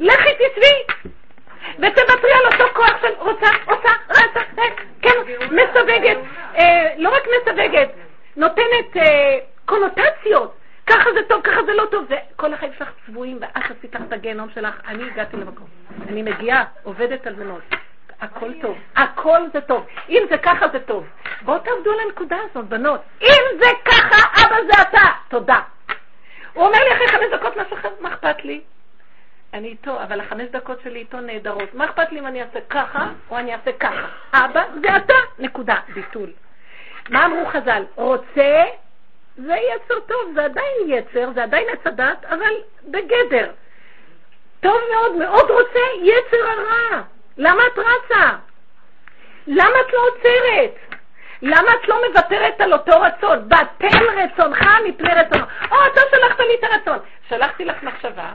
לכי 0.00 0.28
תשבי. 0.34 1.04
ותוותרי 1.78 2.32
על 2.32 2.46
אותו 2.52 2.74
כוח 2.74 3.00
של 3.00 3.14
רוצה, 3.18 3.46
עושה, 3.66 3.90
רצה, 4.10 4.40
אה, 4.58 4.64
כן, 5.02 5.10
מסווגת, 5.50 6.16
אה, 6.58 6.94
לא 6.96 7.08
רק 7.08 7.22
מסווגת, 7.40 7.88
נותנת 8.36 8.96
אה, 8.96 9.38
קונוטציות. 9.64 10.54
ככה 10.86 11.12
זה 11.14 11.20
טוב, 11.28 11.42
ככה 11.42 11.62
זה 11.66 11.74
לא 11.74 11.84
טוב. 11.90 12.04
זה, 12.08 12.16
כל 12.36 12.54
החיים 12.54 12.72
שלך 12.78 12.88
צבועים, 13.06 13.38
ואת 13.40 13.70
עשית 13.78 13.94
לך 13.94 14.02
את 14.08 14.12
הגיהנום 14.12 14.48
שלך. 14.54 14.80
אני 14.88 15.04
הגעתי 15.10 15.36
למקום. 15.36 15.66
אני 16.08 16.22
מגיעה, 16.22 16.64
עובדת 16.82 17.26
על 17.26 17.34
מנות. 17.34 17.62
הכל 18.20 18.50
טוב, 18.60 18.78
הכל 18.96 19.40
זה 19.52 19.60
טוב. 19.60 19.86
אם 20.08 20.22
זה 20.30 20.38
ככה 20.38 20.68
זה 20.68 20.80
טוב. 20.80 21.06
בואו 21.42 21.58
תעבדו 21.58 21.92
על 21.92 22.00
הנקודה 22.06 22.36
הזאת, 22.50 22.64
בנות. 22.64 23.00
אם 23.22 23.42
זה 23.60 23.68
ככה, 23.84 24.46
אבא 24.46 24.56
זה 24.72 24.82
אתה. 24.82 25.08
תודה. 25.28 25.60
הוא 26.52 26.66
אומר 26.66 26.78
לי 26.78 26.94
אחרי 26.94 27.08
חמש 27.08 27.26
דקות 27.32 27.54
מה 28.00 28.08
אכפת 28.08 28.44
לי? 28.44 28.60
אני 29.54 29.68
איתו, 29.68 30.02
אבל 30.02 30.20
החמש 30.20 30.48
דקות 30.50 30.80
שלי 30.84 30.98
איתו 30.98 31.20
נהדרות. 31.20 31.74
מה 31.74 31.84
אכפת 31.84 32.12
לי 32.12 32.18
אם 32.18 32.26
אני 32.26 32.42
אעשה 32.42 32.60
ככה 32.70 33.08
או 33.30 33.38
אני 33.38 33.54
אעשה 33.54 33.72
ככה? 33.72 34.06
אבא 34.32 34.64
זה 34.82 34.96
אתה, 34.96 35.14
נקודה, 35.38 35.76
ביטול. 35.94 36.30
מה 37.10 37.26
אמרו 37.26 37.46
חז"ל? 37.46 37.82
רוצה, 37.94 38.64
זה 39.36 39.54
יצר 39.74 40.00
טוב, 40.00 40.32
זה 40.34 40.44
עדיין 40.44 40.76
יצר, 40.86 41.30
זה 41.34 41.42
עדיין 41.42 41.68
עץ 41.68 41.86
הדת, 41.86 42.24
אבל 42.24 42.52
בגדר. 42.84 43.50
טוב 44.60 44.80
מאוד, 44.92 45.16
מאוד 45.16 45.50
רוצה, 45.50 45.80
יצר 46.02 46.48
הרע. 46.48 47.02
למה 47.36 47.62
את 47.66 47.78
רצה? 47.78 48.30
למה 49.46 49.80
את 49.80 49.92
לא 49.92 49.98
עוצרת? 50.08 50.96
למה 51.42 51.70
את 51.74 51.88
לא 51.88 51.96
מוותרת 52.08 52.60
על 52.60 52.72
אותו 52.72 53.00
רצון? 53.00 53.48
בטל 53.48 54.04
רצונך 54.16 54.66
מפני 54.88 55.10
רצונו. 55.14 55.44
או, 55.70 55.76
אתה 55.92 56.00
שלחת 56.10 56.40
לי 56.40 56.54
את 56.54 56.64
הרצון. 56.64 56.98
שלחתי 57.28 57.64
לך 57.64 57.82
מחשבה, 57.82 58.32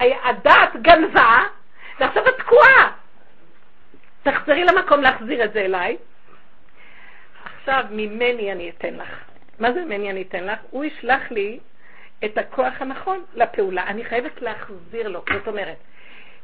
הדת 0.00 0.76
גנבה, 0.82 1.42
ועכשיו 2.00 2.28
את 2.28 2.34
תקועה. 2.38 2.92
תחזרי 4.22 4.64
למקום 4.64 5.00
להחזיר 5.00 5.44
את 5.44 5.52
זה 5.52 5.60
אליי. 5.60 5.96
עכשיו 7.44 7.84
ממני 7.90 8.52
אני 8.52 8.70
אתן 8.70 8.94
לך. 8.94 9.08
מה 9.58 9.72
זה 9.72 9.84
ממני 9.84 10.10
אני 10.10 10.22
אתן 10.22 10.44
לך? 10.44 10.58
הוא 10.70 10.84
ישלח 10.84 11.30
לי 11.30 11.58
את 12.24 12.38
הכוח 12.38 12.74
הנכון 12.80 13.24
לפעולה. 13.34 13.86
אני 13.86 14.04
חייבת 14.04 14.42
להחזיר 14.42 15.08
לו. 15.08 15.24
זאת 15.32 15.48
אומרת, 15.48 15.76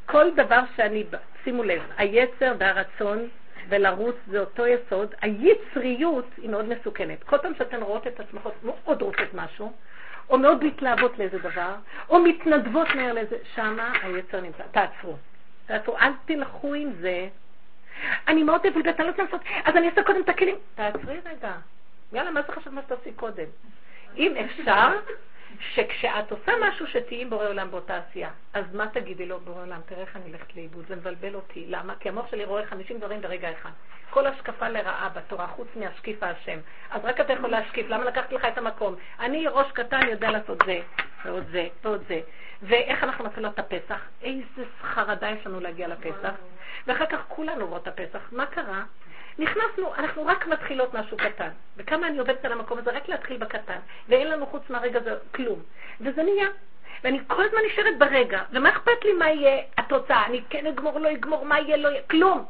כל 0.07 0.31
דבר 0.35 0.61
שאני, 0.77 1.05
שימו 1.45 1.65
לב, 1.65 1.83
היצר 1.97 2.55
והרצון 2.59 3.29
ולרוץ 3.69 4.17
זה 4.27 4.41
אותו 4.41 4.67
יסוד. 4.67 5.15
היצריות 5.21 6.27
היא 6.37 6.51
מאוד 6.51 6.65
מסוכנת. 6.65 7.23
כל 7.23 7.39
פעם 7.39 7.53
שאתן 7.59 7.83
רואות 7.83 8.07
את 8.07 8.21
עצמכם 8.21 8.51
מאוד 8.65 9.03
רוצות 9.03 9.35
משהו, 9.35 9.73
או 10.31 10.39
מאוד 10.39 10.65
מתלהבות 10.65 11.19
לאיזה 11.19 11.39
דבר, 11.39 11.75
או 12.09 12.23
מתנדבות 12.23 12.89
מהר 12.95 13.13
לאיזה, 13.13 13.37
שמה 13.55 13.93
היצר 14.03 14.41
נמצא. 14.41 14.63
תעצרו. 14.71 15.17
תעצרו, 15.67 15.99
אל 15.99 16.13
תלכו 16.25 16.75
עם 16.75 16.93
זה. 17.01 17.29
אני 18.29 18.43
מאוד 18.43 18.67
מבולבלת, 18.67 19.01
אני 19.01 19.07
לא 19.07 19.11
רוצה 19.11 19.23
לעשות, 19.23 19.41
אז 19.65 19.77
אני 19.77 19.89
אעשה 19.89 20.03
קודם 20.03 20.21
את 20.21 20.29
הכלים. 20.29 20.57
תעצרי 20.75 21.21
רגע. 21.25 21.53
יאללה, 22.13 22.31
מה 22.31 22.43
זה 22.43 22.53
חשוב 22.53 22.75
מה 22.75 22.83
שתעשי 22.83 23.13
קודם? 23.13 23.45
אם 24.17 24.35
אפשר, 24.37 24.93
שכשאת 25.75 26.31
עושה 26.31 26.53
משהו 26.61 26.87
שתהיי 26.87 27.23
עם 27.23 27.31
בורא 27.31 27.49
עולם 27.49 27.71
באותה 27.71 27.97
עשייה, 27.97 28.31
אז 28.55 28.65
מה 28.75 28.87
תגידי 28.89 29.27
לו, 29.27 29.41
בורא 29.41 29.63
עולם, 29.63 29.81
תראה 29.87 30.01
איך 30.01 30.17
אני 30.17 30.25
הולכת 30.25 30.57
לאיבוד, 30.57 30.85
זה 30.89 30.97
מבלבל 30.97 31.35
אותי. 31.35 31.65
למה? 31.69 31.95
כי 32.01 32.09
המוח 32.09 32.31
שלי 32.31 32.45
רואה 32.45 32.67
50 32.67 32.99
דברים 32.99 33.21
ברגע 33.21 33.53
אחד. 33.53 33.71
כל 34.11 34.27
השקפה 34.27 34.69
לרעה 34.69 35.09
בתורה, 35.09 35.47
חוץ 35.47 35.69
מהשקיף 35.77 36.23
האשם. 36.23 36.59
אז 36.91 37.01
רק 37.05 37.21
אתה 37.21 37.33
יכול 37.33 37.51
להשקיף, 37.51 37.87
למה 37.89 38.05
לקחתי 38.05 38.35
לך 38.35 38.45
את 38.45 38.59
המקום? 38.59 38.95
אני 39.21 39.47
ראש 39.47 39.73
קטן 39.73 40.09
יודע 40.11 40.31
לעשות 40.31 40.59
זה, 40.67 40.81
ועוד 41.25 41.45
זה, 41.53 41.69
ועוד 41.85 42.05
זה. 42.09 42.21
ואיך 42.63 43.05
אנחנו 43.05 43.25
מתחילות 43.25 43.55
את 43.55 43.59
הפסח? 43.59 44.01
איזה 44.23 44.65
חרדה 44.83 45.31
יש 45.31 45.47
לנו 45.47 45.61
להגיע 45.61 45.89
לפסח. 45.89 46.35
ואחר 46.87 47.07
כך 47.07 47.21
כולנו 47.29 47.61
עוברות 47.61 47.89
את 47.89 47.89
הפסח. 47.89 48.29
מה 48.33 48.47
קרה? 48.47 48.83
נכנסנו, 49.39 49.95
אנחנו 49.95 50.27
רק 50.27 50.47
מתחילות 50.47 50.95
משהו 50.95 51.17
קטן. 51.17 51.49
וכמה 51.77 52.07
אני 52.07 52.19
עובדת 52.19 52.45
על 52.45 52.53
המקום 52.53 52.79
הזה, 52.79 52.91
רק 52.91 53.09
להתחיל 53.09 53.37
בקטן. 53.37 53.79
ואין 54.09 54.31
לנו 54.31 54.47
חוץ 54.47 54.63
מהרגע 54.71 54.99
הזה 54.99 55.15
כלום. 55.35 55.63
וזה 56.01 56.23
נהיה. 56.23 56.49
ואני 57.05 57.21
כל 57.27 57.45
הזמן 57.45 57.59
נשארת 57.67 57.99
ברגע, 57.99 58.43
ומה 58.53 58.69
אכפת 58.69 59.05
לי 59.05 59.13
מה 59.13 59.31
יהיה 59.31 59.63
התוצאה? 59.79 60.27
אני 60.27 60.43
כן 60.51 60.67
אגמור, 60.67 60.99
לא 60.99 61.13
אגמור, 61.13 61.45
מה 61.45 61.61
יהיה, 61.61 61.77
לא 61.77 61.89
יהיה, 61.89 62.03
כלום. 62.11 62.45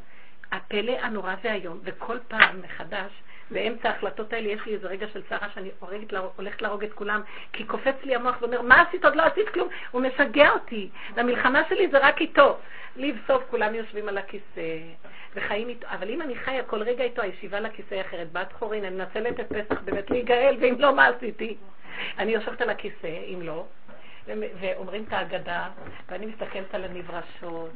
הפלא 0.52 0.92
הנורא 0.92 1.34
והיום, 1.44 1.80
וכל 1.84 2.18
פעם 2.28 2.62
מחדש, 2.62 3.12
באמצע 3.52 3.88
ההחלטות 3.88 4.32
האלה 4.32 4.48
יש 4.48 4.66
לי 4.66 4.74
איזה 4.74 4.88
רגע 4.88 5.06
של 5.12 5.22
צערה 5.28 5.48
שאני 5.54 5.70
הורגת, 5.78 6.12
הולכת 6.36 6.62
להרוג 6.62 6.84
את 6.84 6.92
כולם, 6.92 7.20
כי 7.52 7.64
קופץ 7.64 7.94
לי 8.04 8.14
המוח 8.14 8.36
ואומר, 8.40 8.62
מה 8.62 8.82
עשית? 8.82 9.04
עוד 9.04 9.16
לא 9.16 9.22
עשית 9.22 9.48
כלום. 9.48 9.68
הוא 9.90 10.02
משגע 10.02 10.50
אותי. 10.50 10.88
והמלחמה 11.14 11.62
שלי 11.68 11.88
זה 11.88 11.98
רק 11.98 12.20
איתו. 12.20 12.58
לבסוף 12.96 13.42
כולם 13.50 13.74
יושבים 13.74 14.08
על 14.08 14.18
הכיסא 14.18 14.78
וחיים 15.34 15.68
איתו, 15.68 15.86
אבל 15.90 16.10
אם 16.10 16.22
אני 16.22 16.36
חיה 16.36 16.62
כל 16.62 16.82
רגע 16.82 17.04
איתו, 17.04 17.22
הישיבה 17.22 17.60
לכיסא 17.60 17.94
היא 17.94 18.00
אחרת. 18.00 18.32
בת 18.32 18.52
חורין, 18.52 18.84
אני 18.84 18.96
מנצלת 18.96 19.40
את 19.40 19.52
פסח 19.52 19.80
באמת 19.80 20.10
להיגאל, 20.10 20.56
ואם 20.60 20.74
לא, 20.78 20.94
מה 20.94 21.06
עשיתי? 21.06 21.56
אני 22.18 22.32
יושבת 22.32 22.60
על 22.60 22.70
הכיסא, 22.70 23.08
אם 23.34 23.38
לא, 23.42 23.64
ואומרים 24.60 25.04
את 25.08 25.12
ההגדה, 25.12 25.68
ואני 26.08 26.26
מסתכלת 26.26 26.74
על 26.74 26.84
הנברשות, 26.84 27.70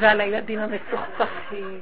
ועל 0.00 0.20
הילדים 0.20 0.58
המצוחצחים, 0.58 1.80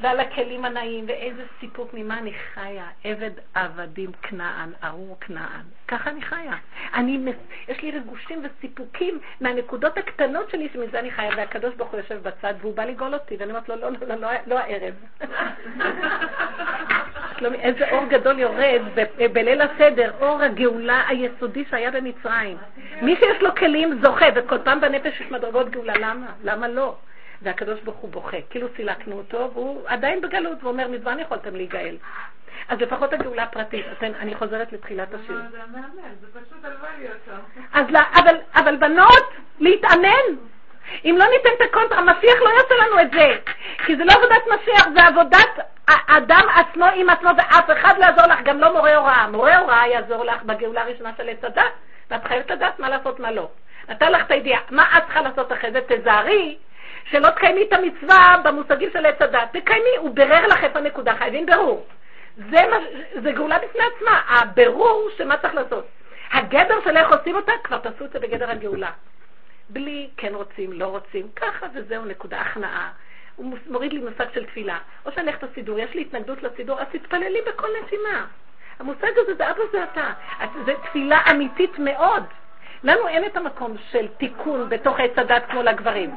ועל 0.00 0.20
הכלים 0.20 0.64
הנאים, 0.64 1.04
ואיזה 1.08 1.42
סיפוק 1.60 1.90
ממה 1.94 2.18
אני 2.18 2.32
חיה. 2.54 2.86
עבד 3.04 3.30
עבדים 3.54 4.10
כנען, 4.22 4.72
ארור 4.84 5.16
כנען. 5.20 5.62
ככה 5.88 6.10
אני 6.10 6.22
חיה. 6.22 6.54
אני, 6.94 7.32
יש 7.68 7.82
לי 7.82 7.90
רגושים 7.90 8.42
וסיפוקים 8.44 9.18
מהנקודות 9.40 9.98
הקטנות 9.98 10.50
שלי, 10.50 10.68
שמזה 10.72 10.98
אני 10.98 11.10
חיה, 11.10 11.30
והקדוש 11.36 11.74
ברוך 11.74 11.90
הוא 11.90 12.00
יושב 12.00 12.22
בצד, 12.22 12.54
והוא 12.60 12.74
בא 12.74 12.84
לגאול 12.84 13.14
אותי, 13.14 13.36
ואני 13.38 13.50
אומרת 13.50 13.68
לו, 13.68 13.76
לא, 13.76 13.90
לא, 13.90 13.98
לא, 14.08 14.14
לא, 14.14 14.28
לא 14.46 14.58
הערב. 14.58 14.94
שלומי, 17.38 17.56
איזה 17.66 17.90
אור 17.90 18.04
גדול 18.04 18.38
יורד 18.38 18.82
בליל 19.32 19.60
הסדר, 19.62 20.10
אור 20.20 20.42
הגאולה 20.42 21.02
היסודי 21.08 21.64
שהיה 21.70 21.90
במצרים. 21.90 22.56
מי 23.02 23.16
שיש 23.16 23.42
לו 23.42 23.54
כלים 23.54 23.98
זוכה, 24.02 24.26
וכל 24.34 24.58
פעם 24.58 24.80
בנפש 24.80 25.20
יש 25.20 25.30
מדרגות 25.30 25.70
גאולה, 25.70 25.94
למה? 25.96 26.26
למה 26.44 26.68
לא? 26.68 26.96
והקדוש 27.42 27.80
ברוך 27.80 27.96
הוא 27.96 28.10
בוכה, 28.10 28.36
כאילו 28.50 28.68
סילקנו 28.76 29.18
אותו, 29.18 29.50
והוא 29.54 29.82
עדיין 29.86 30.20
בגלות, 30.20 30.58
והוא 30.60 30.72
אומר, 30.72 30.88
מזמן 30.88 31.20
יכולתם 31.20 31.56
להיגאל. 31.56 31.96
אז 32.68 32.80
לפחות 32.80 33.12
הגאולה 33.12 33.42
הפרטית, 33.42 33.86
אני 34.02 34.34
חוזרת 34.34 34.72
לתחילת 34.72 35.14
השיר. 35.14 35.40
זה 35.50 35.58
מהמם, 35.72 35.86
זה 36.20 36.40
פשוט 36.40 36.64
הלוואי 36.64 36.90
להיות 36.98 37.18
שם. 37.26 37.94
אבל 38.54 38.76
בנות, 38.76 39.30
להתאמן. 39.60 40.36
אם 41.04 41.16
לא 41.18 41.24
ניתן 41.24 41.48
את 41.56 41.70
הקונטרה, 41.70 41.98
המשיח 41.98 42.40
לא 42.40 42.48
יעשה 42.48 42.74
לנו 42.86 43.00
את 43.00 43.10
זה. 43.12 43.36
כי 43.86 43.96
זה 43.96 44.04
לא 44.04 44.12
עבודת 44.12 44.42
משיח, 44.46 44.88
זה 44.94 45.06
עבודת 45.06 45.48
האדם 45.88 46.42
עצמו 46.54 46.84
עם 46.94 47.10
עצמו, 47.10 47.30
ואף 47.38 47.70
אחד 47.72 47.94
לא 47.98 48.04
יעזור 48.04 48.26
לך, 48.26 48.40
גם 48.44 48.60
לא 48.60 48.72
מורה 48.72 48.96
הוראה. 48.96 49.28
מורה 49.28 49.58
הוראה 49.58 49.88
יעזור 49.88 50.24
לך 50.24 50.42
בגאולה 50.42 50.82
הראשונה 50.82 51.10
של 51.16 51.28
עץ 51.28 51.44
הדת, 51.44 51.62
ואת 52.10 52.24
חייבת 52.24 52.50
לדעת 52.50 52.78
מה 52.78 52.88
לעשות, 52.88 53.20
מה 53.20 53.30
לא. 53.30 53.48
נתן 53.88 54.12
לך 54.12 54.26
את 54.26 54.30
הידיעה, 54.30 54.60
מה 54.70 54.98
את 54.98 55.02
צריכה 55.02 55.20
לעשות 55.22 55.52
אחרי 55.52 55.72
זה? 55.72 55.80
תזהרי 55.88 56.56
שלא 57.10 57.30
תקיימי 57.30 57.62
את 57.62 57.72
המצווה 57.72 58.36
במושגים 58.44 58.90
של 58.92 59.06
עץ 59.06 59.22
הדת. 59.22 59.48
תקיימי, 59.52 59.96
הוא 59.98 60.14
בירר 60.14 60.46
לך 60.46 60.64
איפה 60.64 60.78
הנקודה, 60.78 61.14
חייבים 61.14 61.46
ברור. 61.46 61.86
זה, 62.36 62.66
מה, 62.70 62.76
זה 63.22 63.32
גאולה 63.32 63.58
בפני 63.58 63.84
עצמה, 63.96 64.20
הבירור 64.28 65.08
של 65.16 65.28
מה 65.28 65.36
צריך 65.36 65.54
לעשות. 65.54 65.86
הגדר 66.32 66.78
של 66.84 66.96
איך 66.96 67.12
עושים 67.12 67.36
אותה, 67.36 67.52
כבר 67.64 67.78
תעשו 67.78 68.04
את 68.04 68.12
זה 68.12 68.18
בגדר 68.18 68.50
הגאולה. 68.50 68.90
בלי 69.68 70.08
כן 70.16 70.34
רוצים, 70.34 70.72
לא 70.72 70.86
רוצים, 70.86 71.28
ככה 71.36 71.66
וזהו, 71.74 72.04
נקודה 72.04 72.40
הכנעה. 72.40 72.90
הוא 73.36 73.56
מוריד 73.66 73.92
לי 73.92 74.00
מושג 74.00 74.24
של 74.34 74.44
תפילה. 74.44 74.78
או 75.06 75.12
שאני 75.12 75.26
הולכת 75.26 75.42
לסידור, 75.42 75.78
יש 75.78 75.94
לי 75.94 76.00
התנגדות 76.00 76.42
לסידור, 76.42 76.80
אז 76.80 76.86
תתפללי 76.92 77.38
בכל 77.46 77.68
נשימה. 77.84 78.26
המושג 78.78 79.10
הזה 79.16 79.34
זה 79.34 79.50
אבא 79.50 79.62
זה 79.72 79.84
אתה. 79.84 80.10
זה 80.64 80.72
תפילה 80.82 81.20
אמיתית 81.30 81.78
מאוד. 81.78 82.22
לנו 82.82 83.08
אין 83.08 83.24
את 83.24 83.36
המקום 83.36 83.76
של 83.90 84.08
תיקון 84.08 84.68
בתוך 84.68 85.00
עץ 85.00 85.18
הדת 85.18 85.42
כמו 85.50 85.62
לגברים. 85.62 86.16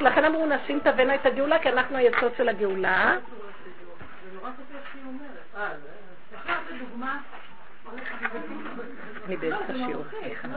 ולכן 0.00 0.24
אמרו 0.24 0.46
נשים 0.46 0.80
תבנה 0.80 1.14
את 1.14 1.26
הגאולה, 1.26 1.58
כי 1.58 1.68
אנחנו 1.68 1.96
היסוד 1.96 2.32
של 2.36 2.48
הגאולה. 2.48 3.16
אני 9.26 9.36
באמצע 9.36 9.74
שיעור, 9.74 10.04
סליחה. 10.10 10.48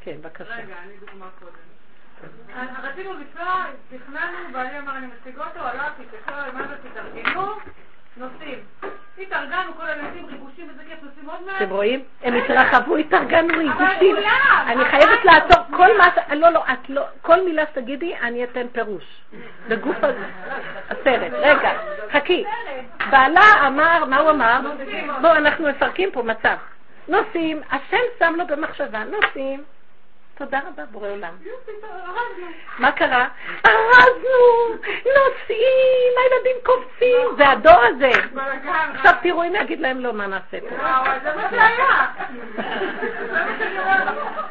כן, 0.00 0.16
בבקשה. 0.20 0.54
רגע, 0.54 0.74
אני 0.82 0.92
דוגמה 1.00 1.28
קודם. 1.38 1.52
רצינו 2.82 3.12
לנסוע, 3.12 3.64
תכננו, 3.90 4.38
ואני 4.54 4.78
אמר, 4.78 4.96
אני 4.96 5.06
משיגה 5.06 5.46
אותו, 5.46 5.60
הלכתי, 5.60 6.02
תקשור, 6.04 6.52
מה 6.52 6.68
זה, 6.68 6.74
תתארגנו, 6.88 7.56
נוסעים. 8.16 8.64
התארגנו, 9.18 9.74
כל 9.76 9.86
הילדים, 9.86 10.26
ריגושים, 10.26 10.70
איזה 10.70 10.82
כיף, 10.88 11.02
נוסעים 11.02 11.30
עוד 11.30 11.46
מעט. 11.46 11.62
אתם 11.62 11.70
רואים? 11.70 12.02
הם 12.22 12.34
התרחבו, 12.34 12.96
התארגנו, 12.96 13.58
ריגושים. 13.58 14.16
אני 14.66 14.84
חייבת 14.84 15.24
לעצור 15.24 15.64
כל 15.76 15.98
מה... 15.98 16.34
לא, 16.34 16.50
לא, 16.50 16.64
את 16.72 16.90
לא... 16.90 17.02
כל 17.22 17.44
מילה 17.44 17.64
שתגידי, 17.66 18.14
אני 18.22 18.44
אתן 18.44 18.66
פירוש. 18.72 19.04
בגוף 19.68 19.96
הסרט. 20.90 21.32
רגע, 21.32 21.70
חכי. 22.12 22.44
בעלה 23.10 23.66
אמר, 23.66 24.04
מה 24.04 24.18
הוא 24.18 24.30
אמר? 24.30 24.60
בואו, 25.20 25.36
אנחנו 25.36 25.68
מפרקים 25.68 26.10
פה 26.12 26.22
מצב. 26.22 26.56
נוסעים, 27.08 27.60
השם 27.70 28.02
שם 28.18 28.34
לו 28.36 28.46
במחשבה, 28.46 29.02
נוסעים. 29.04 29.62
תודה 30.44 30.60
רבה, 30.68 30.84
בורא 30.86 31.08
עולם. 31.08 31.34
מה 32.78 32.92
קרה? 32.92 33.28
ארזנו, 33.66 34.68
נוסעים, 34.88 36.12
הילדים 36.18 36.56
קופצים, 36.62 37.28
זה 37.36 37.48
הדור 37.48 37.80
הזה. 37.80 38.10
עכשיו 38.94 39.14
תראו 39.22 39.42
אם 39.42 39.54
יגיד 39.54 39.80
להם 39.80 40.00
לא, 40.00 40.12
מה 40.12 40.26
נעשה 40.26 40.60
פה. 40.60 40.76
זה 41.22 41.36
מה 41.36 41.50
שהיה. 41.50 42.06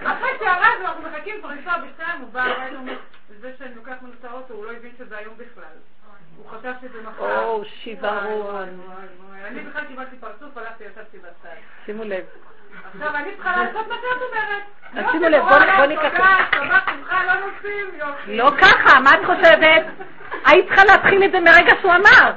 אחרי 0.04 0.30
שארזנו, 0.40 0.86
אנחנו 0.86 1.04
מחכים 1.10 1.36
לנסוע 1.36 1.74
בשתיים, 1.78 2.22
הוא 2.22 2.30
בא 2.32 2.46
אלינו, 2.46 2.92
זה 3.40 3.52
שאני 3.60 3.76
לוקחנו 3.76 4.10
את 4.20 4.26
האוטו, 4.26 4.54
הוא 4.54 4.66
לא 4.66 4.72
הבין 4.72 4.92
שזה 4.98 5.18
היום 5.18 5.34
בכלל. 5.38 5.78
הוא 6.38 6.46
חשב 6.50 6.74
שזה 6.82 7.02
מחר. 7.02 7.44
או, 7.44 7.66
שיוורון. 7.66 8.82
אני 9.44 9.60
בכלל 9.60 9.86
קיבלתי 9.86 10.16
פרצוף, 10.16 10.58
הלכתי, 10.58 10.84
ישבתי 10.84 11.18
בצד. 11.18 11.56
שימו 11.86 12.04
לב. 12.04 12.26
עכשיו 12.94 13.16
אני 13.16 13.36
צריכה 13.36 13.64
לעשות 13.64 13.88
מה 13.88 13.96
שאת 13.96 14.22
אומרת. 14.30 14.64
אז 14.96 15.12
שימו 15.12 15.30
לב, 15.30 15.44
בוא 15.78 15.86
ניקח... 15.86 16.14
לא, 18.00 18.08
לא 18.28 18.52
ככה, 18.62 19.00
מה 19.00 19.10
את 19.10 19.26
חושבת? 19.26 19.86
היית 20.46 20.68
צריכה 20.68 20.86
להתחיל 20.86 21.24
את 21.24 21.32
זה 21.32 21.40
מרגע 21.40 21.74
שהוא 21.82 21.92
אמר. 21.92 22.32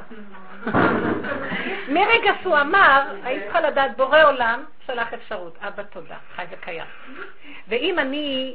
מרגע 1.89 2.33
שהוא 2.43 2.59
אמר, 2.61 3.03
היית 3.25 3.43
צריכה 3.43 3.61
לדעת, 3.61 3.97
בורא 3.97 4.23
עולם 4.25 4.65
שלח 4.87 5.15
אפשרות. 5.15 5.59
אבא 5.61 5.83
תודה, 5.83 6.17
חי 6.37 6.45
וקיים. 6.51 6.85
ואם 7.69 7.99
אני 7.99 8.55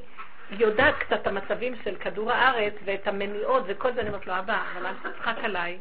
יודעת 0.52 0.96
קצת 1.00 1.22
את 1.22 1.28
המצבים 1.28 1.74
של 1.84 1.96
כדור 1.96 2.32
הארץ 2.32 2.74
ואת 2.86 3.08
המניעות 3.08 3.64
וכל 3.68 3.94
זה, 3.94 4.02
אני 4.02 4.10
אומרת 4.10 4.28
לו, 4.28 4.40
אבא, 4.40 4.58
אבל 4.78 4.86
אל 4.86 5.12
תצחק 5.12 5.44
עליי. 5.44 5.78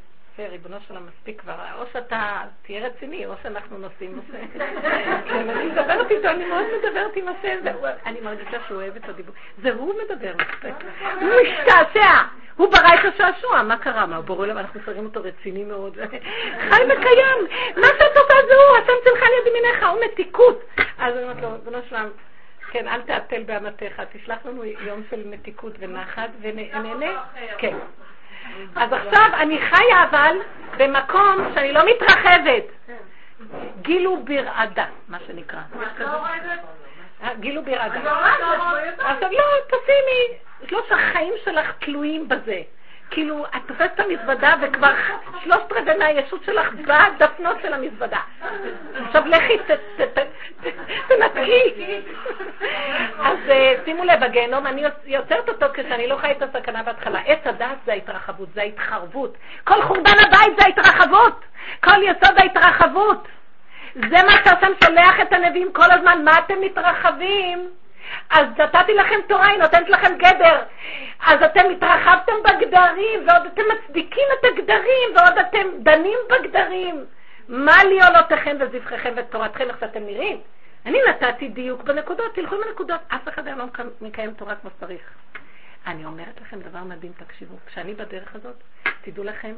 ריבונו 0.47 0.77
של 0.89 0.97
המספיק 0.97 1.40
כבר, 1.40 1.55
או 1.78 1.85
שאתה 1.93 2.43
תהיה 2.62 2.86
רציני, 2.86 3.27
או 3.27 3.32
שאנחנו 3.43 3.78
נוסעים 3.78 4.16
נושא. 4.16 4.39
אני 5.40 5.66
מדברת 5.66 6.10
איתו, 6.10 6.28
אני 6.28 6.44
מאוד 6.44 6.65
מדברת 6.78 7.16
עם 7.16 7.28
השם, 7.28 7.59
אני 8.06 8.20
מרגישה 8.20 8.59
שהוא 8.66 8.82
אוהב 8.82 8.97
את 8.97 9.09
הדיבור. 9.09 9.35
זה 9.62 9.73
הוא 9.73 9.94
מדבר, 10.05 10.32
הוא 11.20 11.31
משתעשע, 11.43 12.10
הוא 12.56 12.73
ברא 12.73 12.94
את 12.94 13.15
השעשוע, 13.15 13.62
מה 13.62 13.77
קרה? 13.77 14.06
מה, 14.06 14.20
בורא 14.20 14.47
למה 14.47 14.60
אנחנו 14.60 14.81
שרים 14.86 15.05
אותו 15.05 15.20
רציני 15.23 15.65
מאוד. 15.65 15.98
חי 16.70 16.82
וקיים, 16.85 17.39
מה 17.77 17.86
שאת 17.86 18.16
עושה 18.16 18.35
זה 18.48 18.55
הוא, 18.55 18.77
השם 18.77 18.93
צלך 19.05 19.23
על 19.23 19.28
יד 19.40 19.47
ימינך, 19.47 19.86
הוא 19.90 20.01
מתיקות. 20.05 20.65
אז 20.98 21.15
אני 21.15 21.23
אומרת 21.23 21.43
לו, 21.43 21.52
ריבונו 21.52 21.78
שלם, 21.89 22.09
כן, 22.70 22.89
אל 22.89 23.02
תעטל 23.02 23.43
באמתך, 23.43 24.02
תשלח 24.12 24.39
לנו 24.44 24.65
יום 24.65 25.02
של 25.10 25.27
מתיקות 25.27 25.73
ונחת, 25.78 26.31
ונהנה. 26.40 27.24
כן. 27.59 27.77
אז 28.77 28.93
עכשיו 28.93 29.31
אני 29.35 29.59
חיה 29.59 30.05
אבל 30.10 30.36
במקום 30.78 31.51
שאני 31.55 31.73
לא 31.73 31.81
מתרחבת. 31.86 32.65
גילו 33.82 34.23
ברעדה, 34.24 34.86
מה 35.09 35.19
שנקרא. 35.27 35.60
גילו 37.40 37.62
ברעדה. 37.62 38.01
עכשיו 38.98 39.31
לא, 39.32 39.44
תשימי, 39.66 40.39
לא 40.70 40.82
שהחיים 40.89 41.32
שלך 41.44 41.73
תלויים 41.78 42.28
בזה. 42.28 42.62
כאילו, 43.10 43.47
את 43.47 43.62
תופסת 43.66 43.90
את 43.94 44.01
המזוודה 44.01 44.55
וכבר 44.62 44.93
שלושת 45.43 45.72
רבעי 45.72 45.97
מהישות 45.98 46.44
שלך 46.44 46.72
בדפנות 46.72 47.56
של 47.62 47.74
המזוודה. 47.74 48.20
עכשיו 49.06 49.22
לכי, 49.26 49.59
תנתקי. 51.09 52.01
אז 53.18 53.39
אה, 53.48 53.74
שימו 53.85 54.05
לב, 54.05 54.22
הגיהנום, 54.22 54.66
אני 54.66 54.82
יוצרת 55.06 55.48
אותו 55.48 55.66
כשאני 55.74 56.06
לא 56.06 56.16
חי 56.16 56.30
את 56.30 56.43
הסכנה 56.43 56.82
בהתחלה. 56.82 57.20
עץ 57.26 57.40
הדעת 57.44 57.78
זה 57.86 57.93
ההתרחבות, 57.93 58.48
זה 58.55 58.60
ההתחרבות. 58.60 59.36
כל 59.64 59.82
חורבן 59.82 60.18
הבית 60.26 60.56
זה 60.59 60.64
ההתרחבות. 60.64 61.44
כל 61.85 62.02
יסוד 62.02 62.39
ההתרחבות. 62.39 63.28
זה 63.94 64.22
מה 64.26 64.32
שהשם 64.44 64.72
שולח 64.85 65.20
את 65.22 65.32
הנביאים 65.32 65.72
כל 65.72 65.90
הזמן. 65.90 66.24
מה 66.24 66.39
אתם 66.39 66.55
מתרחבים? 66.60 67.68
אז 68.30 68.47
נתתי 68.59 68.94
לכם 68.94 69.16
תורה, 69.28 69.47
היא 69.47 69.59
נותנת 69.59 69.89
לכם 69.89 70.18
גדר. 70.18 70.62
אז 71.26 71.43
אתם 71.43 71.70
התרחבתם 71.70 72.32
בגדרים, 72.44 73.28
ועוד 73.28 73.47
אתם 73.47 73.62
מצדיקים 73.74 74.28
את 74.40 74.44
הגדרים, 74.44 75.09
ועוד 75.16 75.39
אתם 75.39 75.66
דנים 75.78 76.18
בגדרים. 76.30 77.05
מה 77.48 77.85
לי 77.85 77.98
עולותיכם 78.02 78.56
וזבחיכם 78.60 79.12
ותורתכם, 79.16 79.68
איך 79.68 79.80
שאתם 79.80 80.06
נראים? 80.06 80.40
אני 80.86 80.98
נתתי 81.09 81.48
דיוק 81.48 81.82
בנקודות, 81.82 82.35
תלכו 82.35 82.55
עם 82.55 82.60
הנקודות. 82.68 83.01
אף 83.09 83.28
אחד 83.28 83.47
היום 83.47 83.59
לא 83.59 83.64
מקיים 84.01 84.35
תורה 84.35 84.55
כמו 84.55 84.70
שצריך. 84.70 85.02
אני 85.86 86.05
אומרת 86.05 86.40
לכם 86.40 86.60
דבר 86.60 86.78
מדהים, 86.78 87.12
תקשיבו. 87.12 87.56
כשאני 87.66 87.94
בדרך 87.94 88.35
הזאת, 88.35 88.56
תדעו 89.02 89.24
לכם 89.24 89.55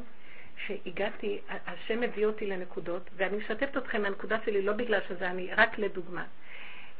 שהגעתי, 0.65 1.41
השם 1.67 2.03
הביא 2.03 2.25
אותי 2.25 2.47
לנקודות, 2.47 3.09
ואני 3.17 3.37
משתפת 3.37 3.77
אתכם 3.77 4.01
מהנקודה 4.01 4.37
שלי, 4.45 4.61
לא 4.61 4.73
בגלל 4.73 4.99
שזה 5.07 5.27
אני, 5.27 5.49
רק 5.57 5.79
לדוגמה. 5.79 6.23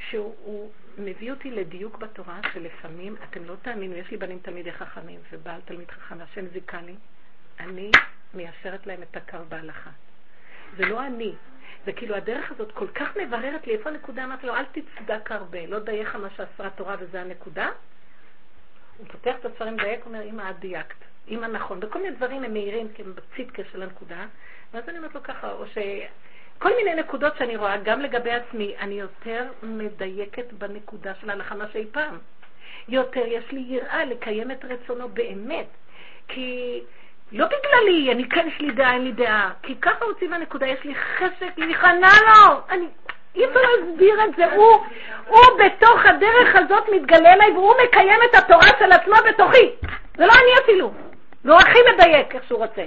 שהוא 0.10 0.72
מביא 0.98 1.32
אותי 1.32 1.52
לדיוק 1.52 1.98
בתורה, 1.98 2.40
שלפעמים, 2.54 3.16
אתם 3.30 3.46
לא 3.46 3.56
תאמינו, 3.62 3.96
יש 3.96 4.12
לי 4.12 4.18
בנים 4.18 4.40
תלמידי 4.40 4.72
חכמים, 4.72 5.20
ובעל 5.32 5.62
תלמיד 5.66 5.92
חכם, 5.92 6.22
השם 6.22 6.48
זיכה 6.48 6.80
אני 7.60 7.92
מיישרת 8.34 8.88
להם 8.88 9.04
את 9.04 9.18
הקר 9.18 9.44
בהלכה. 9.50 9.90
זה 10.78 10.86
לא 10.86 11.06
אני, 11.06 11.34
זה 11.86 11.94
כאילו 11.94 12.16
הדרך 12.16 12.52
הזאת 12.52 12.72
כל 12.72 12.88
כך 12.88 13.18
מבררת 13.18 13.68
לי 13.68 13.74
איפה 13.74 13.90
הנקודה, 13.90 14.24
אמרתי 14.24 14.48
לו, 14.48 14.56
אל 14.56 14.66
תצדק 14.66 15.32
הרבה, 15.32 15.66
לא 15.66 15.80
דייך 15.80 16.16
מה 16.16 16.30
שעשה 16.30 16.68
התורה 16.68 16.96
וזה 17.00 17.22
הנקודה. 17.22 17.70
הוא 18.98 19.08
פותח 19.08 19.36
את 19.40 19.46
הספרים 19.46 19.78
דייק, 19.78 20.06
אומר, 20.06 20.22
אמא, 20.22 20.50
את 20.50 20.60
דייקת. 20.60 20.96
אמא, 21.28 21.46
נכון. 21.46 21.80
וכל 21.82 22.02
מיני 22.02 22.16
דברים 22.16 22.44
הם 22.44 22.54
מהירים, 22.54 22.88
כי 22.94 23.02
הם 23.02 23.14
בצדקה 23.16 23.64
של 23.72 23.84
הנקודה. 23.84 24.26
ואז 24.74 24.90
אני 24.90 24.98
אומרת 24.98 25.16
לו 25.16 25.24
ככה, 25.24 25.52
או 25.52 25.68
ש... 25.68 25.78
כל 26.62 26.76
מיני 26.76 26.96
נקודות 26.96 27.34
שאני 27.38 27.56
רואה, 27.56 27.78
גם 27.78 28.02
לגבי 28.02 28.32
עצמי, 28.32 28.74
אני 28.80 29.00
יותר 29.00 29.44
מדייקת 29.64 30.54
בנקודה 30.54 31.12
של 31.22 31.30
ההלכה 31.30 31.56
מה 31.56 31.66
שאי 31.74 31.86
פעם. 31.92 32.18
יותר 32.90 33.24
יש 33.28 33.52
לי 33.52 33.64
יראה 33.68 34.06
לקיים 34.06 34.52
את 34.52 34.66
רצונו 34.66 35.10
באמת. 35.10 35.66
כי 36.28 36.80
לא 37.32 37.46
בגללי, 37.46 38.12
אני 38.12 38.30
כן 38.30 38.48
יש 38.48 38.62
לי 38.62 38.72
דעה, 38.72 38.94
אין 38.94 39.04
לי 39.04 39.12
דעה. 39.12 39.52
כי 39.64 39.76
ככה 39.76 40.06
הוא 40.06 40.14
ציווה 40.20 40.38
נקודה, 40.38 40.68
יש 40.68 40.84
לי 40.84 40.96
חשק 40.96 41.58
להיכנע 41.58 42.08
לו. 42.28 42.62
אני, 42.70 42.86
אי 43.36 43.46
אפשר 43.46 43.60
להסביר 43.60 44.24
את 44.24 44.36
זה. 44.36 44.46
הוא, 44.54 44.86
הוא 45.28 45.60
בתוך 45.66 46.06
הדרך 46.06 46.56
הזאת 46.56 46.84
מתגלה 46.96 47.34
אליי 47.34 47.52
והוא 47.52 47.74
מקיים 47.84 48.20
את 48.30 48.36
התורה 48.36 48.68
של 48.80 48.92
עצמו 48.92 49.16
בתוכי. 49.30 49.72
זה 50.18 50.26
לא 50.26 50.34
אני 50.34 50.64
אפילו. 50.64 50.94
והוא 51.46 51.60
הכי 51.60 51.80
מדייק 51.94 52.36
איך 52.36 52.44
שהוא 52.48 52.60
רוצה. 52.60 52.84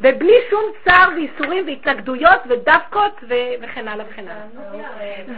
ובלי 0.00 0.34
שום 0.50 0.62
צער 0.84 1.08
ואיסורים 1.14 1.66
והתנגדויות 1.66 2.40
ודווקות 2.46 3.20
וכן 3.60 3.88
הלאה 3.88 4.04
וכן 4.10 4.24
הלאה. 4.28 4.76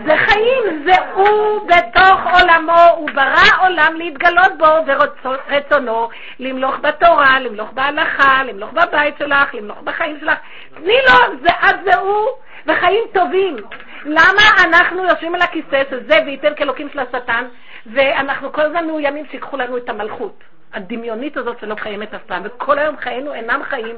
זה 0.07 0.17
חיים, 0.17 0.85
זה 0.85 0.93
הוא 1.15 1.69
בתוך 1.69 2.21
עולמו, 2.33 2.81
הוא 2.97 3.11
ברא 3.15 3.67
עולם 3.67 3.95
להתגלות 3.97 4.59
בו 4.59 4.67
ורצונו 4.87 6.09
למלוך 6.39 6.79
בתורה, 6.81 7.41
למלוך 7.41 7.73
בהלכה, 7.73 8.43
למלוך 8.45 8.73
בבית 8.73 9.15
שלך, 9.19 9.55
למלוך 9.55 9.79
בחיים 9.79 10.21
שלך. 10.21 10.39
תני 10.75 10.97
לו, 11.09 11.37
זה 11.43 11.51
את 11.51 11.77
זה 11.85 11.99
הוא, 11.99 12.27
וחיים 12.67 13.05
טובים. 13.13 13.57
למה 14.05 14.43
אנחנו 14.65 15.05
יושבים 15.05 15.35
על 15.35 15.43
הכיסא 15.43 15.83
שזה 15.91 16.19
וייתן 16.27 16.55
כאלוקים 16.57 16.89
של 16.93 16.99
השטן, 16.99 17.45
ואנחנו 17.87 18.53
כל 18.53 18.61
הזמן 18.61 18.87
מאוימים 18.87 19.25
שיקחו 19.31 19.57
לנו 19.57 19.77
את 19.77 19.89
המלכות? 19.89 20.45
הדמיונית 20.73 21.37
הזאת 21.37 21.61
שלא 21.61 21.75
קיימת 21.75 22.15
אף 22.15 22.23
פעם, 22.27 22.43
וכל 22.45 22.79
היום 22.79 22.97
חיינו 22.97 23.35
אינם 23.35 23.63
חיים, 23.65 23.97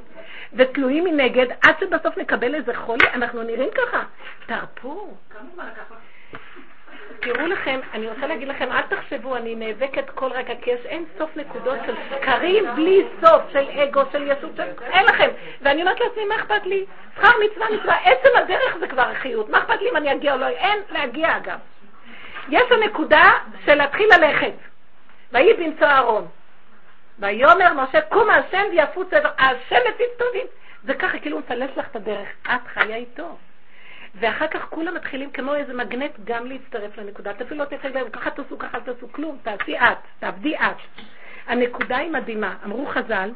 ותלויים 0.53 1.05
מנגד, 1.05 1.47
עד 1.63 1.75
שבסוף 1.81 2.19
נקבל 2.19 2.55
איזה 2.55 2.75
חולי, 2.75 3.07
אנחנו 3.15 3.43
נראים 3.43 3.71
ככה. 3.71 4.03
תרפו. 4.47 5.15
תראו 7.21 7.47
לכם, 7.47 7.81
אני 7.95 8.09
רוצה 8.09 8.27
להגיד 8.27 8.49
לכם, 8.49 8.73
אל 8.73 8.83
תחשבו, 8.83 9.37
אני 9.37 9.55
נאבקת 9.55 10.11
כל 10.11 10.33
רגע, 10.33 10.55
כי 10.63 10.71
יש 10.71 10.81
אין 10.87 11.05
סוף 11.19 11.37
נקודות 11.37 11.79
של 11.87 11.95
שקרים 12.11 12.65
בלי 12.75 13.05
סוף, 13.25 13.43
של 13.53 13.69
אגו, 13.71 14.03
של 14.13 14.31
ישות, 14.31 14.57
של... 14.57 14.63
אין 14.93 15.05
לכם. 15.07 15.29
ואני 15.61 15.83
אומרת 15.83 16.01
לעצמי, 16.01 16.25
מה 16.25 16.35
אכפת 16.35 16.67
לי? 16.67 16.85
שכר 17.17 17.29
מצווה 17.45 17.67
מצווה, 17.71 17.97
עצם 18.05 18.29
הדרך 18.37 18.77
זה 18.81 18.89
כבר 18.89 19.03
החיות. 19.03 19.49
מה 19.49 19.59
אכפת 19.59 19.81
לי 19.81 19.91
אם 19.91 19.97
אני 19.97 20.13
אגיע 20.13 20.33
או 20.33 20.39
לא? 20.39 20.47
אין 20.47 20.79
להגיע 20.91 21.37
אגב. 21.37 21.59
יש 22.49 22.63
הנקודה 22.71 23.31
של 23.65 23.75
להתחיל 23.75 24.09
ללכת. 24.17 24.53
ויהי 25.33 25.55
בנצור 25.55 25.89
אהרון. 25.89 26.27
ויאמר 27.19 27.73
משה, 27.75 28.01
קום 28.01 28.31
השם 28.31 28.63
ויפוץ 28.71 29.13
עבר, 29.13 29.31
השם 29.39 29.77
מציב 29.95 30.07
טובים. 30.19 30.47
זה 30.85 30.95
ככה, 30.95 31.19
כאילו 31.19 31.37
הוא 31.37 31.45
מפלס 31.45 31.77
לך 31.77 31.87
את 31.91 31.97
הדרך, 31.97 32.29
את 32.45 32.67
חיה 32.67 32.97
איתו. 32.97 33.37
ואחר 34.15 34.47
כך 34.47 34.67
כולם 34.71 34.95
מתחילים 34.95 35.31
כמו 35.31 35.55
איזה 35.55 35.75
מגנט 35.75 36.13
גם 36.25 36.47
להצטרף 36.47 36.99
לנקודה. 36.99 37.31
אפילו 37.31 37.57
לא 37.57 37.65
תצא 37.65 37.89
להם, 37.89 38.11
ככה 38.11 38.31
תעשו, 38.31 38.59
ככה 38.59 38.81
תעשו, 38.81 39.13
כלום, 39.13 39.39
תעשי 39.43 39.79
את, 39.79 39.99
תעבדי 40.19 40.57
את. 40.57 40.77
הנקודה 41.47 41.97
היא 41.97 42.11
מדהימה. 42.11 42.57
אמרו 42.65 42.87
חז"ל, 42.87 43.31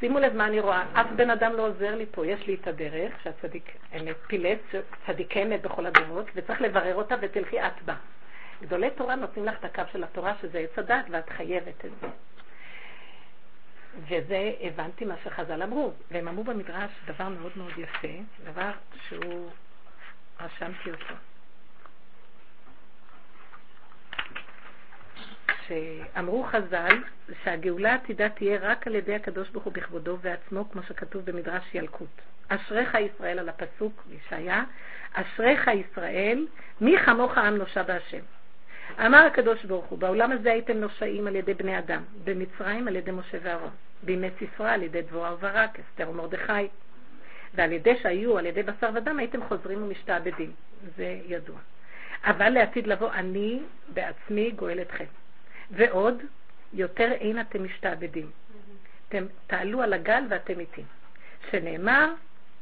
שימו 0.00 0.18
לב 0.18 0.36
מה 0.36 0.46
אני 0.46 0.60
רואה, 0.60 0.84
אף 0.92 1.06
בן 1.16 1.30
אדם 1.30 1.52
לא 1.52 1.66
עוזר 1.66 1.94
לי 1.94 2.06
פה, 2.10 2.26
יש 2.26 2.46
לי 2.46 2.54
את 2.54 2.66
הדרך, 2.66 3.12
שהצדיק 3.22 3.70
אמת 3.96 4.16
פילס, 4.26 4.58
צדיק 5.06 5.36
אמת 5.36 5.62
בכל 5.62 5.86
הדורות, 5.86 6.26
וצריך 6.34 6.60
לברר 6.60 6.94
אותה 6.94 7.14
ותלכי 7.20 7.60
את 7.60 7.82
בה. 7.84 7.94
גדולי 8.62 8.90
תורה 8.90 9.14
נותנים 9.14 9.46
לך 9.46 9.54
את 9.58 9.64
הקו 9.64 9.82
של 9.92 10.04
התורה, 10.04 10.34
שזה 10.42 10.58
עץ 10.58 10.78
הדת, 10.78 11.04
ואת 11.10 11.30
חייבת 11.30 11.84
את 11.84 11.90
זה. 12.00 12.06
וזה 14.00 14.52
הבנתי 14.60 15.04
מה 15.04 15.14
שחז"ל 15.24 15.62
אמרו, 15.62 15.92
והם 16.10 16.28
אמרו 16.28 16.44
במדרש 16.44 16.90
דבר 17.06 17.28
מאוד 17.28 17.52
מאוד 17.56 17.72
יפה, 17.78 18.08
דבר 18.44 18.70
שהוא, 19.08 19.50
רשמתי 20.40 20.90
אותו. 20.90 21.14
שאמרו 25.66 26.44
חז"ל 26.44 27.02
שהגאולה 27.44 27.92
העתידה 27.92 28.28
תהיה 28.28 28.58
רק 28.60 28.86
על 28.86 28.94
ידי 28.94 29.14
הקדוש 29.14 29.50
ברוך 29.50 29.64
הוא 29.64 29.72
בכבודו 29.72 30.18
ועצמו, 30.20 30.70
כמו 30.70 30.82
שכתוב 30.82 31.24
במדרש 31.24 31.74
ילקוט. 31.74 32.20
אשריך 32.48 32.94
ישראל 32.94 33.38
על 33.38 33.48
הפסוק 33.48 34.04
בישעיה, 34.06 34.64
אשריך 35.12 35.70
ישראל, 35.74 36.46
מי 36.80 36.96
כמוך 37.06 37.38
עם 37.38 37.56
נושע 37.56 37.82
בהשם. 37.82 38.20
אמר 39.06 39.26
הקדוש 39.26 39.64
ברוך 39.64 39.84
הוא, 39.84 39.98
בעולם 39.98 40.32
הזה 40.32 40.52
הייתם 40.52 40.76
נושעים 40.76 41.26
על 41.26 41.36
ידי 41.36 41.54
בני 41.54 41.78
אדם, 41.78 42.02
במצרים 42.24 42.88
על 42.88 42.96
ידי 42.96 43.10
משה 43.10 43.38
ואהרון, 43.42 43.70
בימי 44.02 44.28
סיסרא 44.38 44.72
על 44.72 44.82
ידי 44.82 45.02
דבורה 45.02 45.34
וברק, 45.34 45.78
אסתר 45.80 46.10
ומרדכי, 46.10 46.68
ועל 47.54 47.72
ידי 47.72 47.96
שהיו 48.02 48.38
על 48.38 48.46
ידי 48.46 48.62
בשר 48.62 48.90
ודם 48.94 49.18
הייתם 49.18 49.44
חוזרים 49.48 49.82
ומשתעבדים, 49.82 50.52
זה 50.96 51.18
ידוע. 51.26 51.56
אבל 52.24 52.48
לעתיד 52.48 52.86
לבוא 52.86 53.12
אני 53.12 53.60
בעצמי 53.88 54.50
גואל 54.50 54.80
אתכם. 54.80 55.04
ועוד, 55.70 56.22
יותר 56.72 57.12
אין 57.12 57.40
אתם 57.40 57.64
משתעבדים. 57.64 58.30
אתם 59.08 59.24
תעלו 59.46 59.82
על 59.82 59.92
הגל 59.92 60.22
ואתם 60.28 60.60
איתי. 60.60 60.82
שנאמר, 61.50 62.12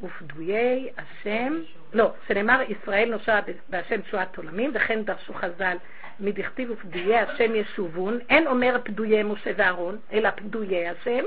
ופדויי 0.03 0.89
השם, 0.99 1.61
לא, 1.93 2.13
שנאמר 2.29 2.61
ישראל 2.69 3.11
נושע 3.11 3.41
בהשם 3.69 4.01
תשועת 4.01 4.37
עולמים, 4.37 4.71
וכן 4.75 5.03
דרשו 5.03 5.35
חז"ל 5.35 5.77
מדכתיב 6.21 6.71
ופדויי 6.71 7.19
השם 7.19 7.55
ישובון, 7.55 8.19
אין 8.31 8.47
אומר 8.47 8.77
פדויי 8.85 9.23
משה 9.23 9.51
ואהרון, 9.57 9.99
אלא 10.13 10.31
פדויי 10.31 10.89
השם, 10.89 11.25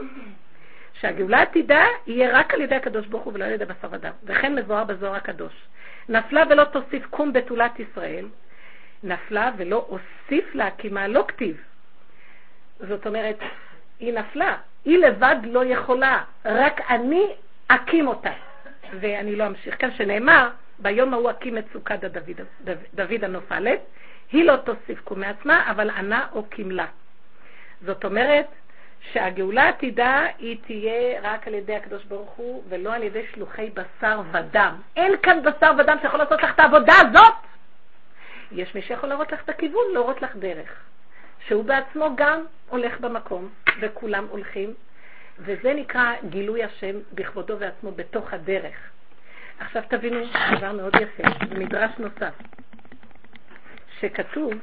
שהגאולה 1.00 1.42
עתידה 1.42 1.86
יהיה 2.08 2.40
רק 2.40 2.54
על 2.54 2.62
ידי 2.62 2.76
הקדוש 2.76 3.08
ברוך 3.08 3.24
הוא 3.24 3.34
ולא 3.34 3.46
על 3.46 3.52
ידי 3.52 3.66
בשר 3.66 3.88
ודם. 3.92 4.12
וכן 4.24 4.56
מבואר 4.56 4.84
בזוהר 4.84 5.16
הקדוש. 5.16 5.54
נפלה 6.10 6.44
ולא 6.50 6.64
תוסיף 6.64 7.06
קום 7.06 7.34
בתולת 7.34 7.80
ישראל, 7.80 8.26
נפלה 9.04 9.52
ולא 9.58 9.88
אוסיף 9.90 10.56
לה, 10.56 10.72
כי 10.78 10.90
מה 10.90 11.08
לא 11.08 11.26
כתיב. 11.28 11.58
זאת 12.80 13.08
אומרת, 13.08 13.40
היא 14.00 14.14
נפלה, 14.14 14.58
היא 14.86 14.98
לבד 14.98 15.36
לא 15.44 15.66
יכולה, 15.66 16.24
רק 16.46 16.82
אני 16.90 17.28
אקים 17.68 18.08
אותה. 18.08 18.32
ואני 19.00 19.36
לא 19.36 19.48
אמשיך 19.48 19.76
כאן, 19.80 19.92
שנאמר, 19.92 20.50
ביום 20.80 21.14
ההוא 21.14 21.32
אקים 21.32 21.58
את 21.58 21.66
סוכת 21.74 22.00
דוד, 22.00 22.42
דוד 22.94 23.24
הנופלת, 23.24 23.80
היא 24.32 24.44
לא 24.44 24.56
תוסיף 24.56 25.02
קום 25.04 25.20
מעצמה, 25.20 25.72
אבל 25.72 25.90
ענה 25.90 26.28
או 26.32 26.44
קימלה. 26.44 26.86
זאת 27.82 28.06
אומרת 28.06 28.46
שהגאולה 29.12 29.64
העתידה 29.64 30.26
היא 30.40 30.58
תהיה 30.68 31.20
רק 31.22 31.48
על 31.48 31.54
ידי 31.54 31.76
הקדוש 31.76 32.04
ברוך 32.04 32.30
הוא, 32.30 32.64
ולא 32.70 32.94
על 32.94 33.04
ידי 33.04 33.26
שלוחי 33.34 33.70
בשר 33.74 34.22
ודם. 34.32 34.76
אין 34.96 35.14
כאן 35.24 35.40
בשר 35.44 35.72
ודם 35.78 35.98
שיכול 36.02 36.20
לעשות 36.20 36.44
לך 36.44 36.54
את 36.56 36.60
העבודה 36.60 36.94
הזאת. 37.02 37.34
יש 38.52 38.76
מי 38.76 38.82
שיכול 38.82 39.10
להראות 39.10 39.32
לך 39.32 39.44
את 39.44 39.50
הכיוון, 39.50 39.84
להראות 39.94 40.22
לך 40.22 40.36
דרך. 40.36 40.84
שהוא 41.48 41.64
בעצמו 41.66 42.10
גם 42.16 42.44
הולך 42.70 43.00
במקום, 43.00 43.50
וכולם 43.80 44.26
הולכים, 44.30 44.74
וזה 45.40 45.74
נקרא 45.74 46.14
גילוי 46.30 46.64
השם 46.64 46.96
בכבודו 47.14 47.60
ועצמו 47.60 47.92
בתוך 47.92 48.34
הדרך. 48.34 48.76
עכשיו 49.60 49.84
תבינו 49.90 50.20
דבר 50.58 50.72
מאוד 50.72 50.96
יפה, 50.96 51.24
במדרש 51.50 51.92
נוסף. 51.98 52.34
שכתוב 54.00 54.54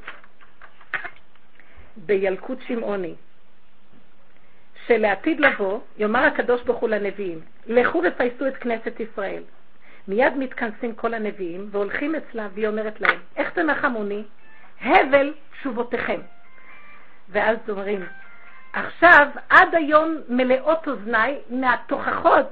בילקוט 1.97 2.59
שמעוני, 2.67 3.15
שלעתיד 4.85 5.39
לבוא 5.39 5.79
יאמר 5.97 6.23
הקדוש 6.23 6.61
ברוך 6.63 6.79
הוא 6.79 6.89
לנביאים, 6.89 7.41
לכו 7.67 8.01
ופייסו 8.07 8.47
את 8.47 8.57
כנסת 8.57 8.99
ישראל. 8.99 9.43
מיד 10.07 10.33
מתכנסים 10.37 10.95
כל 10.95 11.13
הנביאים 11.13 11.69
והולכים 11.71 12.15
אצלה 12.15 12.47
והיא 12.53 12.67
אומרת 12.67 13.01
להם, 13.01 13.19
איך 13.35 13.49
תנחמוני? 13.49 14.23
הבל 14.81 15.33
תשובותיכם. 15.51 16.21
ואז 17.29 17.57
אומרים, 17.69 18.05
עכשיו 18.73 19.27
עד 19.49 19.75
היום 19.75 20.17
מלאות 20.29 20.87
אוזניי 20.87 21.39
מהתוכחות 21.49 22.45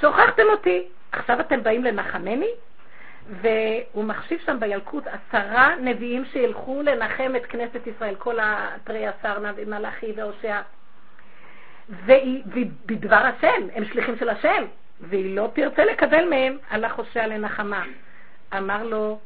שהוכחתם 0.00 0.42
אותי, 0.50 0.88
עכשיו 1.12 1.40
אתם 1.40 1.62
באים 1.62 1.84
לנחמני? 1.84 2.50
והוא 3.28 4.04
מחשיב 4.04 4.40
שם 4.46 4.60
בילקוט 4.60 5.04
עשרה 5.06 5.76
נביאים 5.76 6.24
שילכו 6.24 6.82
לנחם 6.82 7.32
את 7.36 7.46
כנסת 7.46 7.86
ישראל, 7.86 8.14
כל 8.14 8.38
התרי 8.42 9.06
עשר 9.06 9.38
מלאכי 9.66 10.12
והושע. 10.16 10.60
והיא, 11.88 12.42
והיא 12.46 12.66
בדבר 12.86 13.16
השם, 13.16 13.68
הם 13.74 13.84
שליחים 13.84 14.16
של 14.18 14.28
השם, 14.28 14.64
והיא 15.00 15.36
לא 15.36 15.50
תרצה 15.54 15.84
לקבל 15.84 16.28
מהם, 16.28 16.58
הלך 16.70 16.94
הושע 16.94 17.26
לנחמה. 17.26 17.84
אמר 18.56 18.84
לו, 18.84 19.18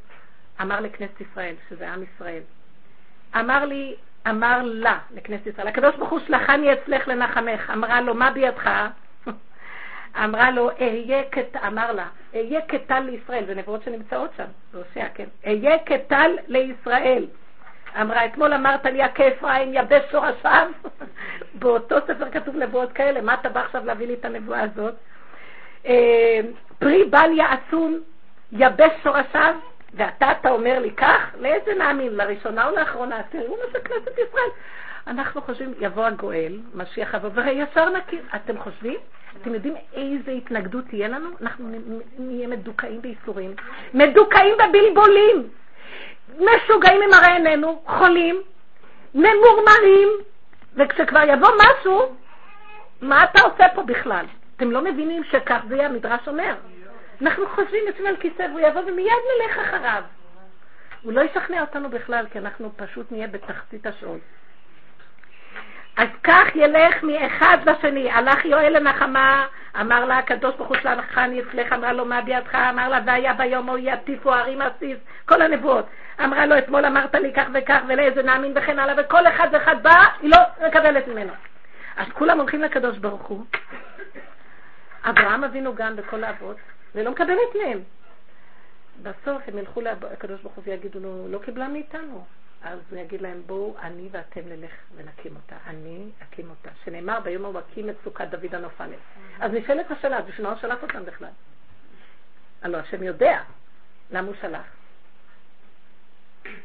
אמר 0.61 0.81
לכנסת 0.81 1.21
ישראל, 1.21 1.55
שזה 1.69 1.93
עם 1.93 2.03
ישראל, 2.03 2.43
אמר 3.37 3.65
לי, 3.65 3.95
אמר 4.31 4.61
לה, 4.65 4.99
לכנסת 5.15 5.47
ישראל, 5.47 5.69
הקדוש 5.69 5.97
ברוך 5.97 6.11
הוא 6.11 6.21
שלחני 6.27 6.73
אצלך 6.73 7.09
לנחמך, 7.09 7.71
אמרה 7.75 8.01
לו, 8.01 8.15
מה 8.15 8.31
בידך? 8.31 8.71
אמרה 10.25 10.51
לו, 10.51 10.71
אהיה 10.81 11.23
כטל, 11.31 11.59
אמר 11.67 11.93
לה, 11.93 12.07
אהיה 12.35 12.61
כטל 12.69 13.01
לישראל, 13.01 13.45
זה 13.47 13.55
נבואות 13.55 13.83
שנמצאות 13.83 14.31
שם, 14.37 14.45
הושע, 14.75 15.07
כן, 15.15 15.27
אהיה 15.47 15.79
כטל 15.87 16.31
לישראל. 16.49 17.27
אמרה, 18.01 18.25
אתמול 18.25 18.53
אמרת 18.53 18.85
לי, 18.85 19.01
כאפרים 19.15 19.75
יבש 19.75 20.11
שורשיו. 20.11 20.69
באותו 21.61 21.97
ספר 22.07 22.31
כתוב 22.31 22.57
נבואות 22.57 22.93
כאלה, 22.93 23.21
מה 23.21 23.35
אתה 23.35 23.49
בא 23.49 23.61
עכשיו 23.61 23.85
להביא 23.85 24.07
לי 24.07 24.15
את 24.15 24.25
הנבואה 24.25 24.63
הזאת? 24.63 24.95
אה, 25.87 26.41
פרי 26.79 27.05
בל 27.05 27.31
יעצון 27.37 28.01
יבש 28.53 28.93
שורשיו, 29.03 29.55
ואתה, 29.97 30.33
אתה 30.33 30.51
אומר 30.51 30.79
לי 30.79 30.91
כך? 30.91 31.35
לאיזה 31.41 31.75
נאמין? 31.75 32.17
לראשונה 32.17 32.67
או 32.69 32.77
לאחרונה? 32.77 33.23
תראו 33.31 33.57
מה 33.57 33.73
זה 33.73 33.79
כנסת 33.81 34.19
ישראל. 34.29 34.51
אנחנו 35.07 35.41
חושבים, 35.43 35.75
יבוא 35.81 36.05
הגואל, 36.05 36.59
משיח 36.75 37.15
יבוא, 37.15 37.31
וישר 37.35 37.91
נכיר. 37.91 38.23
אתם 38.35 38.59
חושבים? 38.59 38.97
אתם 39.43 39.55
יודעים 39.55 39.75
איזה 39.93 40.31
התנגדות 40.31 40.85
תהיה 40.89 41.09
לנו? 41.09 41.29
אנחנו 41.41 41.69
נהיה 42.19 42.49
מדוכאים 42.49 43.03
בייסורים, 43.03 43.55
מדוכאים 43.95 44.55
בבלבולים. 44.55 45.49
משוגעים 46.35 47.01
ממראה 47.01 47.35
עינינו, 47.37 47.83
חולים, 47.87 48.43
ממורמרים, 49.15 50.09
וכשכבר 50.75 51.23
יבוא 51.29 51.49
משהו, 51.59 52.17
מה 53.01 53.25
אתה 53.25 53.41
עושה 53.43 53.65
פה 53.75 53.83
בכלל? 53.83 54.27
אתם 54.57 54.71
לא 54.71 54.83
מבינים 54.85 55.25
שכך 55.25 55.61
זה 55.69 55.77
יהיה, 55.77 55.87
המדרש 55.89 56.29
אומר. 56.29 56.55
אנחנו 57.23 57.49
חושבים, 57.49 57.85
יושבים 57.87 58.07
על 58.07 58.17
כיסא 58.17 58.43
והוא 58.43 58.61
יבוא 58.61 58.83
ומיד 58.87 59.13
נלך 59.41 59.59
אחריו. 59.59 60.03
הוא 61.03 61.13
לא 61.13 61.21
ישכנע 61.21 61.61
אותנו 61.61 61.91
בכלל, 61.91 62.27
כי 62.33 62.39
אנחנו 62.39 62.73
פשוט 62.77 63.13
נהיה 63.13 63.27
בתחתית 63.27 63.87
השעון. 63.87 64.19
אז 65.97 66.09
כך 66.25 66.47
ילך 66.55 67.03
מאחד 67.03 67.59
לשני. 67.67 68.11
הלך 68.11 68.45
יואל 68.45 68.77
לנחמה, 68.77 69.47
אמר 69.81 70.05
לה 70.05 70.19
הקדוש 70.19 70.55
ברוך 70.57 70.69
הוא 70.69 70.77
שלחני 70.77 71.41
אצלך, 71.41 71.73
אמרה 71.73 71.93
לו 71.93 72.05
מה 72.05 72.23
בידך, 72.23 72.55
אמר 72.55 72.89
לה 72.89 73.01
והיה 73.07 73.35
ביום 73.35 73.69
ההוא 73.69 73.79
יטיפו 73.83 74.33
ערים 74.33 74.63
עסיס, 74.63 74.99
כל 75.25 75.43
הנבואות. 75.43 75.87
אמרה 76.25 76.47
לו 76.47 76.59
אתמול 76.59 76.85
אמרת 76.85 77.15
לי 77.15 77.33
כך 77.33 77.47
וכך 77.55 77.81
ולאיזה 77.89 78.23
נאמין 78.23 78.53
וכן 78.57 78.79
הלאה, 78.79 78.95
וכל 78.99 79.27
אחד 79.27 79.49
ואחד 79.53 79.83
בא, 79.83 80.05
היא 80.21 80.31
לא 80.31 80.67
מקבלת 80.67 81.09
ממנו. 81.09 81.33
אז 81.97 82.07
כולם 82.13 82.41
הולכים 82.41 82.63
לקדוש 82.63 82.99
ברוך 82.99 83.23
הוא. 83.23 83.45
אברהם 85.05 85.45
אבינו 85.45 85.75
גם 85.75 85.97
בכל 85.97 86.25
האבות, 86.25 86.57
ולא 86.97 87.11
מקבלת 87.11 87.55
מהם. 87.63 87.81
בסוף 89.03 89.43
הם 89.47 89.59
ילכו 89.59 89.81
לקדוש 89.81 90.41
ברוך 90.41 90.55
הוא 90.55 90.65
ויגידו 90.67 91.01
לו, 91.01 91.29
לא 91.29 91.39
קיבלה 91.39 91.69
מאיתנו. 91.69 92.25
אז 92.63 92.79
הוא 92.91 92.99
יגיד 92.99 93.23
להם, 93.23 93.43
בואו 93.47 93.77
אני 93.81 94.09
ואתם 94.11 94.41
נלך 94.49 94.73
ונקים 94.97 95.37
אותה. 95.37 95.57
אני 95.67 96.11
אקים 96.23 96.51
אותה. 96.51 96.71
שנאמר 96.85 97.21
ביום 97.21 97.45
ההוא 97.45 97.59
אקים 97.59 97.91
את 97.91 97.95
סוכת 98.05 98.29
דוד 98.31 98.55
הנופלת. 98.55 98.99
אז 99.41 99.53
נשאלת 99.53 99.91
השאלה, 99.91 100.23
בשביל 100.23 100.47
מה 100.47 100.53
הוא 100.53 100.61
שלח 100.61 100.83
אותם 100.83 101.05
בכלל? 101.05 101.31
הלוא 102.63 102.79
השם 102.79 103.03
יודע 103.03 103.43
למה 104.11 104.27
הוא 104.27 104.37
שלח. 104.41 104.67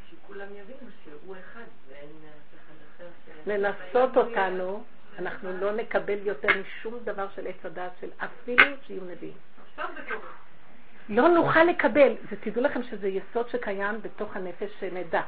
שכולם 0.09 0.47
יבינו 0.55 0.89
שהוא 1.03 1.35
אחד 1.35 1.63
ואין 1.89 2.09
אף 2.09 2.55
אחד 2.55 2.73
אחר 2.95 3.07
לנסות 3.45 4.17
אותנו, 4.17 4.83
אנחנו 5.19 5.57
לא 5.57 5.71
נקבל 5.71 6.17
יותר 6.23 6.47
משום 6.61 6.99
דבר 7.03 7.27
של 7.35 7.47
עץ 7.47 7.65
הדעת 7.65 7.91
של 8.01 8.09
אפילו 8.17 8.65
שיהיו 8.87 9.03
נביאים. 9.03 9.37
לא 11.09 11.29
נוכל 11.29 11.63
לקבל, 11.63 12.15
ותדעו 12.31 12.63
לכם 12.63 12.83
שזה 12.83 13.07
יסוד 13.07 13.49
שקיים 13.49 14.01
בתוך 14.01 14.35
הנפש 14.35 14.69
שנדע. 14.79 15.21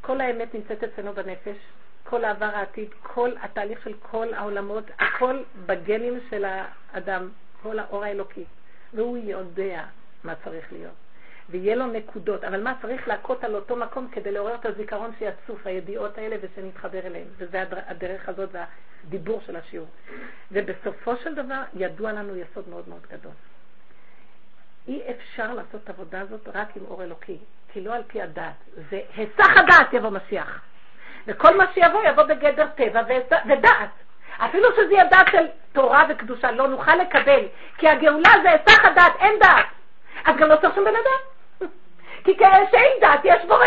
כל 0.00 0.20
האמת 0.20 0.54
נמצאת 0.54 0.84
אצלנו 0.84 1.12
בנפש, 1.12 1.56
כל 2.04 2.24
העבר 2.24 2.50
העתיד, 2.54 2.88
כל 3.02 3.30
התהליך 3.42 3.82
של 3.84 3.94
כל 4.02 4.34
העולמות, 4.34 4.84
הכל 4.98 5.42
בגנים 5.66 6.20
של 6.30 6.44
האדם, 6.44 7.28
כל 7.62 7.78
האור 7.78 8.04
האלוקי. 8.04 8.44
והוא 8.94 9.16
יודע 9.16 9.84
מה 10.24 10.34
צריך 10.44 10.72
להיות. 10.72 10.94
ויהיה 11.50 11.76
לו 11.76 11.86
נקודות, 11.86 12.44
אבל 12.44 12.62
מה 12.62 12.74
צריך 12.82 13.08
להכות 13.08 13.44
על 13.44 13.54
אותו 13.54 13.76
מקום 13.76 14.08
כדי 14.12 14.32
לעורר 14.32 14.54
את 14.54 14.66
הזיכרון 14.66 15.10
שיצוף, 15.18 15.66
הידיעות 15.66 16.18
האלה, 16.18 16.36
ושנתחבר 16.40 17.06
אליהן. 17.06 17.26
וזה 17.36 17.64
הדרך 17.86 18.28
הזאת 18.28 18.50
והדיבור 18.52 19.40
של 19.46 19.56
השיעור. 19.56 19.88
ובסופו 20.52 21.16
של 21.16 21.34
דבר 21.34 21.62
ידוע 21.74 22.12
לנו 22.12 22.36
יסוד 22.36 22.68
מאוד 22.68 22.88
מאוד 22.88 23.06
גדול. 23.12 23.32
אי 24.88 25.00
אפשר 25.10 25.54
לעשות 25.54 25.80
את 25.84 25.88
העבודה 25.88 26.20
הזאת 26.20 26.48
רק 26.54 26.68
עם 26.76 26.84
אור 26.88 27.02
אלוקי, 27.02 27.36
כי 27.72 27.80
לא 27.80 27.94
על 27.94 28.02
פי 28.06 28.22
הדת. 28.22 28.52
זה 28.90 29.00
היסח 29.16 29.56
הדעת 29.56 29.92
יבוא 29.92 30.10
משיח. 30.10 30.60
וכל 31.26 31.56
מה 31.56 31.64
שיבוא 31.74 32.02
יבוא 32.04 32.22
בגדר 32.22 32.66
טבע 32.66 33.02
ודעת. 33.46 33.90
אפילו 34.38 34.68
שזה 34.76 34.92
יהיה 34.92 35.04
דת 35.04 35.26
של 35.32 35.46
תורה 35.72 36.06
וקדושה, 36.08 36.50
לא 36.50 36.68
נוכל 36.68 36.94
לקבל, 36.94 37.44
כי 37.78 37.88
הגאולה 37.88 38.30
זה 38.42 38.50
היסח 38.50 38.84
הדעת, 38.84 39.12
אין 39.20 39.38
דת. 39.40 39.66
אז 40.24 40.36
גם 40.36 40.48
לא 40.48 40.56
צריך 40.56 40.74
שם 40.74 40.84
בן 40.84 40.94
אדם. 40.96 41.68
כי 42.24 42.36
כשאין 42.36 42.92
דת 43.00 43.20
יש 43.24 43.44
בורא. 43.44 43.66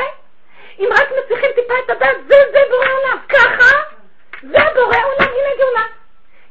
אם 0.80 0.90
רק 0.92 1.08
מצליחים 1.24 1.50
טיפה 1.56 1.74
את 1.86 1.90
הדת, 1.90 2.18
זה 2.28 2.36
זה 2.52 2.60
בורא 2.70 2.88
עולם. 2.92 3.18
ככה, 3.30 3.80
זה 4.42 4.58
בורא 4.76 4.98
עולם, 4.98 5.32
הנה 5.32 5.56
גאולה. 5.58 6.01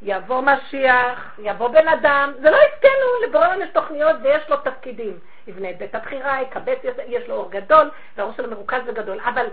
יבוא 0.03 0.43
משיח, 0.43 1.39
יבוא 1.39 1.69
בן 1.69 1.89
אדם, 1.89 2.33
זה 2.41 2.51
לא 2.51 2.57
הסכנו, 2.57 3.39
עולם 3.39 3.63
יש 3.63 3.69
תוכניות 3.73 4.17
ויש 4.23 4.49
לו 4.49 4.57
תפקידים. 4.57 5.19
יבנה 5.47 5.71
את 5.71 5.79
בית 5.79 5.95
הבחירה, 5.95 6.43
יקבץ, 6.43 6.79
יש 7.07 7.29
לו 7.29 7.35
אור 7.35 7.51
גדול, 7.51 7.91
והאור 8.17 8.33
שלו 8.37 8.51
מרוכז 8.51 8.81
וגדול. 8.87 9.21
אבל 9.21 9.47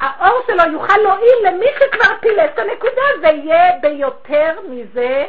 האור 0.00 0.40
שלו 0.46 0.72
יוכל 0.72 0.96
להועיל 1.02 1.46
למי 1.46 1.66
שכבר 1.74 2.18
פילס 2.20 2.50
את 2.54 2.58
הנקודה, 2.58 3.02
זה 3.20 3.26
יהיה 3.26 3.78
ביותר 3.80 4.58
מזה, 4.70 5.26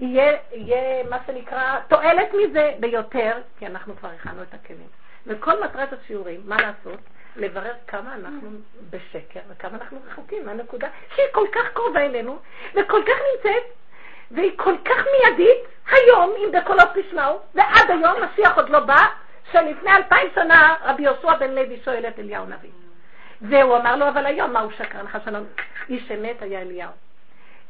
יהיה, 0.00 0.32
יהיה 0.52 1.04
מה 1.10 1.16
שנקרא 1.26 1.78
תועלת 1.88 2.34
מזה 2.34 2.72
ביותר, 2.80 3.32
כי 3.58 3.66
אנחנו 3.66 3.96
כבר 3.96 4.08
הכנו 4.08 4.42
את 4.42 4.54
הכלים. 4.54 4.88
וכל 5.26 5.64
מטרת 5.64 5.88
השיעורים, 5.92 6.40
מה 6.44 6.56
לעשות? 6.56 7.00
לברר 7.36 7.72
כמה 7.86 8.14
אנחנו 8.14 8.50
בשקר 8.90 9.40
וכמה 9.48 9.78
אנחנו 9.80 9.98
רחוקים 10.06 10.46
מהנקודה 10.46 10.88
שהיא 11.14 11.26
כל 11.32 11.46
כך 11.52 11.72
קרובה 11.74 12.00
אלינו 12.00 12.38
וכל 12.74 13.02
כך 13.06 13.14
נמצאת 13.34 13.62
והיא 14.30 14.52
כל 14.56 14.74
כך 14.84 15.06
מיידית 15.12 15.58
היום 15.90 16.34
אם 16.38 16.52
בקולות 16.52 16.88
תשמעו 16.94 17.38
ועד 17.54 17.90
היום 17.90 18.14
משיח 18.22 18.56
עוד 18.56 18.68
לא 18.68 18.80
בא 18.80 19.06
שלפני 19.52 19.96
אלפיים 19.96 20.28
שנה 20.34 20.74
רבי 20.82 21.02
יהושע 21.02 21.34
בן 21.34 21.50
לוי 21.50 21.80
שואל 21.84 22.06
את 22.06 22.18
אליהו 22.18 22.46
נביא 22.46 22.70
והוא 23.40 23.76
אמר 23.76 23.96
לו 23.96 24.08
אבל 24.08 24.26
היום 24.26 24.52
מה 24.52 24.60
הוא 24.60 24.72
שקרן 24.72 25.08
חשלון 25.08 25.46
איש 25.88 26.10
אמת 26.10 26.42
היה 26.42 26.60
אליהו. 26.60 26.92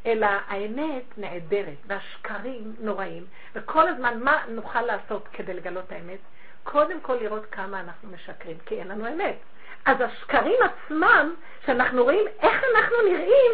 אלא 0.06 0.26
האמת 0.48 1.18
נעדרת 1.18 1.76
והשקרים 1.86 2.74
נוראים 2.80 3.24
וכל 3.55 3.89
הזמן 3.89 4.20
מה 4.20 4.43
נוכל 4.48 4.82
לעשות 4.82 5.28
כדי 5.32 5.55
לגלות 5.55 5.93
האמת 5.93 6.18
קודם 6.64 7.01
כל 7.01 7.14
לראות 7.14 7.47
כמה 7.51 7.80
אנחנו 7.80 8.09
משקרים, 8.09 8.59
כי 8.66 8.78
אין 8.78 8.89
לנו 8.89 9.09
אמת. 9.09 9.36
אז 9.84 9.97
השקרים 10.01 10.56
עצמם, 10.62 11.34
שאנחנו 11.66 12.02
רואים 12.02 12.26
איך 12.43 12.64
אנחנו 12.74 12.97
נראים, 13.02 13.52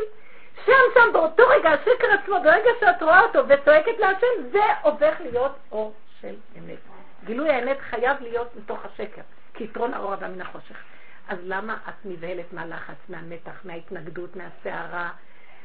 שם 0.67 0.73
שם 0.95 1.13
באותו 1.13 1.43
רגע, 1.49 1.71
השקר 1.71 2.07
עצמו, 2.23 2.37
ברגע 2.45 2.71
שאת 2.81 3.03
רואה 3.03 3.21
אותו 3.21 3.49
וצועקת 3.49 3.99
להשם, 3.99 4.51
זה 4.53 4.63
הופך 4.83 5.15
להיות 5.21 5.53
אור 5.73 5.95
של 6.21 6.35
אמת. 6.59 6.79
גילוי 7.25 7.51
האמת 7.51 7.79
חייב 7.81 8.17
להיות 8.21 8.57
מתוך 8.57 8.85
השקר, 8.85 9.23
כי 9.55 9.65
יתרון 9.65 9.95
האור 9.95 10.13
הבא 10.13 10.29
מן 10.29 10.41
החושך. 10.41 10.77
אז 11.29 11.39
למה 11.43 11.77
את 11.89 11.95
נבהלת 12.05 12.53
מהלחץ, 12.53 12.97
מהמתח, 13.09 13.61
מההתנגדות, 13.65 14.37
מהסערה? 14.37 15.11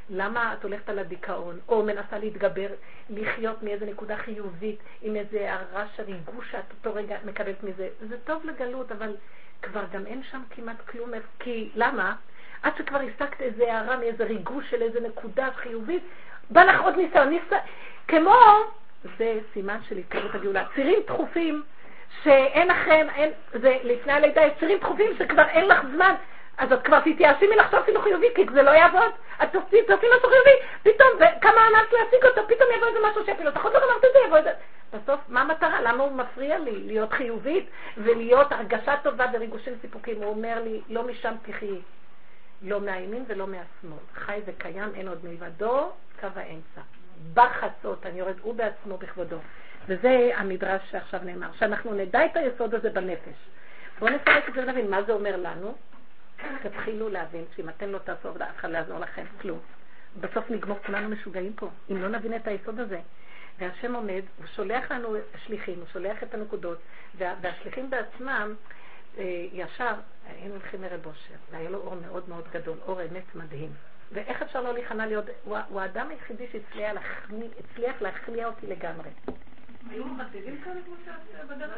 למה 0.09 0.53
את 0.53 0.63
הולכת 0.63 0.89
על 0.89 0.99
הדיכאון, 0.99 1.59
או 1.69 1.83
מנסה 1.83 2.17
להתגבר, 2.17 2.67
לחיות 3.09 3.63
מאיזה 3.63 3.85
נקודה 3.85 4.17
חיובית, 4.17 4.79
עם 5.01 5.15
איזה 5.15 5.53
הרעש 5.53 5.99
הריגוש 5.99 6.51
שאת 6.51 6.71
אותו 6.71 6.95
רגע 6.97 7.17
מקבלת 7.25 7.63
מזה? 7.63 7.87
זה 8.09 8.17
טוב 8.23 8.45
לגלות, 8.45 8.91
אבל 8.91 9.15
כבר 9.61 9.83
גם 9.93 10.05
אין 10.05 10.23
שם 10.31 10.41
כמעט 10.49 10.81
כלום, 10.87 11.09
כי 11.39 11.69
למה? 11.75 12.15
עד 12.63 12.73
שכבר 12.77 12.99
השגת 12.99 13.41
איזה 13.41 13.73
הערה 13.73 13.97
מאיזה 13.97 14.23
ריגוש 14.23 14.69
של 14.69 14.81
איזה 14.81 14.99
נקודה 14.99 15.49
חיובית, 15.55 16.03
בא 16.49 16.63
לך 16.63 16.81
עוד 16.81 16.95
ניסיון, 16.95 17.29
ניסיון, 17.29 17.61
כמו, 18.07 18.35
זה 19.17 19.39
סימן 19.53 19.77
של 19.89 19.97
התקרבות 19.97 20.35
הגאולה, 20.35 20.65
צירים 20.75 20.99
דחופים 21.07 21.63
שאין 22.23 22.67
לכם, 22.67 23.07
אין, 23.15 23.31
זה 23.53 23.77
לפני 23.83 24.13
הלידה, 24.13 24.41
יש 24.41 24.53
צירים 24.59 24.79
דחופים 24.79 25.11
שכבר 25.17 25.47
אין 25.47 25.67
לך 25.67 25.79
זמן, 25.95 26.15
אז 26.57 26.71
את 26.71 26.83
כבר 26.83 26.99
תתייאשי 26.99 27.47
מלחשוב 27.47 27.79
אפילו 27.79 28.01
חיובי, 28.01 28.27
כי 28.35 28.45
זה 28.53 28.61
לא 28.61 28.71
יעבוד. 28.71 29.11
את 29.43 29.49
תעשי 29.51 30.07
משהו 30.17 30.29
חיובי, 30.29 30.55
פתאום, 30.83 31.09
וכמה 31.15 31.61
ענף 31.61 31.93
להשיג 31.93 32.25
אותו, 32.25 32.41
פתאום 32.47 32.69
יבוא 32.75 32.87
איזה 32.87 32.99
משהו 33.09 33.25
שיפיל 33.25 33.47
אותך, 33.47 33.63
עוד 33.63 33.73
לא 33.73 33.79
גמרת 33.79 34.05
את 34.05 34.09
זה, 34.13 34.19
יבוא 34.27 34.37
איזה... 34.37 34.51
בסוף, 34.93 35.19
מה 35.27 35.41
המטרה? 35.41 35.81
למה 35.81 36.03
הוא 36.03 36.11
מפריע 36.11 36.57
לי 36.59 36.71
להיות 36.71 37.13
חיובית 37.13 37.69
ולהיות 37.97 38.51
הרגשה 38.51 38.95
טובה 39.03 39.25
וריגושים 39.33 39.73
סיפוקים? 39.81 40.15
הוא 40.17 40.25
אומר 40.25 40.61
לי, 40.63 40.81
לא 40.89 41.03
משם 41.03 41.33
תחיי. 41.41 41.81
לא 42.61 42.81
מהימין 42.81 43.25
ולא 43.27 43.47
מהשמאל. 43.47 43.99
חי 44.15 44.39
וקיים, 44.45 44.95
אין 44.95 45.07
עוד 45.07 45.25
מלבדו, 45.25 45.89
קו 46.19 46.27
האמצע. 46.35 46.81
בחצות, 47.33 48.05
אני 48.05 48.19
יורד 48.19 48.35
הוא 48.41 48.55
בעצמו 48.55 48.97
בכבודו. 48.97 49.37
וזה 49.87 50.29
המדרש 50.35 50.81
שעכשיו 50.91 51.19
נאמר, 51.23 51.47
שאנחנו 51.59 51.93
נדע 51.93 52.25
את 52.25 52.37
היסוד 52.37 52.75
הזה 52.75 52.89
בנפש. 52.89 53.49
בואו 53.99 54.13
נפרק 54.13 54.49
את 54.49 54.53
זה 54.53 54.61
ונבין 54.61 54.89
מה 54.89 55.03
זה 55.03 55.13
אומר 55.13 55.35
לנו. 55.37 55.75
תתחילו 56.61 57.09
להבין 57.09 57.45
שאם 57.55 57.69
אתם 57.69 57.89
לא 57.89 57.97
תעשו 57.97 58.27
עבודה, 58.27 58.49
אף 58.49 58.55
אחד 58.55 58.71
לא 58.71 58.77
יעזור 58.77 58.99
לכם, 58.99 59.25
כלום. 59.41 59.59
בסוף 60.19 60.49
נגמור 60.49 60.77
כולנו 60.85 61.09
משוגעים 61.09 61.53
פה, 61.53 61.69
אם 61.91 62.01
לא 62.01 62.07
נבין 62.07 62.35
את 62.35 62.47
היסוד 62.47 62.79
הזה. 62.79 62.99
והשם 63.59 63.95
עומד, 63.95 64.21
הוא 64.37 64.45
שולח 64.55 64.91
לנו 64.91 65.15
שליחים, 65.45 65.79
הוא 65.79 65.87
שולח 65.93 66.23
את 66.23 66.33
הנקודות, 66.33 66.77
והשליחים 67.17 67.89
בעצמם, 67.89 68.55
אה, 69.17 69.45
ישר, 69.53 69.93
היינו 70.27 70.53
הולכים 70.53 70.81
לרב 70.81 71.05
אושר, 71.05 71.33
והיה 71.51 71.69
לו 71.69 71.77
אור 71.77 71.95
מאוד 71.95 72.29
מאוד 72.29 72.43
גדול, 72.51 72.77
אור 72.87 73.01
אמת 73.01 73.35
מדהים. 73.35 73.69
ואיך 74.11 74.41
אפשר 74.41 74.61
לא 74.61 74.73
להיכנע 74.73 75.05
להיות, 75.05 75.25
הוא, 75.43 75.79
האדם 75.79 76.09
היחידי 76.09 76.47
שהצליח 76.51 78.01
להכניע 78.01 78.47
אותי 78.47 78.67
לגמרי. 78.67 79.09
חסידים 79.89 80.61
כאלה 80.61 80.79
כמו 80.85 80.95
שבדרך 81.45 81.71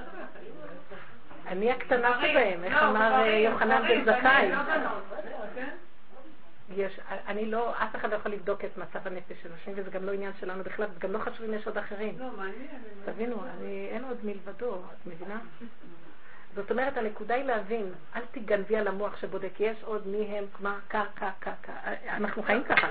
אני 1.47 1.71
הקטנה 1.71 2.17
שבהם, 2.17 2.63
איך 2.63 2.73
לא, 2.73 2.89
אמר 2.89 3.13
אה, 3.13 3.27
יוחנן 3.27 3.81
בן 3.87 4.05
זכאי. 4.05 4.51
לא 4.51 4.57
כן? 5.55 5.69
יש, 6.69 6.99
אני 7.27 7.45
לא, 7.45 7.71
אף 7.71 7.95
אחד 7.95 8.09
לא 8.09 8.15
יכול 8.15 8.31
לבדוק 8.31 8.65
את 8.65 8.77
מצב 8.77 9.07
הנפש 9.07 9.43
של 9.43 9.49
נשים, 9.53 9.73
וזה 9.77 9.91
גם 9.91 10.05
לא 10.05 10.11
עניין 10.11 10.31
שלנו 10.39 10.63
בכלל, 10.63 10.87
זה 10.93 10.99
גם 10.99 11.11
לא 11.11 11.17
חשוב 11.17 11.45
אם 11.45 11.53
יש 11.53 11.67
עוד 11.67 11.77
אחרים. 11.77 12.19
לא, 12.19 12.31
מעניין. 12.37 12.67
תבינו, 13.05 13.43
אני, 13.45 13.87
אין 13.91 14.03
עוד 14.03 14.17
מלבדו, 14.23 14.75
את 14.75 15.07
מבינה? 15.07 15.39
זאת 16.55 16.71
אומרת, 16.71 16.97
הנקודה 16.97 17.35
היא 17.35 17.43
להבין, 17.43 17.93
אל 18.15 18.21
תגנבי 18.31 18.77
על 18.77 18.87
המוח 18.87 19.17
שבודק, 19.17 19.59
יש 19.59 19.77
עוד 19.83 20.07
מי 20.07 20.37
הם, 20.37 20.45
מה, 20.59 20.75
כך, 20.89 21.05
כך, 21.21 21.31
כך, 21.41 21.69
אנחנו 22.09 22.43
חיים 22.43 22.63
ככה. 22.63 22.87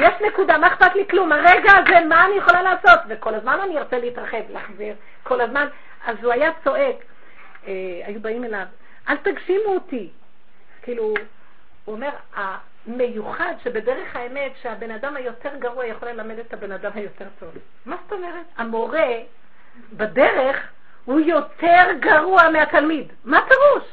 יש 0.00 0.14
נקודה, 0.28 0.58
מה 0.58 0.66
אכפת 0.66 0.94
לי 0.94 1.08
כלום, 1.08 1.32
הרגע 1.32 1.72
הזה, 1.72 2.06
מה 2.08 2.26
אני 2.26 2.34
יכולה 2.34 2.62
לעשות? 2.62 3.00
וכל 3.08 3.34
הזמן 3.34 3.58
אני 3.64 3.78
ארצה 3.78 3.98
להתרחב, 3.98 4.42
להחזיר, 4.50 4.94
כל 5.22 5.40
הזמן. 5.40 5.66
אז 6.06 6.16
הוא 6.22 6.32
היה 6.32 6.50
צועק, 6.64 6.96
אה, 7.66 7.72
היו 8.04 8.20
באים 8.20 8.44
אליו, 8.44 8.66
אל 9.08 9.16
תגשימו 9.16 9.74
אותי. 9.74 10.10
כאילו, 10.82 11.14
הוא 11.84 11.94
אומר, 11.94 12.10
המיוחד 12.34 13.54
שבדרך 13.64 14.16
האמת 14.16 14.52
שהבן 14.62 14.90
אדם 14.90 15.16
היותר 15.16 15.56
גרוע 15.58 15.86
יכול 15.86 16.08
ללמד 16.08 16.38
את 16.38 16.54
הבן 16.54 16.72
אדם 16.72 16.90
היותר 16.94 17.26
טוב. 17.38 17.50
מה 17.86 17.96
זאת 18.02 18.12
אומרת? 18.12 18.46
המורה 18.56 19.08
בדרך 19.92 20.73
הוא 21.04 21.20
יותר 21.20 21.84
גרוע 22.00 22.50
מהתלמיד. 22.50 23.12
מה 23.24 23.40
פירוש? 23.48 23.88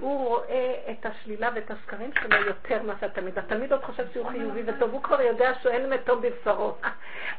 הוא 0.00 0.28
רואה 0.28 0.74
את 0.90 1.06
השלילה 1.06 1.48
ואת 1.54 1.70
השקרים 1.70 2.10
שלו 2.20 2.46
יותר 2.46 2.82
מאשר 2.82 3.06
התלמיד. 3.06 3.38
התלמיד 3.38 3.72
עוד 3.72 3.84
חושב 3.84 4.04
שהוא 4.12 4.28
חיובי 4.30 4.62
וטוב, 4.66 4.92
הוא 4.92 5.02
כבר 5.02 5.20
יודע 5.20 5.54
שאין 5.62 5.90
מתום 5.90 6.22
בבשרו. 6.22 6.74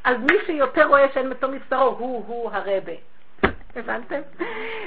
אז 0.03 0.17
מי 0.17 0.37
שיותר 0.45 0.87
רואה 0.87 1.05
שאין 1.13 1.29
מתום 1.29 1.51
בבשרו, 1.51 1.95
הוא, 1.99 2.23
הוא 2.27 2.51
הרבה. 2.53 2.93
הבנתם? 3.75 4.19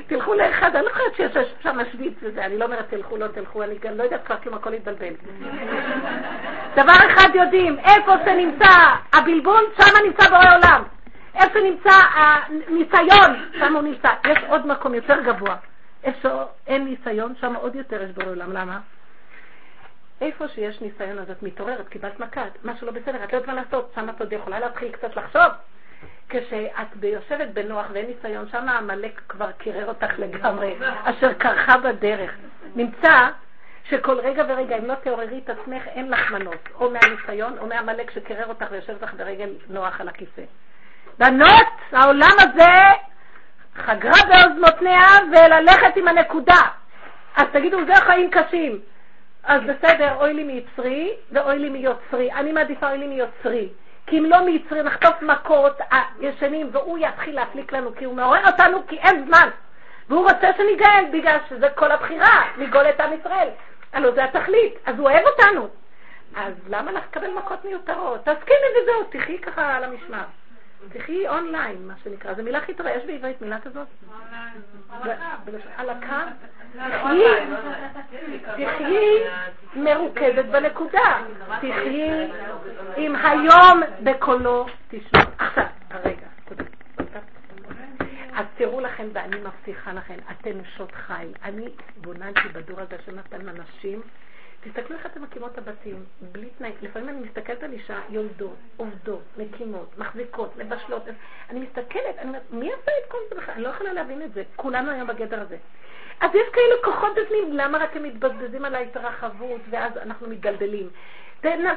תלכו 0.07 0.35
לאחד, 0.35 0.77
אני 0.77 0.85
לא 0.85 0.91
חושבת 0.91 1.33
שיש 1.33 1.55
שם 1.63 1.79
שוויץ 1.93 2.15
וזה, 2.23 2.45
אני 2.45 2.59
לא 2.59 2.65
אומרת 2.65 2.89
תלכו, 2.91 3.17
לא 3.17 3.27
תלכו, 3.27 3.63
אני 3.63 3.79
גם 3.79 3.97
לא 3.97 4.03
יודעת 4.03 4.25
כבר 4.27 4.37
כלום, 4.43 4.55
הכל 4.55 4.75
יתבלבל. 4.75 5.15
דבר 6.75 6.93
אחד 7.13 7.29
יודעים, 7.35 7.79
איפה 7.79 8.13
שנמצא 8.25 8.75
הבלבול, 9.13 9.65
שם 9.77 10.07
נמצא 10.07 10.29
בורא 10.29 10.57
עולם. 10.57 10.83
איפה 11.35 11.59
נמצא 11.61 11.91
הניסיון, 12.15 13.51
שם 13.59 13.75
הוא 13.75 13.83
נמצא. 13.83 14.09
יש 14.27 14.39
עוד 14.49 14.67
מקום 14.67 14.95
יותר 14.95 15.21
גבוה. 15.21 15.57
איפה 16.05 16.45
אין 16.67 16.85
ניסיון, 16.85 17.35
שם 17.41 17.55
עוד 17.57 17.75
יותר 17.75 18.03
יש 18.03 18.11
בורא 18.11 18.27
עולם. 18.27 18.53
למה? 18.53 18.81
איפה 20.21 20.49
שיש 20.49 20.81
ניסיון 20.81 21.19
אז 21.19 21.31
את 21.31 21.43
מתעוררת, 21.43 21.89
קיבלת 21.89 22.21
מכה, 22.21 22.45
משהו 22.65 22.87
לא 22.87 22.93
בסדר, 22.93 23.25
את 23.25 23.33
לא 23.33 23.39
יודעת 23.39 23.55
מה 23.55 23.63
לעשות, 23.63 23.93
שם 23.95 24.09
את 24.09 24.21
עוד 24.21 24.33
יכולה 24.33 24.61
להתחיל 24.61 24.93
קצת 24.93 25.17
לחשוב. 25.17 25.53
כשאת 26.29 27.03
יושבת 27.03 27.49
בנוח 27.49 27.87
ואין 27.93 28.07
ניסיון, 28.07 28.49
שם 28.49 28.69
העמלק 28.69 29.21
כבר 29.29 29.53
קירר 29.53 29.89
אותך 29.89 30.19
לגמרי, 30.19 30.77
אשר 31.05 31.33
קרחה 31.33 31.79
בדרך. 31.79 32.31
נמצא 32.77 33.29
שכל 33.85 34.21
רגע 34.21 34.45
ורגע, 34.49 34.79
אם 34.79 34.85
לא 34.85 34.95
תעוררי 34.95 35.41
את 35.45 35.51
עצמך, 35.51 35.83
אין 35.87 36.11
לך 36.11 36.31
מנות, 36.31 36.69
או 36.75 36.91
מהניסיון 36.91 37.59
או 37.59 37.67
מהעמלק 37.67 38.11
שקירר 38.11 38.47
אותך 38.47 38.67
ויושב 38.71 39.05
לך 39.05 39.15
ברגל 39.15 39.49
נוח 39.69 40.01
על 40.01 40.09
הכיסא. 40.09 40.43
בנות, 41.19 41.67
העולם 41.93 42.37
הזה 42.39 42.73
חגרה 43.77 44.19
בעוז 44.29 44.59
מותניה 44.61 45.09
וללכת 45.33 45.97
עם 45.97 46.09
הנקודה. 46.09 46.63
אז 47.37 47.45
תגידו, 47.53 47.79
זה 47.87 47.95
חיים 47.95 48.31
קשים. 48.31 48.79
אז 49.45 49.63
בסדר, 49.63 50.15
אוי 50.21 50.35
לי 50.35 50.45
מיצרי 50.45 51.13
ואוי 51.33 51.59
לי 51.59 51.69
מיוצרי. 51.69 52.33
אני 52.33 52.53
מעדיפה 52.53 52.91
אוי 52.91 52.99
לי 52.99 53.07
מיוצרי. 53.07 53.69
כי 54.07 54.19
אם 54.19 54.25
לא 54.25 54.45
מיצרי 54.45 54.83
נחטוף 54.83 55.23
מכות 55.23 55.81
הישנים 56.21 56.69
והוא 56.73 56.99
יתחיל 56.99 57.35
להפליק 57.35 57.73
לנו 57.73 57.95
כי 57.97 58.05
הוא 58.05 58.15
מעורר 58.15 58.47
אותנו 58.47 58.87
כי 58.87 58.99
אין 58.99 59.25
זמן. 59.27 59.49
והוא 60.09 60.31
רוצה 60.31 60.51
שניגאל 60.57 61.05
בגלל 61.13 61.37
שזה 61.49 61.69
כל 61.69 61.91
הבחירה, 61.91 62.43
לגאול 62.59 62.89
את 62.89 63.01
עם 63.01 63.13
ישראל. 63.21 63.49
הלוא 63.93 64.15
זה 64.15 64.25
התכלית, 64.25 64.75
אז 64.87 64.99
הוא 64.99 65.11
אוהב 65.11 65.27
אותנו. 65.27 65.69
אז 66.37 66.55
למה 66.69 66.93
לך 66.93 67.05
לקבל 67.11 67.31
מכות 67.31 67.65
מיותרות? 67.65 68.21
תסכימי 68.21 68.83
וזהו, 68.83 69.05
תחי 69.11 69.39
ככה 69.39 69.77
על 69.77 69.85
המשמר. 69.85 70.25
תחי 70.89 71.29
אונליין, 71.29 71.87
מה 71.87 71.95
שנקרא. 72.05 72.35
זו 72.35 72.43
מילה 72.43 72.59
הכי 72.59 72.75
טובה. 72.75 72.91
יש 72.91 73.05
בעברית 73.05 73.43
מילה 73.43 73.61
כזאת? 73.61 73.87
על 75.77 75.91
הקו? 75.91 76.31
תחי 78.43 78.95
מרוכזת 79.75 80.45
בנקודה. 80.45 81.23
תחי 81.59 82.31
עם 82.97 83.17
היום 83.17 83.81
בקולו 84.03 84.67
תשמע. 84.89 85.23
עכשיו, 85.39 85.65
רגע. 86.05 86.27
אז 88.35 88.47
תראו 88.57 88.81
לכם, 88.81 89.09
ואני 89.13 89.37
מבטיחה 89.37 89.93
לכם, 89.93 90.15
אתן 90.31 90.51
נשות 90.59 90.93
חיל. 90.93 91.33
אני 91.45 91.69
בוננתי 91.97 92.49
בדור 92.53 92.81
הזה 92.81 92.97
שנתן 93.07 93.49
אנשים 93.49 94.03
תסתכלו 94.65 94.97
איך 94.97 95.07
אתם 95.07 95.23
מקימות 95.23 95.53
את 95.53 95.59
הבתים, 95.59 96.05
בלי 96.33 96.49
תנאי. 96.59 96.73
לפעמים 96.83 97.09
אני 97.09 97.21
מסתכלת 97.21 97.63
על 97.63 97.73
אישה, 97.73 98.01
יולדות, 98.09 98.57
עובדות, 98.77 99.23
מקימות, 99.37 99.99
מחזיקות, 99.99 100.57
מבשלות. 100.57 101.03
אני 101.51 101.61
מסתכלת, 101.61 102.19
אני 102.19 102.29
אומרת, 102.29 102.43
מי 102.51 102.73
עשה 102.73 102.91
את 103.05 103.11
כל 103.11 103.19
זה 103.29 103.35
בכלל? 103.41 103.55
אני 103.55 103.63
לא 103.63 103.69
יכולה 103.69 103.93
להבין 103.93 104.23
את 104.23 104.33
זה. 104.35 104.43
כולנו 104.57 104.91
היום 104.91 105.07
בגדר 105.07 105.41
הזה. 105.41 105.57
אז 106.21 106.31
יש 106.35 106.49
כאלה 106.53 106.75
כוחות 106.85 107.13
בפנים, 107.17 107.53
למה 107.53 107.79
רק 107.79 107.97
הם 107.97 108.03
מתבזבזים 108.03 108.65
על 108.65 108.75
ההתרחבות 108.75 109.61
ואז 109.71 109.97
אנחנו 109.97 110.29
מתגלגלים? 110.29 110.91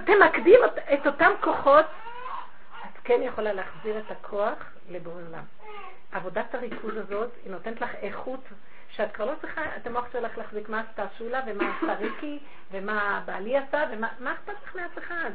תמקדים 0.06 0.60
את 0.94 1.08
אותם 1.08 1.32
כוחות, 1.42 1.86
את 2.86 3.00
כן 3.04 3.22
יכולה 3.22 3.54
להחזיר 3.54 3.98
את 4.00 4.12
הכוח 4.12 4.58
לבורא 4.90 5.22
עולם. 5.28 5.44
עבודת 6.12 6.56
הריכוז 6.56 6.98
הזאת, 6.98 7.30
היא 7.44 7.52
נותנת 7.52 7.82
לך 7.82 7.90
איכות 7.96 8.40
שאת 8.96 9.12
כבר 9.12 9.26
לא 9.26 9.34
צריכה 9.42 9.62
את 9.78 9.88
המוח 9.88 10.06
שלך 10.14 10.38
להחזיק 10.38 10.70
מה 10.70 10.84
עשתה 10.90 11.06
שולה 11.18 11.42
ומה 11.48 11.76
עשתה 11.76 11.94
ריקי 11.94 12.40
ומה 12.72 13.22
בעלי 13.26 13.58
עשה 13.58 13.84
ומה 13.92 14.34
אכפת 14.34 14.54
לך 14.64 14.76
מאף 14.76 14.98
אחד. 14.98 15.32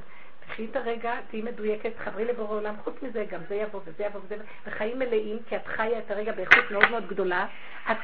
תחי 0.46 0.66
את 0.70 0.76
הרגע, 0.76 1.14
תהיי 1.30 1.42
מדויקת, 1.42 1.90
חברי 2.04 2.24
לבורא 2.24 2.56
עולם, 2.56 2.74
חוץ 2.84 2.94
מזה 3.02 3.24
גם 3.30 3.40
זה 3.48 3.54
יבוא 3.54 3.80
וזה 3.84 4.04
יבוא 4.04 4.20
וזה, 4.24 4.36
וחיים 4.66 4.98
מלאים, 4.98 5.38
כי 5.48 5.56
את 5.56 5.66
חיה 5.66 5.98
את 5.98 6.10
הרגע 6.10 6.32
באיכות 6.32 6.70
מאוד 6.70 6.90
מאוד 6.90 7.08
גדולה, 7.08 7.46
את, 7.90 7.96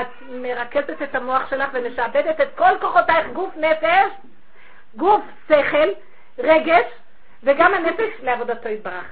את 0.00 0.22
מרכזת 0.22 1.02
את 1.02 1.14
המוח 1.14 1.50
שלך 1.50 1.70
ומשעבדת 1.72 2.40
את 2.40 2.48
כל 2.56 2.78
כוחותייך, 2.80 3.26
גוף, 3.32 3.56
נפש, 3.56 4.12
גוף, 4.96 5.22
שכל, 5.48 5.88
רגש, 6.38 6.86
וגם 7.42 7.74
הנפש 7.74 8.20
לעבודתו 8.22 8.68
יתברך. 8.68 9.04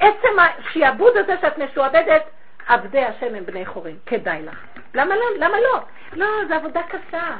עצם 0.00 0.38
השעבוד 0.38 1.16
הזה 1.16 1.34
שאת 1.40 1.58
משועבדת, 1.58 2.22
עבדי 2.66 3.04
השם 3.04 3.34
הם 3.34 3.46
בני 3.46 3.66
חורים, 3.66 3.98
כדאי 4.06 4.42
לך. 4.42 4.75
למה 4.94 5.14
לא? 5.16 5.24
למה 5.38 5.56
לא? 5.60 5.84
לא, 6.12 6.26
זו 6.48 6.54
עבודה 6.54 6.80
קשה. 6.88 7.38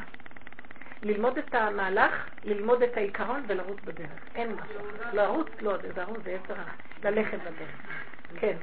ללמוד 1.03 1.39
את 1.39 1.55
המהלך, 1.55 2.13
ללמוד 2.45 2.83
את 2.83 2.97
העיקרון 2.97 3.45
ולרוץ 3.49 3.79
בדרך. 3.85 4.21
אין 4.35 4.55
משהו. 4.55 4.81
לרוץ, 5.13 5.49
לא, 5.61 5.77
זה 5.77 5.89
לרוץ 5.97 6.23
זה 6.25 6.31
יצר 6.31 6.55
ללכת 7.03 7.39
בדרך. 7.39 7.81
כן. 8.41 8.57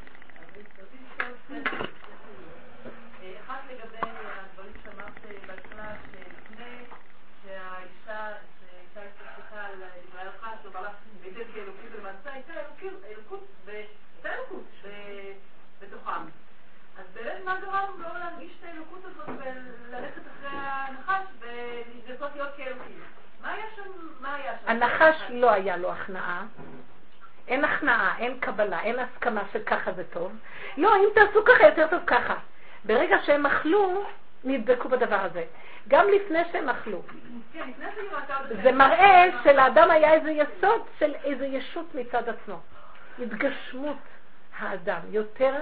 מה 17.46 17.56
גרם 17.62 18.02
לא 18.02 18.20
להרגיש 18.20 18.52
את 18.60 18.66
האלוקות 18.70 19.02
הזאת 19.06 19.30
וללכת 19.30 20.22
אחרי 20.22 20.60
הנחש 20.60 21.24
ולנסות 21.40 22.30
להיות 22.36 22.50
כאלוקים? 22.58 23.00
מה 23.42 23.52
היה 23.52 23.66
שם? 23.76 23.82
מה 24.20 24.36
היה 24.36 24.52
שם? 24.66 24.70
הנחש 24.72 25.16
לא 25.30 25.52
היה 25.52 25.78
לו 25.78 25.92
הכנעה. 25.92 26.46
אין 27.48 27.66
הכנעה, 27.66 28.18
אין 28.18 28.40
קבלה, 28.40 28.82
אין 28.82 29.00
הסכמה 29.00 29.42
שככה 29.54 29.92
זה 29.92 30.04
טוב. 30.04 30.32
לא, 30.78 30.96
אם 30.96 31.10
תעשו 31.16 31.46
ככה, 31.46 31.64
יותר 31.64 31.88
טוב 31.88 32.00
ככה. 32.08 32.36
ברגע 32.86 33.18
שהם 33.26 33.46
אכלו, 33.46 34.04
נדבקו 34.44 34.90
בדבר 34.90 35.20
הזה. 35.20 35.44
גם 35.88 36.08
לפני 36.16 36.40
שהם 36.52 36.70
אכלו. 36.70 37.02
זה 38.64 38.72
מראה 38.72 39.26
שלאדם 39.44 39.92
היה 39.92 40.14
איזה 40.14 40.32
יסוד 40.32 40.82
של 41.00 41.16
איזה 41.24 41.46
ישות 41.46 41.96
מצד 41.96 42.30
עצמו. 42.30 42.60
התגשמות 43.20 43.98
האדם. 44.60 45.00
יותר, 45.10 45.56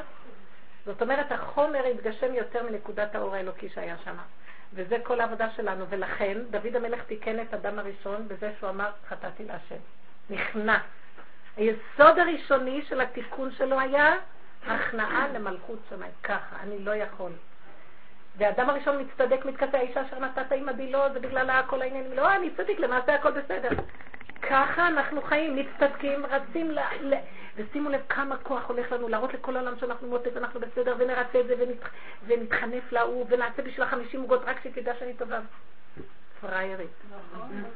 זאת 0.85 1.01
אומרת, 1.01 1.31
החומר 1.31 1.85
התגשם 1.85 2.33
יותר 2.33 2.63
מנקודת 2.63 3.15
האור 3.15 3.35
האלוקי 3.35 3.69
שהיה 3.69 3.95
שם. 4.03 4.15
וזה 4.73 4.97
כל 5.03 5.21
העבודה 5.21 5.49
שלנו. 5.49 5.85
ולכן, 5.89 6.37
דוד 6.49 6.75
המלך 6.75 7.03
תיקן 7.03 7.39
את 7.39 7.53
אדם 7.53 7.79
הראשון 7.79 8.27
בזה 8.27 8.51
שהוא 8.59 8.69
אמר, 8.69 8.89
חטאתי 9.09 9.43
להשם. 9.45 9.81
נכנס. 10.29 10.81
היסוד 11.57 12.19
הראשוני 12.19 12.81
של 12.89 13.01
התיקון 13.01 13.51
שלו 13.51 13.79
היה 13.79 14.15
הכנעה 14.67 15.27
למלכות 15.27 15.79
שמיים. 15.89 16.11
ככה, 16.23 16.55
אני 16.63 16.79
לא 16.79 16.95
יכול. 16.95 17.31
והאדם 18.37 18.69
הראשון 18.69 19.01
מצטדק, 19.01 19.45
מתכסה, 19.45 19.77
האישה 19.77 20.01
אשר 20.07 20.19
נתת 20.19 20.51
עמדי 20.51 20.91
לא, 20.91 21.09
זה 21.13 21.19
בגלל 21.19 21.61
כל 21.67 21.81
העניינים. 21.81 22.13
לא, 22.13 22.35
אני 22.35 22.49
צדיק, 22.57 22.79
למעשה 22.79 23.15
הכל 23.15 23.31
בסדר. 23.31 23.69
ככה 24.41 24.87
אנחנו 24.87 25.21
חיים, 25.21 25.55
מצטדקים, 25.55 26.25
רצים 26.25 26.71
ל... 26.71 26.79
ל... 27.01 27.13
ושימו 27.55 27.89
לב 27.89 28.01
כמה 28.09 28.37
כוח 28.37 28.69
הולך 28.69 28.91
לנו 28.91 29.07
להראות 29.07 29.33
לכל 29.33 29.55
העולם 29.55 29.73
שאנחנו 29.79 30.07
מוטט 30.07 30.31
ואנחנו 30.33 30.59
בסדר 30.59 30.95
ונרצה 30.97 31.39
את 31.39 31.47
זה 31.47 31.55
ונתח... 31.59 31.89
ונתחנף 32.27 32.91
להוא 32.91 33.25
ונעשה 33.29 33.61
בשביל 33.61 33.83
החמישים 33.83 34.21
עוגות 34.21 34.41
רק 34.45 34.57
שתדע 34.63 34.93
שאני 34.99 35.13
טובה. 35.13 35.39
פריירית. 36.41 36.89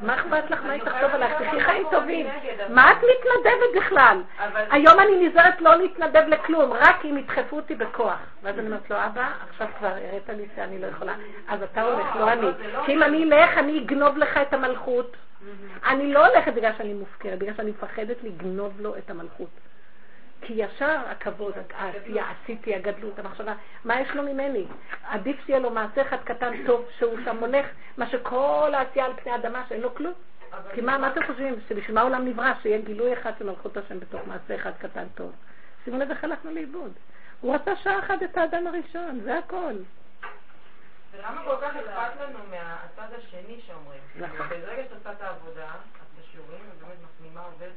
מה 0.02 0.16
אכפת 0.16 0.52
לך? 0.52 0.64
מה 0.64 0.72
היא 0.72 0.82
תחשוב 0.82 1.12
עליך? 1.12 1.34
תחי 1.34 1.64
חיים 1.64 1.88
טובים. 1.92 2.28
מה 2.70 2.92
את 2.92 2.98
מתנדבת 2.98 3.86
בכלל? 3.86 4.22
היום 4.72 5.00
אני 5.00 5.28
נזהרת 5.28 5.62
לא 5.62 5.76
להתנדב 5.76 6.24
לכלום, 6.28 6.74
רק 6.74 7.06
אם 7.06 7.18
ידחפו 7.18 7.56
אותי 7.56 7.76
בכוח. 7.76 8.20
ואז 8.44 8.60
אני 8.60 8.68
אומרת 8.68 8.90
לו, 8.90 8.96
אבא, 8.96 9.30
עכשיו 9.50 9.68
כבר 9.78 9.88
הראת 9.88 10.30
לי 10.30 10.46
שאני 10.56 10.82
לא 10.82 10.88
יכולה. 10.88 11.14
אז 11.48 11.64
אתה 11.64 11.82
הולך, 11.82 12.16
לא 12.16 12.32
אני. 12.32 12.48
כי 12.86 12.94
אם 12.94 13.04
אני 13.04 13.24
אלך, 13.24 13.58
אני 13.58 13.80
אגנוב 13.80 14.18
לך 14.18 14.38
את 14.38 14.54
המלכות. 14.54 15.16
אני 15.86 16.14
לא 16.14 16.28
הולכת 16.28 16.54
בגלל 16.54 16.72
שאני 16.78 16.94
מופקרת, 16.94 17.40
בגלל 17.40 17.54
שאני 17.56 17.72
מפחדת 17.72 18.24
לגנוב 18.24 18.82
לו 18.82 18.98
את 18.98 19.10
המלכות. 19.10 19.50
כי 20.42 20.54
ישר 20.54 21.00
הכבוד, 21.08 21.54
העשייה, 21.74 22.26
עשיתי, 22.32 22.76
הגדלות, 22.76 23.20
המחשבה, 23.20 23.54
מה 23.86 24.02
יש 24.02 24.16
לו 24.16 24.24
ממני? 24.24 24.66
עדיף 25.04 25.46
שיהיה 25.46 25.60
לו 25.60 25.70
מעשה 25.70 26.02
אחד 26.02 26.18
קטן 26.24 26.66
טוב, 26.66 26.86
שהוא 26.98 27.18
שם 27.26 27.38
הולך, 27.38 27.66
מה 27.98 28.08
שכל 28.08 28.72
העשייה 28.74 29.06
על 29.06 29.14
פני 29.24 29.32
האדמה 29.32 29.64
שאין 29.70 29.82
לו 29.82 29.96
כלום. 29.96 30.14
כי 30.74 30.82
מה, 30.82 30.98
מה 30.98 31.08
אתם 31.08 31.24
חושבים? 31.28 31.56
שבשביל 31.70 31.96
מה 31.96 32.02
העולם 32.02 32.26
נברא? 32.26 32.54
שיהיה 32.62 32.82
גילוי 32.82 33.14
אחד 33.14 33.32
של 33.40 33.46
מלכות 33.46 33.78
השם 33.78 34.00
בתוך 34.00 34.22
מעשה 34.28 34.56
אחד 34.56 34.72
קטן 34.80 35.06
טוב. 35.16 35.32
שימו 35.86 35.98
לב 35.98 36.10
איך 36.10 36.24
הלכנו 36.24 36.52
לאיבוד. 36.52 36.92
הוא 37.42 37.56
רצה 37.56 37.76
שעה 37.76 38.00
אחת 38.00 38.24
את 38.24 38.38
האדם 38.38 38.68
הראשון, 38.68 39.20
זה 39.24 39.38
הכל. 39.38 39.74
ולמה 41.18 41.44
כל 41.44 41.56
כך 41.62 41.76
אכפת 41.76 42.22
לנו 42.22 42.40
מהצד 42.50 43.14
השני 43.18 43.62
שאומרים? 43.68 44.02
נכון. 44.16 44.50
ברגע 44.50 44.84
שאת 44.84 44.92
עושה 44.92 45.12
את 45.12 45.22
העבודה, 45.22 45.66
את 45.66 46.20
בשיעורים, 46.20 46.62
ובאמת 46.76 46.98
מפנימה, 47.04 47.42
עובדת, 47.42 47.74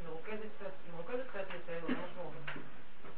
מרוכזת 0.92 1.26
קצת 1.28 1.54
יותר, 1.54 1.94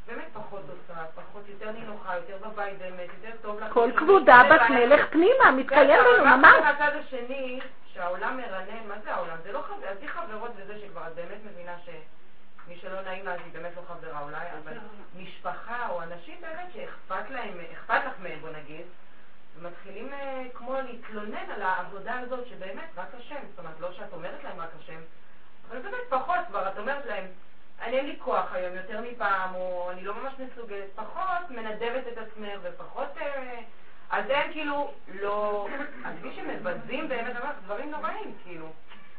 באמת 0.06 0.28
פחות 0.32 0.62
עושה, 0.68 1.04
פחות, 1.14 1.48
יותר 1.48 1.70
נינוחה, 1.70 2.16
יותר 2.16 2.48
בבית 2.48 2.78
באמת, 2.78 3.08
יותר 3.22 3.36
טוב 3.42 3.60
לך. 3.60 3.72
כל 3.72 3.90
כבודה 3.96 4.42
בת 4.50 4.70
מלך 4.70 5.06
פנימה, 5.10 5.50
מתקיים 5.50 5.90
לנו 5.90 6.24
ממש. 6.24 6.54
מהצד 6.60 6.92
השני, 6.96 7.60
שהעולם 7.92 8.36
מרנן, 8.36 8.88
מה 8.88 8.94
זה 9.04 9.14
העולם? 9.14 9.36
זה 9.42 9.52
לא 9.52 9.62
חברות, 9.62 9.84
עזבי 9.84 10.08
חברות 10.08 10.50
וזה 10.56 10.78
שכבר 10.78 11.06
את 11.06 11.14
באמת 11.14 11.38
מבינה 11.44 11.76
שמי 11.84 12.76
שלא 12.76 13.02
נעים 13.02 13.24
לה, 13.24 13.32
היא 13.32 13.52
באמת 13.52 13.72
לא 13.76 13.82
חברה 13.88 14.22
אולי, 14.22 14.46
אבל 14.62 14.78
משפחה 15.16 15.88
או 15.88 16.02
אנשים 16.02 16.40
באמת 16.40 16.72
שאכפת 16.74 17.30
להם, 17.30 17.58
אכפת 17.72 18.00
לך 18.06 18.12
מהם, 18.22 18.40
בוא 18.40 18.50
נגיד, 18.50 18.86
ומתחילים 19.58 20.12
אה, 20.12 20.42
כמו 20.54 20.74
להתלונן 20.74 21.50
על 21.54 21.62
העבודה 21.62 22.18
הזאת 22.18 22.46
שבאמת 22.46 22.88
רק 22.96 23.08
השם, 23.18 23.40
זאת 23.50 23.58
אומרת, 23.58 23.80
לא 23.80 23.92
שאת 23.92 24.12
אומרת 24.12 24.44
להם 24.44 24.60
רק 24.60 24.70
השם, 24.78 25.00
אבל 25.70 25.78
באמת 25.78 26.00
פחות 26.08 26.38
כבר, 26.48 26.68
את 26.68 26.78
אומרת 26.78 27.06
להם, 27.06 27.24
אני 27.82 27.96
אין 27.96 28.06
לי 28.06 28.16
כוח 28.18 28.52
היום 28.52 28.76
יותר 28.76 29.00
מפעם, 29.00 29.54
או 29.54 29.90
אני 29.90 30.04
לא 30.04 30.14
ממש 30.14 30.32
מסוגלת, 30.38 30.86
פחות 30.94 31.50
מנדבת 31.50 32.06
את 32.12 32.18
עצמך 32.18 32.58
ופחות... 32.62 33.18
אה, 33.20 33.60
אז 34.10 34.24
הם 34.28 34.52
כאילו 34.52 34.90
לא... 35.20 35.68
אז 36.04 36.14
מי 36.22 36.36
שמבזים 36.36 37.08
באמת, 37.08 37.30
אני 37.30 37.38
אומרת, 37.38 37.54
דברים 37.64 37.90
נוראים, 37.90 38.34
כאילו. 38.44 38.66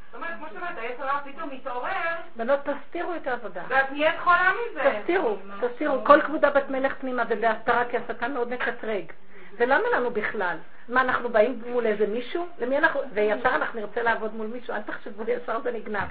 זאת 0.05 0.15
אומרת, 0.15 0.37
כמו 0.37 0.47
שאת 0.47 0.55
אומרת, 0.55 0.77
היצר 0.77 1.03
הרע 1.03 1.19
פתאום 1.23 1.49
מתעורר. 1.49 2.15
בנות, 2.35 2.59
תסתירו 2.59 3.15
את 3.15 3.27
העבודה. 3.27 3.63
ואת 3.67 3.91
נהיית 3.91 4.19
חולה 4.19 4.51
מזה. 4.51 4.99
תסתירו, 4.99 5.37
תסתירו. 5.61 6.05
כל 6.05 6.21
כבודה 6.21 6.49
בת 6.49 6.69
מלך 6.69 6.93
פנימה 6.99 7.23
ובהסתרה, 7.29 7.83
כי 7.89 7.97
השטן 7.97 8.33
מאוד 8.33 8.49
מקטרג. 8.49 9.11
ולמה 9.57 9.83
לנו 9.95 10.11
בכלל? 10.11 10.57
מה, 10.89 11.01
אנחנו 11.01 11.29
באים 11.29 11.61
מול 11.65 11.85
איזה 11.85 12.07
מישהו? 12.07 12.47
למי 12.59 12.77
אנחנו... 12.77 13.01
וישר 13.13 13.49
אנחנו 13.55 13.79
נרצה 13.79 14.01
לעבוד 14.03 14.35
מול 14.35 14.47
מישהו, 14.47 14.73
אל 14.73 14.81
תחשבו, 14.81 15.23
ישר 15.27 15.61
זה 15.63 15.71
נגנב. 15.71 16.07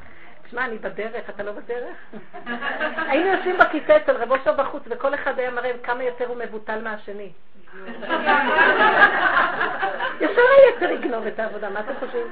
תשמע, 0.46 0.64
אני 0.64 0.78
בדרך, 0.78 1.30
אתה 1.30 1.42
לא 1.42 1.52
בדרך? 1.52 1.96
היינו 3.10 3.26
יושבים 3.26 3.58
בכיסא 3.58 3.96
אצל 3.96 4.16
רבו 4.16 4.34
אושר 4.34 4.52
בחוץ, 4.52 4.82
וכל 4.86 5.14
אחד 5.14 5.38
היה 5.38 5.50
מראה 5.50 5.70
כמה 5.82 6.04
יותר 6.04 6.26
הוא 6.26 6.36
מבוטל 6.36 6.82
מהשני. 6.82 7.32
ישר 10.20 10.42
היתר 10.56 10.90
יגנוב 10.90 11.26
את 11.26 11.38
העבודה, 11.38 11.70
מה 11.70 11.80
אתם 11.80 11.92
חושבים? 12.00 12.26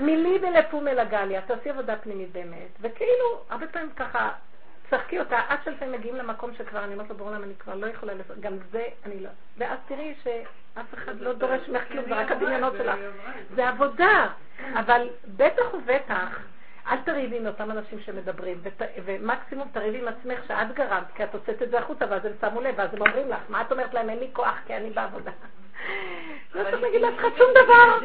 מילי 0.00 0.38
ולפום 0.42 0.88
אל 0.88 0.98
הגליה, 0.98 1.40
תעשי 1.40 1.70
עבודה 1.70 1.96
פנימית 1.96 2.32
באמת, 2.32 2.68
וכאילו, 2.80 3.40
הרבה 3.50 3.66
פעמים 3.66 3.90
ככה, 3.96 4.30
צחקי 4.92 5.18
אותה, 5.18 5.40
עד 5.48 5.58
שלפעמים 5.64 5.94
מגיעים 5.94 6.16
למקום 6.16 6.50
שכבר, 6.58 6.84
אני 6.84 6.94
אומרת 6.94 7.08
לו 7.08 7.16
בעולם, 7.16 7.42
אני 7.42 7.54
כבר 7.58 7.74
לא 7.74 7.86
יכולה 7.86 8.14
לעשות, 8.14 8.40
גם 8.40 8.52
זה 8.70 8.84
אני 9.06 9.20
לא. 9.20 9.28
ואז 9.58 9.78
תראי 9.88 10.14
שאף 10.24 10.94
אחד 10.94 11.20
לא 11.20 11.32
דורש 11.32 11.68
ממך 11.68 11.82
כלום, 11.88 12.04
זה 12.08 12.14
רק 12.14 12.30
הדמיונות 12.30 12.72
שלך. 12.78 12.98
זה 13.54 13.68
עבודה, 13.68 14.28
אבל 14.74 15.08
בטח 15.36 15.74
ובטח, 15.74 16.38
אל 16.86 16.96
תריבי 17.04 17.36
עם 17.36 17.46
אותם 17.46 17.70
אנשים 17.70 18.00
שמדברים, 18.00 18.60
ות, 18.62 18.82
ומקסימום 19.04 19.68
תריבי 19.72 19.98
עם 19.98 20.08
עצמך 20.08 20.38
שאת 20.48 20.74
גרמת, 20.74 21.12
כי 21.14 21.24
את 21.24 21.34
הוצאת 21.34 21.62
את 21.62 21.70
זה 21.70 21.78
החוצה, 21.78 22.04
ואז 22.10 22.24
הם 22.24 22.32
שמו 22.40 22.60
לב, 22.60 22.74
ואז 22.78 22.94
הם 22.94 23.00
אומרים 23.00 23.28
לך, 23.28 23.40
מה 23.48 23.60
את 23.60 23.72
אומרת 23.72 23.94
להם, 23.94 24.10
אין 24.10 24.18
לי 24.18 24.30
כוח, 24.32 24.58
כי 24.66 24.76
אני 24.76 24.90
בעבודה. 24.90 25.30
לא 26.54 26.70
צריך 26.70 26.82
להגיד 26.82 27.00
לך 27.00 27.20
שום 27.38 27.50
דבר. 27.64 27.98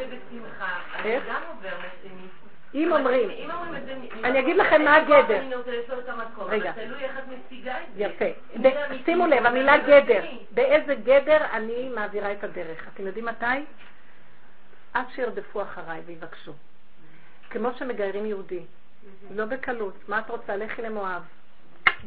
אני 0.96 1.20
גם 1.28 1.42
עובר 1.48 1.70
אם 2.74 2.92
אומרים, 2.92 3.30
אני 4.24 4.40
אגיד 4.40 4.58
לכם 4.58 4.82
מה 4.82 4.96
הגדר. 4.96 5.42
רגע, 6.40 6.72
יפה. 7.96 8.26
שימו 9.06 9.28
לב, 9.28 9.46
המילה 9.46 9.78
גדר, 9.78 10.26
באיזה 10.52 10.96
גדר 10.96 11.38
אני 11.54 11.90
מעבירה 11.90 12.32
את 12.32 12.44
הדרך. 12.44 12.88
אתם 12.94 13.08
יודעים 13.08 13.26
מתי? 13.26 13.46
עד 14.94 15.06
שירדפו 15.16 15.62
אחריי 15.62 16.02
ויבקשו. 16.06 16.54
כמו 17.50 17.70
שמגיירים 17.74 18.26
יהודי. 18.26 18.64
לא 19.32 19.46
בקלות. 19.46 20.10
מה 20.10 20.20
את 20.20 20.30
רוצה? 20.30 20.56
לכי 20.56 20.82
למואב. 20.82 21.22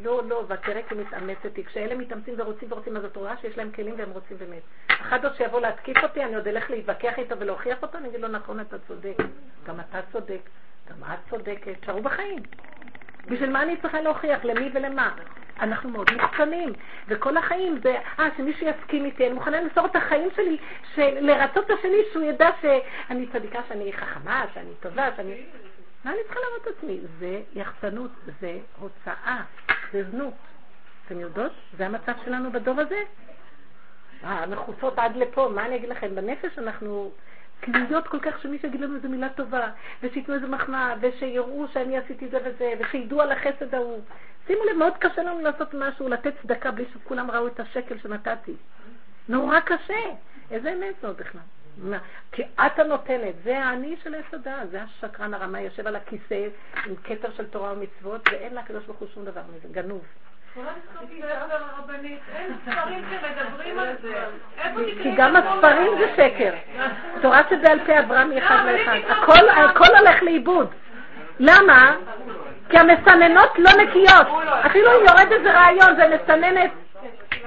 לא, 0.03 0.23
לא, 0.29 0.45
ואת 0.49 0.63
תראה 0.63 0.83
כי 0.89 0.95
מתאמצת 0.95 1.57
היא. 1.57 1.65
כשאלה 1.65 1.95
מתאמצים 1.95 2.35
ורוצים 2.39 2.73
ורוצים, 2.73 2.97
אז 2.97 3.05
את 3.05 3.17
רואה 3.17 3.37
שיש 3.37 3.59
להם 3.59 3.71
כלים 3.71 3.95
והם 3.99 4.11
רוצים 4.11 4.39
באמת. 4.39 4.63
אחד 4.89 5.25
עוד 5.25 5.35
שיבוא 5.35 5.61
להתקיף 5.61 5.97
אותי, 6.03 6.25
אני 6.25 6.35
עוד 6.35 6.49
אלך 6.49 6.71
להתווכח 6.71 7.19
איתו 7.19 7.39
ולהוכיח 7.39 7.83
אותו, 7.83 7.99
אני 7.99 8.09
אגיד 8.09 8.21
לו, 8.21 8.29
נכון, 8.29 8.61
אתה 8.61 8.77
צודק. 8.79 9.17
גם 9.67 9.81
אתה 9.81 10.01
צודק. 10.13 10.41
גם 10.89 11.13
את 11.13 11.31
צודקת. 11.31 11.85
שערו 11.87 12.03
בחיים. 12.03 12.43
בשביל 13.27 13.51
מה 13.51 13.63
אני 13.63 13.77
צריכה 13.77 14.01
להוכיח? 14.01 14.45
למי 14.45 14.71
ולמה? 14.75 15.15
אנחנו 15.61 15.91
מאוד 15.91 16.11
מוקצנים, 16.13 16.73
וכל 17.09 17.37
החיים 17.37 17.81
זה, 17.83 17.97
אה, 18.19 18.29
שמישהו 18.37 18.67
יסכים 18.67 19.05
איתי, 19.05 19.27
אני 19.27 19.35
מוכנה 19.35 19.61
למסור 19.61 19.87
את 19.87 19.97
החיים 19.97 20.29
שלי, 20.37 20.59
לרצות 21.21 21.65
את 21.65 21.71
השני, 21.79 21.97
שהוא 22.13 22.25
ידע 22.25 22.49
שאני 22.61 23.27
צדיקה, 23.33 23.61
שאני 23.69 23.93
חכמה, 23.93 24.45
שאני 24.55 24.71
טובה, 24.81 25.09
שאני... 25.17 25.45
מה 26.05 26.11
אני 26.11 26.19
צריכה 26.25 26.41
להראות 26.41 26.63
את 26.63 26.77
עצמי? 26.77 26.99
זה 27.19 27.41
יחצנות, 27.55 28.11
זה 28.41 28.59
הוצאה, 28.79 29.43
זה 29.93 30.11
זנות. 30.11 30.35
אתם 31.07 31.21
יודעות? 31.21 31.53
זה 31.79 31.87
המצב 31.87 32.13
שלנו 32.25 32.53
בדור 32.53 32.81
הזה. 32.81 33.01
אה, 34.25 34.47
מכוסות 34.47 34.99
עד 34.99 35.17
לפה, 35.17 35.51
מה 35.55 35.67
אני 35.67 35.77
אגיד 35.77 35.89
לכם? 35.89 36.15
בנפש 36.15 36.59
אנחנו 36.59 37.11
תלויות 37.61 38.07
כל 38.09 38.19
כך 38.21 38.43
שמישהו 38.43 38.69
יגיד 38.69 38.81
לנו 38.81 38.97
איזה 38.97 39.09
מילה 39.09 39.29
טובה, 39.29 39.71
ושייתנו 40.03 40.35
איזה 40.35 40.47
מחמאה, 40.47 40.95
ושיראו 41.01 41.67
שאני 41.73 41.99
עשיתי 41.99 42.29
זה 42.29 42.39
וזה, 42.45 42.73
ושידעו 42.79 43.21
על 43.21 43.33
החסד 43.33 43.75
ההוא. 43.75 44.01
שימו 44.47 44.65
לב, 44.65 44.77
מאוד 44.77 44.97
קשה 44.99 45.23
לנו 45.23 45.41
לעשות 45.41 45.75
משהו, 45.75 46.09
לתת 46.09 46.33
צדקה 46.43 46.71
בלי 46.71 46.85
שכולם 46.95 47.31
ראו 47.31 47.47
את 47.47 47.61
השקל 47.61 47.99
שנתתי. 47.99 48.55
נורא 49.29 49.61
קשה. 49.61 50.01
איזה 50.51 50.73
אמת 50.73 50.95
זאת 51.03 51.17
בכלל? 51.17 51.41
כי 52.33 52.43
את 52.67 52.79
הנותנת, 52.79 53.35
זה 53.45 53.59
האני 53.59 53.97
של 54.03 54.15
היסודה, 54.15 54.55
זה 54.71 54.83
השקרן 54.83 55.35
הרמה, 55.35 55.61
יושב 55.61 55.87
על 55.87 55.97
הכיסא 55.97 56.47
עם 56.87 56.95
כתר 57.05 57.29
של 57.37 57.47
תורה 57.47 57.73
ומצוות, 57.73 58.29
ואין 58.33 58.55
לקדוש 58.55 58.85
ברוך 58.85 58.99
הוא 58.99 59.09
שום 59.15 59.25
דבר 59.25 59.41
מזה, 59.57 59.69
גנוב. 59.71 60.03
כי 65.03 65.11
גם 65.17 65.37
הספרים 65.37 65.99
זה 65.99 66.13
שקר. 66.17 66.53
תורה 67.23 67.43
שבעל 67.51 67.79
פה 67.87 67.99
אברהם 67.99 68.33
אחד 68.39 68.59
לאחד. 68.67 68.99
הכל 69.49 69.97
הולך 69.99 70.23
לאיבוד. 70.23 70.75
למה? 71.39 71.97
כי 72.69 72.79
המסננות 72.79 73.59
לא 73.59 73.71
נקיות. 73.83 74.27
אפילו 74.67 74.91
אם 74.91 75.07
יורד 75.07 75.33
איזה 75.33 75.53
רעיון, 75.53 75.97
זה 75.97 76.17
מסננת. 76.17 76.71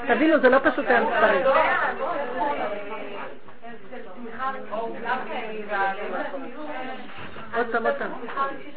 תבינו, 0.08 0.40
זה 0.40 0.50
לא 0.50 0.58
פשוט 0.64 0.86
היום 0.88 1.12
ספרים. 1.18 1.46
עוד 7.58 7.68
פעם, 7.72 7.86
עוד 7.86 7.96
פעם. 7.98 8.12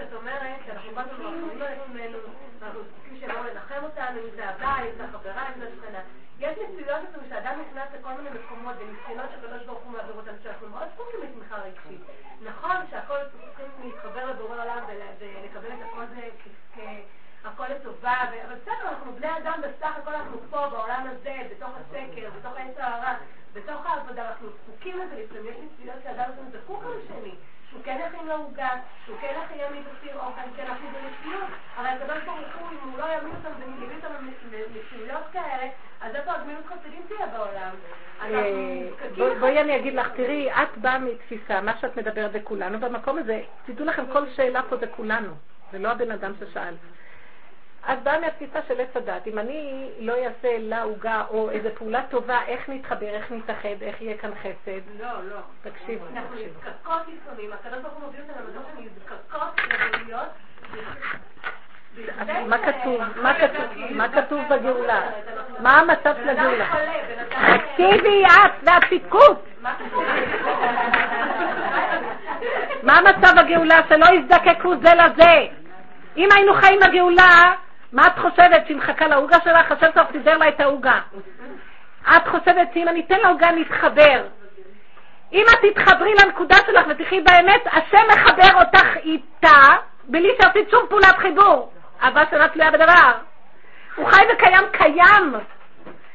את 0.03 0.13
אומרת 0.13 0.61
שאנחנו 0.67 0.91
הזמן 0.91 1.05
מרחמים 1.11 1.61
על 1.61 1.69
עצמנו, 1.69 2.19
ואנחנו 2.59 2.81
צריכים 2.85 3.21
שלא 3.21 3.35
לנחם 3.47 3.83
אותנו, 3.83 4.21
אם 4.21 4.31
זה 4.37 4.49
הבית, 4.49 4.93
אם 4.93 4.97
זה 4.97 5.05
החברה, 5.05 5.49
אם 5.49 5.61
זה 5.61 5.69
השכנה. 5.69 5.99
יש 6.39 6.59
נסיעות 6.59 7.01
לפעמים 7.09 7.29
שאדם 7.29 7.61
נכנס 7.61 7.89
לכל 8.01 8.13
מיני 8.13 8.31
מקומות 8.39 8.75
וניסיונות 8.79 9.31
שקדוש 9.33 9.63
ברוך 9.67 9.79
הוא 9.79 9.93
מעביר 9.93 10.15
אותם, 10.17 10.33
שאנחנו 10.43 10.69
מאוד 10.69 10.89
זקוקים 10.95 11.21
לתמיכה 11.23 11.57
רגשית. 11.57 12.01
נכון 12.43 12.77
שהכל 12.91 13.19
צריכים 13.33 13.67
להתחבר 13.85 14.31
לבורא 14.31 14.63
עולם 14.63 14.85
ולקבל 15.19 15.69
את 15.69 15.83
הכל 15.93 16.05
זה 16.15 16.29
הכל 17.45 17.67
לטובה, 17.69 18.15
אבל 18.23 18.55
בסדר, 18.55 18.89
אנחנו 18.89 19.13
בני 19.13 19.39
אדם 19.39 19.61
בסך 19.63 19.97
הכל 20.03 20.15
אנחנו 20.15 20.39
פה 20.51 20.69
בעולם 20.69 21.07
הזה, 21.11 21.37
בתוך 21.51 21.71
הסקר, 21.81 22.31
בתוך 22.39 22.57
העץ 22.57 22.75
הרע, 22.79 23.15
בתוך 23.57 23.87
העבודה, 23.87 24.29
אנחנו 24.29 24.49
זקוקים 24.49 24.99
לזה, 24.99 25.23
לפעמים 25.23 25.47
יש 25.47 25.57
נסיעות 25.57 25.99
שאדם 26.03 26.31
הזה 26.33 26.59
זקוק 26.59 26.85
לשני. 26.85 27.35
שהוא 27.71 27.81
כן 27.85 27.99
יכין 28.09 28.27
לו 28.27 28.35
עוגה, 28.35 28.69
שהוא 29.05 29.17
כן 29.21 29.35
יכין 29.45 29.59
בסיר 29.83 30.17
אוכל, 30.17 30.41
כן 30.57 30.65
אנחנו 30.69 30.89
במציאות, 30.89 31.49
אבל 31.77 31.87
הקדוש 31.87 32.25
ברוך 32.25 32.39
הוא, 32.61 32.69
אם 32.71 32.91
הוא 32.91 32.99
לא 32.99 33.05
יעמיד 33.05 33.35
אותם 33.35 33.73
ויביא 33.81 33.97
אותם 33.97 34.15
למציאויות 34.53 35.25
כאלה, 35.33 35.69
אז 36.01 36.15
איפה 36.15 36.33
הגמילות 36.33 36.65
חסידים 36.67 37.03
תהיה 37.09 37.27
בעולם? 37.27 37.71
אה, 38.23 39.35
בואי 39.41 39.61
אני 39.61 39.77
אגיד 39.77 39.95
לך, 39.95 40.09
תראי, 40.17 40.53
את 40.53 40.79
באה 40.79 40.99
מתפיסה, 40.99 41.61
מה 41.61 41.77
שאת 41.81 41.97
מדברת 41.97 42.33
זה 42.33 42.41
כולנו, 42.41 42.81
במקום 42.81 43.19
הזה, 43.19 43.43
תדעו 43.67 43.87
לכם, 43.87 44.05
כל 44.13 44.29
שאלה 44.29 44.63
פה 44.63 44.77
זה 44.77 44.87
כולנו, 44.87 45.33
זה 45.73 45.79
לא 45.79 45.89
הבן 45.89 46.11
אדם 46.11 46.33
ששאל. 46.41 46.75
את 47.93 48.03
באה 48.03 48.21
מהתפיסה 48.21 48.59
של 48.69 48.81
עץ 48.81 48.97
הדת. 48.97 49.27
אם 49.27 49.39
אני 49.39 49.91
לא 49.99 50.13
אעשה 50.13 50.59
לה 50.59 50.83
עוגה 50.83 51.23
או 51.31 51.51
איזו 51.51 51.69
פעולה 51.79 52.03
טובה, 52.11 52.39
איך 52.47 52.69
נתחבר, 52.69 53.07
איך 53.07 53.33
נתאחד, 53.33 53.83
איך 53.83 54.03
יהיה 54.03 54.17
כאן 54.17 54.31
חסד? 54.35 54.81
לא, 55.01 55.07
לא. 55.31 55.37
תקשיבו. 55.63 56.05
אנחנו 56.17 56.37
נזקקות 56.37 57.03
לפעמים, 57.09 57.53
הקדוש 57.53 57.79
ברוך 57.83 57.95
הוא 57.95 58.09
מביא 58.09 58.21
אותנו 58.21 58.47
למדור 58.47 58.63
שנזקקות 58.77 59.61
לגאוליות. 59.69 60.29
מה 62.47 62.59
כתוב? 62.59 63.01
מה 63.23 63.35
כתוב? 63.35 63.65
מה 63.91 64.09
כתוב 64.09 64.41
בגאולה? 64.51 65.01
מה 65.61 65.81
המצב 65.81 66.15
של 66.23 66.29
הגאולה? 66.29 66.67
תקשיבי 67.59 68.25
את 68.27 68.53
והפיקות. 68.63 69.47
מה 72.83 73.01
מצב 73.01 73.39
הגאולה? 73.39 73.81
שלא 73.89 74.07
יזדקקו 74.07 74.75
זה 74.83 74.95
לזה. 74.95 75.47
אם 76.17 76.29
היינו 76.35 76.55
חיים 76.55 76.81
בגאולה, 76.81 77.55
מה 77.93 78.07
את 78.07 78.19
חושבת, 78.19 78.67
שהיא 78.67 78.77
מחכה 78.77 79.07
לעוגה 79.07 79.37
שלך? 79.45 79.73
השם 79.73 79.91
טוב 79.95 80.05
סידר 80.13 80.39
לה 80.39 80.49
את 80.49 80.61
העוגה. 80.61 81.01
את 82.17 82.29
חושבת 82.29 82.69
שאם 82.75 82.89
אני 82.89 83.01
אתן 83.01 83.19
לעוגה 83.23 83.51
נתחבר. 83.51 84.23
אם 85.33 85.45
את 85.53 85.59
תתחברי 85.65 86.15
לנקודה 86.25 86.57
שלך 86.67 86.87
ותחי 86.89 87.21
באמת, 87.21 87.67
השם 87.67 88.07
מחבר 88.09 88.61
אותך 88.61 88.97
איתה, 88.97 89.77
בלי 90.05 90.29
שעשית 90.43 90.71
שום 90.71 90.87
פעולת 90.89 91.17
חיבור. 91.19 91.73
אהבה 92.03 92.23
שלה 92.31 92.49
תלויה 92.49 92.71
בדבר. 92.71 93.13
הוא 93.97 94.11
חי 94.11 94.23
וקיים, 94.33 94.65
קיים. 94.73 95.35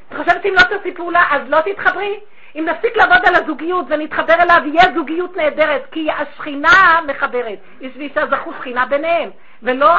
את 0.10 0.18
חושבת 0.18 0.44
שאם 0.44 0.54
לא 0.54 0.62
תעשי 0.62 0.94
פעולה, 0.94 1.24
אז 1.32 1.42
לא 1.48 1.58
תתחברי? 1.62 2.20
אם 2.56 2.66
נפסיק 2.66 2.98
לעבוד 2.98 3.26
על 3.26 3.36
הזוגיות 3.36 3.86
ונתחבר 3.90 4.34
אליו, 4.34 4.62
יהיה 4.66 4.94
זוגיות 4.96 5.38
נהדרת, 5.38 5.86
כי 5.92 6.08
השכינה 6.12 7.00
מחברת. 7.08 7.60
איש 7.82 7.92
ואישה 7.98 8.22
זכו 8.32 8.54
שכינה 8.60 8.86
ביניהם, 8.86 9.30
ולא 9.64 9.94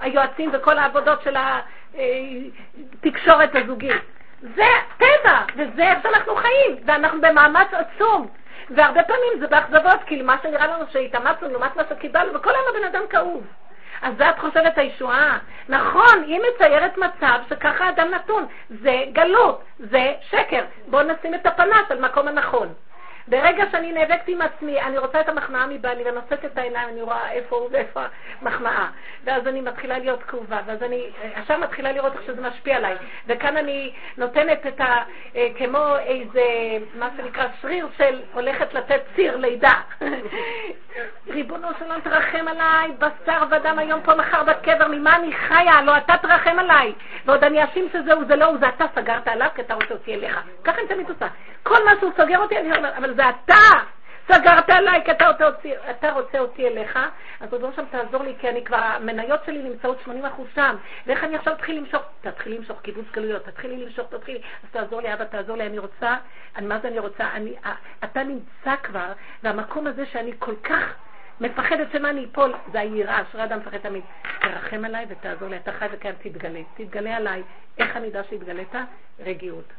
היועצים 0.00 0.50
וכל 0.52 0.78
העבודות 0.78 1.22
של 1.22 1.36
התקשורת 1.94 3.50
הזוגית. 3.54 4.02
זה 4.40 4.66
טבע, 4.96 5.38
וזה 5.56 5.82
איך 5.82 5.98
שאנחנו 6.02 6.36
חיים, 6.36 6.76
ואנחנו 6.84 7.20
במאמץ 7.20 7.68
עצום. 7.72 8.28
והרבה 8.70 9.02
פעמים 9.02 9.32
זה 9.40 9.46
באכזבות, 9.46 10.00
כאילו 10.06 10.26
מה 10.26 10.36
שנראה 10.42 10.66
לנו 10.66 10.84
שהתאמצנו 10.90 11.48
לעומת 11.48 11.76
מה 11.76 11.82
שקיבלנו, 11.88 12.34
וכל 12.34 12.50
היום 12.50 12.64
הבן 12.70 12.84
אדם 12.84 13.02
כאוב. 13.10 13.46
אז 14.02 14.14
זה 14.18 14.30
את 14.30 14.38
חושבת 14.38 14.78
הישועה. 14.78 15.38
נכון, 15.68 16.22
היא 16.26 16.40
מציירת 16.54 16.98
מצב 16.98 17.38
שככה 17.48 17.88
אדם 17.88 18.10
נתון. 18.10 18.46
זה 18.70 19.04
גלות, 19.12 19.64
זה 19.78 20.14
שקר. 20.30 20.64
בואו 20.86 21.02
נשים 21.02 21.34
את 21.34 21.46
הפנס 21.46 21.90
על 21.90 22.00
מקום 22.00 22.28
הנכון. 22.28 22.68
ברגע 23.28 23.64
שאני 23.72 23.92
נאבקת 23.92 24.28
עם 24.28 24.42
עצמי, 24.42 24.80
אני 24.80 24.98
רוצה 24.98 25.20
את 25.20 25.28
המחמאה 25.28 25.66
מבעלי 25.66 26.10
ונושאת 26.10 26.44
את 26.44 26.58
העיניים, 26.58 26.88
אני 26.88 27.02
רואה 27.02 27.32
איפה 27.32 27.56
הוא 27.56 27.68
ואיפה 27.72 28.04
המחמאה. 28.40 28.86
ואז 29.24 29.46
אני 29.46 29.60
מתחילה 29.60 29.98
להיות 29.98 30.22
כאובה, 30.22 30.60
ואז 30.66 30.82
אני 30.82 31.10
עכשיו 31.34 31.58
מתחילה 31.58 31.92
לראות 31.92 32.12
איך 32.12 32.22
שזה 32.26 32.40
משפיע 32.40 32.76
עליי. 32.76 32.96
וכאן 33.26 33.56
אני 33.56 33.92
נותנת 34.16 34.66
את 34.66 34.80
ה... 34.80 35.02
אה, 35.36 35.48
כמו 35.58 35.96
איזה, 35.96 36.42
מה 36.94 37.08
שנקרא, 37.16 37.46
שריר 37.62 37.88
של 37.98 38.22
הולכת 38.34 38.74
לתת 38.74 39.00
ציר 39.16 39.36
לידה. 39.36 39.74
ריבונו 41.28 41.68
של 41.78 41.84
עולם, 41.84 42.00
תרחם 42.00 42.48
עליי, 42.48 42.92
בשר 42.98 43.42
ודם 43.50 43.78
היום 43.78 44.00
פה 44.02 44.14
מחר 44.14 44.42
בקבר, 44.42 44.88
ממה 44.88 45.16
אני 45.16 45.32
חיה? 45.32 45.82
לא, 45.82 45.96
אתה 45.96 46.14
תרחם 46.22 46.58
עליי. 46.58 46.92
ועוד 47.24 47.44
אני 47.44 47.64
אשים 47.64 47.88
שזהו, 47.92 48.24
זה 48.24 48.36
לא 48.36 48.44
הוא, 48.44 48.58
זה 48.58 48.68
אתה 48.68 48.84
סגרת 48.94 49.28
עליו, 49.28 49.48
כי 49.54 49.62
אתה 49.62 49.74
רוצה 49.74 49.90
אותי 49.90 50.14
אליך. 50.14 50.40
ככה 50.64 50.80
אני 50.80 50.88
תמיד 50.88 51.10
עושה. 51.10 51.26
כל 51.62 51.84
מה 51.84 51.90
שהוא 52.00 52.12
סוגר 52.16 52.38
אותי, 52.38 52.58
אני 52.58 52.76
אומר, 52.76 52.90
אבל 52.98 53.13
זה 53.16 53.22
אתה! 53.28 53.94
סגרת 54.32 54.70
עליי 54.70 55.04
כי 55.04 55.10
אתה 55.10 55.28
רוצה, 55.28 55.46
אותי, 55.46 55.72
אתה 55.90 56.12
רוצה 56.12 56.38
אותי 56.38 56.68
אליך, 56.68 56.98
אז 57.40 57.52
עוד 57.52 57.62
לא 57.62 57.68
שם 57.76 57.84
תעזור 57.90 58.22
לי, 58.22 58.34
כי 58.38 58.48
אני 58.48 58.64
כבר, 58.64 58.76
המניות 58.76 59.40
שלי 59.46 59.62
נמצאות 59.62 59.98
80% 60.06 60.10
שם, 60.54 60.76
ואיך 61.06 61.24
אני 61.24 61.36
עכשיו 61.36 61.52
אתחיל 61.52 61.76
למשוך? 61.76 62.02
תתחילי 62.20 62.58
למשוך 62.58 62.80
קיבוץ 62.80 63.06
גלויות, 63.12 63.44
תתחילי 63.44 63.84
למשוך, 63.84 64.08
תתחילי, 64.10 64.38
אז 64.38 64.70
תעזור 64.70 65.00
לי, 65.00 65.14
אבא, 65.14 65.24
תעזור 65.24 65.56
לי, 65.56 65.66
אני 65.66 65.78
רוצה, 65.78 66.16
אני, 66.56 66.66
מה 66.66 66.78
זה 66.78 66.88
אני 66.88 66.98
רוצה? 66.98 67.30
אני, 67.32 67.54
אתה 68.04 68.22
נמצא 68.22 68.76
כבר, 68.82 69.12
והמקום 69.42 69.86
הזה 69.86 70.06
שאני 70.06 70.32
כל 70.38 70.56
כך 70.56 70.94
מפחדת 71.40 71.92
שמה 71.92 72.10
אני 72.10 72.26
אפול, 72.32 72.54
זה 72.72 72.80
היראה, 72.80 73.22
אשרי 73.22 73.44
אדם 73.44 73.58
מפחד 73.58 73.78
תמיד. 73.78 74.02
תרחם 74.40 74.84
עליי 74.84 75.06
ותעזור 75.08 75.48
לי, 75.48 75.56
אתה 75.56 75.72
חי 75.72 75.86
וקיים, 75.92 76.14
תתגלה, 76.22 76.60
תתגלה 76.74 77.16
עליי. 77.16 77.42
איך 77.78 77.96
אני 77.96 78.08
אדע 78.08 78.22
שהתגלית? 78.30 78.74
רגיעות. 79.20 79.72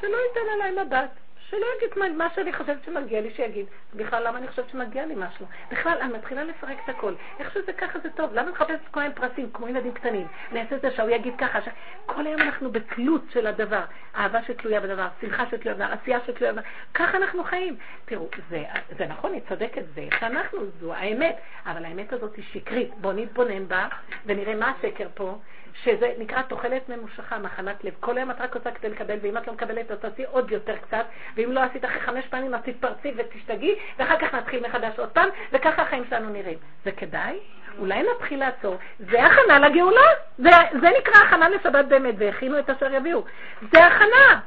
שלא 0.00 0.16
ייתן 0.16 0.50
עליי 0.54 0.84
מבט. 0.84 1.25
שלא 1.50 1.66
יגיד 1.76 2.12
מה 2.16 2.28
שאני 2.34 2.52
חושבת 2.52 2.84
שמגיע 2.84 3.20
לי, 3.20 3.30
שיגיד. 3.34 3.66
בכלל, 3.94 4.26
למה 4.26 4.38
אני 4.38 4.48
חושבת 4.48 4.68
שמגיע 4.68 5.06
לי 5.06 5.14
משהו? 5.16 5.46
בכלל, 5.70 5.98
אני 6.00 6.12
מתחילה 6.12 6.44
לפרק 6.44 6.78
את 6.84 6.88
הכל. 6.88 7.14
איך 7.38 7.54
שזה 7.54 7.72
ככה 7.72 7.98
זה 7.98 8.10
טוב. 8.10 8.30
למה 8.34 8.50
לחפש 8.50 8.78
כל 8.90 9.00
פרסים, 9.14 9.50
כמו 9.52 9.68
ילדים 9.68 9.92
קטנים? 9.92 10.26
אני 10.52 10.60
אעשה 10.60 10.76
את 10.76 10.80
זה 10.80 10.90
שהוא 10.90 11.10
יגיד 11.10 11.34
ככה. 11.38 11.62
ש... 11.62 11.68
כל 12.06 12.26
היום 12.26 12.40
אנחנו 12.40 12.70
בתלות 12.72 13.22
של 13.32 13.46
הדבר. 13.46 13.82
אהבה 14.16 14.42
שתלויה 14.42 14.80
בדבר, 14.80 15.08
שמחה 15.20 15.46
שתלויה 15.46 15.74
בדבר, 15.74 15.92
עשייה 15.92 16.18
שתלויה 16.26 16.52
בדבר. 16.52 16.66
ככה 16.94 17.16
אנחנו 17.16 17.44
חיים. 17.44 17.76
תראו, 18.04 18.28
זה, 18.50 18.64
זה 18.98 19.06
נכון, 19.06 19.32
היא 19.32 19.42
צודקת, 19.48 19.82
זה 19.94 20.00
איך 20.00 20.20
שאנחנו, 20.20 20.58
זו 20.80 20.94
האמת. 20.94 21.36
אבל 21.66 21.84
האמת 21.84 22.12
הזאת 22.12 22.36
היא 22.36 22.44
שקרית. 22.52 22.90
בואו 23.00 23.12
נתבונן 23.12 23.68
בה 23.68 23.88
ונראה 24.26 24.54
מה 24.54 24.72
השקר 24.78 25.08
פה. 25.14 25.38
שזה 25.82 26.12
נקרא 26.18 26.42
תוחלת 26.42 26.88
ממושכה, 26.88 27.38
מחנת 27.38 27.84
לב. 27.84 27.94
כל 28.00 28.16
היום 28.18 28.30
את 28.30 28.40
רק 28.40 28.54
רוצה 28.54 28.70
כדי 28.70 28.88
לקבל, 28.88 29.16
ואם 29.22 29.36
את 29.36 29.46
לא 29.46 29.52
מקבלת, 29.52 29.90
אז 29.90 29.98
תעשי 29.98 30.24
עוד 30.24 30.50
יותר 30.50 30.76
קצת, 30.76 31.04
ואם 31.36 31.52
לא 31.52 31.60
עשית 31.60 31.84
אחרי 31.84 32.00
חמש 32.00 32.26
פעמים, 32.26 32.54
אז 32.54 32.60
תתפרצי 32.64 33.12
ותשתגעי, 33.16 33.74
ואחר 33.98 34.16
כך 34.18 34.34
נתחיל 34.34 34.66
מחדש 34.66 34.98
עוד 34.98 35.08
פעם, 35.08 35.28
וככה 35.52 35.82
החיים 35.82 36.04
שלנו 36.08 36.28
נראים. 36.28 36.58
זה 36.84 36.92
כדאי? 36.92 37.38
אולי 37.78 38.02
נתחיל 38.02 38.40
לעצור. 38.40 38.76
זה 38.98 39.24
הכנה 39.24 39.58
לגאולה. 39.58 40.06
זה, 40.38 40.50
זה 40.80 40.88
נקרא 40.98 41.22
הכנה 41.24 41.48
לשבת 41.48 41.84
באמת, 41.84 42.14
והכינו 42.18 42.58
את 42.58 42.70
אשר 42.70 42.94
יביאו. 42.94 43.24
זה 43.72 43.86
הכנה. 43.86 44.40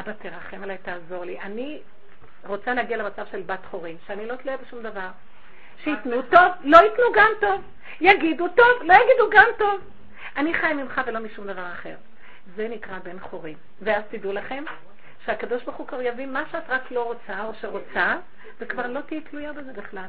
אבא, 0.00 0.12
תרחם 0.12 0.62
עליי, 0.62 0.78
תעזור 0.78 1.24
לי. 1.24 1.40
אני 1.40 1.80
רוצה 2.46 2.74
להגיע 2.74 2.96
למצב 2.96 3.26
של 3.30 3.42
בת 3.46 3.66
חורים, 3.70 3.96
שאני 4.06 4.26
לא 4.26 4.34
תלויה 4.34 4.58
בשום 4.66 4.82
דבר. 4.82 5.08
שייתנו 5.84 6.22
טוב, 6.22 6.52
לא 6.64 6.76
ייתנו 6.76 7.04
גם 7.14 7.30
טוב. 7.40 7.62
יגידו 8.00 8.48
טוב, 8.48 8.82
לא 8.82 8.94
יגידו 8.94 9.30
גם 9.30 9.46
טוב. 9.58 9.80
אני 10.36 10.54
חי 10.54 10.72
ממך 10.72 11.00
ולא 11.06 11.20
משום 11.20 11.46
דבר 11.46 11.72
אחר. 11.72 11.94
זה 12.56 12.68
נקרא 12.68 12.98
בן 12.98 13.20
חורים. 13.20 13.56
ואז 13.82 14.02
תדעו 14.10 14.32
לכם 14.32 14.64
שהקדוש 15.24 15.62
ברוך 15.62 15.76
הוא 15.76 15.86
כבר 15.86 16.02
יביא 16.02 16.26
מה 16.26 16.42
שאת 16.52 16.62
רק 16.68 16.90
לא 16.90 17.04
רוצה 17.04 17.44
או 17.44 17.54
שרוצה, 17.54 18.16
וכבר 18.60 18.86
לא 18.86 19.00
תהיי 19.00 19.20
תלויה 19.20 19.52
בזה 19.52 19.72
בכלל. 19.72 20.08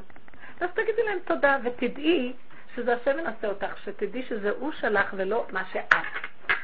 אז 0.61 0.69
תגידי 0.73 1.03
להם 1.06 1.18
תודה, 1.26 1.57
ותדעי 1.64 2.34
שזה 2.76 2.95
השם 2.95 3.18
מנסה 3.18 3.47
אותך, 3.47 3.77
שתדעי 3.84 4.23
שזה 4.23 4.49
הוא 4.49 4.72
שלח 4.72 5.14
ולא 5.18 5.45
מה 5.52 5.64
שאת, 5.72 5.93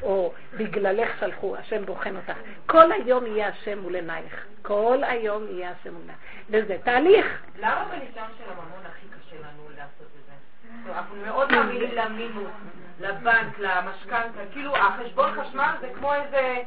או 0.02 0.34
בגללך 0.58 1.20
שלחו, 1.20 1.58
השם 1.58 1.86
בוחן 1.86 2.16
אותך. 2.16 2.34
כל 2.66 2.92
היום 2.92 3.26
יהיה 3.26 3.48
השם 3.48 3.80
מול 3.80 3.96
עינייך. 3.96 4.46
כל 4.62 5.04
היום 5.04 5.44
יהיה 5.50 5.72
השם 5.72 5.94
מול 5.94 6.02
עינייך. 6.02 6.20
וזה 6.50 6.78
תהליך. 6.84 7.42
למה 7.60 7.86
בניסיון 7.86 8.28
של 8.38 8.44
הממון 8.52 8.86
הכי 8.86 9.06
קשה 9.08 9.36
לנו 9.36 9.70
לעשות 9.70 10.08
את 10.20 10.26
זה? 10.26 10.92
אנחנו 10.92 11.16
מאוד 11.16 11.52
מאמינים 11.52 11.96
למינוס. 11.96 12.52
לבנק, 13.00 13.60
למשכנתה, 13.60 14.40
כאילו 14.52 14.78
החשבון 14.78 15.42
חשמל 15.42 15.72
זה 15.82 15.90
כמו 15.98 16.14
איזה 16.14 16.62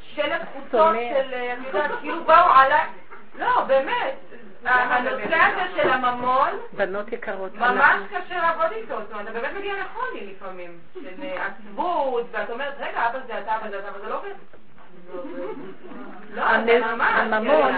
שלט 0.00 0.42
חוצות 0.52 0.96
של, 0.96 1.34
אה, 1.34 1.52
אני 1.52 1.66
יודעת, 1.66 1.90
כאילו 2.00 2.24
באו 2.24 2.50
עליי, 2.54 2.86
לא, 3.38 3.64
באמת, 3.64 4.14
הנושא 4.64 5.36
הזה 5.36 5.82
של 5.82 5.90
הממון, 5.90 6.50
בנות 6.72 7.12
יקרות, 7.12 7.54
ממש 7.54 7.96
קשה 8.10 8.40
לעבוד 8.40 8.72
איתו, 8.72 9.00
זאת 9.02 9.12
אומרת, 9.12 9.28
אתה 9.28 9.40
באמת 9.40 9.54
מגיע 9.58 9.74
לחולי 9.80 10.26
לפעמים, 10.26 10.78
של 10.94 11.22
אה, 11.22 11.46
עצבות, 11.46 12.26
ואת 12.30 12.50
אומרת, 12.50 12.74
רגע, 12.78 13.06
אבא 13.06 13.18
זה 13.26 13.38
אתה, 13.38 13.56
אבא 13.56 13.68
זה 13.70 13.78
אתה, 13.78 13.88
אבל 13.88 14.00
זה 14.00 14.08
לא 14.08 14.18
עובד. 14.18 14.34
הממון, 17.00 17.72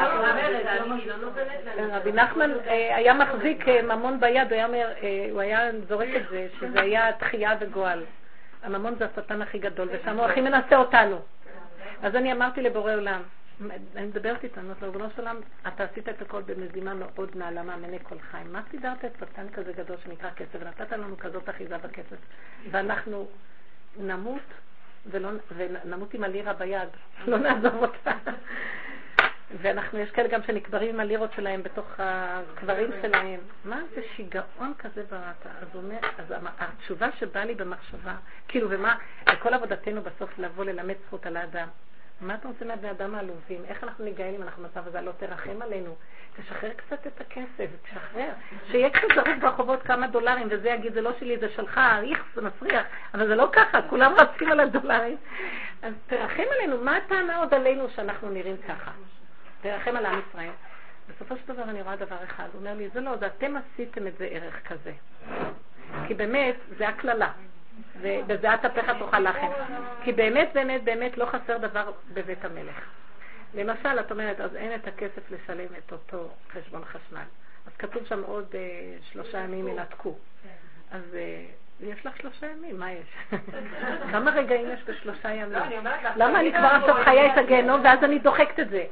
רבי 1.92 2.12
נחמן 2.12 2.50
היה 2.66 3.14
מחזיק 3.14 3.68
ממון 3.68 4.20
ביד, 4.20 4.52
הוא 4.52 4.60
היה 4.60 4.88
הוא 5.30 5.40
היה 5.40 5.70
זורק 5.88 6.08
את 6.16 6.22
זה, 6.30 6.46
שזה 6.60 6.80
היה 6.80 7.12
תחייה 7.12 7.56
וגועל. 7.60 8.04
הממון 8.62 8.94
זה 8.98 9.06
השטן 9.06 9.42
הכי 9.42 9.58
גדול, 9.58 9.88
ושם 9.92 10.18
הוא 10.18 10.26
הכי 10.26 10.40
מנסה 10.40 10.76
אותנו. 10.76 11.20
אז 12.02 12.14
אני 12.14 12.32
אמרתי 12.32 12.62
לבורא 12.62 12.94
עולם, 12.94 13.22
אני 13.96 14.06
מדברת 14.06 14.44
איתו, 14.44 14.60
אני 14.60 14.64
אומרת 14.64 14.82
לו, 14.82 14.88
ריבונו 14.88 15.10
של 15.16 15.20
עולם, 15.20 15.36
אתה 15.68 15.84
עשית 15.84 16.08
את 16.08 16.22
הכל 16.22 16.42
במזימה 16.42 16.94
מאוד 16.94 17.30
נעלה 17.34 17.62
מעמני 17.62 17.98
כל 18.02 18.14
חיים. 18.30 18.52
מה 18.52 18.60
סידרת 18.70 19.04
את 19.04 19.12
שטן 19.20 19.48
כזה 19.48 19.72
גדול 19.72 19.96
שנקרא 20.04 20.30
כסף, 20.30 20.58
ונתת 20.60 20.92
לנו 20.92 21.16
כזאת 21.18 21.48
אחיזה 21.48 21.78
בכסף, 21.78 22.16
ואנחנו 22.70 23.26
נמות 23.96 24.42
ולא, 25.10 25.28
ונמות 25.56 26.14
עם 26.14 26.24
הלירה 26.24 26.52
ביד, 26.52 26.88
לא 27.26 27.38
נעזוב 27.38 27.74
אותה. 27.74 28.12
ואנחנו, 29.62 29.98
יש 29.98 30.10
כאלה 30.10 30.28
גם 30.28 30.42
שנקברים 30.42 30.94
עם 30.94 31.00
הלירות 31.00 31.32
שלהם 31.32 31.62
בתוך 31.62 31.86
הקברים 31.98 32.90
שלהם. 33.02 33.40
מה 33.64 33.80
זה 33.94 34.02
שיגעון 34.16 34.72
כזה 34.78 35.02
בראת? 35.10 35.46
אז, 35.62 35.68
אומר, 35.74 35.98
אז 36.18 36.34
התשובה 36.58 37.08
שבאה 37.18 37.44
לי 37.44 37.54
במחשבה, 37.54 38.14
כאילו, 38.48 38.70
ומה, 38.70 38.96
כל 39.38 39.54
עבודתנו 39.54 40.02
בסוף 40.02 40.38
לבוא 40.38 40.64
ללמד 40.64 40.94
זכות 41.06 41.26
על 41.26 41.36
האדם. 41.36 41.68
מה 42.20 42.34
אתה 42.34 42.48
רוצה 42.48 42.64
מהבני 42.64 42.90
אדם 42.90 43.14
העלובים? 43.14 43.64
איך 43.68 43.84
אנחנו 43.84 44.04
ניגעים 44.04 44.34
אם 44.34 44.42
אנחנו 44.42 44.62
במצב 44.62 44.86
הזה? 44.86 45.00
לא 45.00 45.12
תרחם 45.18 45.62
עלינו. 45.62 45.96
תשחרר 46.42 46.70
קצת 46.76 47.06
את 47.06 47.20
הכסף, 47.20 47.70
תשחרר. 47.82 48.28
שיהיה 48.70 48.90
קצת 48.90 49.08
זרוק 49.14 49.38
ברחובות 49.40 49.82
כמה 49.82 50.06
דולרים, 50.06 50.46
וזה 50.50 50.68
יגיד, 50.68 50.94
זה 50.94 51.00
לא 51.00 51.10
שלי, 51.18 51.38
זה 51.38 51.48
שלך, 51.48 51.80
איך, 52.02 52.24
זה 52.34 52.42
מפריע. 52.42 52.82
אבל 53.14 53.26
זה 53.26 53.34
לא 53.34 53.48
ככה, 53.52 53.82
כולם 53.82 54.12
רצים 54.18 54.52
על 54.52 54.60
הדולרים. 54.60 55.16
אז 55.82 55.92
תרחם 56.06 56.42
עלינו, 56.56 56.84
מה 56.84 56.96
הטענה 56.96 57.36
עוד 57.36 57.54
עלינו 57.54 57.88
שאנחנו 57.96 58.30
נראים 58.30 58.56
ככה? 58.68 58.90
תרחם 59.62 59.96
על 59.96 60.06
עם 60.06 60.20
ישראל. 60.28 60.50
בסופו 61.08 61.34
של 61.36 61.52
דבר 61.52 61.62
אני 61.62 61.82
רואה 61.82 61.96
דבר 61.96 62.16
אחד, 62.24 62.48
הוא 62.52 62.60
אומר 62.60 62.74
לי, 62.74 62.88
זה 62.88 63.00
לא, 63.00 63.16
זה 63.16 63.26
אתם 63.26 63.54
עשיתם 63.56 64.06
את 64.06 64.18
זה 64.18 64.28
ערך 64.30 64.68
כזה. 64.68 64.92
כי 66.06 66.14
באמת, 66.14 66.54
זה 66.78 66.88
הקללה. 66.88 67.30
ובזה 68.00 68.54
אטפך 68.54 68.90
תאכל 68.98 69.18
לחם. 69.18 69.48
כי 70.04 70.12
באמת, 70.12 70.50
באמת, 70.54 70.84
באמת 70.84 71.18
לא 71.18 71.26
חסר 71.26 71.58
דבר 71.58 71.92
בבית 72.14 72.44
המלך. 72.44 72.80
למשל, 73.54 74.00
את 74.00 74.10
אומרת, 74.10 74.40
אז 74.40 74.56
אין 74.56 74.74
את 74.74 74.86
הכסף 74.86 75.30
לשלם 75.30 75.66
את 75.78 75.92
אותו 75.92 76.28
חשבון 76.52 76.84
חשמל. 76.84 77.24
אז 77.66 77.72
כתוב 77.78 78.04
שם 78.06 78.22
עוד 78.22 78.46
אה, 78.54 78.96
שלושה 79.12 79.38
ימים 79.38 79.68
ינתקו. 79.68 80.14
אז 80.90 81.02
אה, 81.14 81.44
יש 81.80 82.06
לך 82.06 82.16
שלושה 82.16 82.46
ימים, 82.46 82.78
מה 82.78 82.92
יש? 82.92 83.06
כמה 84.12 84.30
רגעים 84.30 84.70
יש 84.70 84.80
בשלושה 84.84 85.32
ימים? 85.32 85.52
לא, 85.52 85.90
למה 86.16 86.40
אני 86.40 86.52
כבר 86.52 86.66
עכשיו 86.66 87.04
חיה 87.04 87.32
את 87.32 87.38
הגיהנום 87.38 87.80
ואז 87.84 88.04
אני 88.04 88.18
דוחקת 88.18 88.60
את 88.60 88.70
זה? 88.70 88.84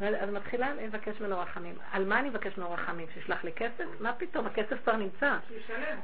אז 0.00 0.30
מתחילה 0.30 0.74
לבקש 0.74 1.20
ממנו 1.20 1.38
רחמים. 1.38 1.74
על 1.92 2.04
מה 2.04 2.18
אני 2.18 2.28
מבקש 2.28 2.58
ממנו 2.58 2.72
רחמים? 2.72 3.06
שישלח 3.14 3.44
לי 3.44 3.52
כסף? 3.52 3.84
מה 4.00 4.12
פתאום? 4.12 4.46
הכסף 4.46 4.82
כבר 4.82 4.96
נמצא. 4.96 5.36
שישלם. 5.48 5.98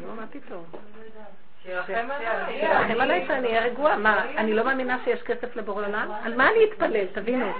לא, 0.00 0.14
מה 0.14 0.26
פתאום? 0.26 0.64
שירחם 1.66 3.00
עליי 3.00 3.24
שאני 3.26 3.48
אהיה 3.48 3.64
רגועה. 3.64 3.96
מה, 3.96 4.24
אני 4.36 4.54
לא 4.54 4.64
מאמינה 4.64 4.98
שיש 5.04 5.22
כסף 5.22 5.56
לבורא 5.56 5.86
עולם? 5.86 6.10
על 6.24 6.36
מה 6.36 6.48
אני 6.50 6.64
אתפלל? 6.64 7.06
תבינו. 7.12 7.52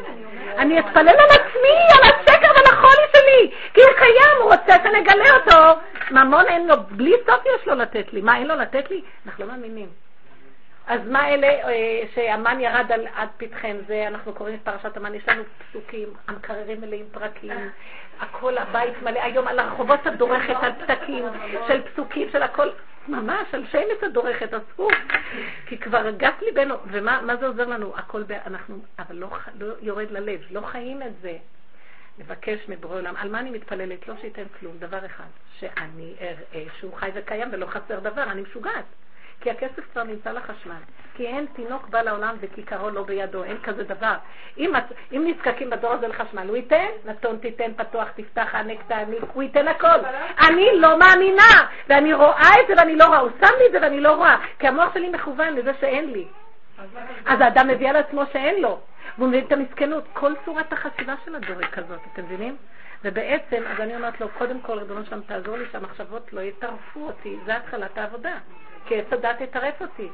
אני 0.59 0.81
אתפלל 0.81 1.09
על 1.09 1.31
עצמי, 1.31 1.77
על 1.95 2.11
השקר 2.11 2.49
ועל 2.55 2.65
החולי 2.73 3.07
שלי. 3.13 3.51
כי 3.75 3.81
הוא 3.81 3.93
קיים, 3.99 4.43
הוא 4.43 4.53
רוצה 4.53 4.75
שנגלה 4.83 5.37
אותו. 5.37 5.81
ממון 6.11 6.45
אין 6.47 6.67
לו, 6.67 6.75
בלי 6.91 7.13
סוף 7.27 7.47
יש 7.47 7.67
לו 7.67 7.75
לתת 7.75 8.13
לי. 8.13 8.21
מה, 8.21 8.37
אין 8.37 8.47
לו 8.47 8.55
לתת 8.55 8.91
לי? 8.91 9.01
אנחנו 9.27 9.45
לא 9.45 9.51
מאמינים. 9.51 9.89
אז 10.87 11.01
מה 11.07 11.29
אלה 11.29 11.47
אה, 11.47 12.03
שהמן 12.15 12.61
ירד 12.61 12.93
על, 12.93 13.07
עד 13.15 13.29
פתחם? 13.37 13.77
זה, 13.87 14.05
אנחנו 14.07 14.33
קוראים 14.33 14.55
את 14.55 14.61
פרשת 14.65 14.97
המן, 14.97 15.15
יש 15.15 15.29
לנו 15.29 15.43
פסוקים, 15.59 16.09
המקררים 16.29 16.81
מלאים 16.81 17.07
פרקים, 17.13 17.71
הכל 18.21 18.59
הבית 18.59 19.03
מלא, 19.03 19.21
היום 19.23 19.49
על 19.49 19.59
הרחובות 19.59 20.07
את 20.07 20.17
דורכת 20.17 20.57
על 20.63 20.73
פתקים 20.73 21.25
של 21.69 21.83
פסוקים, 21.83 22.29
של 22.33 22.43
הכל, 22.43 22.69
ממש, 23.09 23.47
על 23.53 23.65
שמש 23.73 24.05
את 24.05 24.13
דורכת, 24.13 24.55
אסור. 24.55 24.91
כי 25.67 25.79
כבר 25.79 26.11
גס 26.11 26.35
ליבנו, 26.43 26.75
ומה 26.87 27.37
זה 27.41 27.47
עוזר 27.47 27.69
לנו? 27.69 27.97
הכל, 27.97 28.23
אנחנו, 28.47 28.79
אבל 28.99 29.17
לא, 29.17 29.29
לא 29.59 29.67
יורד 29.81 30.11
ללב, 30.11 30.41
לא 30.51 30.61
חיים 30.61 31.03
את 31.03 31.13
זה. 31.23 31.37
לבקש 32.19 32.69
מבורא 32.69 32.97
עולם. 32.97 33.17
על 33.17 33.31
מה 33.31 33.41
אני 33.41 33.51
מתפללת? 33.51 34.09
לא 34.09 34.15
שייתן 34.21 34.45
כלום, 34.61 34.79
דבר 34.79 35.07
אחד, 35.07 35.25
שאני 35.59 36.15
אראה 36.21 36.65
שהוא 36.79 36.95
חי 36.95 37.11
וקיים 37.15 37.49
ולא 37.53 37.67
חסר 37.67 38.01
דבר, 38.01 38.23
אני 38.23 38.43
משוגעת. 38.43 38.85
כי 39.43 39.51
הכסף 39.51 39.93
כבר 39.93 40.03
נמצא 40.03 40.33
לחשמל. 40.33 40.81
כי 41.15 41.27
אין 41.27 41.47
תינוק 41.53 41.89
בא 41.89 42.03
לעולם 42.03 42.37
וכיכרו 42.41 42.91
לא 42.91 43.03
בידו, 43.03 43.45
אין 43.45 43.57
כזה 43.63 43.85
דבר. 43.85 44.15
אם, 44.59 44.73
אם 45.13 45.25
נזקקים 45.27 45.71
בדור 45.71 45.93
הזה 45.93 46.09
לחשמל, 46.09 46.49
הוא 46.49 46.57
ייתן, 46.57 46.87
נתון 47.05 47.39
תיתן, 47.39 47.73
פתוח 47.77 48.09
תפתח, 48.15 48.55
ענק 48.55 48.79
תעניק, 48.89 49.23
הוא 49.33 49.43
ייתן 49.43 49.69
הכל. 49.69 49.99
אני 50.49 50.67
לא 50.75 50.99
מאמינה, 50.99 51.69
ואני 51.89 52.13
רואה 52.13 52.51
את 52.61 52.67
זה 52.69 52.75
ואני 52.77 52.97
לא 52.97 53.05
רואה, 53.05 53.19
הוא 53.19 53.31
שם 53.41 53.55
לי 53.59 53.67
את 53.67 53.73
זה 53.73 53.79
ואני 53.83 54.01
לא 54.01 54.13
רואה, 54.17 54.37
כי 54.59 54.69
המוח 54.69 54.95
שלי 54.95 55.09
מכוון 55.09 55.55
לזה 55.55 55.73
שאין 55.81 56.13
לי. 56.13 56.27
אז 57.27 57.41
האדם 57.41 57.69
מביא 57.69 57.91
על 57.91 57.97
עצמו 57.97 58.23
שאין 58.33 58.63
לו, 58.63 58.81
והוא 59.19 59.29
מבין 59.29 59.45
את 59.45 59.53
המסכנות. 59.53 60.05
כל 60.13 60.33
צורת 60.45 60.73
החשיבה 60.73 61.15
של 61.25 61.35
הדור 61.35 61.59
היא 61.59 61.69
כזאת, 61.73 62.01
אתם 62.13 62.23
מבינים? 62.23 62.57
ובעצם, 63.05 63.63
אז 63.67 63.81
אני 63.81 63.97
אומרת 63.97 64.21
לו, 64.21 64.29
קודם 64.39 64.61
כל, 64.61 64.79
ריבונו 64.79 65.05
שלם, 65.07 65.21
תעזור 65.21 65.57
לי 65.57 65.65
שהמחשבות 65.73 66.33
לא 66.33 66.41
יטרפו 66.41 67.01
אותי, 67.01 67.37
זה 67.47 67.57
התחלת 67.57 67.99
העבודה. 67.99 68.35
כי 68.87 69.01
עץ 69.01 69.13
הדת 69.13 69.41
יטרף 69.41 69.83
אותי. 69.83 70.09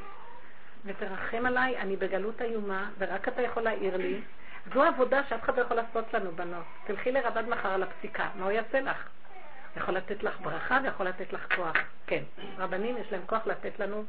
ותרחם 0.85 1.45
עליי, 1.45 1.77
אני 1.77 1.95
בגלות 1.95 2.41
איומה, 2.41 2.89
ורק 2.97 3.27
אתה 3.27 3.41
יכול 3.41 3.63
להעיר 3.63 3.97
לי. 3.97 4.21
זו 4.73 4.83
עבודה 4.83 5.21
שאף 5.29 5.43
אחד 5.43 5.57
לא 5.57 5.61
יכול 5.61 5.77
לעשות 5.77 6.13
לנו, 6.13 6.31
בנות. 6.31 6.63
תלכי 6.85 7.11
לרבד 7.11 7.49
מחר 7.49 7.69
על 7.69 7.83
הפסיקה, 7.83 8.27
מה 8.35 8.43
הוא 8.43 8.51
יעשה 8.51 8.81
לך? 8.81 9.07
יכול 9.77 9.93
לתת 9.93 10.23
לך 10.23 10.41
ברכה 10.41 10.79
ויכול 10.83 11.07
לתת 11.07 11.33
לך 11.33 11.55
כוח. 11.55 11.75
כן, 12.07 12.23
רבנים 12.57 12.97
יש 12.97 13.11
להם 13.11 13.21
כוח 13.25 13.47
לתת 13.47 13.79
לנו, 13.79 14.03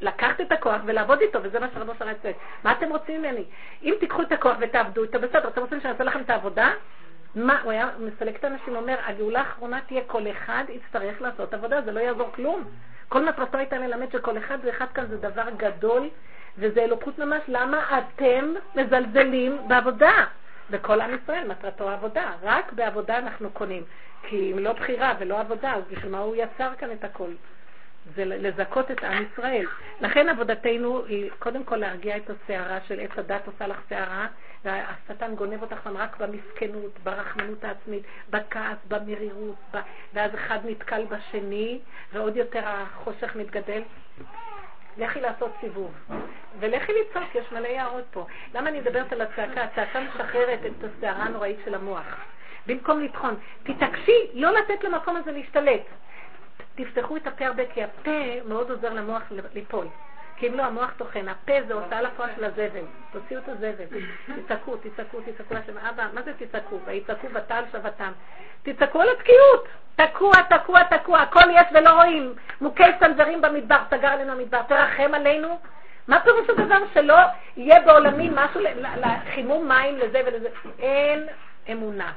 לקחת 0.00 0.40
את 0.40 0.52
הכוח 0.52 0.80
ולעבוד 0.84 1.20
איתו, 1.20 1.38
וזה 1.42 1.60
מה 1.60 1.66
שרבו 1.74 1.92
שרה 1.98 2.12
צועק. 2.22 2.36
מה 2.64 2.72
אתם 2.72 2.88
רוצים 2.90 3.22
ממני? 3.22 3.44
אם 3.82 3.94
תיקחו 4.00 4.22
את 4.22 4.32
הכוח 4.32 4.56
ותעבדו 4.60 5.02
איתו, 5.02 5.20
בסדר, 5.20 5.48
אתם 5.48 5.60
רוצים 5.60 5.80
שאני 5.80 5.92
אעשה 5.92 6.04
לכם 6.04 6.20
את 6.20 6.30
העבודה? 6.30 6.72
מה, 7.34 7.60
הוא 7.62 7.72
היה 7.72 7.90
מסלק 7.98 8.36
את 8.36 8.44
האנשים, 8.44 8.76
אומר, 8.76 8.96
הגאולה 9.06 9.40
האחרונה 9.40 9.80
תהיה 9.86 10.00
כל 10.06 10.22
אחד 10.30 10.64
יצטרך 10.68 11.20
לעשות 11.20 11.54
עבודה, 11.54 11.82
זה 11.82 11.92
לא 11.92 12.00
יעזור 12.00 12.32
כלום. 12.32 12.64
כל 13.08 13.28
מטרתו 13.28 13.58
הייתה 13.58 13.78
ללמד 13.78 14.12
שכל 14.12 14.38
אחד 14.38 14.58
ואחד 14.64 14.86
כאן 14.94 15.06
זה 15.06 15.16
דבר 15.16 15.44
גדול, 15.56 16.08
וזה 16.58 16.84
אלוקות 16.84 17.18
ממש. 17.18 17.42
למה 17.48 17.98
אתם 17.98 18.54
מזלזלים 18.74 19.58
בעבודה? 19.68 20.24
וכל 20.70 21.00
עם 21.00 21.10
ישראל 21.22 21.48
מטרתו 21.48 21.88
עבודה. 21.88 22.32
רק 22.42 22.72
בעבודה 22.72 23.18
אנחנו 23.18 23.50
קונים. 23.50 23.82
כי 24.22 24.52
אם 24.52 24.58
לא 24.58 24.72
בחירה 24.72 25.14
ולא 25.18 25.40
עבודה, 25.40 25.72
אז 25.74 25.82
בשביל 25.90 26.12
מה 26.12 26.18
הוא 26.18 26.36
יצר 26.36 26.70
כאן 26.78 26.92
את 26.92 27.04
הכל? 27.04 27.30
זה 28.16 28.24
לזכות 28.24 28.90
את 28.90 29.04
עם 29.04 29.24
ישראל. 29.32 29.66
לכן 30.00 30.28
עבודתנו 30.28 31.04
היא 31.04 31.30
קודם 31.38 31.64
כל 31.64 31.76
להרגיע 31.76 32.16
את 32.16 32.30
הסערה 32.30 32.78
של 32.88 33.00
עץ 33.00 33.10
הדת 33.18 33.46
עושה 33.46 33.66
לך 33.66 33.76
סערה, 33.88 34.26
והשטן 34.64 35.34
גונב 35.34 35.62
אותך 35.62 35.86
רק 35.94 36.16
במסכנות, 36.16 36.98
ברחמנות 37.02 37.64
העצמית, 37.64 38.02
בכעס, 38.30 38.78
במרירות, 38.88 39.56
ב... 39.74 39.78
ואז 40.14 40.34
אחד 40.34 40.58
נתקל 40.64 41.04
בשני, 41.04 41.80
ועוד 42.12 42.36
יותר 42.36 42.62
החושך 42.64 43.36
מתגדל. 43.36 43.82
לכי 44.96 45.20
לעשות 45.20 45.52
סיבוב, 45.60 45.92
ולכי 46.58 46.92
לצעוק, 46.92 47.34
יש 47.34 47.52
מלא 47.52 47.68
יערות 47.68 48.04
פה. 48.10 48.26
למה 48.54 48.68
אני 48.68 48.80
מדברת 48.80 49.12
על 49.12 49.20
הצעקה? 49.20 49.62
הצעקה 49.62 50.00
משחררת 50.00 50.58
את 50.66 50.84
הסערה 50.84 51.24
הנוראית 51.24 51.58
של 51.64 51.74
המוח. 51.74 52.06
במקום 52.66 53.00
לטחון, 53.00 53.36
תתעקשי 53.62 54.30
לא 54.32 54.52
לתת 54.52 54.84
למקום 54.84 55.16
הזה 55.16 55.32
להשתלט. 55.32 55.82
תפתחו 56.74 57.16
את 57.16 57.26
הפה 57.26 57.46
הרבה, 57.46 57.62
כי 57.66 57.82
הפה 57.82 58.20
מאוד 58.48 58.70
עוזר 58.70 58.92
למוח 58.92 59.22
ליפול. 59.54 59.86
כי 60.36 60.48
אם 60.48 60.54
לא, 60.54 60.62
המוח 60.62 60.90
טוחן. 60.96 61.28
הפה 61.28 61.52
זה 61.68 61.74
הוצאה 61.74 62.02
לפועל 62.02 62.30
של 62.36 62.44
הזבל. 62.44 62.84
תוציאו 63.12 63.40
את 63.40 63.48
הזבל. 63.48 64.00
תצעקו, 64.44 64.76
תצעקו, 64.76 65.20
תצעקו 65.20 65.54
לשם. 65.54 65.78
אבא, 65.78 66.06
מה 66.12 66.22
זה 66.22 66.32
תצעקו? 66.38 66.78
ויצעקו 66.84 67.28
בתל 67.28 67.62
שבתם. 67.72 68.12
תצעקו 68.62 69.00
על 69.00 69.08
התקיעות. 69.08 69.68
תקוע, 69.96 70.32
תקוע, 70.42 70.82
תקוע. 70.82 71.20
הכל 71.20 71.50
יש 71.54 71.66
ולא 71.72 71.90
רואים. 71.90 72.34
מוכי 72.60 72.82
סנוורים 73.00 73.40
במדבר, 73.40 73.78
סגר 73.90 74.08
עלינו 74.08 74.32
המדבר. 74.32 74.62
תרחם 74.62 75.14
עלינו. 75.14 75.58
מה 76.08 76.20
פירוש 76.20 76.50
הדבר 76.50 76.78
שלא 76.94 77.16
יהיה 77.56 77.80
בעולמי 77.80 78.30
משהו 78.34 78.60
לחימום 78.96 79.68
מים 79.68 79.98
לזה 79.98 80.20
ולזה? 80.26 80.48
אין 80.78 81.26
אמונה. 81.72 82.12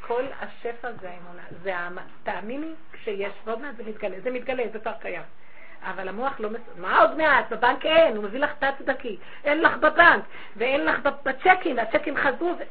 כל 0.00 0.24
השפע 0.40 0.88
זה 1.00 1.10
האמונה. 1.10 1.42
זה 1.62 1.74
תאמיני 2.22 2.72
שיש, 3.04 3.32
ועוד 3.44 3.60
מעט 3.60 3.76
זה 3.76 3.82
מתגלה. 3.86 4.20
זה 4.20 4.30
מתגלה, 4.30 4.62
זה 4.72 4.78
כבר 4.78 4.92
קיים. 5.00 5.22
אבל 5.82 6.08
המוח 6.08 6.40
לא... 6.40 6.48
מה 6.76 6.98
עוד 6.98 7.16
מעט? 7.16 7.52
בבנק 7.52 7.86
אין, 7.86 8.16
הוא 8.16 8.24
מביא 8.24 8.40
לך 8.40 8.52
תת-צדקי. 8.58 9.16
אין 9.44 9.60
לך 9.60 9.76
בבנק, 9.76 10.24
ואין 10.56 10.84
לך 10.84 10.98
בצ'קים, 11.24 11.76
והצ'קים 11.76 12.16
חזרו. 12.16 12.54
ו... 12.58 12.62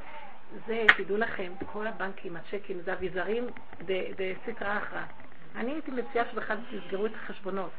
זה, 0.68 0.86
תדעו 0.98 1.18
לכם, 1.18 1.52
כל 1.66 1.88
הבנקים, 1.88 2.36
הצ'קים, 2.36 2.82
זה 2.86 2.94
אביזרים 2.94 3.48
דסטרא 3.82 4.78
אחרא. 4.78 5.02
אני 5.58 5.72
הייתי 5.72 5.92
מציעה 5.92 6.26
שבכלל 6.32 6.58
תסגרו 6.72 7.06
את 7.06 7.12
החשבונות 7.16 7.72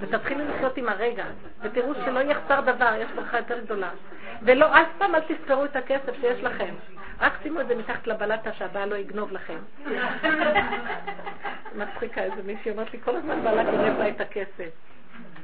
ותתחילו 0.00 0.48
לחיות 0.48 0.76
עם 0.76 0.88
הרגע 0.88 1.24
ותראו 1.60 1.94
שלא 1.94 2.20
יחסר 2.20 2.60
דבר, 2.60 2.94
יש 2.98 3.10
ברכה 3.16 3.38
יותר 3.38 3.60
גדולה. 3.60 3.90
ולא, 4.42 4.80
אף 4.82 4.88
פעם 4.98 5.14
אל 5.14 5.20
תספרו 5.20 5.64
את 5.64 5.76
הכסף 5.76 6.14
שיש 6.20 6.42
לכם. 6.42 6.74
רק 7.20 7.32
שימו 7.42 7.60
את 7.60 7.68
זה 7.68 7.74
מתחת 7.74 8.06
לבלטה 8.06 8.52
שהבעל 8.52 8.88
לא 8.88 8.94
יגנוב 8.94 9.32
לכם. 9.32 9.58
מצחיקה 11.76 12.22
איזה 12.22 12.42
מישהי 12.46 12.70
אומרת 12.70 12.92
לי, 12.92 13.00
כל 13.04 13.16
הזמן 13.16 13.42
בעלה 13.42 13.64
גונב 13.64 13.98
לה 13.98 14.08
את 14.08 14.20
הכסף. 14.20 14.70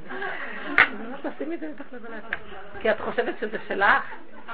אני 0.09 1.05
אומרת 1.05 1.25
לה, 1.25 1.31
שימי 1.37 1.55
את 1.55 1.59
זה 1.59 1.69
מתחת 1.69 1.93
לבלטה. 1.93 2.37
כי 2.79 2.91
את 2.91 2.99
חושבת 2.99 3.35
שזה 3.39 3.57
שלך? 3.67 4.03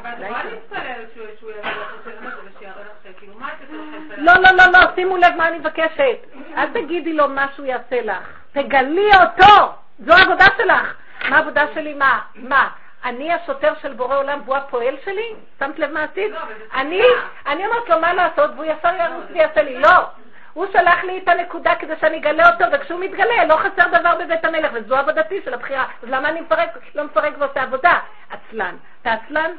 אבל 0.02 0.10
את 0.10 0.18
יכולה 0.22 0.44
להתפלל 0.44 1.04
שהוא 1.40 1.52
יבוא 1.52 1.70
את 1.70 2.34
ושיראה 2.46 2.72
לך, 2.72 3.18
כאילו, 3.20 3.34
מה 3.40 3.48
את 3.48 3.70
לא, 4.18 4.34
לא, 4.34 4.52
לא, 4.52 4.64
לא, 4.72 4.80
שימו 4.96 5.18
לב 5.18 5.36
מה 5.38 5.48
אני 5.48 5.58
מבקשת. 5.58 6.18
אל 6.58 6.68
תגידי 6.74 7.14
לו 7.14 7.28
מה 7.28 7.48
שהוא 7.56 7.66
יעשה 7.66 8.02
לך. 8.02 8.40
תגלי 8.52 9.10
אותו! 9.14 9.74
זו 10.00 10.14
העבודה 10.14 10.46
שלך. 10.58 10.94
מה 11.30 11.38
העבודה 11.38 11.66
שלי? 11.74 11.94
מה? 11.94 12.20
מה? 12.36 12.70
אני 13.06 13.34
השוטר 13.34 13.74
של 13.82 13.94
בורא 13.94 14.18
עולם 14.18 14.42
והוא 14.46 14.56
הפועל 14.56 14.96
שלי? 15.06 15.34
שמת 15.60 15.80
לב 15.80 15.92
מה 15.92 16.04
עשית? 16.04 16.32
לא, 16.32 16.40
אני, 16.74 17.02
אני 17.48 17.66
אומרת 17.66 17.90
לו 17.90 18.00
מה 18.00 18.14
לעשות 18.14 18.52
והוא 18.56 18.66
ישר 18.66 18.96
ירוץ 18.96 19.26
ויעשה 19.34 19.62
לי. 19.62 19.80
לא. 19.80 20.06
הוא 20.54 20.66
שלח 20.74 21.04
לי 21.04 21.18
את 21.24 21.28
הנקודה 21.28 21.76
כדי 21.76 21.94
שאני 22.02 22.18
אגלה 22.18 22.50
אותו, 22.50 22.66
וכשהוא 22.72 23.00
מתגלה, 23.00 23.46
לא 23.46 23.56
חסר 23.56 24.00
דבר 24.00 24.16
בבית 24.20 24.46
המלך, 24.46 24.72
וזו 24.74 24.96
עבודתי 24.96 25.42
של 25.46 25.54
הבחירה. 25.54 25.86
אז 26.04 26.10
למה 26.10 26.30
אני 26.30 26.42
מפרק, 26.42 26.70
לא 26.96 27.04
מפרק 27.04 27.34
ועושה 27.40 27.62
עבודה? 27.62 28.00
עצלן. 28.30 28.76
אתה 29.02 29.14
עצלן? 29.14 29.52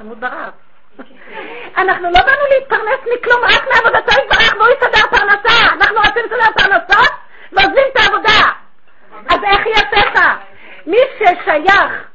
תמות 0.00 0.18
ברעב. 0.18 0.52
אנחנו 1.76 2.10
לא 2.10 2.20
באנו 2.26 2.44
להתפרנס 2.50 3.00
מכלום, 3.14 3.40
רק 3.44 3.64
מעבודתו 3.74 4.22
יתברך 4.22 4.54
והוא 4.56 4.68
יסדר 4.68 5.06
פרנסה. 5.10 5.74
אנחנו 5.74 5.96
רוצים 5.96 6.24
לסדר 6.24 6.52
פרנסות 6.56 7.12
ועוזבים 7.52 7.84
את 7.92 7.96
העבודה. 7.96 8.50
אז 9.28 9.38
איך 9.44 9.66
יעשה 9.66 10.36
מי 10.86 10.96
ששייך 11.18 12.08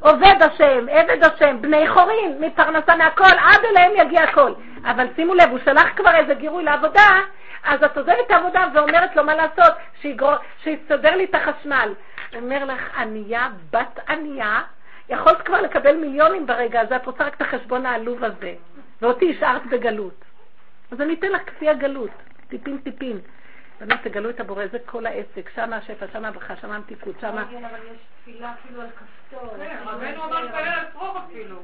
עובד 0.00 0.34
השם, 0.40 0.86
עבד 0.90 1.24
השם, 1.24 1.62
בני 1.62 1.88
חורין, 1.88 2.36
מפרנסה 2.40 2.96
מהכל, 2.96 3.38
עד 3.38 3.64
אליהם 3.64 3.92
יגיע 3.96 4.22
הכל. 4.22 4.52
אבל 4.84 5.06
שימו 5.16 5.34
לב, 5.34 5.50
הוא 5.50 5.58
שלח 5.64 5.88
כבר 5.96 6.14
איזה 6.16 6.34
גירוי 6.34 6.64
לעבודה, 6.64 7.20
אז 7.64 7.82
את 7.84 7.96
עוזבת 7.98 8.16
את 8.26 8.30
העבודה 8.30 8.64
ואומרת 8.74 9.16
לו 9.16 9.24
מה 9.24 9.34
לעשות, 9.34 9.74
שיסדר 10.62 11.16
לי 11.16 11.24
את 11.24 11.34
החשמל. 11.34 11.94
אומר 12.34 12.64
לך, 12.64 12.98
ענייה, 12.98 13.48
בת 13.70 14.00
ענייה, 14.08 14.60
יכולת 15.08 15.42
כבר 15.42 15.60
לקבל 15.60 15.96
מיליונים 15.96 16.46
ברגע 16.46 16.80
הזה, 16.80 16.96
את 16.96 17.06
רוצה 17.06 17.26
רק 17.26 17.34
את 17.34 17.42
החשבון 17.42 17.86
העלוב 17.86 18.24
הזה, 18.24 18.54
ואותי 19.02 19.36
השארת 19.36 19.66
בגלות. 19.70 20.24
אז 20.90 21.00
אני 21.00 21.14
אתן 21.14 21.32
לך 21.32 21.42
כפי 21.46 21.68
הגלות, 21.68 22.10
טיפין 22.48 22.78
טיפין. 22.78 23.20
באמת 23.80 24.02
תגלו 24.02 24.30
את 24.30 24.40
הבורא, 24.40 24.64
זה 24.72 24.78
כל 24.86 25.06
העסק, 25.06 25.50
שם 25.54 25.72
השפע, 25.72 26.06
שם 26.12 26.24
הברכה, 26.24 26.56
שם 26.56 26.72
המתיקות, 26.72 27.14
שם... 27.20 27.36
אבל 27.36 27.44
יש 27.92 27.98
תפילה 28.22 28.52
אפילו 28.52 28.80
על 28.82 28.88
כפתור. 28.90 29.56
כן, 29.56 29.76
רבנו 29.84 30.24
אמר 30.24 30.40
להתפלל 30.40 30.68
על 30.68 30.84
שרוך 30.92 31.16
אפילו. 31.16 31.56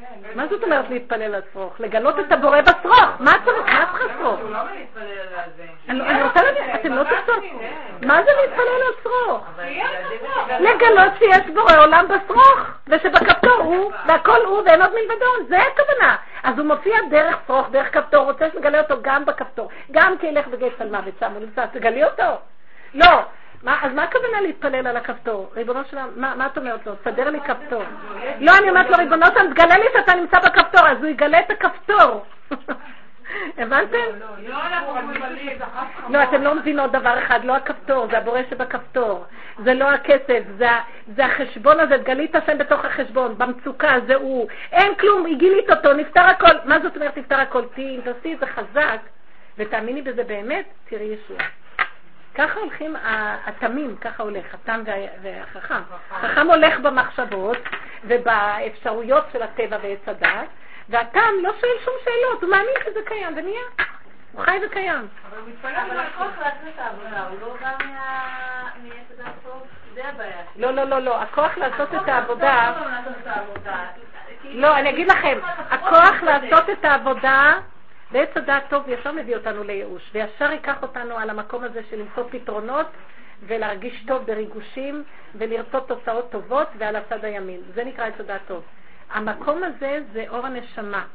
כן. 0.00 0.28
מה 0.34 0.46
זאת 0.46 0.64
אומרת 0.64 0.90
להתפלל 0.90 1.34
על 1.34 1.40
שרוך? 1.52 1.80
לגלות 1.80 2.18
את 2.18 2.32
הבורא 2.32 2.60
בשרוך. 2.60 3.20
מה 3.20 3.32
צריך? 3.44 3.66
מה 3.66 3.86
צריך 3.92 4.12
שרוך? 4.18 4.40
אני 5.88 6.22
רוצה 6.22 6.42
להגיד, 6.42 6.62
אתם 6.74 6.92
לא 6.92 7.04
תעשו. 7.04 7.32
מה 8.02 8.22
זה 8.24 8.30
להתפלל 8.42 8.82
על 8.86 8.92
שרוך? 9.02 9.46
לגלות 10.60 11.12
שיש 11.18 11.54
בורא 11.54 11.76
עולם 11.78 12.06
בשרוך, 12.08 12.58
ושבכפתור 12.88 13.56
הוא, 13.56 13.92
והכל 14.06 14.44
הוא 14.44 14.62
ואין 14.66 14.82
עוד 14.82 14.90
מלבדו. 14.94 15.48
זה 15.48 15.58
הכוונה. 15.58 16.16
אז 16.42 16.58
הוא 16.58 16.66
מופיע 16.66 16.96
דרך 17.10 17.36
שרוך, 17.46 17.68
דרך 17.70 17.94
כפתור, 17.94 18.24
רוצה 18.24 18.50
שנגלה 18.52 18.80
אותו 18.80 18.94
גם 19.02 19.24
בכפתור. 19.24 19.70
גם 19.90 20.18
כי 20.18 20.26
ילך 20.26 20.46
וגייס 20.50 20.74
על 20.80 20.90
מוות 20.90 21.22
הוא 21.22 21.40
נמצא, 21.40 21.66
תגלי 21.66 22.04
אותו. 22.04 22.36
לא. 22.94 23.22
מה, 23.62 23.78
אז 23.82 23.92
מה 23.92 24.02
הכוונה 24.02 24.40
להתפלל 24.40 24.86
על 24.86 24.96
הכפתור? 24.96 25.52
ריבונו 25.56 25.80
שלנו, 25.90 26.08
מה, 26.16 26.34
מה 26.34 26.46
את 26.46 26.58
אומרת 26.58 26.86
לו? 26.86 26.94
תסדר 26.94 27.30
לי 27.30 27.40
כפתור. 27.40 27.82
לא, 28.40 28.52
אני 28.58 28.70
אומרת 28.70 28.90
לו, 28.90 28.96
ריבונו 28.96 29.26
שלנו, 29.26 29.54
תגלה 29.54 29.78
לי 29.78 29.84
שאתה 29.92 30.14
נמצא 30.14 30.38
בכפתור, 30.38 30.88
אז 30.88 30.98
הוא 30.98 31.06
יגלה 31.06 31.40
את 31.40 31.50
הכפתור. 31.50 32.24
הבנתם? 33.58 33.96
לא, 36.08 36.22
אתם 36.22 36.42
לא 36.42 36.54
מבינות 36.54 36.92
דבר 36.92 37.18
אחד, 37.18 37.44
לא 37.44 37.56
הכפתור, 37.56 38.06
זה 38.10 38.18
הבורא 38.18 38.40
שבכפתור. 38.50 39.24
זה 39.64 39.74
לא 39.74 39.90
הכסף, 39.90 40.42
זה 41.16 41.24
החשבון 41.24 41.80
הזה, 41.80 41.98
תגלי 41.98 42.24
את 42.24 42.34
השם 42.34 42.58
בתוך 42.58 42.84
החשבון, 42.84 43.38
במצוקה, 43.38 43.94
זה 44.06 44.14
הוא. 44.14 44.48
אין 44.72 44.94
כלום, 44.94 45.26
היא 45.26 45.38
גילית 45.38 45.70
אותו, 45.70 45.92
נפתר 45.92 46.20
הכל. 46.20 46.54
מה 46.64 46.78
זאת 46.82 46.96
אומרת 46.96 47.18
נפתר 47.18 47.40
הכל? 47.40 47.62
תעשי 48.04 48.34
את 48.34 48.38
זה 48.40 48.46
חזק, 48.46 48.98
ותאמיני 49.58 50.02
בזה 50.02 50.24
באמת, 50.24 50.64
תראי 50.88 51.04
ישועה. 51.04 51.61
ככה 52.34 52.60
הולכים 52.60 52.96
התמים, 53.46 53.96
ככה 53.96 54.22
הולך, 54.22 54.54
התם 54.54 54.82
והחכם. 55.22 55.82
החכם 56.10 56.46
הולך 56.46 56.80
במחשבות 56.80 57.56
ובאפשרויות 58.04 59.24
של 59.32 59.42
הטבע 59.42 59.76
ועץ 59.82 59.98
הדת, 60.06 60.48
והתם 60.88 61.30
לא 61.42 61.52
שואל 61.60 61.76
שום 61.84 61.94
שאלות, 62.04 62.42
הוא 62.42 62.50
מאמין 62.50 62.74
שזה 62.84 63.00
קיים 63.04 63.32
ונהיה. 63.36 63.62
הוא 64.32 64.44
חי 64.44 64.58
וקיים. 64.66 65.08
אבל 65.30 66.00
הכוח 66.00 66.38
לעשות 66.38 66.68
את 66.74 66.78
העבודה, 66.78 67.26
הוא 67.28 67.40
לא 67.40 67.56
בא 67.60 67.76
מעץ 68.82 69.20
הדת 69.20 69.66
זה 69.94 70.08
הבעיה. 70.08 70.42
לא, 70.56 70.70
לא, 70.70 70.84
לא, 70.84 70.98
לא, 70.98 71.22
הכוח 71.22 71.58
לעשות 71.58 71.94
את 71.94 72.08
העבודה... 72.08 72.72
לא, 74.44 74.78
אני 74.78 74.90
אגיד 74.90 75.10
לכם, 75.10 75.38
הכוח 75.70 76.22
לעשות 76.22 76.70
את 76.70 76.84
העבודה 76.84 77.54
ועץ 78.12 78.28
הדעת 78.36 78.62
טוב 78.70 78.88
ישר 78.88 79.12
מביא 79.12 79.36
אותנו 79.36 79.64
לייאוש, 79.64 80.10
וישר 80.14 80.52
ייקח 80.52 80.82
אותנו 80.82 81.18
על 81.18 81.30
המקום 81.30 81.64
הזה 81.64 81.80
של 81.90 81.96
למצוא 81.96 82.24
פתרונות 82.30 82.86
ולהרגיש 83.46 84.04
טוב 84.06 84.26
בריגושים 84.26 85.04
ולרצות 85.34 85.88
תוצאות 85.88 86.30
טובות 86.30 86.68
ועל 86.78 86.96
הצד 86.96 87.24
הימין. 87.24 87.60
זה 87.74 87.84
נקרא 87.84 88.06
עץ 88.06 88.20
הדעת 88.20 88.40
טוב. 88.46 88.62
המקום 89.10 89.64
הזה 89.64 90.00
זה 90.12 90.24
אור 90.28 90.46
הנשמה, 90.46 91.06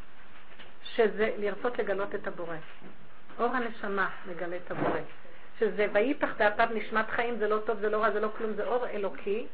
שזה 0.84 1.32
לרצות 1.38 1.80
לגלות 1.80 2.15
את 2.15 2.28
הבורא. 2.28 2.56
אור 3.40 3.56
הנשמה 3.56 4.10
מגלה 4.28 4.56
את 4.56 4.72
הבורא. 4.72 4.99
שזה 5.60 5.88
ויפח 5.94 6.30
דעתיו 6.38 6.68
נשמת 6.74 7.10
חיים, 7.10 7.38
זה 7.38 7.48
לא 7.48 7.57
טוב, 7.65 7.80
זה 7.80 7.90
לא 7.90 7.98
רע, 8.03 8.11
זה 8.11 8.19
לא 8.19 8.30
כלום, 8.38 8.53
זה 8.53 8.65
אור 8.65 8.88
אלוקי 8.88 9.48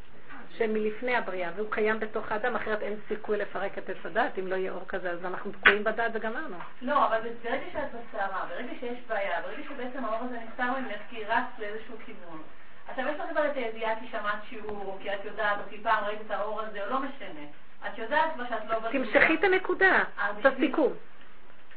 שמלפני 0.57 1.15
הבריאה, 1.15 1.49
והוא 1.55 1.71
קיים 1.71 1.99
בתוך 1.99 2.31
האדם, 2.31 2.55
אחרת 2.55 2.81
אין 2.81 2.95
סיכוי 3.07 3.37
לפרק 3.37 3.77
את 3.77 3.89
עץ 3.89 4.05
הדת, 4.05 4.39
אם 4.39 4.47
לא 4.47 4.55
יהיה 4.55 4.71
אור 4.71 4.87
כזה, 4.87 5.11
אז 5.11 5.25
אנחנו 5.25 5.51
תקועים 5.51 5.83
בדת 5.83 6.11
וגמרנו. 6.13 6.57
לא, 6.81 7.07
אבל 7.07 7.19
ברגע 7.43 7.65
שאת 7.73 7.89
בסערה, 7.91 8.45
ברגע 8.49 8.71
שיש 8.79 8.99
בעיה, 9.07 9.41
ברגע 9.41 9.63
שבעצם 9.69 10.05
האור 10.05 10.25
הזה 10.25 10.37
נסתר 10.47 10.79
ממך 10.79 11.01
כי 11.09 11.23
רץ 11.23 11.59
לאיזשהו 11.59 11.95
כיוון, 12.05 12.41
עכשיו 12.87 13.07
יש 13.07 13.19
לך 13.19 13.29
כבר 13.31 13.45
את 13.45 13.55
הידיעה 13.55 13.99
כי 13.99 14.05
שמעת 14.11 14.39
שיעור, 14.49 14.85
או 14.85 14.97
כי 15.01 15.13
את 15.13 15.25
יודעת, 15.25 15.57
או 15.57 15.69
כי 15.69 15.77
פעם 15.83 16.03
ראית 16.03 16.19
את 16.25 16.31
האור 16.31 16.61
הזה, 16.61 16.85
או 16.85 16.89
לא 16.89 16.99
משנה. 16.99 17.45
את 17.87 17.97
יודעת 17.97 18.33
כבר 18.33 18.43
שאת 18.49 18.69
לא... 18.69 18.89
תמשכי 18.91 19.35
את 19.35 19.43
הנקודה, 19.43 20.03
את 20.39 20.45
הסיכום. 20.45 20.93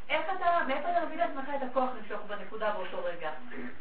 איך 0.08 0.20
אתה, 0.36 0.46
מאיפה 0.68 0.90
אתה 0.90 1.06
מביא 1.06 1.16
לעצמך 1.16 1.48
את 1.56 1.62
הכוח 1.70 1.90
למשוך 1.98 2.20
בנקודה 2.26 2.70
באותו 2.70 3.04
רגע? 3.04 3.30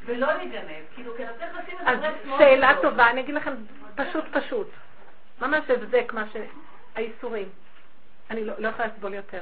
ולא 0.05 0.33
להיגנב, 0.33 0.83
כאילו, 0.95 1.15
כי 1.17 1.23
אתה 1.23 1.33
צריך 1.33 1.51
לשים 1.57 1.77
את 1.79 2.01
זה 2.01 2.09
מאוד 2.25 2.39
שאלה 2.39 2.73
טובה, 2.81 3.09
אני 3.09 3.21
אגיד 3.21 3.35
לכם 3.35 3.53
פשוט 3.95 4.25
פשוט. 4.31 4.67
ממש 5.41 5.69
הבזק 5.69 6.13
מה 6.13 6.23
ש... 6.33 6.35
האיסורים. 6.95 7.49
אני 8.29 8.45
לא, 8.45 8.53
לא 8.57 8.67
יכולה 8.67 8.87
לסבול 8.87 9.13
יותר. 9.13 9.41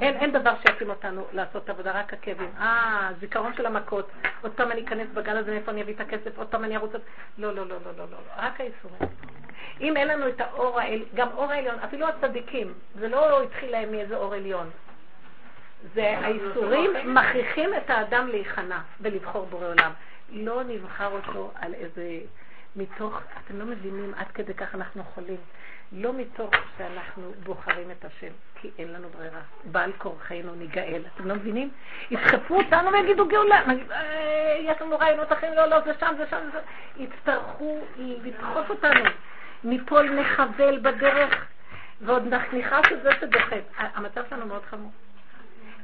אין, 0.00 0.16
אין 0.16 0.32
דבר 0.32 0.54
שיתאים 0.66 0.90
אותנו 0.90 1.26
לעשות 1.32 1.70
עבודה, 1.70 2.00
רק 2.00 2.12
עקבים. 2.12 2.50
אה, 2.58 3.10
זיכרון 3.20 3.54
של 3.54 3.66
המכות. 3.66 4.10
עוד 4.42 4.52
פעם 4.52 4.72
אני 4.72 4.84
אכנס 4.84 5.08
בגל 5.14 5.36
הזה, 5.36 5.50
מאיפה 5.50 5.70
אני 5.70 5.82
אביא 5.82 5.94
את 5.94 6.00
הכסף? 6.00 6.38
עוד 6.38 6.46
פעם 6.46 6.64
אני 6.64 6.76
ארוץ... 6.76 6.92
לא, 7.38 7.54
לא, 7.54 7.66
לא, 7.66 7.76
לא, 7.84 7.92
לא, 7.98 8.04
לא. 8.10 8.16
רק 8.36 8.60
האיסורים. 8.60 8.98
אם 9.80 9.96
אין 9.96 10.08
לנו 10.08 10.28
את 10.28 10.40
האור 10.40 10.80
העליון, 10.80 11.08
גם 11.14 11.28
אור 11.34 11.52
העליון, 11.52 11.78
אפילו 11.78 12.08
הצדיקים, 12.08 12.74
זה 12.94 13.08
לא 13.08 13.42
התחיל 13.42 13.70
להם 13.70 13.90
מאיזה 13.92 14.16
אור 14.16 14.34
עליון. 14.34 14.70
זה 15.94 16.18
האיסורים 16.18 17.14
מכריחים 17.14 17.74
את 17.74 17.90
האדם 17.90 18.28
להיכנע 18.28 18.80
ולבחור 19.00 19.46
בורא 19.46 19.66
עולם. 19.66 19.92
לא 20.30 20.62
נבחר 20.64 21.12
אותו 21.12 21.50
על 21.54 21.74
איזה... 21.74 22.18
מתוך, 22.76 23.20
אתם 23.44 23.58
לא 23.58 23.64
מבינים 23.64 24.14
עד 24.16 24.26
כדי 24.28 24.54
כך 24.54 24.74
אנחנו 24.74 25.04
חולים. 25.04 25.40
לא 25.92 26.12
מתוך 26.12 26.50
שאנחנו 26.78 27.32
בוחרים 27.42 27.90
את 27.90 28.04
השם, 28.04 28.32
כי 28.54 28.70
אין 28.78 28.92
לנו 28.92 29.08
ברירה. 29.08 29.40
בעל 29.64 29.92
כורחנו 29.98 30.54
ניגאל. 30.54 31.02
אתם 31.14 31.28
לא 31.28 31.34
מבינים? 31.34 31.70
ידחפו 32.10 32.56
אותנו 32.56 32.92
ויגידו 32.92 33.28
גאולה. 33.28 33.62
אה, 33.90 34.58
יש 34.60 34.80
לנו 34.80 34.98
רעיונות 34.98 35.32
אחרים, 35.32 35.52
לא, 35.54 35.66
לא, 35.66 35.80
זה 35.80 35.92
שם, 36.00 36.14
זה 36.18 36.26
שם, 36.30 36.38
זה 36.52 36.58
שם. 36.58 37.02
יצטרכו 37.02 37.78
לדחוף 37.96 38.70
אותנו. 38.70 39.10
ניפול 39.64 40.10
נחבל 40.10 40.78
בדרך, 40.78 41.46
ועוד 42.00 42.34
נכנס 42.52 42.86
את 42.92 43.02
זה 43.02 43.10
שדוחף. 43.20 43.62
המצב 43.76 44.22
שלנו 44.30 44.46
מאוד 44.46 44.62
חמור. 44.70 44.92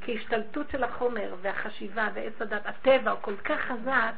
כי 0.01 0.16
השתלטות 0.16 0.70
של 0.70 0.85
החומר 0.85 1.35
והחשיבה 1.43 2.09
ועץ 2.15 2.32
הדת, 2.40 2.66
הטבע 2.66 3.10
הוא 3.10 3.19
כל 3.20 3.36
כך 3.36 3.60
חזק, 3.60 4.12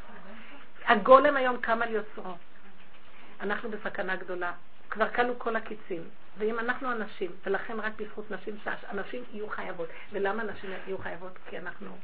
הגולם 0.87 1.37
היום 1.37 1.57
קם 1.57 1.83
על 1.83 1.91
יוצרו. 1.91 2.35
אנחנו 3.41 3.71
בסכנה 3.71 4.17
גדולה. 4.17 4.53
כבר 4.91 5.09
כלו 5.09 5.39
כל 5.39 5.57
הקיצים. 5.57 6.03
ואם 6.39 6.59
אנחנו 6.59 6.93
אנשים, 6.93 7.31
ולכן 7.47 7.81
רק 7.81 7.93
בזכות 7.97 8.31
נשים, 8.31 8.57
אנשים 8.91 9.25
יהיו 9.33 9.49
חייבות. 9.49 9.89
ולמה 10.12 10.43
נשים 10.43 10.71
יהיו 10.87 10.99
חייבות? 10.99 11.39
כי 11.49 11.59
אנחנו... 11.59 11.97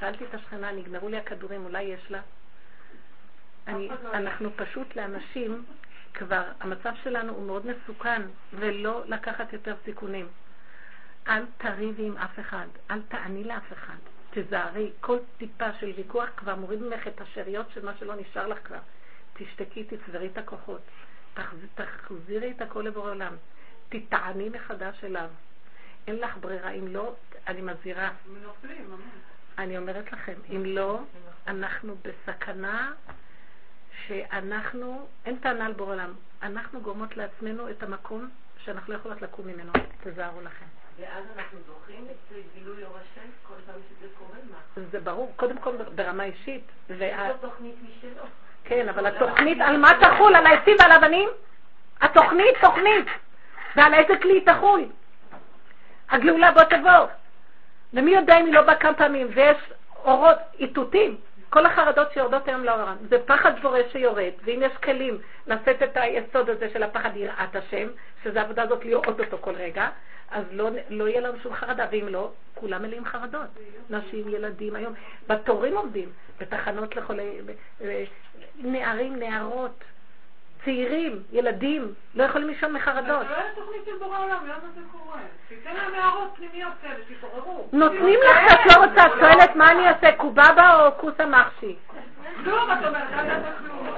שאלתי 0.00 0.24
את 0.24 0.34
השכנה, 0.34 0.72
נגמרו 0.72 1.08
לי 1.08 1.16
הכדורים, 1.16 1.64
אולי 1.64 1.82
יש 1.82 2.10
לה? 2.10 2.20
אני, 3.68 3.90
אנחנו 4.12 4.50
פשוט 4.56 4.96
לאנשים, 4.96 5.64
כבר 6.14 6.42
המצב 6.60 6.92
שלנו 7.02 7.32
הוא 7.32 7.46
מאוד 7.46 7.66
מסוכן, 7.66 8.22
ולא 8.52 9.02
לקחת 9.06 9.52
יותר 9.52 9.74
סיכונים. 9.84 10.28
אל 11.28 11.42
תריבי 11.58 12.06
עם 12.06 12.16
אף 12.16 12.38
אחד, 12.40 12.66
אל 12.90 13.02
תעני 13.08 13.44
לאף 13.44 13.72
אחד. 13.72 13.96
תזהרי, 14.30 14.90
כל 15.00 15.18
טיפה 15.38 15.72
של 15.80 15.92
ויכוח 15.96 16.28
כבר 16.36 16.54
מוריד 16.54 16.82
ממך 16.82 17.06
את 17.06 17.20
השאריות 17.20 17.66
של 17.74 17.84
מה 17.84 17.92
שלא 17.98 18.14
נשאר 18.14 18.46
לך 18.46 18.58
כבר. 18.64 18.78
תשתקי, 19.32 19.84
תצברי 19.84 20.26
את 20.26 20.38
הכוחות. 20.38 20.80
תחזירי 21.74 22.50
את 22.50 22.62
הכל 22.62 22.80
לבורא 22.80 23.10
עולם. 23.10 23.36
תטעני 23.88 24.48
מחדש 24.48 25.04
אליו. 25.04 25.28
אין 26.06 26.16
לך 26.16 26.36
ברירה, 26.40 26.70
אם 26.70 26.86
לא, 26.86 27.14
אני 27.46 27.60
מזהירה. 27.60 28.10
אני 29.58 29.78
אומרת 29.78 30.12
לכם, 30.12 30.34
אם 30.56 30.62
לא, 30.64 31.00
אנחנו 31.46 31.96
בסכנה 32.02 32.92
שאנחנו, 34.06 35.06
אין 35.24 35.38
טענה 35.38 35.66
על 35.66 35.72
בורא 35.72 35.92
עולם, 35.92 36.14
אנחנו 36.42 36.80
גורמות 36.80 37.16
לעצמנו 37.16 37.70
את 37.70 37.82
המקום 37.82 38.30
שאנחנו 38.58 38.92
לא 38.92 38.98
יכולות 38.98 39.22
לקום 39.22 39.46
ממנו. 39.46 39.72
תזהרו 40.02 40.40
לכם. 40.40 40.66
ואז 41.00 41.24
אנחנו 41.36 41.58
זוכים 41.66 42.06
את 42.10 42.34
גילוי 42.54 42.84
אור 42.84 42.96
השם 42.96 43.28
כל 43.42 43.54
פעם 43.66 43.80
שזה 43.88 44.08
קורה 44.18 44.38
מה? 44.50 44.84
זה 44.90 45.00
ברור, 45.00 45.32
קודם 45.36 45.58
כל 45.58 45.76
ברמה 45.94 46.24
אישית. 46.24 46.64
יש 46.90 47.00
לו 47.28 47.36
תוכנית 47.40 47.74
משלו. 47.82 48.24
כן, 48.72 48.88
אבל 48.88 49.06
התוכנית 49.06 49.58
על 49.60 49.76
מה 49.76 49.92
תחול? 50.00 50.36
על 50.36 50.46
העצים 50.46 50.76
ועל 50.80 50.92
אבנים? 50.92 51.28
התוכנית, 52.00 52.54
תוכנית. 52.60 53.06
ועל 53.76 53.94
איזה 53.94 54.16
כלי 54.16 54.40
תחול? 54.40 54.84
הגאולה 56.10 56.52
בוא 56.52 56.62
תבוא. 56.62 57.06
ומי 57.94 58.10
יודע 58.10 58.40
אם 58.40 58.46
היא 58.46 58.54
לא 58.54 58.62
באה 58.62 58.74
כמה 58.74 58.94
פעמים, 58.94 59.28
ויש 59.34 59.56
אורות, 60.04 60.36
איתותים. 60.58 61.16
כל 61.50 61.66
החרדות 61.66 62.12
שיורדות 62.12 62.48
היום 62.48 62.64
לעולם, 62.64 62.96
זה 63.08 63.18
פחד 63.26 63.60
בורא 63.62 63.78
שיורד, 63.92 64.32
ואם 64.44 64.62
יש 64.62 64.72
כלים 64.82 65.18
לשאת 65.46 65.82
את 65.82 65.96
היסוד 65.96 66.50
הזה 66.50 66.70
של 66.72 66.82
הפחד 66.82 67.16
יראת 67.16 67.56
השם, 67.56 67.88
שזה 68.24 68.40
העבודה 68.40 68.62
הזאת 68.62 68.84
לראות 68.84 69.20
אותו 69.20 69.38
כל 69.40 69.54
רגע, 69.54 69.88
אז 70.32 70.44
לא, 70.50 70.70
לא 70.88 71.08
יהיה 71.08 71.20
לנו 71.20 71.38
שום 71.42 71.54
חרדה, 71.54 71.86
ואם 71.90 72.08
לא, 72.08 72.30
כולם 72.54 72.82
מלאים 72.82 73.04
חרדות. 73.04 73.46
נשים, 73.90 74.28
ילדים, 74.28 74.74
היום, 74.74 74.92
בתורים 75.28 75.76
עומדים, 75.76 76.08
בתחנות 76.40 76.96
לחולי, 76.96 77.40
נערים, 78.58 79.16
נערות, 79.16 79.84
צעירים, 80.64 81.22
ילדים, 81.32 81.94
לא 82.14 82.24
יכולים 82.24 82.48
לישון 82.48 82.72
מחרדות. 82.72 83.26
אבל 83.26 83.30
לא 83.30 83.36
היה 83.36 83.54
תוכנית 83.54 83.84
של 83.84 83.98
בורא 83.98 84.18
עולם, 84.18 84.46
למה 84.46 84.68
זה 84.74 84.80
קורה? 84.92 85.18
תיתן 85.48 85.74
להם 85.74 85.94
הערות 85.94 86.30
פנימיות 86.36 86.72
כאלה, 86.82 87.04
שיתעוררו. 87.08 87.68
נותנים 87.72 88.20
לך 88.30 88.50
שאת 88.50 88.76
לא 88.76 88.84
רוצה, 88.84 89.06
את 89.06 89.12
שואלת 89.20 89.56
מה 89.56 89.70
אני 89.70 89.88
אעשה, 89.88 90.12
קובבה 90.16 90.86
או 90.86 90.98
כוסה 90.98 91.26
מחשי? 91.26 91.76
כלום, 92.44 92.70
את 92.72 92.86
אומרת, 92.86 93.08
אל 93.12 93.26
תעשה 93.26 93.52
כלום. 93.58 93.88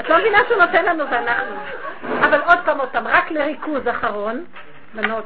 את 0.00 0.08
לא 0.08 0.18
מבינה 0.18 0.38
שהוא 0.48 0.62
נותן 0.62 0.84
לנו 0.84 1.04
ואנחנו. 1.10 1.56
אבל 2.02 2.40
עוד 2.40 2.58
פעם, 2.64 2.78
פעם, 2.92 3.06
רק 3.06 3.30
לריכוז 3.30 3.88
אחרון, 3.88 4.44
בנות, 4.94 5.24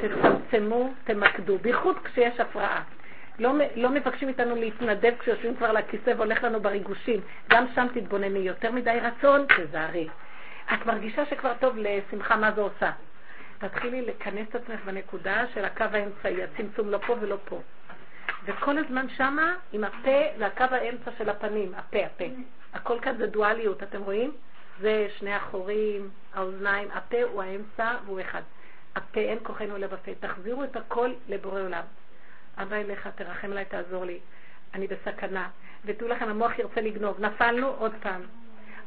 תצמצמו, 0.00 0.92
תמקדו, 1.04 1.58
בייחוד 1.58 1.96
כשיש 2.04 2.40
הפרעה. 2.40 2.82
לא, 3.38 3.52
לא 3.76 3.90
מבקשים 3.90 4.28
מאיתנו 4.28 4.54
להתנדב 4.54 5.12
כשיושבים 5.18 5.56
כבר 5.56 5.66
על 5.66 5.76
הכיסא 5.76 6.12
והולך 6.16 6.44
לנו 6.44 6.60
בריגושים. 6.60 7.20
גם 7.50 7.64
שם 7.74 7.86
תתבונני. 7.94 8.38
יותר 8.38 8.72
מדי 8.72 8.98
רצון, 9.02 9.46
תזהרי. 9.56 10.08
את 10.74 10.86
מרגישה 10.86 11.26
שכבר 11.26 11.52
טוב 11.60 11.76
לשמחה, 11.76 12.36
מה 12.36 12.52
זה 12.52 12.60
עושה? 12.60 12.90
תתחילי 13.58 14.02
לכנס 14.02 14.48
את 14.48 14.54
עצמך 14.54 14.80
בנקודה 14.84 15.44
של 15.54 15.64
הקו 15.64 15.84
האמצעי, 15.92 16.44
הצמצום 16.44 16.90
לא 16.90 16.98
פה 17.06 17.16
ולא 17.20 17.36
פה. 17.44 17.60
וכל 18.44 18.78
הזמן 18.78 19.08
שמה 19.08 19.54
עם 19.72 19.84
הפה 19.84 20.20
והקו 20.38 20.64
האמצע 20.70 21.10
של 21.18 21.28
הפנים, 21.28 21.72
הפה, 21.76 21.98
הפה. 21.98 22.24
הכל 22.74 22.98
כאן 23.02 23.16
זה 23.16 23.26
דואליות, 23.26 23.82
אתם 23.82 24.02
רואים? 24.02 24.32
זה 24.80 25.08
שני 25.18 25.34
החורים, 25.34 26.10
האוזניים, 26.34 26.88
הפה 26.92 27.22
הוא 27.22 27.42
האמצע 27.42 27.94
והוא 28.06 28.20
אחד. 28.20 28.42
הפה, 28.96 29.20
אין 29.20 29.38
כוחנו 29.42 29.78
לב 29.78 29.94
הפה. 29.94 30.10
תחזירו 30.20 30.64
את 30.64 30.76
הכל 30.76 31.12
לבורא 31.28 31.60
עולם. 31.60 31.82
אבא 32.58 32.76
אליך, 32.76 33.08
תרחם 33.14 33.50
עליי, 33.50 33.64
תעזור 33.64 34.04
לי. 34.04 34.18
אני 34.74 34.86
בסכנה. 34.86 35.48
ותדעו 35.84 36.08
לכם, 36.08 36.28
המוח 36.28 36.58
ירצה 36.58 36.80
לגנוב. 36.80 37.20
נפלנו 37.20 37.68
עוד 37.68 37.92
פעם. 38.02 38.20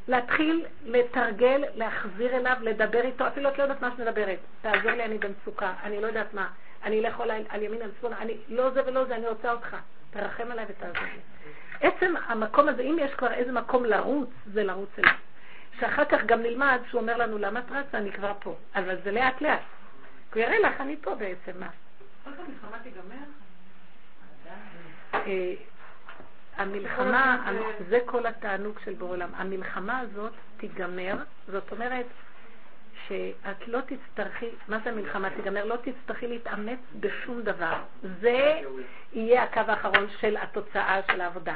להתחיל 0.07 0.65
לתרגל, 0.85 1.63
להחזיר 1.75 2.35
אליו, 2.35 2.57
לדבר 2.61 3.01
איתו, 3.01 3.27
אפילו 3.27 3.49
את 3.49 3.57
לא 3.57 3.63
יודעת 3.63 3.81
מה 3.81 3.91
שאת 3.91 3.99
מדברת. 3.99 4.39
תעזור 4.61 4.91
לי, 4.91 5.05
אני 5.05 5.17
במצוקה, 5.17 5.73
אני 5.83 6.01
לא 6.01 6.07
יודעת 6.07 6.33
מה. 6.33 6.49
אני 6.83 6.99
אלך 6.99 7.19
אולי 7.19 7.43
על 7.49 7.61
ימין, 7.61 7.81
על 7.81 7.91
שמאל, 8.01 8.13
אני 8.13 8.37
לא 8.47 8.69
זה 8.69 8.81
ולא 8.85 9.05
זה, 9.05 9.15
אני 9.15 9.27
רוצה 9.27 9.51
אותך. 9.51 9.77
תרחם 10.11 10.51
עליי 10.51 10.65
ותעזור 10.69 11.03
לי. 11.03 11.32
עצם 11.83 12.13
המקום 12.27 12.69
הזה, 12.69 12.81
אם 12.81 12.97
יש 13.01 13.13
כבר 13.13 13.33
איזה 13.33 13.51
מקום 13.51 13.85
לרוץ, 13.85 14.29
זה 14.53 14.63
לרוץ 14.63 14.89
אליו. 14.99 15.13
שאחר 15.79 16.05
כך 16.05 16.25
גם 16.25 16.41
נלמד 16.41 16.79
שהוא 16.89 17.01
אומר 17.01 17.17
לנו, 17.17 17.37
למה 17.37 17.59
את 17.59 17.71
רצה? 17.71 17.97
אני 17.97 18.11
כבר 18.11 18.33
פה. 18.39 18.55
אבל 18.75 18.95
זה 19.03 19.11
לאט 19.11 19.41
לאט. 19.41 19.59
הוא 20.33 20.41
יראה 20.41 20.59
לך, 20.59 20.81
אני 20.81 20.95
פה 21.01 21.15
בעצם, 21.15 21.51
מה? 21.59 21.67
המלחמה? 22.25 22.77
אה, 25.13 25.53
המלחמה, 26.57 27.51
זה 27.89 27.99
כל 28.05 28.25
התענוג 28.25 28.79
של 28.85 28.93
בעולם. 28.93 29.29
המלחמה 29.35 29.99
הזאת 29.99 30.33
תיגמר, 30.57 31.15
זאת 31.47 31.71
אומרת 31.71 32.05
שאת 33.07 33.67
לא 33.67 33.79
תצטרכי, 33.81 34.49
מה 34.67 34.79
זה 34.83 34.89
המלחמה 34.89 35.29
תיגמר? 35.29 35.65
לא 35.65 35.75
תצטרכי 35.75 36.27
להתאמץ 36.27 36.79
בשום 36.99 37.41
דבר. 37.41 37.75
זה 38.21 38.61
יהיה 39.13 39.43
הקו 39.43 39.59
האחרון 39.67 40.07
של 40.19 40.37
התוצאה 40.37 40.99
של 41.11 41.21
העבודה. 41.21 41.55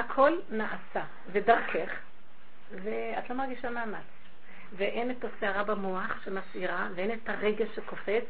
הכל 0.00 0.32
נעשה, 0.50 1.04
ודרכך, 1.32 1.90
ואת 2.70 3.30
לא 3.30 3.36
מרגישה 3.36 3.70
מאמץ. 3.70 4.04
ואין 4.76 5.10
את 5.10 5.24
הסערה 5.24 5.64
במוח 5.64 6.24
שמסעירה, 6.24 6.88
ואין 6.94 7.12
את 7.12 7.28
הרגש 7.28 7.68
שקופץ, 7.76 8.24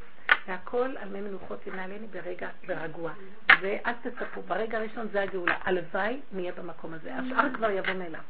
והכל 0.46 0.96
על 0.96 1.08
מי 1.08 1.20
מנוחות 1.20 1.66
ינהלני 1.66 2.06
ברגע 2.06 2.48
ברגוע. 2.66 3.12
ואל 3.60 3.94
תצפו, 4.02 4.42
ברגע 4.42 4.78
הראשון 4.78 5.08
זה 5.12 5.22
הגאולה. 5.22 5.56
הלוואי 5.64 6.20
נהיה 6.32 6.52
במקום 6.52 6.94
הזה. 6.94 7.14
השאר 7.14 7.54
כבר 7.54 7.70
יבוא 7.70 7.94
מאליו. 7.94 8.20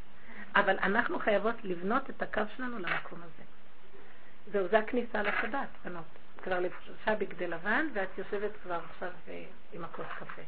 אבל 0.56 0.78
אנחנו 0.82 1.18
חייבות 1.18 1.54
לבנות 1.64 2.10
את 2.10 2.22
הקו 2.22 2.42
שלנו 2.56 2.78
למקום 2.78 3.18
הזה. 3.18 3.42
זהו, 4.52 4.68
זה 4.68 4.78
הכניסה 4.78 5.22
לשבת, 5.22 5.68
בנות. 5.84 6.04
כבר 6.42 6.60
לבשה 6.60 7.14
בגדי 7.18 7.46
לבן, 7.46 7.86
ואת 7.92 8.18
יושבת 8.18 8.50
כבר 8.62 8.80
עכשיו 8.90 9.10
אה, 9.28 9.44
עם 9.72 9.84
הכוס 9.84 10.06
קפה. 10.18 10.42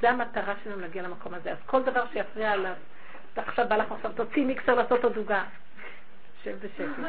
זה 0.00 0.10
המטרה 0.10 0.54
שלנו 0.64 0.80
להגיע 0.80 1.02
למקום 1.02 1.34
הזה. 1.34 1.52
אז 1.52 1.58
כל 1.66 1.82
דבר 1.82 2.04
שיפריע 2.12 2.50
עליו, 2.50 2.72
עכשיו 3.36 3.68
בא 3.68 3.76
לך 3.76 3.92
עכשיו, 3.92 4.12
תוציא 4.12 4.44
מיקסר 4.46 4.74
לעשות 4.74 5.04
עוד 5.04 5.16
עוגה. 5.16 5.42
שב 6.44 6.56
בשקט. 6.56 7.02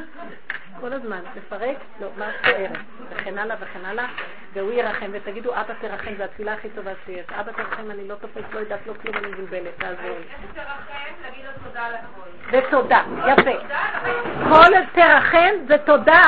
כל 0.80 0.94
הזמן, 0.94 1.20
לפרק, 1.36 1.78
לא, 2.02 2.08
מה 2.18 2.32
תוארת, 2.44 2.72
וכן 3.10 3.38
הלאה 3.38 3.56
וכן 3.60 3.86
הלאה, 3.86 4.06
והוא 4.54 4.72
ירחם, 4.72 5.10
ותגידו, 5.12 5.54
אבא 5.54 5.74
תרחם, 5.82 6.16
זו 6.18 6.24
התפילה 6.24 6.54
הכי 6.54 6.70
טובה 6.70 6.92
שיש. 7.06 7.26
אבא 7.40 7.52
תרחם, 7.52 7.92
אני 7.92 8.08
לא 8.08 8.16
תופס, 8.16 8.44
לא 8.54 8.60
יודעת, 8.60 8.80
לא 8.88 8.94
כלום, 9.02 9.16
אני 9.18 9.28
מבולבלת, 9.28 9.74
תעזור 9.78 10.18
לי. 10.20 10.52
ותודה, 12.52 13.04
יפה. 13.28 13.52
כל 14.50 14.72
תרחם 14.94 15.56
זה 15.68 15.78
תודה. 15.78 16.22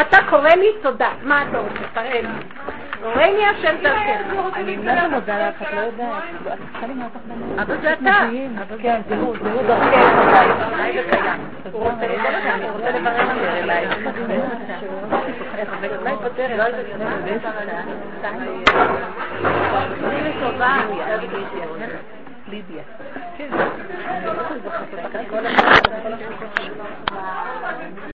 אתה 0.00 0.18
קורא 0.30 0.50
לי 0.50 0.72
תודה. 0.82 1.10
מה 1.22 1.48
אתה 1.48 1.58
רוצה? 1.58 1.88
תראה 1.94 2.20
לי. 2.20 2.28
קוראני 3.02 3.46
השם 3.46 3.76
דרכך. 3.82 4.20
אני 4.54 4.78
זה 4.78 5.08
מודה 5.10 5.48
לך, 5.48 5.62
את 5.62 5.74
לא 5.74 5.80
יודעת. 5.80 6.22
את 6.46 6.58
צריכה 6.72 6.86
למנות 6.86 7.10
לך 7.14 7.22
בנות. 7.26 7.58
אבל 7.58 7.80
זה 7.80 7.92
אתה. 7.92 8.28
כן, 8.82 9.00
זה 9.08 9.16
הוא, 9.16 9.36
זה 9.42 9.52
הוא 9.52 9.62
דרכך. 9.62 10.18
הוא 11.72 11.82
רוצה 11.82 12.90
לברר 12.90 13.58
אליי. 13.58 13.86
אולי 15.98 16.16
פותר, 16.22 16.56
לא 16.56 16.64
לידיה. 22.48 22.82
כן. 23.36 23.48